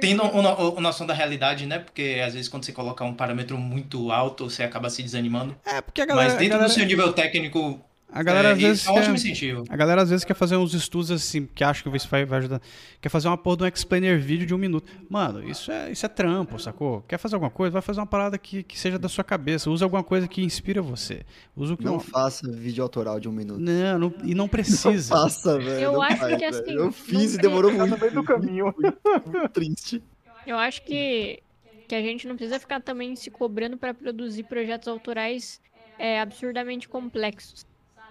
Tendo 0.00 0.22
o 0.22 0.80
noção 0.82 1.06
da 1.06 1.14
realidade, 1.14 1.64
né? 1.64 1.78
Porque 1.78 2.20
às 2.22 2.34
vezes 2.34 2.46
quando 2.46 2.62
você 2.64 2.72
coloca 2.72 3.02
um 3.04 3.14
parâmetro 3.14 3.56
muito 3.56 4.12
alto, 4.12 4.50
você 4.50 4.62
acaba 4.62 4.90
se 4.90 5.02
desanimando. 5.02 5.56
é 5.64 5.80
porque 5.80 6.02
a 6.02 6.04
galera, 6.04 6.28
Mas 6.28 6.34
a 6.34 6.38
dentro 6.38 6.58
galera, 6.58 6.68
do 6.68 6.74
seu 6.74 6.84
nível 6.84 7.10
técnico, 7.14 7.80
a 8.10 8.22
galera 8.22 8.48
é, 8.48 8.52
às 8.52 8.58
vezes 8.58 8.86
é 8.86 8.90
um 8.90 8.94
ótimo 8.94 9.14
quer, 9.14 9.20
incentivo. 9.20 9.64
a 9.68 9.76
galera 9.76 10.02
às 10.02 10.10
vezes 10.10 10.24
quer 10.24 10.34
fazer 10.34 10.56
uns 10.56 10.72
estudos 10.74 11.10
assim, 11.10 11.46
que 11.54 11.62
acha 11.62 11.82
que 11.82 11.96
isso 11.96 12.08
vai, 12.08 12.24
vai 12.24 12.38
ajudar. 12.38 12.60
Quer 13.00 13.08
fazer 13.08 13.28
uma 13.28 13.36
porra 13.36 13.56
de 13.58 13.64
um 13.64 13.66
explainer 13.66 14.18
vídeo 14.18 14.46
de 14.46 14.54
um 14.54 14.58
minuto. 14.58 14.90
Mano, 15.10 15.46
isso 15.48 15.70
é, 15.70 15.90
isso 15.92 16.04
é 16.06 16.08
trampo, 16.08 16.58
sacou? 16.58 17.02
Quer 17.02 17.18
fazer 17.18 17.34
alguma 17.36 17.50
coisa? 17.50 17.72
Vai 17.72 17.82
fazer 17.82 18.00
uma 18.00 18.06
parada 18.06 18.38
que, 18.38 18.62
que 18.62 18.78
seja 18.78 18.98
da 18.98 19.08
sua 19.08 19.22
cabeça. 19.22 19.70
Usa 19.70 19.84
alguma 19.84 20.02
coisa 20.02 20.26
que 20.26 20.42
inspira 20.42 20.80
você. 20.80 21.20
Usa 21.54 21.74
o 21.74 21.76
que 21.76 21.84
Não 21.84 22.00
faça 22.00 22.50
vídeo 22.50 22.82
autoral 22.82 23.20
de 23.20 23.28
um 23.28 23.32
minuto. 23.32 23.60
Não, 23.60 23.98
não- 23.98 24.14
e 24.24 24.34
não 24.34 24.44
Não 24.48 24.48
precisa. 24.48 25.14
faça, 25.14 25.58
velho. 25.58 25.70
Eu 25.80 25.92
não 25.92 26.02
acho 26.02 26.16
faz, 26.16 26.32
que, 26.34 26.38
velho. 26.50 26.62
assim, 26.62 26.72
Eu 26.72 26.84
não 26.86 26.92
fiz 26.92 27.34
e 27.34 27.38
demorou 27.38 27.70
Tá 27.70 27.76
no 27.78 27.86
muito. 27.88 28.00
meio 28.00 28.12
do 28.14 28.22
caminho. 28.24 28.74
muito 29.26 29.48
triste. 29.50 30.02
Eu 30.46 30.56
acho 30.56 30.82
que, 30.82 31.40
que 31.86 31.94
a 31.94 32.00
gente 32.00 32.26
não 32.26 32.34
precisa 32.36 32.58
ficar 32.58 32.80
também 32.80 33.14
se 33.14 33.30
cobrando 33.30 33.76
para 33.76 33.92
produzir 33.92 34.44
projetos 34.44 34.88
autorais 34.88 35.60
é, 35.98 36.20
absurdamente 36.20 36.88
complexos, 36.88 37.66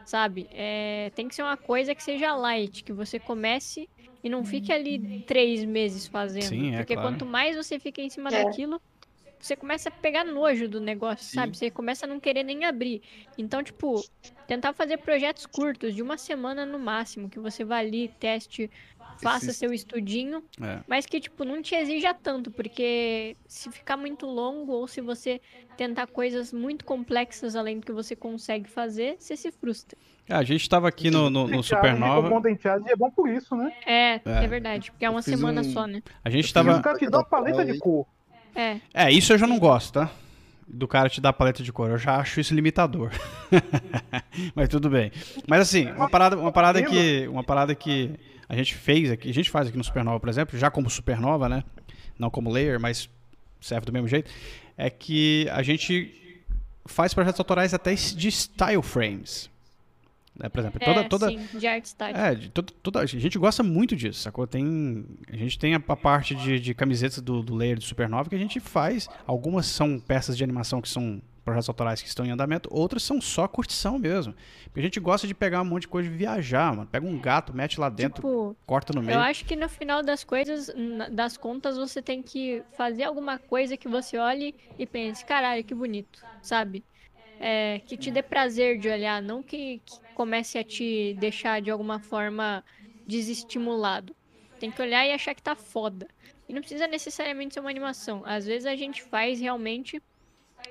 sabe? 0.07 0.47
É, 0.51 1.11
tem 1.13 1.27
que 1.27 1.35
ser 1.35 1.43
uma 1.43 1.57
coisa 1.57 1.93
que 1.93 2.01
seja 2.01 2.33
light, 2.33 2.83
que 2.83 2.93
você 2.93 3.19
comece 3.19 3.89
e 4.23 4.29
não 4.29 4.43
fique 4.43 4.71
ali 4.71 5.23
três 5.27 5.63
meses 5.65 6.07
fazendo. 6.07 6.47
Sim, 6.47 6.73
é 6.73 6.77
porque 6.77 6.95
claro. 6.95 7.09
quanto 7.09 7.25
mais 7.25 7.57
você 7.57 7.77
fica 7.77 8.01
em 8.01 8.09
cima 8.09 8.29
É. 8.29 8.43
daquilo, 8.43 8.81
você 9.37 9.55
começa 9.55 9.89
a 9.89 9.91
pegar 9.91 10.23
nojo 10.23 10.67
do 10.67 10.79
negócio, 10.79 11.25
Sim. 11.25 11.35
sabe? 11.35 11.57
Você 11.57 11.69
começa 11.69 12.05
a 12.05 12.09
não 12.09 12.19
querer 12.19 12.43
nem 12.43 12.63
abrir. 12.63 13.01
Então, 13.37 13.61
tipo, 13.61 14.01
tentar 14.47 14.73
fazer 14.73 14.97
projetos 14.97 15.45
curtos, 15.45 15.93
de 15.93 16.01
uma 16.01 16.17
semana 16.17 16.65
no 16.65 16.79
máximo, 16.79 17.29
que 17.29 17.39
você 17.39 17.65
vá 17.65 17.77
ali, 17.77 18.07
teste, 18.19 18.71
faça 19.21 19.45
Esses- 19.45 19.57
seu 19.57 19.73
estudinho, 19.73 20.43
É. 20.61 20.79
mas 20.87 21.05
que, 21.05 21.19
tipo, 21.19 21.43
não 21.43 21.61
te 21.61 21.75
exija 21.75 22.13
tanto, 22.13 22.49
porque 22.51 23.35
se 23.47 23.71
ficar 23.71 23.97
muito 23.97 24.25
longo 24.25 24.71
ou 24.71 24.87
se 24.87 25.01
você 25.01 25.39
tentar 25.75 26.07
coisas 26.07 26.51
muito 26.53 26.83
complexas 26.85 27.55
além 27.55 27.79
do 27.79 27.85
que 27.85 27.91
você 27.91 28.15
consegue 28.15 28.69
fazer, 28.69 29.15
você 29.19 29.35
se 29.35 29.51
frustra. 29.51 29.97
É, 30.29 30.33
a 30.35 30.43
gente 30.43 30.67
tava 30.67 30.87
aqui 30.89 31.09
no, 31.09 31.29
no, 31.29 31.41
no 31.47 31.53
O 31.53 31.57
bom 31.57 31.63
Supernova. 31.63 32.41
denteado 32.41 32.83
é 32.89 32.95
bom 32.95 33.09
por 33.09 33.29
isso, 33.29 33.55
né? 33.55 33.71
É, 33.85 34.15
é, 34.15 34.21
É. 34.25 34.47
verdade, 34.47 34.91
porque 34.91 35.05
é 35.05 35.09
uma 35.09 35.21
semana 35.21 35.61
um- 35.61 35.63
só, 35.71 35.87
né? 35.87 36.01
A 36.23 36.29
gente 36.29 36.43
fiz 36.45 36.51
tava. 36.51 36.77
O 36.77 36.81
cara 36.81 36.97
te 36.97 37.09
dá 37.09 37.19
uma 37.19 37.25
paleta 37.25 37.63
de 37.63 37.77
cor. 37.79 38.05
É, 38.53 38.77
É, 38.93 39.11
isso 39.11 39.31
eu 39.31 39.37
já 39.37 39.47
não 39.47 39.57
gosto, 39.59 39.93
tá? 39.93 40.11
Do 40.67 40.85
cara 40.85 41.07
te 41.09 41.21
dar 41.21 41.31
paleta 41.31 41.63
de 41.63 41.71
cor. 41.71 41.89
Eu 41.89 41.97
já 41.97 42.17
acho 42.17 42.41
isso 42.41 42.53
limitador. 42.53 43.09
Mas 44.53 44.67
tudo 44.69 44.89
bem. 44.89 45.11
Mas 45.47 45.61
assim, 45.61 45.89
uma 45.91 46.09
parada, 46.09 46.37
uma 46.37 46.51
parada 46.51 46.81
que. 46.83 47.27
Uma 47.27 47.43
parada 47.43 47.73
que 47.75 48.11
a 48.49 48.55
gente 48.55 48.73
fez 48.75 49.11
aqui, 49.11 49.29
a 49.29 49.33
gente 49.33 49.49
faz 49.49 49.67
aqui 49.67 49.77
no 49.77 49.83
Supernova, 49.83 50.19
por 50.19 50.29
exemplo, 50.29 50.57
já 50.57 50.69
como 50.71 50.89
Supernova, 50.89 51.47
né? 51.49 51.63
Não 52.17 52.29
como 52.29 52.49
layer, 52.49 52.79
mas 52.79 53.09
serve 53.61 53.85
do 53.85 53.93
mesmo 53.93 54.07
jeito. 54.07 54.31
É 54.77 54.89
que 54.89 55.47
a 55.51 55.61
gente 55.63 56.43
faz 56.85 57.13
projetos 57.13 57.39
autorais 57.39 57.73
até 57.73 57.93
de 57.93 58.31
style 58.31 58.81
frames. 58.81 59.49
Né? 60.39 60.49
Por 60.49 60.59
exemplo, 60.59 60.79
toda, 60.79 60.99
é 61.01 61.03
toda, 61.03 61.27
sim, 61.29 61.39
de 61.57 61.65
arte 61.67 61.85
estática. 61.85 62.19
é, 62.27 62.35
de 62.35 62.49
toda, 62.49 62.71
toda- 62.83 62.99
a 62.99 63.05
gente 63.05 63.37
gosta 63.39 63.63
muito 63.63 63.95
disso, 63.95 64.19
sacou? 64.21 64.45
Tem, 64.45 65.03
a 65.31 65.35
gente 65.35 65.57
tem 65.57 65.73
a, 65.73 65.77
a 65.87 65.95
parte 65.95 66.35
de, 66.35 66.59
de 66.59 66.73
camisetas 66.75 67.21
do, 67.21 67.41
do 67.41 67.55
layer 67.55 67.77
do 67.77 67.83
Supernova 67.83 68.29
que 68.29 68.35
a 68.35 68.39
gente 68.39 68.59
faz. 68.59 69.09
Algumas 69.25 69.65
são 69.65 69.99
peças 69.99 70.37
de 70.37 70.43
animação 70.43 70.79
que 70.79 70.87
são 70.89 71.19
projetos 71.47 71.69
autorais 71.69 72.01
que 72.01 72.09
estão 72.09 72.25
em 72.25 72.29
andamento, 72.31 72.67
outras 72.69 73.03
são 73.03 73.21
só 73.21 73.47
curtição 73.47 73.97
mesmo. 73.97 74.35
Porque 74.65 74.81
a 74.81 74.83
gente 74.83 74.99
gosta 74.99 75.25
de 75.25 75.33
pegar 75.33 75.61
um 75.61 75.65
monte 75.65 75.83
de 75.83 75.87
coisa 75.87 76.09
e 76.09 76.11
viajar, 76.11 76.75
mano. 76.75 76.89
Pega 76.91 77.07
um 77.07 77.17
gato, 77.17 77.53
mete 77.53 77.79
lá 77.79 77.87
dentro, 77.89 78.15
Tipo, 78.21 78.55
corta 78.65 78.91
no 78.91 79.01
meio. 79.01 79.15
eu 79.15 79.21
acho 79.21 79.45
que 79.45 79.55
no 79.55 79.69
final 79.69 80.03
das 80.03 80.25
coisas, 80.25 80.69
das 81.09 81.37
contas, 81.37 81.77
você 81.77 82.01
tem 82.01 82.21
que 82.21 82.61
fazer 82.75 83.03
alguma 83.03 83.39
coisa 83.39 83.77
que 83.77 83.87
você 83.87 84.17
olhe 84.17 84.53
e 84.77 84.85
pense, 84.85 85.23
caralho, 85.23 85.63
que 85.63 85.73
bonito, 85.73 86.21
sabe? 86.41 86.83
É, 87.39 87.79
que 87.85 87.95
te 87.95 88.11
dê 88.11 88.21
prazer 88.21 88.77
de 88.77 88.89
olhar, 88.89 89.21
não 89.21 89.41
que, 89.41 89.81
que 89.85 89.99
comece 90.15 90.57
a 90.57 90.63
te 90.63 91.15
deixar 91.17 91.61
de 91.61 91.71
alguma 91.71 91.99
forma 91.99 92.61
desestimulado. 93.05 94.13
Tem 94.59 94.69
que 94.69 94.81
olhar 94.81 95.05
e 95.05 95.13
achar 95.13 95.33
que 95.33 95.41
tá 95.41 95.55
foda. 95.55 96.07
E 96.49 96.53
não 96.53 96.61
precisa 96.61 96.87
necessariamente 96.87 97.53
ser 97.53 97.59
uma 97.59 97.69
animação. 97.69 98.23
Às 98.25 98.45
vezes 98.45 98.65
a 98.65 98.75
gente 98.75 99.03
faz 99.03 99.39
realmente 99.39 100.01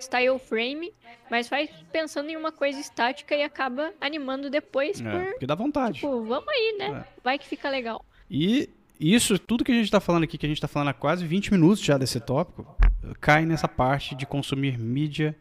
style 0.01 0.39
frame, 0.39 0.93
mas 1.31 1.49
faz 1.49 1.71
pensando 1.93 2.29
em 2.31 2.37
uma 2.37 2.53
coisa 2.53 2.79
estática 2.79 3.35
e 3.35 3.43
acaba 3.43 3.93
animando 4.01 4.49
depois 4.51 5.01
É, 5.01 5.11
por, 5.11 5.31
porque 5.33 5.47
dá 5.47 5.55
vontade. 5.55 5.95
tipo, 6.01 6.25
vamos 6.25 6.49
aí, 6.49 6.77
né? 6.79 7.05
É. 7.07 7.21
Vai 7.23 7.39
que 7.39 7.47
fica 7.47 7.69
legal. 7.71 8.05
E 8.31 8.69
isso, 9.01 9.39
tudo 9.39 9.65
que 9.65 9.73
a 9.73 9.75
gente 9.75 9.91
tá 9.91 10.01
falando 10.01 10.25
aqui, 10.25 10.39
que 10.39 10.47
a 10.47 10.49
gente 10.49 10.61
tá 10.61 10.69
falando 10.69 10.89
há 10.89 10.95
quase 10.95 11.27
20 11.27 11.53
minutos 11.53 11.83
já 11.83 11.97
desse 11.99 12.19
tópico, 12.21 12.77
cai 13.21 13.45
nessa 13.47 13.69
parte 13.69 14.15
de 14.15 14.27
consumir 14.27 14.79
mídia, 14.79 15.37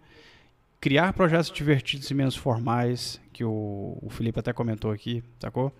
criar 0.80 1.14
projetos 1.14 1.50
divertidos 1.52 2.10
e 2.10 2.14
menos 2.14 2.36
formais, 2.36 3.20
que 3.34 3.44
o, 3.44 3.98
o 4.02 4.10
Felipe 4.10 4.40
até 4.40 4.54
comentou 4.54 4.92
aqui, 4.92 5.24
sacou? 5.40 5.74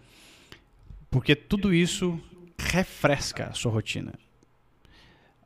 Porque 1.12 1.36
tudo 1.36 1.74
isso 1.74 2.20
refresca 2.58 3.48
a 3.48 3.54
sua 3.54 3.72
rotina. 3.72 4.14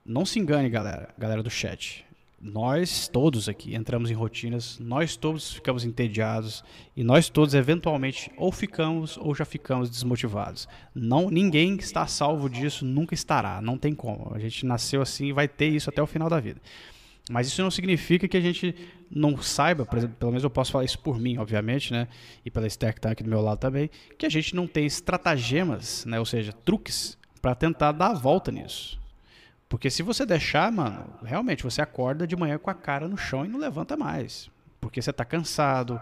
não 0.05 0.25
se 0.25 0.39
engane, 0.39 0.69
galera, 0.69 1.13
galera 1.17 1.43
do 1.43 1.49
chat. 1.49 2.05
Nós 2.41 3.09
todos 3.09 3.49
aqui 3.49 3.75
entramos 3.75 4.09
em 4.09 4.13
rotinas, 4.13 4.79
nós 4.79 5.17
todos 5.17 5.53
ficamos 5.53 5.83
entediados 5.83 6.63
e 6.95 7.03
nós 7.03 7.27
todos 7.27 7.53
eventualmente 7.53 8.31
ou 8.37 8.49
ficamos 8.49 9.17
ou 9.17 9.35
já 9.35 9.43
ficamos 9.43 9.89
desmotivados. 9.89 10.67
Não, 10.95 11.29
ninguém 11.29 11.75
está 11.75 12.07
salvo 12.07 12.49
disso, 12.49 12.85
nunca 12.85 13.13
estará, 13.13 13.61
não 13.61 13.77
tem 13.77 13.93
como. 13.93 14.33
A 14.33 14.39
gente 14.39 14.65
nasceu 14.65 15.01
assim 15.01 15.27
e 15.27 15.33
vai 15.33 15.49
ter 15.49 15.67
isso 15.67 15.89
até 15.89 16.01
o 16.01 16.07
final 16.07 16.29
da 16.29 16.39
vida. 16.39 16.61
Mas 17.29 17.47
isso 17.47 17.61
não 17.61 17.69
significa 17.69 18.27
que 18.27 18.37
a 18.37 18.41
gente 18.41 18.73
não 19.11 19.37
saiba, 19.37 19.87
exemplo, 19.95 20.15
pelo 20.17 20.31
menos 20.31 20.43
eu 20.43 20.49
posso 20.49 20.71
falar 20.71 20.85
isso 20.85 20.97
por 20.97 21.19
mim, 21.19 21.37
obviamente, 21.37 21.91
né? 21.91 22.07
E 22.43 22.49
pela 22.49 22.65
Esther 22.65 22.93
que 22.93 22.99
está 22.99 23.11
aqui 23.11 23.21
do 23.21 23.29
meu 23.29 23.41
lado 23.41 23.59
também, 23.59 23.89
que 24.17 24.25
a 24.25 24.29
gente 24.29 24.55
não 24.55 24.65
tem 24.65 24.85
estratagemas, 24.85 26.05
né? 26.05 26.17
Ou 26.19 26.25
seja, 26.25 26.51
truques 26.51 27.17
para 27.41 27.53
tentar 27.53 27.91
dar 27.91 28.11
a 28.11 28.13
volta 28.13 28.51
nisso. 28.51 28.98
Porque 29.69 29.91
se 29.91 30.01
você 30.01 30.25
deixar, 30.25 30.71
mano, 30.71 31.05
realmente 31.23 31.63
você 31.63 31.79
acorda 31.79 32.25
de 32.25 32.35
manhã 32.35 32.57
com 32.57 32.71
a 32.71 32.73
cara 32.73 33.07
no 33.07 33.15
chão 33.15 33.45
e 33.45 33.47
não 33.47 33.59
levanta 33.59 33.95
mais. 33.95 34.49
Porque 34.81 34.99
você 34.99 35.13
tá 35.13 35.23
cansado. 35.23 36.01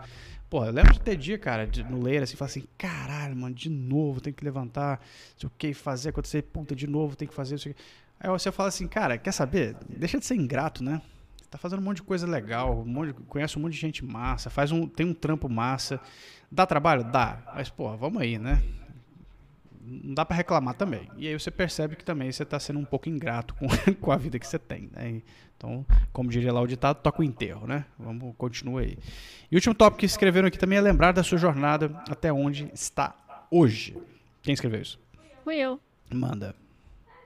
Pô, 0.50 0.64
eu 0.64 0.72
lembro 0.72 0.94
de 0.94 1.02
ter 1.02 1.18
dia, 1.18 1.38
cara, 1.38 1.68
de, 1.68 1.84
no 1.84 2.02
ler 2.02 2.24
assim, 2.24 2.38
falar 2.38 2.50
assim, 2.50 2.64
caralho, 2.78 3.36
mano, 3.36 3.54
de 3.54 3.70
novo, 3.70 4.22
tem 4.22 4.32
que 4.32 4.46
levantar, 4.46 5.02
sei 5.38 5.48
o 5.48 5.52
que, 5.58 5.74
fazer 5.74 6.10
acontecer, 6.10 6.42
puta, 6.44 6.74
de 6.74 6.88
novo, 6.88 7.18
tem 7.18 7.28
que 7.28 7.34
fazer 7.34 7.56
isso 7.56 7.68
aqui. 7.68 7.78
Aí 8.18 8.30
você 8.30 8.50
fala 8.50 8.70
assim, 8.70 8.88
cara, 8.88 9.18
quer 9.18 9.34
saber? 9.34 9.76
Deixa 9.90 10.18
de 10.18 10.26
ser 10.26 10.36
ingrato, 10.36 10.82
né? 10.82 11.02
Tá 11.52 11.58
fazendo 11.58 11.80
um 11.80 11.84
monte 11.84 11.98
de 11.98 12.04
coisa 12.04 12.26
legal, 12.26 12.80
um 12.80 12.86
monte, 12.86 13.14
conhece 13.28 13.58
um 13.58 13.62
monte 13.62 13.74
de 13.74 13.80
gente 13.80 14.06
massa, 14.06 14.50
faz 14.50 14.72
um, 14.72 14.88
tem 14.88 15.06
um 15.06 15.14
trampo 15.14 15.50
massa. 15.50 16.00
Dá 16.50 16.66
trabalho? 16.66 17.04
Dá. 17.04 17.42
Mas, 17.54 17.70
pô, 17.70 17.96
vamos 17.98 18.22
aí, 18.22 18.38
né? 18.38 18.64
Não 19.88 20.14
dá 20.14 20.26
para 20.26 20.36
reclamar 20.36 20.76
também. 20.76 21.10
E 21.18 21.28
aí 21.28 21.40
você 21.40 21.50
percebe 21.50 21.96
que 21.96 22.04
também 22.04 22.32
você 22.32 22.44
está 22.44 22.60
sendo 22.60 22.80
um 22.80 22.86
pouco 22.86 23.08
ingrato 23.08 23.54
com, 23.56 23.68
com 24.02 24.12
a 24.12 24.18
vida 24.18 24.38
que 24.38 24.46
você 24.46 24.60
tem, 24.60 24.90
né? 24.92 25.22
Então, 25.56 25.86
como 26.12 26.30
diria 26.30 26.54
lá 26.54 26.62
o 26.62 26.68
ditado, 26.68 27.02
toca 27.02 27.22
o 27.22 27.24
enterro, 27.24 27.66
né? 27.66 27.86
Vamos, 27.98 28.36
continua 28.38 28.82
aí. 28.82 28.98
E 29.50 29.56
o 29.56 29.58
último 29.58 29.74
tópico 29.74 30.02
que 30.02 30.06
escreveram 30.06 30.48
aqui 30.48 30.58
também 30.58 30.78
é 30.78 30.82
lembrar 30.82 31.14
da 31.14 31.24
sua 31.24 31.38
jornada 31.38 31.92
até 32.10 32.32
onde 32.32 32.70
está 32.74 33.16
hoje. 33.50 33.98
Quem 34.44 34.54
escreveu 34.54 34.82
isso? 34.82 35.00
Fui 35.44 35.56
eu. 35.56 35.80
Manda. 36.14 36.56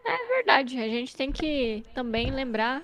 É 0.05 0.35
verdade, 0.35 0.79
a 0.79 0.87
gente 0.87 1.15
tem 1.15 1.31
que 1.31 1.83
também 1.93 2.31
lembrar 2.31 2.83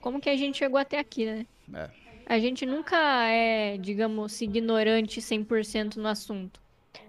como 0.00 0.20
que 0.20 0.28
a 0.28 0.36
gente 0.36 0.58
chegou 0.58 0.78
até 0.78 0.98
aqui, 0.98 1.26
né? 1.26 1.46
É. 1.74 1.90
A 2.26 2.38
gente 2.38 2.66
nunca 2.66 2.96
é, 3.28 3.78
digamos, 3.78 4.40
ignorante 4.40 5.20
100% 5.20 5.96
no 5.96 6.08
assunto 6.08 6.60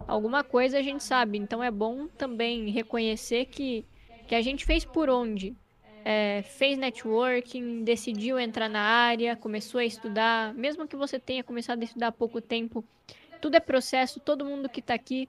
alguma 0.07 0.43
coisa 0.43 0.79
a 0.79 0.81
gente 0.81 1.03
sabe. 1.03 1.37
Então 1.37 1.63
é 1.63 1.71
bom 1.71 2.07
também 2.07 2.69
reconhecer 2.69 3.45
que, 3.45 3.85
que 4.27 4.35
a 4.35 4.41
gente 4.41 4.65
fez 4.65 4.85
por 4.85 5.09
onde. 5.09 5.55
É, 6.05 6.41
fez 6.43 6.77
networking, 6.77 7.83
decidiu 7.83 8.39
entrar 8.39 8.69
na 8.69 8.81
área, 8.81 9.35
começou 9.35 9.79
a 9.79 9.85
estudar. 9.85 10.53
Mesmo 10.53 10.87
que 10.87 10.95
você 10.95 11.19
tenha 11.19 11.43
começado 11.43 11.81
a 11.81 11.85
estudar 11.85 12.07
há 12.07 12.11
pouco 12.11 12.41
tempo, 12.41 12.83
tudo 13.41 13.55
é 13.55 13.59
processo. 13.59 14.19
Todo 14.19 14.45
mundo 14.45 14.69
que 14.69 14.79
está 14.79 14.93
aqui, 14.93 15.27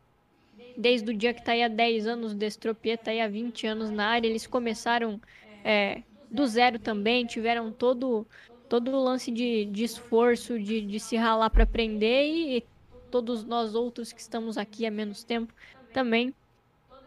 desde 0.76 1.10
o 1.10 1.14
dia 1.14 1.34
que 1.34 1.40
está 1.40 1.52
aí 1.52 1.62
há 1.62 1.68
10 1.68 2.06
anos, 2.06 2.34
Destropia 2.34 2.94
está 2.94 3.10
aí 3.10 3.20
há 3.20 3.28
20 3.28 3.66
anos 3.66 3.90
na 3.90 4.06
área, 4.06 4.28
eles 4.28 4.46
começaram 4.46 5.20
é, 5.64 6.02
do 6.30 6.46
zero 6.46 6.78
também, 6.78 7.26
tiveram 7.26 7.72
todo 7.72 8.26
todo 8.68 8.92
o 8.92 9.02
lance 9.02 9.32
de, 9.32 9.64
de 9.64 9.82
esforço, 9.82 10.56
de, 10.56 10.80
de 10.80 11.00
se 11.00 11.16
ralar 11.16 11.50
para 11.50 11.64
aprender 11.64 12.24
e 12.24 12.64
todos 13.10 13.44
nós 13.44 13.74
outros 13.74 14.12
que 14.12 14.20
estamos 14.20 14.56
aqui 14.56 14.86
há 14.86 14.90
menos 14.90 15.24
tempo 15.24 15.52
também. 15.92 16.34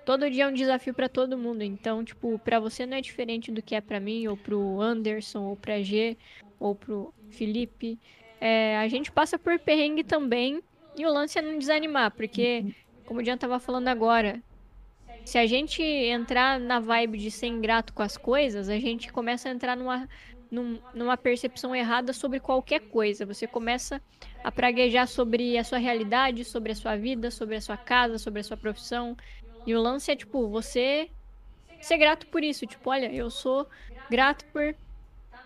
Todo 0.06 0.30
dia 0.30 0.44
é 0.44 0.48
um 0.48 0.54
desafio 0.54 0.94
para 0.94 1.08
todo 1.08 1.38
mundo. 1.38 1.62
Então, 1.62 2.04
tipo, 2.04 2.38
para 2.40 2.60
você 2.60 2.86
não 2.86 2.98
é 2.98 3.02
diferente 3.02 3.52
do 3.52 3.62
que 3.62 3.74
é 3.74 3.82
para 3.82 4.00
mim, 4.00 4.28
ou 4.28 4.36
pro 4.36 4.82
Anderson, 4.82 5.44
ou 5.44 5.56
pra 5.56 5.82
G, 5.82 6.18
ou 6.60 6.76
pro 6.76 7.14
Felipe. 7.30 7.98
É, 8.40 8.78
a 8.78 8.88
gente 8.90 9.12
passa 9.12 9.40
por 9.40 9.58
perrengue 9.60 10.04
também. 10.04 10.62
E 10.96 11.06
o 11.06 11.12
lance 11.12 11.40
é 11.40 11.42
não 11.42 11.58
desanimar, 11.58 12.12
porque, 12.12 12.66
como 13.06 13.20
o 13.20 13.26
Jean 13.26 13.38
tava 13.38 13.60
falando 13.60 13.88
agora, 13.88 14.44
se 15.26 15.38
a 15.38 15.48
gente 15.48 15.82
entrar 15.82 16.60
na 16.60 16.80
vibe 16.80 17.18
de 17.18 17.32
ser 17.32 17.48
ingrato 17.48 17.94
com 17.94 18.04
as 18.04 18.18
coisas, 18.18 18.70
a 18.70 18.78
gente 18.78 19.12
começa 19.12 19.50
a 19.50 19.52
entrar 19.52 19.76
numa, 19.76 20.08
num, 20.54 20.80
numa 20.94 21.18
percepção 21.18 21.76
errada 21.76 22.14
sobre 22.14 22.40
qualquer 22.40 22.80
coisa. 22.80 23.26
Você 23.26 23.48
começa 23.48 24.00
a 24.44 24.52
praguejar 24.52 25.08
sobre 25.08 25.58
a 25.58 25.64
sua 25.64 25.80
realidade, 25.80 26.46
sobre 26.46 26.72
a 26.72 26.76
sua 26.76 26.96
vida, 26.96 27.32
sobre 27.32 27.56
a 27.56 27.62
sua 27.62 27.76
casa, 27.76 28.20
sobre 28.20 28.42
a 28.42 28.44
sua 28.44 28.56
profissão. 28.56 29.18
E 29.66 29.74
o 29.74 29.82
lance 29.82 30.12
é, 30.12 30.16
tipo, 30.16 30.48
você 30.48 31.10
ser 31.82 31.98
grato 31.98 32.28
por 32.28 32.44
isso. 32.44 32.68
Tipo, 32.68 32.92
olha, 32.92 33.12
eu 33.12 33.32
sou 33.32 33.68
grato 34.12 34.46
por 34.54 34.62
estar 34.62 34.76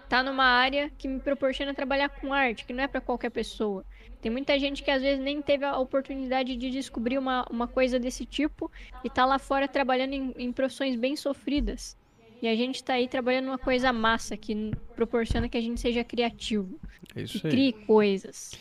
tá 0.10 0.24
numa 0.24 0.44
área 0.44 0.92
que 0.98 1.08
me 1.08 1.22
proporciona 1.22 1.74
trabalhar 1.74 2.10
com 2.10 2.34
arte, 2.34 2.66
que 2.66 2.74
não 2.74 2.84
é 2.84 2.88
para 2.88 3.00
qualquer 3.00 3.30
pessoa. 3.30 3.86
Tem 4.22 4.30
muita 4.30 4.60
gente 4.60 4.84
que 4.84 4.92
às 4.92 5.02
vezes 5.02 5.24
nem 5.24 5.42
teve 5.42 5.64
a 5.64 5.78
oportunidade 5.78 6.58
de 6.58 6.70
descobrir 6.70 7.18
uma, 7.18 7.46
uma 7.50 7.68
coisa 7.68 7.98
desse 7.98 8.26
tipo 8.26 8.70
e 9.06 9.10
tá 9.10 9.26
lá 9.26 9.40
fora 9.40 9.70
trabalhando 9.70 10.14
em, 10.14 10.34
em 10.38 10.52
profissões 10.52 10.98
bem 10.98 11.16
sofridas. 11.16 11.96
E 12.42 12.48
a 12.48 12.56
gente 12.56 12.84
tá 12.84 12.94
aí 12.94 13.08
trabalhando 13.08 13.48
uma 13.48 13.58
coisa 13.58 13.92
massa 13.92 14.38
que 14.38 14.72
proporciona 14.96 15.50
que 15.50 15.58
a 15.58 15.62
gente 15.62 15.82
seja 15.82 16.04
criativo. 16.04 16.80
É 17.16 17.22
isso 17.22 17.40
que 17.40 17.48
aí. 17.48 17.52
crie 17.52 17.74
coisas. 17.74 18.52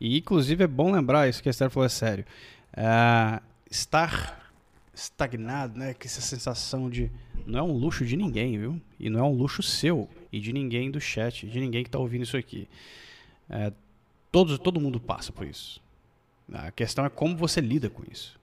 E 0.00 0.18
inclusive 0.18 0.64
é 0.64 0.66
bom 0.66 0.90
lembrar, 0.90 1.28
isso 1.28 1.42
que 1.42 1.48
a 1.48 1.50
Esther 1.50 1.70
falou 1.70 1.86
é 1.86 1.90
sério. 1.90 2.24
É, 2.72 3.40
estar 3.70 4.52
estagnado, 4.94 5.78
né? 5.78 5.94
Que 5.94 6.06
essa 6.06 6.20
sensação 6.20 6.88
de. 6.88 7.10
Não 7.46 7.58
é 7.58 7.62
um 7.62 7.72
luxo 7.72 8.04
de 8.04 8.16
ninguém, 8.16 8.58
viu? 8.58 8.80
E 8.98 9.10
não 9.10 9.20
é 9.20 9.22
um 9.22 9.32
luxo 9.32 9.62
seu 9.62 10.08
e 10.32 10.40
de 10.40 10.52
ninguém 10.52 10.90
do 10.90 11.00
chat, 11.00 11.46
de 11.46 11.60
ninguém 11.60 11.82
que 11.82 11.88
está 11.88 11.98
ouvindo 11.98 12.22
isso 12.22 12.36
aqui. 12.36 12.66
É, 13.48 13.72
todos, 14.32 14.58
todo 14.58 14.80
mundo 14.80 14.98
passa 14.98 15.30
por 15.30 15.46
isso. 15.46 15.80
A 16.52 16.70
questão 16.70 17.04
é 17.04 17.08
como 17.08 17.36
você 17.36 17.60
lida 17.60 17.90
com 17.90 18.02
isso. 18.10 18.38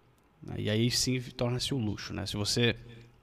E 0.57 0.69
aí 0.69 0.91
sim 0.91 1.19
torna-se 1.21 1.73
o 1.73 1.77
um 1.77 1.83
luxo, 1.83 2.13
né? 2.13 2.25
Se 2.25 2.35
você 2.35 2.75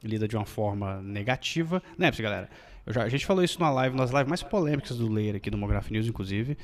lida 0.03 0.27
de 0.27 0.37
uma 0.37 0.47
forma 0.47 1.01
negativa. 1.03 1.83
Né, 1.99 2.11
galera? 2.11 2.49
Já, 2.87 3.03
a 3.03 3.09
gente 3.09 3.27
falou 3.27 3.45
isso 3.45 3.59
numa 3.59 3.71
live, 3.71 3.97
nas 3.97 4.11
lives 4.11 4.29
mais 4.29 4.43
polêmicas 4.43 4.97
do 4.97 5.09
Layer 5.09 5.37
aqui 5.37 5.51
do 5.51 5.59
Mograph 5.59 5.91
News, 5.91 6.07
inclusive. 6.07 6.57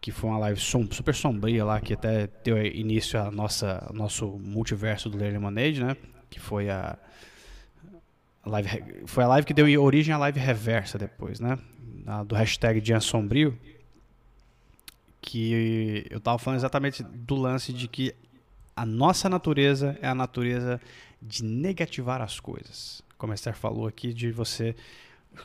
Que 0.00 0.10
foi 0.10 0.30
uma 0.30 0.38
live 0.38 0.60
som, 0.60 0.86
super 0.90 1.14
sombria 1.14 1.64
lá, 1.64 1.80
que 1.80 1.94
até 1.94 2.28
deu 2.42 2.60
início 2.64 3.18
a 3.20 3.30
nossa 3.30 3.90
nosso 3.94 4.26
multiverso 4.38 5.08
do 5.08 5.16
Layer 5.16 5.32
Lemonade, 5.32 5.82
né? 5.82 5.96
Que 6.28 6.40
foi 6.40 6.68
a. 6.68 6.98
live, 8.44 8.68
foi 9.06 9.24
a 9.24 9.28
live 9.28 9.46
que 9.46 9.54
deu 9.54 9.82
origem 9.82 10.14
à 10.14 10.18
live 10.18 10.38
reversa 10.38 10.98
depois, 10.98 11.40
né? 11.40 11.58
A, 12.06 12.22
do 12.22 12.34
hashtag 12.34 12.80
Dia 12.80 13.00
Sombrio. 13.00 13.58
Que 15.22 16.06
eu 16.10 16.20
tava 16.20 16.38
falando 16.38 16.58
exatamente 16.58 17.02
do 17.02 17.34
lance 17.34 17.72
de 17.72 17.88
que 17.88 18.14
a 18.76 18.84
nossa 18.84 19.28
natureza 19.28 19.96
é 20.02 20.08
a 20.08 20.14
natureza 20.14 20.80
de 21.26 21.42
negativar 21.42 22.20
as 22.20 22.38
coisas. 22.38 23.02
Como 23.16 23.32
a 23.32 23.34
Esther 23.34 23.54
falou 23.54 23.86
aqui, 23.86 24.12
de 24.12 24.30
você 24.30 24.74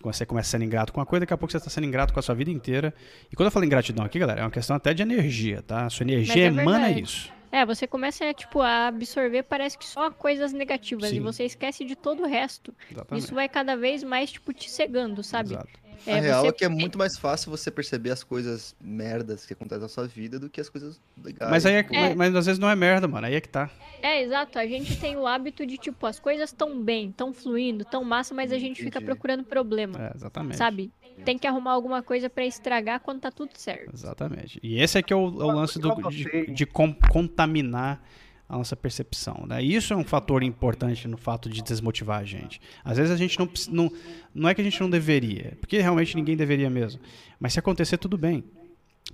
você 0.03 0.23
começa 0.23 0.51
sendo 0.51 0.64
ingrato 0.64 0.93
com 0.93 0.99
uma 0.99 1.06
coisa, 1.06 1.22
daqui 1.22 1.34
a 1.34 1.38
pouco 1.38 1.51
você 1.51 1.57
está 1.57 1.69
sendo 1.69 1.88
ingrato 1.88 2.14
com 2.14 2.19
a 2.19 2.22
sua 2.22 2.35
vida 2.35 2.51
inteira. 2.51 2.93
E 3.31 3.35
quando 3.35 3.47
eu 3.47 3.51
falo 3.51 3.65
ingratidão 3.65 4.06
aqui, 4.06 4.19
galera, 4.19 4.41
é 4.41 4.43
uma 4.43 4.51
questão 4.51 4.76
até 4.76 4.93
de 4.93 5.01
energia, 5.01 5.64
tá? 5.64 5.85
A 5.85 5.89
sua 5.89 6.03
energia 6.03 6.43
é 6.43 6.47
emana 6.47 6.85
verdade. 6.85 7.01
isso. 7.01 7.34
É, 7.51 7.65
você 7.65 7.88
começa 7.88 8.31
tipo, 8.34 8.61
a 8.61 8.88
absorver, 8.88 9.41
parece 9.43 9.77
que 9.77 9.85
só 9.85 10.11
coisas 10.11 10.53
negativas, 10.53 11.10
Sim. 11.10 11.15
e 11.15 11.19
você 11.19 11.43
esquece 11.43 11.84
de 11.84 11.95
todo 11.95 12.22
o 12.22 12.27
resto. 12.27 12.73
Exatamente. 12.91 13.23
Isso 13.23 13.34
vai 13.34 13.49
cada 13.49 13.76
vez 13.76 14.03
mais, 14.03 14.31
tipo, 14.31 14.53
te 14.53 14.69
cegando, 14.69 15.23
sabe? 15.23 15.53
Exato. 15.53 15.80
É, 16.06 16.18
a 16.18 16.22
real 16.22 16.42
você... 16.42 16.48
é 16.48 16.52
que 16.52 16.66
é 16.66 16.70
muito 16.70 16.98
mais 16.98 17.18
fácil 17.18 17.52
você 17.52 17.70
perceber 17.70 18.12
as 18.12 18.24
coisas 18.24 18.76
merdas 18.80 19.46
que 19.46 19.54
acontecem 19.54 19.82
na 19.82 19.88
sua 19.88 20.08
vida 20.08 20.40
do 20.40 20.50
que 20.50 20.60
as 20.62 20.70
coisas 20.70 21.00
legais. 21.22 21.52
Mas 21.52 21.66
aí 21.66 21.76
é, 21.76 21.84
tipo... 21.84 21.96
é... 21.96 22.16
Mas, 22.16 22.36
às 22.36 22.46
vezes 22.46 22.60
não 22.60 22.70
é 22.70 22.76
merda, 22.76 23.08
mano. 23.08 23.28
Aí 23.28 23.36
é 23.36 23.42
que 23.42 23.50
tá. 23.50 23.70
É, 24.02 24.22
exato. 24.24 24.58
A 24.58 24.66
gente 24.66 25.00
tem 25.00 25.18
o 25.18 25.28
hábito 25.28 25.66
de, 25.66 25.78
tipo, 25.78 26.06
as 26.06 26.20
coisas 26.20 26.52
tão 26.52 26.82
bem, 26.82 27.12
tão 27.12 27.34
fluindo, 27.34 27.84
tão 27.84 28.04
massa, 28.04 28.34
mas 28.34 28.52
a 28.52 28.58
gente 28.58 28.82
Entendi. 28.82 28.86
fica 28.86 29.02
procurando 29.02 29.44
problema. 29.44 30.08
É, 30.08 30.16
exatamente. 30.16 30.58
Sabe? 30.58 30.92
Tem 31.26 31.38
que 31.38 31.46
arrumar 31.46 31.74
alguma 31.74 32.02
coisa 32.02 32.30
para 32.30 32.46
estragar 32.46 33.02
quando 33.02 33.22
tá 33.22 33.32
tudo 33.32 33.52
certo. 33.56 33.94
Exatamente. 33.94 34.60
E 34.64 34.82
esse 34.82 34.98
aqui 34.98 35.12
é 35.12 35.16
o, 35.16 35.42
é 35.42 35.44
o 35.44 35.52
lance 35.52 35.78
do, 35.78 35.94
de, 36.10 36.48
de 36.54 36.66
contaminar 36.66 38.02
a 38.50 38.58
nossa 38.58 38.76
percepção. 38.76 39.46
Né? 39.48 39.62
Isso 39.62 39.94
é 39.94 39.96
um 39.96 40.04
fator 40.04 40.42
importante 40.42 41.08
no 41.08 41.18
fato 41.18 41.48
de 41.48 41.62
desmotivar 41.62 42.20
a 42.20 42.24
gente. 42.24 42.60
Às 42.84 42.98
vezes 42.98 43.12
a 43.12 43.16
gente 43.16 43.38
não, 43.38 43.48
não. 43.70 43.92
Não 44.34 44.50
é 44.50 44.56
que 44.56 44.62
a 44.62 44.64
gente 44.64 44.82
não 44.82 44.90
deveria, 44.90 45.56
porque 45.62 45.78
realmente 45.80 46.16
ninguém 46.16 46.36
deveria 46.36 46.70
mesmo. 46.70 47.00
Mas 47.40 47.54
se 47.54 47.60
acontecer, 47.60 47.98
tudo 47.98 48.18
bem. 48.18 48.44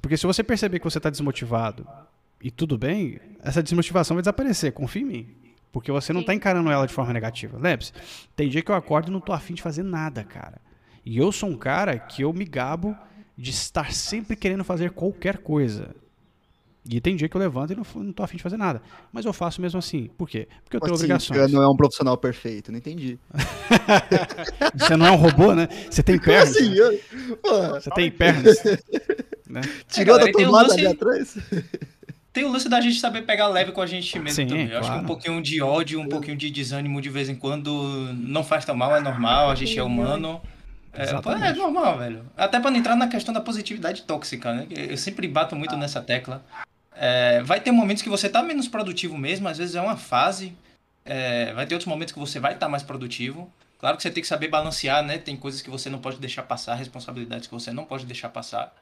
Porque 0.01 0.15
se 0.15 0.25
você 0.25 0.43
perceber 0.43 0.79
que 0.79 0.85
você 0.85 0.97
está 0.97 1.09
desmotivado 1.09 1.85
e 2.41 2.49
tudo 2.49 2.77
bem, 2.77 3.19
essa 3.41 3.61
desmotivação 3.61 4.15
vai 4.15 4.21
desaparecer, 4.21 4.71
confia 4.71 5.01
em 5.01 5.05
mim. 5.05 5.27
Porque 5.71 5.91
você 5.91 6.13
não 6.13 6.21
está 6.21 6.33
encarando 6.33 6.71
ela 6.71 6.85
de 6.85 6.93
forma 6.93 7.11
negativa. 7.11 7.57
Lembre-se, 7.57 7.91
tem 8.35 8.47
dia 8.47 8.61
que 8.61 8.71
eu 8.71 8.75
acordo 8.75 9.09
e 9.09 9.11
não 9.11 9.19
tô 9.19 9.33
afim 9.33 9.53
de 9.53 9.61
fazer 9.61 9.83
nada, 9.83 10.23
cara. 10.23 10.61
E 11.05 11.17
eu 11.17 11.31
sou 11.31 11.49
um 11.49 11.57
cara 11.57 11.99
que 11.99 12.21
eu 12.21 12.31
me 12.31 12.45
gabo 12.45 12.95
de 13.37 13.51
estar 13.51 13.91
sempre 13.91 14.35
querendo 14.37 14.63
fazer 14.63 14.91
qualquer 14.91 15.39
coisa. 15.39 15.93
E 16.87 17.01
tem 17.01 17.15
dia 17.15 17.27
que 17.27 17.35
eu 17.35 17.39
levanto 17.41 17.73
e 17.73 17.75
não, 17.75 17.83
não 18.03 18.13
tô 18.13 18.21
afim 18.21 18.37
de 18.37 18.43
fazer 18.43 18.57
nada. 18.57 18.81
Mas 19.11 19.25
eu 19.25 19.33
faço 19.33 19.59
mesmo 19.59 19.79
assim. 19.79 20.09
Por 20.17 20.29
quê? 20.29 20.47
Porque 20.63 20.75
eu 20.77 20.79
tenho 20.81 20.93
assim, 20.93 21.03
obrigações. 21.05 21.39
você 21.39 21.55
não 21.55 21.63
é 21.63 21.67
um 21.67 21.75
profissional 21.75 22.15
perfeito, 22.15 22.71
não 22.71 22.77
entendi. 22.77 23.17
Você 24.75 24.95
não 24.95 25.05
é 25.07 25.11
um 25.11 25.15
robô, 25.15 25.53
né? 25.55 25.67
Você 25.89 26.03
tem 26.03 26.19
pernas. 26.19 26.55
assim? 26.55 26.73
Eu- 26.73 26.99
Porra, 27.37 27.81
Você 27.81 27.89
tem 27.91 28.11
pernas. 28.11 28.57
né? 29.49 29.61
tirou 29.89 30.19
da 30.19 30.25
um 30.25 30.31
tomada 30.31 30.67
lance- 30.67 30.79
ali 30.79 30.87
atrás? 30.87 31.37
Tem 32.31 32.43
o 32.43 32.51
lance 32.51 32.67
da 32.67 32.81
gente 32.81 32.99
saber 32.99 33.21
pegar 33.23 33.47
leve 33.47 33.71
com 33.71 33.81
a 33.81 33.85
gente 33.87 34.19
mesmo 34.19 34.35
Sim, 34.35 34.47
também. 34.47 34.67
Eu 34.67 34.73
acho 34.79 34.81
que 34.81 34.87
claro. 34.87 35.03
um 35.03 35.07
pouquinho 35.07 35.41
de 35.41 35.61
ódio, 35.61 35.99
um 36.01 36.07
pouquinho 36.09 36.35
de 36.35 36.49
desânimo 36.51 37.01
de 37.01 37.09
vez 37.09 37.29
em 37.29 37.35
quando 37.35 38.13
não 38.13 38.43
faz 38.43 38.65
tão 38.65 38.75
mal, 38.75 38.95
é 38.95 38.99
normal, 38.99 39.49
a 39.49 39.55
gente 39.55 39.77
é 39.79 39.83
humano. 39.83 40.41
É, 40.93 41.09
é 41.49 41.53
normal, 41.53 41.97
velho. 41.97 42.25
Até 42.37 42.59
pra 42.59 42.71
não 42.71 42.77
entrar 42.77 42.95
na 42.95 43.07
questão 43.07 43.33
da 43.33 43.41
positividade 43.41 44.03
tóxica, 44.03 44.53
né? 44.53 44.67
Eu 44.69 44.97
sempre 44.97 45.27
bato 45.27 45.55
muito 45.55 45.75
nessa 45.77 46.01
tecla. 46.01 46.43
É, 46.97 47.41
vai 47.43 47.59
ter 47.59 47.71
momentos 47.71 48.01
que 48.01 48.09
você 48.09 48.29
tá 48.29 48.41
menos 48.41 48.67
produtivo 48.67 49.17
mesmo, 49.17 49.47
às 49.47 49.57
vezes 49.57 49.75
é 49.75 49.81
uma 49.81 49.97
fase. 49.97 50.53
É, 51.03 51.53
vai 51.53 51.65
ter 51.67 51.75
outros 51.75 51.87
momentos 51.87 52.13
que 52.13 52.19
você 52.19 52.39
vai 52.39 52.53
estar 52.53 52.67
mais 52.69 52.83
produtivo. 52.83 53.51
Claro 53.77 53.97
que 53.97 54.03
você 54.03 54.09
tem 54.09 54.21
que 54.21 54.27
saber 54.27 54.47
balancear, 54.47 55.03
né? 55.03 55.17
Tem 55.17 55.35
coisas 55.35 55.61
que 55.61 55.69
você 55.69 55.89
não 55.89 55.99
pode 55.99 56.17
deixar 56.17 56.43
passar, 56.43 56.75
responsabilidades 56.75 57.47
que 57.47 57.53
você 57.53 57.71
não 57.71 57.85
pode 57.85 58.05
deixar 58.05 58.29
passar. 58.29 58.73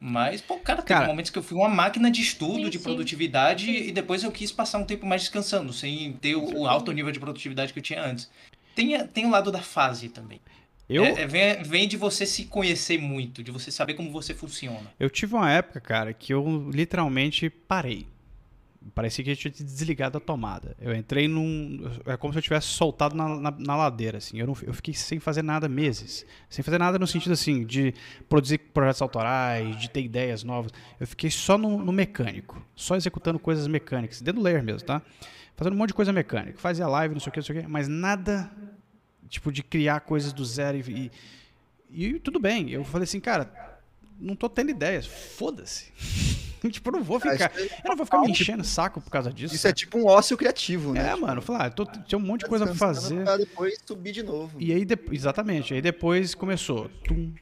Mas, 0.00 0.40
pô, 0.40 0.58
cara, 0.58 0.82
teve 0.82 0.98
Cara- 0.98 1.06
momentos 1.06 1.30
que 1.30 1.38
eu 1.38 1.42
fui 1.42 1.56
uma 1.56 1.68
máquina 1.68 2.10
de 2.10 2.20
estudo, 2.20 2.64
Sim, 2.64 2.70
de 2.70 2.78
sim. 2.78 2.84
produtividade, 2.84 3.70
e 3.70 3.92
depois 3.92 4.22
eu 4.24 4.32
quis 4.32 4.52
passar 4.52 4.78
um 4.78 4.84
tempo 4.84 5.06
mais 5.06 5.22
descansando, 5.22 5.72
sem 5.72 6.12
ter 6.14 6.34
o, 6.34 6.60
o 6.60 6.66
alto 6.66 6.92
nível 6.92 7.12
de 7.12 7.20
produtividade 7.20 7.72
que 7.72 7.78
eu 7.78 7.82
tinha 7.82 8.02
antes. 8.02 8.30
Tem, 8.74 9.06
tem 9.08 9.24
o 9.24 9.30
lado 9.30 9.50
da 9.50 9.60
fase 9.62 10.08
também. 10.10 10.38
Eu, 10.88 11.04
É- 11.04 11.22
é- 11.22 11.26
vem, 11.26 11.62
vem 11.64 11.88
de 11.88 11.96
você 11.96 12.24
se 12.24 12.44
conhecer 12.44 12.98
muito, 12.98 13.42
de 13.42 13.50
você 13.50 13.70
saber 13.70 13.94
como 13.94 14.10
você 14.12 14.32
funciona. 14.34 14.92
eu 15.00 15.10
tive 15.10 15.34
uma 15.34 15.50
época, 15.50 15.80
cara, 15.80 16.12
que 16.12 16.32
eu 16.32 16.70
literalmente 16.72 17.50
parei. 17.50 18.06
Parecia 18.94 19.24
que 19.24 19.30
eu 19.32 19.36
tinha 19.36 19.50
desligado 19.52 20.16
a 20.16 20.20
tomada. 20.20 20.76
Eu 20.80 20.94
entrei 20.94 21.26
num. 21.26 21.90
É 22.06 22.16
como 22.16 22.32
se 22.32 22.38
eu 22.38 22.42
tivesse 22.42 22.68
soltado 22.68 23.16
na, 23.16 23.28
na, 23.40 23.50
na 23.50 23.76
ladeira, 23.76 24.18
assim. 24.18 24.38
Eu, 24.38 24.46
não, 24.46 24.56
eu 24.62 24.72
fiquei 24.72 24.94
sem 24.94 25.18
fazer 25.18 25.42
nada 25.42 25.68
meses. 25.68 26.24
Sem 26.48 26.62
fazer 26.62 26.78
nada 26.78 26.96
no 26.96 27.04
sentido, 27.04 27.32
assim, 27.32 27.64
de 27.64 27.92
produzir 28.28 28.58
projetos 28.58 29.02
autorais, 29.02 29.76
de 29.76 29.90
ter 29.90 30.02
ideias 30.02 30.44
novas. 30.44 30.70
Eu 31.00 31.06
fiquei 31.08 31.30
só 31.30 31.58
no, 31.58 31.78
no 31.84 31.90
mecânico. 31.90 32.64
Só 32.76 32.94
executando 32.94 33.40
coisas 33.40 33.66
mecânicas. 33.66 34.20
Dentro 34.22 34.40
do 34.40 34.44
layer 34.44 34.62
mesmo, 34.62 34.86
tá? 34.86 35.02
Fazendo 35.56 35.72
um 35.74 35.78
monte 35.78 35.88
de 35.88 35.94
coisa 35.94 36.12
mecânica. 36.12 36.56
Fazia 36.60 36.86
live, 36.86 37.12
não 37.12 37.20
sei 37.20 37.30
o 37.30 37.32
que, 37.32 37.40
não 37.40 37.44
sei 37.44 37.58
o 37.58 37.62
que. 37.62 37.66
Mas 37.68 37.88
nada, 37.88 38.48
tipo, 39.28 39.52
de 39.52 39.62
criar 39.62 40.00
coisas 40.00 40.32
do 40.32 40.44
zero 40.44 40.78
e. 40.78 41.10
E, 41.90 42.06
e 42.06 42.18
tudo 42.18 42.40
bem. 42.40 42.70
Eu 42.70 42.84
falei 42.84 43.04
assim, 43.04 43.20
cara, 43.20 43.50
não 44.20 44.34
tô 44.34 44.48
tendo 44.48 44.70
ideias. 44.70 45.06
Foda-se. 45.06 45.92
tipo, 46.70 46.88
eu 46.88 46.92
não 46.94 47.02
vou 47.02 47.20
ficar. 47.20 47.52
isso 47.56 47.72
Eu 47.84 47.90
não 47.90 47.96
vou 47.96 48.06
ficar 48.06 48.20
me 48.20 48.30
enchendo 48.30 48.62
o 48.62 48.66
saco 48.66 49.00
por 49.00 49.10
causa 49.10 49.32
disso. 49.32 49.54
Isso 49.54 49.68
é 49.68 49.72
tipo 49.72 49.98
um 49.98 50.06
ócio 50.06 50.36
criativo, 50.36 50.92
né? 50.92 51.10
É, 51.10 51.16
mano, 51.16 51.40
falar, 51.40 51.66
ah, 51.66 51.70
tô, 51.70 51.84
tinha 51.84 52.18
um 52.18 52.22
monte 52.22 52.40
de 52.40 52.44
Tá 52.46 52.48
coisa 52.50 52.66
pra 52.66 52.74
fazer. 52.74 53.22
Pra 53.24 53.36
depois 53.36 53.78
subir 53.86 54.12
de 54.12 54.22
novo. 54.22 54.56
E 54.60 54.72
aí, 54.72 54.84
de- 54.84 54.98
exatamente, 55.12 55.74
aí 55.74 55.80
depois 55.82 56.34
começou. 56.34 56.88
Tum, 57.04 57.32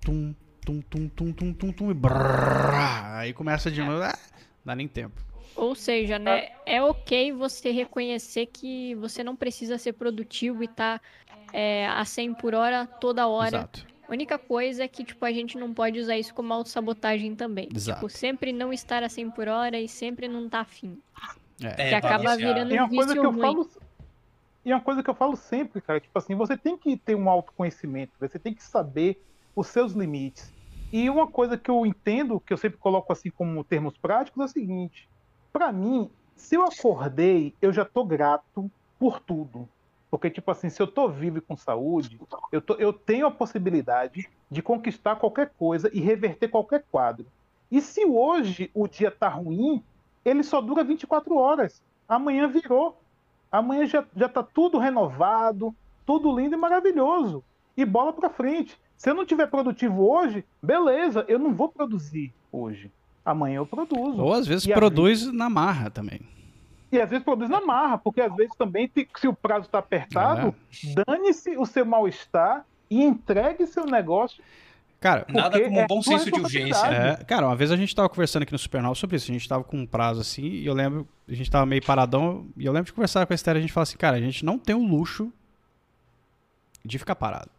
tum, 0.00 0.34
tum, 0.64 0.80
tum, 0.82 1.08
tum, 1.08 1.32
tum, 1.32 1.52
tum, 1.52 1.72
tum, 1.72 1.90
e 1.90 1.94
brrr, 1.94 3.16
aí 3.16 3.32
começa 3.32 3.70
de 3.70 3.80
novo. 3.80 4.02
Ah, 4.02 4.18
dá 4.64 4.74
nem 4.74 4.88
tempo. 4.88 5.22
Ou 5.56 5.74
seja, 5.74 6.18
né, 6.18 6.48
é 6.66 6.82
ok 6.82 7.32
você 7.32 7.70
reconhecer 7.70 8.46
que 8.46 8.94
você 8.96 9.22
não 9.22 9.36
precisa 9.36 9.78
ser 9.78 9.92
produtivo 9.92 10.64
e 10.64 10.68
tá 10.68 11.00
é, 11.52 11.86
a 11.86 12.04
100 12.04 12.34
por 12.34 12.54
hora 12.54 12.86
toda 12.86 13.26
hora. 13.28 13.58
Exato. 13.58 13.86
A 14.06 14.12
única 14.12 14.38
coisa 14.38 14.84
é 14.84 14.88
que, 14.88 15.02
tipo, 15.04 15.24
a 15.24 15.32
gente 15.32 15.56
não 15.56 15.72
pode 15.72 15.98
usar 15.98 16.18
isso 16.18 16.34
como 16.34 16.52
autossabotagem 16.52 17.34
também. 17.34 17.68
Exato. 17.74 18.00
Tipo, 18.00 18.10
sempre 18.10 18.52
não 18.52 18.72
estar 18.72 19.02
a 19.02 19.08
100 19.08 19.30
por 19.30 19.48
hora 19.48 19.80
e 19.80 19.88
sempre 19.88 20.28
não 20.28 20.48
tá 20.48 20.60
afim. 20.60 20.98
É. 21.62 21.68
É, 21.68 21.88
que 21.90 21.94
acaba 21.94 22.24
balancear. 22.24 22.54
virando 22.54 22.72
E 22.72 22.76
é 22.76 22.82
um 22.82 22.86
uma 22.86 22.88
coisa 22.88 23.06
vício 23.06 23.20
que 23.20 23.26
eu 23.26 23.30
ruim. 23.30 23.40
falo. 23.40 23.70
E 24.64 24.72
é 24.72 24.74
uma 24.74 24.80
coisa 24.80 25.02
que 25.02 25.10
eu 25.10 25.14
falo 25.14 25.36
sempre, 25.36 25.80
cara, 25.80 26.00
tipo 26.00 26.18
assim, 26.18 26.34
você 26.34 26.56
tem 26.56 26.76
que 26.76 26.96
ter 26.96 27.14
um 27.14 27.28
autoconhecimento, 27.28 28.12
você 28.18 28.38
tem 28.38 28.54
que 28.54 28.62
saber 28.62 29.22
os 29.54 29.66
seus 29.66 29.92
limites. 29.92 30.52
E 30.90 31.08
uma 31.10 31.26
coisa 31.26 31.58
que 31.58 31.70
eu 31.70 31.84
entendo, 31.84 32.40
que 32.40 32.52
eu 32.52 32.56
sempre 32.56 32.78
coloco 32.78 33.12
assim 33.12 33.30
como 33.30 33.62
termos 33.62 33.96
práticos, 33.98 34.40
é 34.40 34.44
o 34.44 34.48
seguinte: 34.48 35.08
pra 35.54 35.72
mim, 35.72 36.10
se 36.36 36.56
eu 36.56 36.64
acordei, 36.64 37.54
eu 37.62 37.72
já 37.72 37.86
tô 37.86 38.04
grato 38.04 38.70
por 38.98 39.20
tudo. 39.20 39.70
Porque, 40.10 40.30
tipo 40.30 40.50
assim, 40.50 40.68
se 40.68 40.82
eu 40.82 40.88
tô 40.88 41.08
vivo 41.08 41.38
e 41.38 41.40
com 41.40 41.56
saúde, 41.56 42.20
eu, 42.52 42.60
tô- 42.60 42.74
eu 42.74 42.92
tenho 42.92 43.26
a 43.26 43.30
possibilidade 43.30 44.28
de 44.50 44.62
conquistar 44.62 45.16
qualquer 45.16 45.52
coisa 45.56 45.90
e 45.94 46.00
reverter 46.00 46.48
qualquer 46.48 46.84
quadro. 46.90 47.26
E 47.70 47.80
se 47.80 48.04
hoje 48.04 48.70
o 48.74 48.88
dia 48.88 49.12
tá 49.12 49.28
ruim, 49.28 49.84
ele 50.24 50.42
só 50.42 50.60
dura 50.60 50.84
24 50.84 51.36
horas. 51.36 51.82
Amanhã 52.08 52.48
virou. 52.48 53.00
Amanhã 53.50 53.86
já, 53.86 54.04
já 54.16 54.28
tá 54.28 54.42
tudo 54.42 54.78
renovado, 54.78 55.74
tudo 56.06 56.36
lindo 56.36 56.54
e 56.54 56.58
maravilhoso. 56.58 57.44
E 57.76 57.84
bola 57.84 58.12
pra 58.12 58.30
frente. 58.30 58.78
Se 58.96 59.10
eu 59.10 59.14
não 59.14 59.26
tiver 59.26 59.46
produtivo 59.48 60.08
hoje, 60.08 60.44
beleza, 60.62 61.24
eu 61.28 61.38
não 61.38 61.54
vou 61.54 61.68
produzir 61.68 62.34
hoje. 62.52 62.92
Amanhã 63.24 63.56
eu 63.56 63.66
produzo. 63.66 64.20
Ou 64.20 64.32
às 64.32 64.46
vezes 64.46 64.66
E 64.66 64.72
produz 64.72 65.32
na 65.32 65.48
marra 65.48 65.90
também. 65.90 66.20
E 66.92 67.00
às 67.00 67.08
vezes 67.08 67.24
produz 67.24 67.50
na 67.50 67.60
marra, 67.60 67.98
porque 67.98 68.20
às 68.20 68.34
vezes 68.36 68.54
também, 68.56 68.90
se 69.16 69.26
o 69.26 69.34
prazo 69.34 69.66
está 69.66 69.78
apertado, 69.78 70.54
dane-se 71.06 71.56
o 71.56 71.66
seu 71.66 71.84
mal-estar 71.84 72.64
e 72.88 73.02
entregue 73.02 73.66
seu 73.66 73.84
negócio. 73.84 74.42
Cara, 75.00 75.26
Nada 75.28 75.60
como 75.60 75.76
um 75.76 75.80
é 75.80 75.86
bom 75.86 76.00
sua 76.00 76.18
senso 76.18 76.30
de 76.30 76.40
urgência. 76.40 76.86
É, 76.86 77.16
cara, 77.24 77.46
uma 77.46 77.56
vez 77.56 77.70
a 77.70 77.76
gente 77.76 77.94
tava 77.94 78.08
conversando 78.08 78.44
aqui 78.44 78.52
no 78.52 78.58
Supernova 78.58 78.94
sobre 78.94 79.16
isso. 79.16 79.30
A 79.30 79.34
gente 79.34 79.48
tava 79.48 79.64
com 79.64 79.78
um 79.78 79.86
prazo 79.86 80.20
assim, 80.20 80.44
e 80.46 80.66
eu 80.66 80.72
lembro, 80.72 81.06
a 81.28 81.34
gente 81.34 81.50
tava 81.50 81.66
meio 81.66 81.84
paradão, 81.84 82.46
e 82.56 82.64
eu 82.64 82.72
lembro 82.72 82.86
de 82.86 82.92
conversar 82.92 83.26
com 83.26 83.32
a 83.32 83.34
Esther, 83.34 83.56
a 83.56 83.60
gente 83.60 83.72
fala 83.72 83.82
assim, 83.82 83.96
cara, 83.96 84.16
a 84.16 84.20
gente 84.20 84.44
não 84.44 84.58
tem 84.58 84.74
o 84.74 84.82
luxo 84.82 85.32
de 86.84 86.98
ficar 86.98 87.16
parado. 87.16 87.50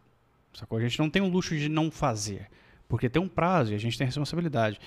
Sacou? 0.54 0.78
A 0.78 0.80
gente 0.80 0.98
não 0.98 1.10
tem 1.10 1.20
o 1.20 1.28
luxo 1.28 1.54
de 1.54 1.68
não 1.68 1.90
fazer. 1.90 2.48
Porque 2.88 3.08
tem 3.08 3.20
um 3.20 3.28
prazo 3.28 3.72
e 3.72 3.74
a 3.74 3.78
gente 3.78 3.98
tem 3.98 4.06
responsabilidade. 4.06 4.80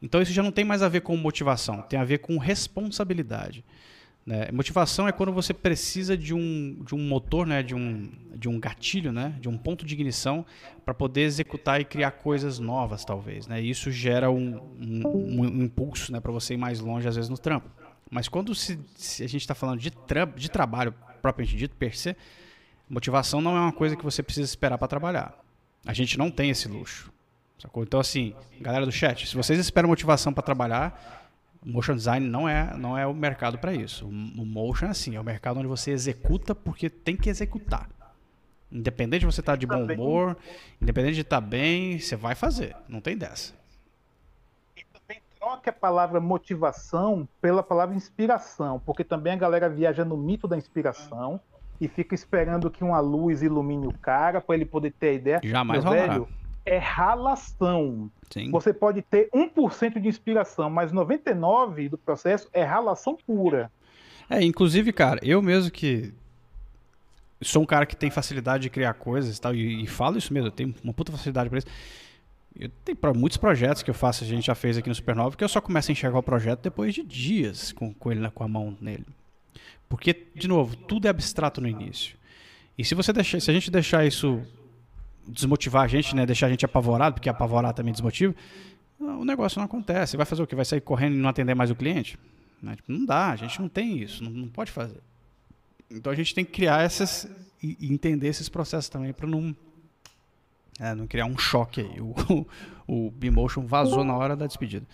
Então 0.00 0.20
isso 0.20 0.32
já 0.32 0.42
não 0.42 0.52
tem 0.52 0.64
mais 0.64 0.82
a 0.82 0.88
ver 0.88 1.00
com 1.00 1.16
motivação, 1.16 1.82
tem 1.82 1.98
a 1.98 2.04
ver 2.04 2.18
com 2.18 2.36
responsabilidade. 2.38 3.64
né? 4.26 4.50
Motivação 4.52 5.08
é 5.08 5.12
quando 5.12 5.32
você 5.32 5.54
precisa 5.54 6.16
de 6.16 6.34
um, 6.34 6.82
de 6.84 6.94
um 6.94 6.98
motor, 6.98 7.46
né? 7.46 7.62
de, 7.62 7.74
um, 7.74 8.10
de 8.34 8.48
um 8.48 8.60
gatilho, 8.60 9.12
né? 9.12 9.34
de 9.40 9.48
um 9.48 9.56
ponto 9.56 9.84
de 9.84 9.94
ignição 9.94 10.44
para 10.84 10.94
poder 10.94 11.22
executar 11.22 11.80
e 11.80 11.84
criar 11.84 12.12
coisas 12.12 12.58
novas, 12.58 13.04
talvez. 13.04 13.46
Né? 13.46 13.62
E 13.62 13.70
isso 13.70 13.90
gera 13.90 14.30
um, 14.30 14.60
um, 14.80 15.40
um 15.40 15.62
impulso 15.62 16.12
né? 16.12 16.20
para 16.20 16.32
você 16.32 16.54
ir 16.54 16.58
mais 16.58 16.80
longe, 16.80 17.08
às 17.08 17.16
vezes, 17.16 17.30
no 17.30 17.38
trampo. 17.38 17.70
Mas 18.10 18.28
quando 18.28 18.54
se, 18.54 18.78
se 18.94 19.24
a 19.24 19.26
gente 19.26 19.40
está 19.40 19.54
falando 19.54 19.80
de, 19.80 19.90
tra 19.90 20.24
de 20.24 20.50
trabalho 20.50 20.94
propriamente 21.22 21.56
dito, 21.56 21.74
per 21.74 21.96
se, 21.96 22.14
motivação 22.88 23.40
não 23.40 23.56
é 23.56 23.60
uma 23.60 23.72
coisa 23.72 23.96
que 23.96 24.04
você 24.04 24.22
precisa 24.22 24.46
esperar 24.46 24.76
para 24.76 24.86
trabalhar. 24.86 25.34
A 25.86 25.92
gente 25.92 26.18
não 26.18 26.30
tem 26.30 26.50
esse 26.50 26.68
luxo. 26.68 27.13
Sacou? 27.58 27.82
Então, 27.82 28.00
assim, 28.00 28.34
galera 28.60 28.84
do 28.84 28.92
chat, 28.92 29.26
se 29.26 29.36
vocês 29.36 29.58
esperam 29.58 29.88
motivação 29.88 30.32
para 30.32 30.42
trabalhar, 30.42 31.24
motion 31.64 31.94
design 31.94 32.28
não 32.28 32.48
é, 32.48 32.76
não 32.76 32.96
é 32.96 33.06
o 33.06 33.14
mercado 33.14 33.58
para 33.58 33.72
isso. 33.72 34.06
O, 34.06 34.12
motion 34.44 34.86
é 34.86 34.90
assim, 34.90 35.16
é 35.16 35.20
o 35.20 35.24
mercado 35.24 35.58
onde 35.58 35.68
você 35.68 35.90
executa 35.90 36.54
porque 36.54 36.90
tem 36.90 37.16
que 37.16 37.30
executar. 37.30 37.88
Independente 38.70 39.20
de 39.20 39.26
você 39.26 39.40
estar 39.40 39.56
de 39.56 39.66
bom 39.66 39.80
Também. 39.80 39.96
humor, 39.96 40.36
independente 40.82 41.14
de 41.14 41.20
estar 41.20 41.40
bem, 41.40 41.98
você 41.98 42.16
vai 42.16 42.34
fazer. 42.34 42.76
Não 42.88 43.00
tem 43.00 43.16
dessa. 43.16 43.54
E 44.76 44.84
também 44.92 45.22
troque 45.38 45.70
a 45.70 45.72
palavra 45.72 46.20
motivação 46.20 47.28
pela 47.40 47.62
palavra 47.62 47.94
inspiração, 47.94 48.80
porque 48.84 49.04
também 49.04 49.32
a 49.32 49.36
galera 49.36 49.68
viaja 49.68 50.04
no 50.04 50.16
mito 50.16 50.48
da 50.48 50.56
inspiração 50.56 51.40
e 51.80 51.88
fica 51.88 52.14
esperando 52.14 52.70
que 52.70 52.82
uma 52.82 53.00
luz 53.00 53.42
ilumine 53.42 53.86
o 53.86 53.92
cara 53.92 54.40
para 54.40 54.54
ele 54.56 54.64
poder 54.64 54.92
ter 54.92 55.08
a 55.08 55.12
ideia. 55.12 55.40
Jamais 55.42 55.84
Meu 55.84 55.92
velho, 55.92 56.28
é 56.66 56.78
ralação. 56.78 58.10
Sim. 58.30 58.50
Você 58.50 58.72
pode 58.72 59.02
ter 59.02 59.28
1% 59.34 60.00
de 60.00 60.08
inspiração, 60.08 60.68
mas 60.70 60.92
99% 60.92 61.88
do 61.90 61.98
processo 61.98 62.48
é 62.52 62.62
ralação 62.64 63.16
pura. 63.26 63.70
É, 64.28 64.42
inclusive, 64.42 64.92
cara, 64.92 65.20
eu 65.22 65.42
mesmo 65.42 65.70
que 65.70 66.12
sou 67.42 67.62
um 67.62 67.66
cara 67.66 67.84
que 67.84 67.94
tem 67.94 68.10
facilidade 68.10 68.62
de 68.62 68.70
criar 68.70 68.94
coisas 68.94 69.36
e 69.36 69.40
tal, 69.40 69.54
e, 69.54 69.82
e 69.84 69.86
falo 69.86 70.16
isso 70.16 70.32
mesmo, 70.32 70.48
eu 70.48 70.52
tenho 70.52 70.74
uma 70.82 70.94
puta 70.94 71.12
facilidade 71.12 71.50
pra 71.50 71.58
isso. 71.58 71.66
Eu 72.58 72.70
tenho 72.84 72.96
pra 72.96 73.12
muitos 73.12 73.36
projetos 73.36 73.82
que 73.82 73.90
eu 73.90 73.94
faço, 73.94 74.24
a 74.24 74.26
gente 74.26 74.46
já 74.46 74.54
fez 74.54 74.78
aqui 74.78 74.88
no 74.88 74.94
Supernova, 74.94 75.36
que 75.36 75.42
eu 75.44 75.48
só 75.48 75.60
começo 75.60 75.90
a 75.90 75.92
enxergar 75.92 76.18
o 76.18 76.22
projeto 76.22 76.60
depois 76.62 76.94
de 76.94 77.02
dias 77.02 77.72
com, 77.72 77.92
com 77.92 78.12
ele 78.12 78.20
na- 78.20 78.30
com 78.30 78.44
a 78.44 78.48
mão 78.48 78.76
nele. 78.80 79.04
Porque, 79.88 80.26
de 80.34 80.48
novo, 80.48 80.74
tudo 80.76 81.06
é 81.06 81.10
abstrato 81.10 81.60
no 81.60 81.68
início. 81.68 82.16
E 82.78 82.84
se 82.84 82.94
você 82.94 83.12
deixar, 83.12 83.40
se 83.40 83.50
a 83.50 83.54
gente 83.54 83.70
deixar 83.70 84.06
isso 84.06 84.40
desmotivar 85.26 85.84
a 85.84 85.86
gente, 85.86 86.14
né, 86.14 86.26
deixar 86.26 86.46
a 86.46 86.50
gente 86.50 86.64
apavorado, 86.64 87.14
porque 87.14 87.28
apavorar 87.28 87.72
também 87.72 87.92
desmotiva, 87.92 88.34
o 88.98 89.24
negócio 89.24 89.58
não 89.58 89.66
acontece. 89.66 90.16
Vai 90.16 90.26
fazer 90.26 90.42
o 90.42 90.46
quê? 90.46 90.54
Vai 90.54 90.64
sair 90.64 90.80
correndo 90.80 91.14
e 91.14 91.18
não 91.18 91.28
atender 91.28 91.54
mais 91.54 91.70
o 91.70 91.74
cliente? 91.74 92.18
Né? 92.62 92.76
Tipo, 92.76 92.92
não 92.92 93.04
dá, 93.04 93.30
a 93.30 93.36
gente 93.36 93.60
não 93.60 93.68
tem 93.68 93.98
isso, 93.98 94.22
não, 94.24 94.30
não 94.30 94.48
pode 94.48 94.70
fazer. 94.70 95.00
Então 95.90 96.12
a 96.12 96.16
gente 96.16 96.34
tem 96.34 96.44
que 96.44 96.52
criar 96.52 96.82
essas 96.82 97.28
e, 97.62 97.92
entender 97.92 98.28
esses 98.28 98.48
processos 98.48 98.88
também 98.88 99.12
para 99.12 99.26
não 99.26 99.54
é, 100.80 100.94
não 100.94 101.06
criar 101.06 101.26
um 101.26 101.38
choque 101.38 101.80
aí. 101.80 102.00
O, 102.00 102.14
o, 102.86 103.06
o 103.06 103.10
Bimotion 103.10 103.66
vazou 103.66 104.02
na 104.02 104.16
hora 104.16 104.34
da 104.34 104.46
despedida. 104.46 104.86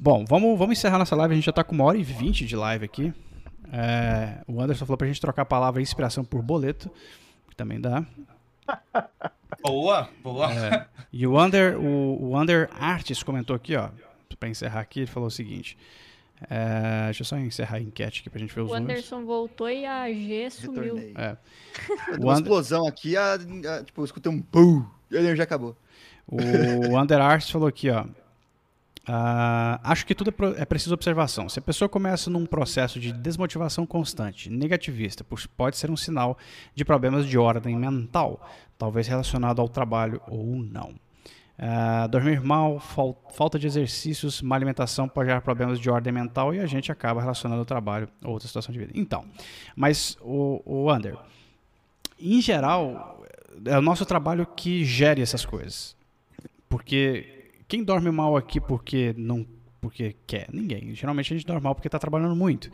Bom, 0.00 0.24
vamos, 0.26 0.58
vamos 0.58 0.78
encerrar 0.78 0.98
nossa 0.98 1.14
live. 1.14 1.32
A 1.32 1.36
gente 1.36 1.44
já 1.44 1.52
tá 1.52 1.62
com 1.62 1.74
uma 1.74 1.84
hora 1.84 1.98
e 1.98 2.02
vinte 2.02 2.46
de 2.46 2.56
live 2.56 2.84
aqui. 2.84 3.12
É, 3.70 4.42
o 4.46 4.60
Anderson 4.60 4.84
falou 4.84 4.98
pra 4.98 5.06
gente 5.06 5.20
trocar 5.20 5.42
a 5.42 5.46
palavra 5.46 5.80
inspiração 5.80 6.24
por 6.24 6.42
boleto, 6.42 6.90
que 7.48 7.56
também 7.56 7.80
dá. 7.80 8.04
Boa, 9.62 10.08
boa. 10.24 10.52
É, 10.52 10.86
e 11.12 11.24
o 11.26 11.40
Under, 11.40 11.78
o, 11.78 12.20
o 12.30 12.40
Under 12.40 12.68
Arts 12.80 13.22
comentou 13.22 13.54
aqui, 13.54 13.76
ó, 13.76 13.90
pra 14.38 14.48
encerrar 14.48 14.80
aqui, 14.80 15.00
ele 15.00 15.06
falou 15.06 15.28
o 15.28 15.30
seguinte. 15.30 15.78
é, 16.50 17.04
deixa 17.04 17.22
eu 17.22 17.26
só 17.26 17.38
encerrar 17.38 17.76
a 17.76 17.80
enquete 17.80 18.20
aqui 18.22 18.30
pra 18.30 18.40
gente 18.40 18.52
ver 18.52 18.62
os 18.62 18.70
O 18.70 18.74
números. 18.74 18.90
Anderson 19.04 19.24
voltou 19.24 19.70
e 19.70 19.86
a 19.86 20.12
G 20.12 20.50
sumiu. 20.50 20.98
É. 21.16 21.36
Deu 22.08 22.18
O 22.18 22.22
uma 22.24 22.32
And- 22.32 22.36
explosão 22.38 22.88
aqui, 22.88 23.16
a, 23.16 23.34
a- 23.34 23.84
tipo, 23.84 24.00
eu 24.00 24.04
escutei 24.04 24.32
um 24.32 24.42
pum, 24.42 24.84
e 25.10 25.16
a 25.16 25.20
energia 25.20 25.44
acabou. 25.44 25.76
O 26.26 26.98
Under 26.98 27.20
Arts 27.20 27.48
falou 27.50 27.68
aqui, 27.68 27.88
ó. 27.90 28.04
Ah, 29.06 29.80
acho 29.82 30.06
que 30.06 30.14
tudo 30.14 30.30
é, 30.56 30.62
é 30.62 30.64
preciso 30.64 30.94
observação. 30.94 31.48
Se 31.48 31.58
a 31.58 31.62
pessoa 31.62 31.88
começa 31.88 32.30
num 32.30 32.46
processo 32.46 33.00
de 33.00 33.12
desmotivação 33.12 33.84
constante, 33.84 34.48
negativista, 34.48 35.24
pode 35.56 35.76
ser 35.76 35.90
um 35.90 35.96
sinal 35.96 36.38
de 36.74 36.84
problemas 36.84 37.26
de 37.26 37.36
ordem 37.36 37.76
mental, 37.76 38.48
talvez 38.78 39.06
relacionado 39.08 39.60
ao 39.60 39.68
trabalho 39.68 40.20
ou 40.28 40.56
não. 40.56 40.94
Ah, 41.58 42.06
dormir 42.06 42.40
mal, 42.40 42.80
fal- 42.80 43.20
falta 43.34 43.58
de 43.58 43.66
exercícios, 43.66 44.40
má 44.42 44.56
alimentação 44.56 45.08
pode 45.08 45.28
gerar 45.28 45.42
problemas 45.42 45.78
de 45.78 45.88
ordem 45.90 46.12
mental 46.12 46.54
e 46.54 46.58
a 46.58 46.66
gente 46.66 46.90
acaba 46.90 47.20
relacionando 47.20 47.60
ao 47.60 47.66
trabalho 47.66 48.08
ou 48.24 48.32
outra 48.32 48.48
situação 48.48 48.72
de 48.72 48.78
vida. 48.78 48.92
Então, 48.94 49.24
mas 49.76 50.16
o, 50.20 50.62
o 50.64 50.92
Under, 50.92 51.16
em 52.18 52.40
geral, 52.40 53.22
é 53.64 53.76
o 53.76 53.82
nosso 53.82 54.04
trabalho 54.06 54.46
que 54.46 54.84
gere 54.84 55.20
essas 55.20 55.44
coisas. 55.44 55.94
Porque 56.68 57.41
quem 57.72 57.82
dorme 57.82 58.10
mal 58.10 58.36
aqui 58.36 58.60
porque 58.60 59.14
não 59.16 59.46
porque 59.80 60.14
quer? 60.26 60.46
Ninguém. 60.52 60.94
Geralmente 60.94 61.32
a 61.32 61.36
gente 61.38 61.46
dorme 61.46 61.62
mal 61.62 61.74
porque 61.74 61.88
está 61.88 61.98
trabalhando 61.98 62.36
muito. 62.36 62.70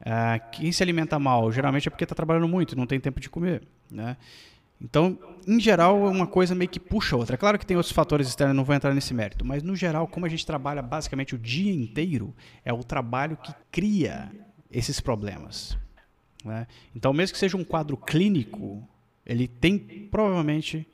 Ah, 0.00 0.38
quem 0.38 0.70
se 0.70 0.80
alimenta 0.80 1.18
mal, 1.18 1.50
geralmente 1.50 1.88
é 1.88 1.90
porque 1.90 2.04
está 2.04 2.14
trabalhando 2.14 2.46
muito, 2.46 2.76
não 2.76 2.86
tem 2.86 3.00
tempo 3.00 3.18
de 3.18 3.28
comer. 3.28 3.66
Né? 3.90 4.16
Então, 4.80 5.18
em 5.44 5.58
geral, 5.58 6.00
uma 6.08 6.24
coisa 6.24 6.54
meio 6.54 6.70
que 6.70 6.78
puxa 6.78 7.16
a 7.16 7.18
outra. 7.18 7.34
É 7.34 7.36
claro 7.36 7.58
que 7.58 7.66
tem 7.66 7.76
outros 7.76 7.92
fatores 7.92 8.28
externos, 8.28 8.54
não 8.54 8.62
vou 8.62 8.76
entrar 8.76 8.94
nesse 8.94 9.12
mérito, 9.12 9.44
mas 9.44 9.60
no 9.64 9.74
geral, 9.74 10.06
como 10.06 10.24
a 10.24 10.28
gente 10.28 10.46
trabalha 10.46 10.82
basicamente 10.82 11.34
o 11.34 11.38
dia 11.38 11.74
inteiro, 11.74 12.32
é 12.64 12.72
o 12.72 12.84
trabalho 12.84 13.36
que 13.38 13.52
cria 13.72 14.30
esses 14.70 15.00
problemas. 15.00 15.76
né? 16.44 16.68
Então, 16.94 17.12
mesmo 17.12 17.32
que 17.32 17.40
seja 17.40 17.56
um 17.56 17.64
quadro 17.64 17.96
clínico, 17.96 18.88
ele 19.26 19.48
tem 19.48 19.80
provavelmente 20.08 20.86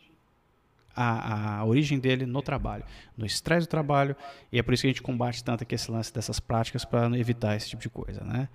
a, 0.95 1.59
a 1.59 1.65
origem 1.65 1.99
dele 1.99 2.27
no 2.27 2.43
trabalho, 2.43 2.85
no 3.17 3.27
estresse 3.27 3.67
do 3.67 3.71
trabalho, 3.71 4.17
e 4.53 4.59
é 4.59 4.63
por 4.63 4.75
isso 4.75 4.83
que 4.83 4.87
a 4.87 4.91
gente 4.91 5.03
combate 5.03 5.43
tanto 5.43 5.63
aqui 5.63 5.75
esse 5.75 5.91
lance 5.91 6.13
dessas 6.13 6.41
práticas 6.41 6.85
para 6.85 7.07
evitar 7.19 7.57
esse 7.57 7.69
tipo 7.69 7.83
de 7.83 7.89
coisa, 7.89 8.23
né? 8.23 8.49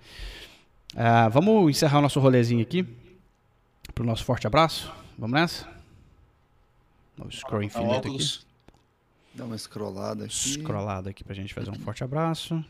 Ah, 0.96 1.28
vamos 1.28 1.70
encerrar 1.70 1.98
o 1.98 2.02
nosso 2.02 2.18
rolezinho 2.18 2.62
aqui, 2.62 2.86
para 3.94 4.02
o 4.02 4.06
nosso 4.06 4.24
forte 4.24 4.46
abraço. 4.46 4.92
Vamos 5.18 5.38
nessa? 5.38 5.68
No 7.16 7.30
scroll 7.30 7.62
infinito 7.62 8.08
aqui. 8.08 8.40
Dá 9.34 9.44
uma 9.44 9.56
scrollada 9.56 10.24
aqui. 10.24 10.34
Scrollada 10.34 11.10
aqui 11.10 11.22
pra 11.22 11.34
gente 11.34 11.54
fazer 11.54 11.70
um 11.70 11.74
forte 11.74 12.02
abraço. 12.02 12.64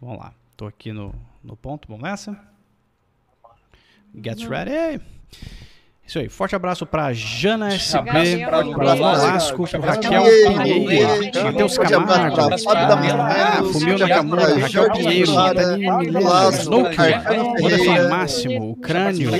Vamos 0.00 0.18
lá. 0.18 0.32
Tô 0.56 0.66
aqui 0.66 0.92
no, 0.92 1.14
no 1.42 1.56
ponto. 1.56 1.88
Vamos 1.88 2.04
nessa? 2.04 2.38
Get 4.14 4.38
ready! 4.48 5.02
Isso 6.06 6.18
aí. 6.18 6.28
Forte 6.28 6.54
abraço 6.54 6.84
pra 6.84 7.12
Jana 7.14 7.74
SB, 7.74 8.10
Oliveira. 8.10 8.62
Nolasco, 8.62 9.64
Raquel 9.64 10.22
Pinheiro. 10.22 11.44
Matheus 11.44 11.78
Camargo, 11.78 12.40
ah, 12.40 13.62
Fumil 13.72 13.98
Nakamura, 13.98 14.58
Raquel 14.58 14.92
Pinheiro, 14.92 15.32
Snowker, 16.52 16.90
Ricardo 16.90 17.64
Anderson 17.64 18.08
Máximo, 18.10 18.70
o 18.70 18.76
Crânio, 18.76 19.30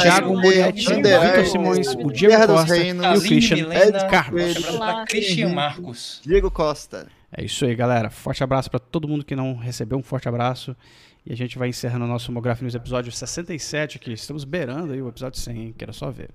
Thiago 0.00 0.40
Moretti, 0.40 0.86
Vitor 0.86 1.46
Simões, 1.46 1.94
o 1.94 2.10
Diego 2.10 2.46
Costa 2.46 2.76
e 2.76 2.92
o 2.92 3.20
Christian 3.20 3.66
Carlos. 4.10 4.54
Christian 5.08 5.48
Marcos. 5.50 6.20
Diego 6.24 6.50
Costa. 6.50 7.08
É 7.36 7.44
isso 7.44 7.66
aí, 7.66 7.74
galera. 7.74 8.08
Forte 8.08 8.42
abraço 8.42 8.70
pra 8.70 8.78
todo 8.78 9.06
mundo 9.06 9.24
que 9.24 9.36
não 9.36 9.54
recebeu. 9.56 9.98
Um 9.98 10.02
forte 10.02 10.28
abraço. 10.28 10.74
E 11.26 11.32
a 11.32 11.36
gente 11.36 11.58
vai 11.58 11.68
encerrando 11.68 12.04
o 12.04 12.08
nosso 12.08 12.30
Homograph 12.30 12.60
News 12.62 12.74
episódio 12.74 13.10
67 13.10 13.96
aqui. 13.96 14.12
Estamos 14.12 14.44
beirando 14.44 14.92
aí 14.92 15.02
o 15.02 15.08
episódio 15.08 15.40
100, 15.40 15.58
hein? 15.58 15.74
Quero 15.76 15.92
só 15.92 16.10
ver. 16.10 16.30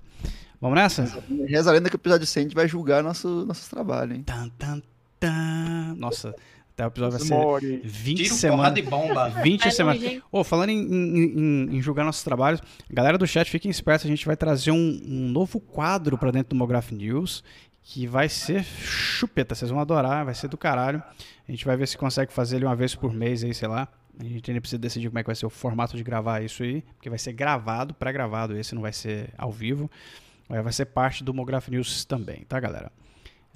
Vamos 0.60 0.76
nessa? 0.76 1.22
Reza 1.48 1.70
a 1.70 1.72
lenda 1.72 1.88
que 1.88 1.96
o 1.96 1.98
episódio 1.98 2.26
100 2.26 2.40
a 2.40 2.44
gente 2.44 2.54
vai 2.54 2.68
julgar 2.68 3.02
nosso, 3.02 3.44
nossos 3.46 3.68
trabalhos, 3.68 4.16
hein? 4.16 4.22
Tan, 4.22 4.48
tan, 4.58 4.82
tan. 5.18 5.94
Nossa, 5.96 6.34
até 6.74 6.84
o 6.84 6.88
episódio 6.88 7.18
vai 7.18 7.26
ser 7.26 7.34
More. 7.34 7.80
20 7.82 8.22
Tiro, 8.24 8.34
semanas. 8.34 8.78
e 8.78 8.82
bomba. 8.82 9.28
20 9.42 9.60
Vai 9.62 9.70
semanas. 9.70 10.20
Ô, 10.30 10.44
falando 10.44 10.68
em, 10.70 10.78
em- 10.78 11.76
em- 11.76 11.82
julgar 11.82 12.04
nossos 12.04 12.22
trabalhos, 12.22 12.60
galera 12.90 13.16
do 13.16 13.26
chat, 13.26 13.50
fiquem 13.50 13.70
espertos, 13.70 14.04
a 14.06 14.10
gente 14.10 14.26
vai 14.26 14.36
trazer 14.36 14.72
um, 14.72 15.00
um 15.06 15.28
novo 15.30 15.58
quadro 15.58 16.18
pra 16.18 16.30
dentro 16.30 16.50
do 16.50 16.56
Mograph 16.56 16.92
News, 16.92 17.42
que 17.82 18.06
vai 18.06 18.28
ser 18.28 18.62
chupeta, 18.62 19.54
vocês 19.54 19.70
vão 19.70 19.80
adorar, 19.80 20.24
vai 20.26 20.34
ser 20.34 20.48
do 20.48 20.58
caralho. 20.58 21.02
A 21.48 21.50
gente 21.50 21.64
vai 21.64 21.76
ver 21.78 21.88
se 21.88 21.96
consegue 21.96 22.30
fazer 22.32 22.56
ele 22.56 22.66
uma 22.66 22.76
vez 22.76 22.94
por 22.94 23.12
mês 23.12 23.42
aí, 23.42 23.52
sei 23.54 23.66
lá. 23.68 23.88
A 24.26 24.28
gente 24.28 24.50
ainda 24.50 24.60
precisa 24.60 24.78
decidir 24.78 25.08
como 25.08 25.18
é 25.18 25.22
que 25.22 25.26
vai 25.26 25.34
ser 25.34 25.46
o 25.46 25.50
formato 25.50 25.96
de 25.96 26.02
gravar 26.02 26.42
isso 26.42 26.62
aí, 26.62 26.82
porque 26.94 27.10
vai 27.10 27.18
ser 27.18 27.32
gravado, 27.32 27.92
pré-gravado, 27.94 28.56
esse 28.56 28.74
não 28.74 28.82
vai 28.82 28.92
ser 28.92 29.32
ao 29.36 29.50
vivo. 29.50 29.90
Vai 30.48 30.62
vai 30.62 30.72
ser 30.72 30.86
parte 30.86 31.24
do 31.24 31.34
Mograph 31.34 31.68
News 31.68 32.04
também, 32.04 32.44
tá, 32.44 32.60
galera? 32.60 32.92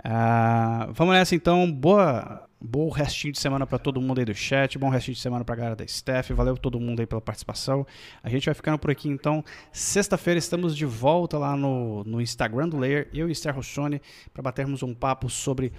Ah, 0.02 0.88
vamos 0.92 1.14
nessa 1.14 1.34
então. 1.34 1.70
Boa, 1.70 2.46
bom 2.60 2.88
restinho 2.90 3.32
de 3.32 3.38
semana 3.38 3.66
para 3.66 3.78
todo 3.78 4.00
mundo 4.00 4.18
aí 4.18 4.24
do 4.24 4.34
chat. 4.34 4.78
Bom 4.78 4.88
restinho 4.88 5.14
de 5.14 5.20
semana 5.20 5.44
para 5.44 5.54
a 5.54 5.56
galera 5.56 5.76
da 5.76 5.84
staff. 5.84 6.32
Valeu 6.32 6.56
todo 6.56 6.78
mundo 6.80 7.00
aí 7.00 7.06
pela 7.06 7.20
participação. 7.20 7.86
A 8.22 8.28
gente 8.28 8.46
vai 8.46 8.54
ficando 8.54 8.78
por 8.78 8.90
aqui 8.90 9.08
então. 9.08 9.44
Sexta-feira 9.72 10.38
estamos 10.38 10.76
de 10.76 10.84
volta 10.84 11.38
lá 11.38 11.56
no, 11.56 12.04
no 12.04 12.20
Instagram 12.20 12.68
do 12.68 12.76
Layer, 12.76 13.08
eu 13.14 13.28
e 13.28 13.32
Esther 13.32 13.54
Rossoni, 13.54 14.00
para 14.32 14.42
batermos 14.42 14.82
um 14.82 14.94
papo 14.94 15.30
sobre 15.30 15.72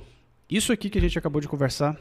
isso 0.50 0.72
aqui 0.72 0.90
que 0.90 0.98
a 0.98 1.02
gente 1.02 1.18
acabou 1.20 1.42
de 1.42 1.48
conversar 1.48 1.98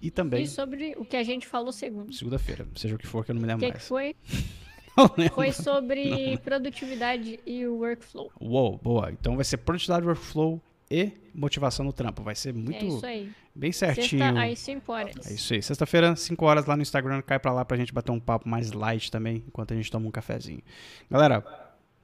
e 0.00 0.10
também 0.10 0.42
E 0.44 0.46
sobre 0.48 0.94
o 0.96 1.04
que 1.04 1.16
a 1.16 1.22
gente 1.22 1.46
falou 1.46 1.72
segundo. 1.72 2.12
segunda-feira, 2.12 2.66
seja 2.76 2.94
o 2.94 2.98
que 2.98 3.06
for 3.06 3.24
que 3.24 3.30
eu 3.30 3.34
não 3.34 3.40
me 3.42 3.46
O 3.46 3.48
lembro 3.48 3.66
que, 3.66 3.72
que 3.72 3.78
mais. 3.78 3.88
foi? 3.88 4.16
Não 4.96 5.08
lembro. 5.16 5.34
Foi 5.34 5.52
sobre 5.52 6.36
produtividade 6.38 7.38
e 7.46 7.64
o 7.64 7.76
workflow. 7.76 8.30
Uou, 8.40 8.76
boa. 8.82 9.10
Então 9.12 9.36
vai 9.36 9.44
ser 9.44 9.56
produtividade, 9.58 10.04
workflow 10.04 10.60
e 10.90 11.12
motivação 11.32 11.84
no 11.86 11.92
trampo. 11.92 12.22
Vai 12.22 12.34
ser 12.34 12.52
muito 12.52 12.84
É 12.84 12.88
isso 12.88 13.06
aí. 13.06 13.30
bem 13.54 13.70
certinho. 13.70 14.20
Sexta 14.24 14.42
às 14.42 14.58
5 14.58 14.92
horas. 14.92 15.30
É 15.30 15.32
isso 15.32 15.54
aí. 15.54 15.62
Sexta-feira, 15.62 16.16
5 16.16 16.44
horas 16.44 16.66
lá 16.66 16.74
no 16.76 16.82
Instagram. 16.82 17.22
Cai 17.22 17.38
pra 17.38 17.52
lá 17.52 17.64
pra 17.64 17.76
gente 17.76 17.94
bater 17.94 18.10
um 18.10 18.18
papo 18.20 18.48
mais 18.48 18.72
light 18.72 19.10
também, 19.12 19.44
enquanto 19.46 19.72
a 19.72 19.76
gente 19.76 19.90
toma 19.90 20.08
um 20.08 20.10
cafezinho. 20.10 20.60
Galera, 21.08 21.42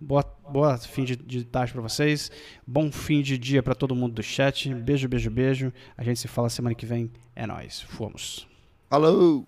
boa, 0.00 0.22
boa 0.48 0.78
fim 0.78 1.04
de, 1.04 1.16
de 1.16 1.44
tarde 1.44 1.72
pra 1.72 1.82
vocês. 1.82 2.30
Bom 2.66 2.90
fim 2.90 3.22
de 3.22 3.38
dia 3.38 3.62
pra 3.62 3.74
todo 3.74 3.94
mundo 3.94 4.14
do 4.14 4.22
chat. 4.22 4.72
Beijo, 4.74 5.08
beijo, 5.08 5.30
beijo. 5.30 5.72
A 5.96 6.04
gente 6.04 6.20
se 6.20 6.28
fala 6.28 6.48
semana 6.48 6.74
que 6.74 6.86
vem. 6.86 7.10
É 7.34 7.46
nóis. 7.46 7.80
Fomos. 7.80 8.46
Falou! 8.88 9.46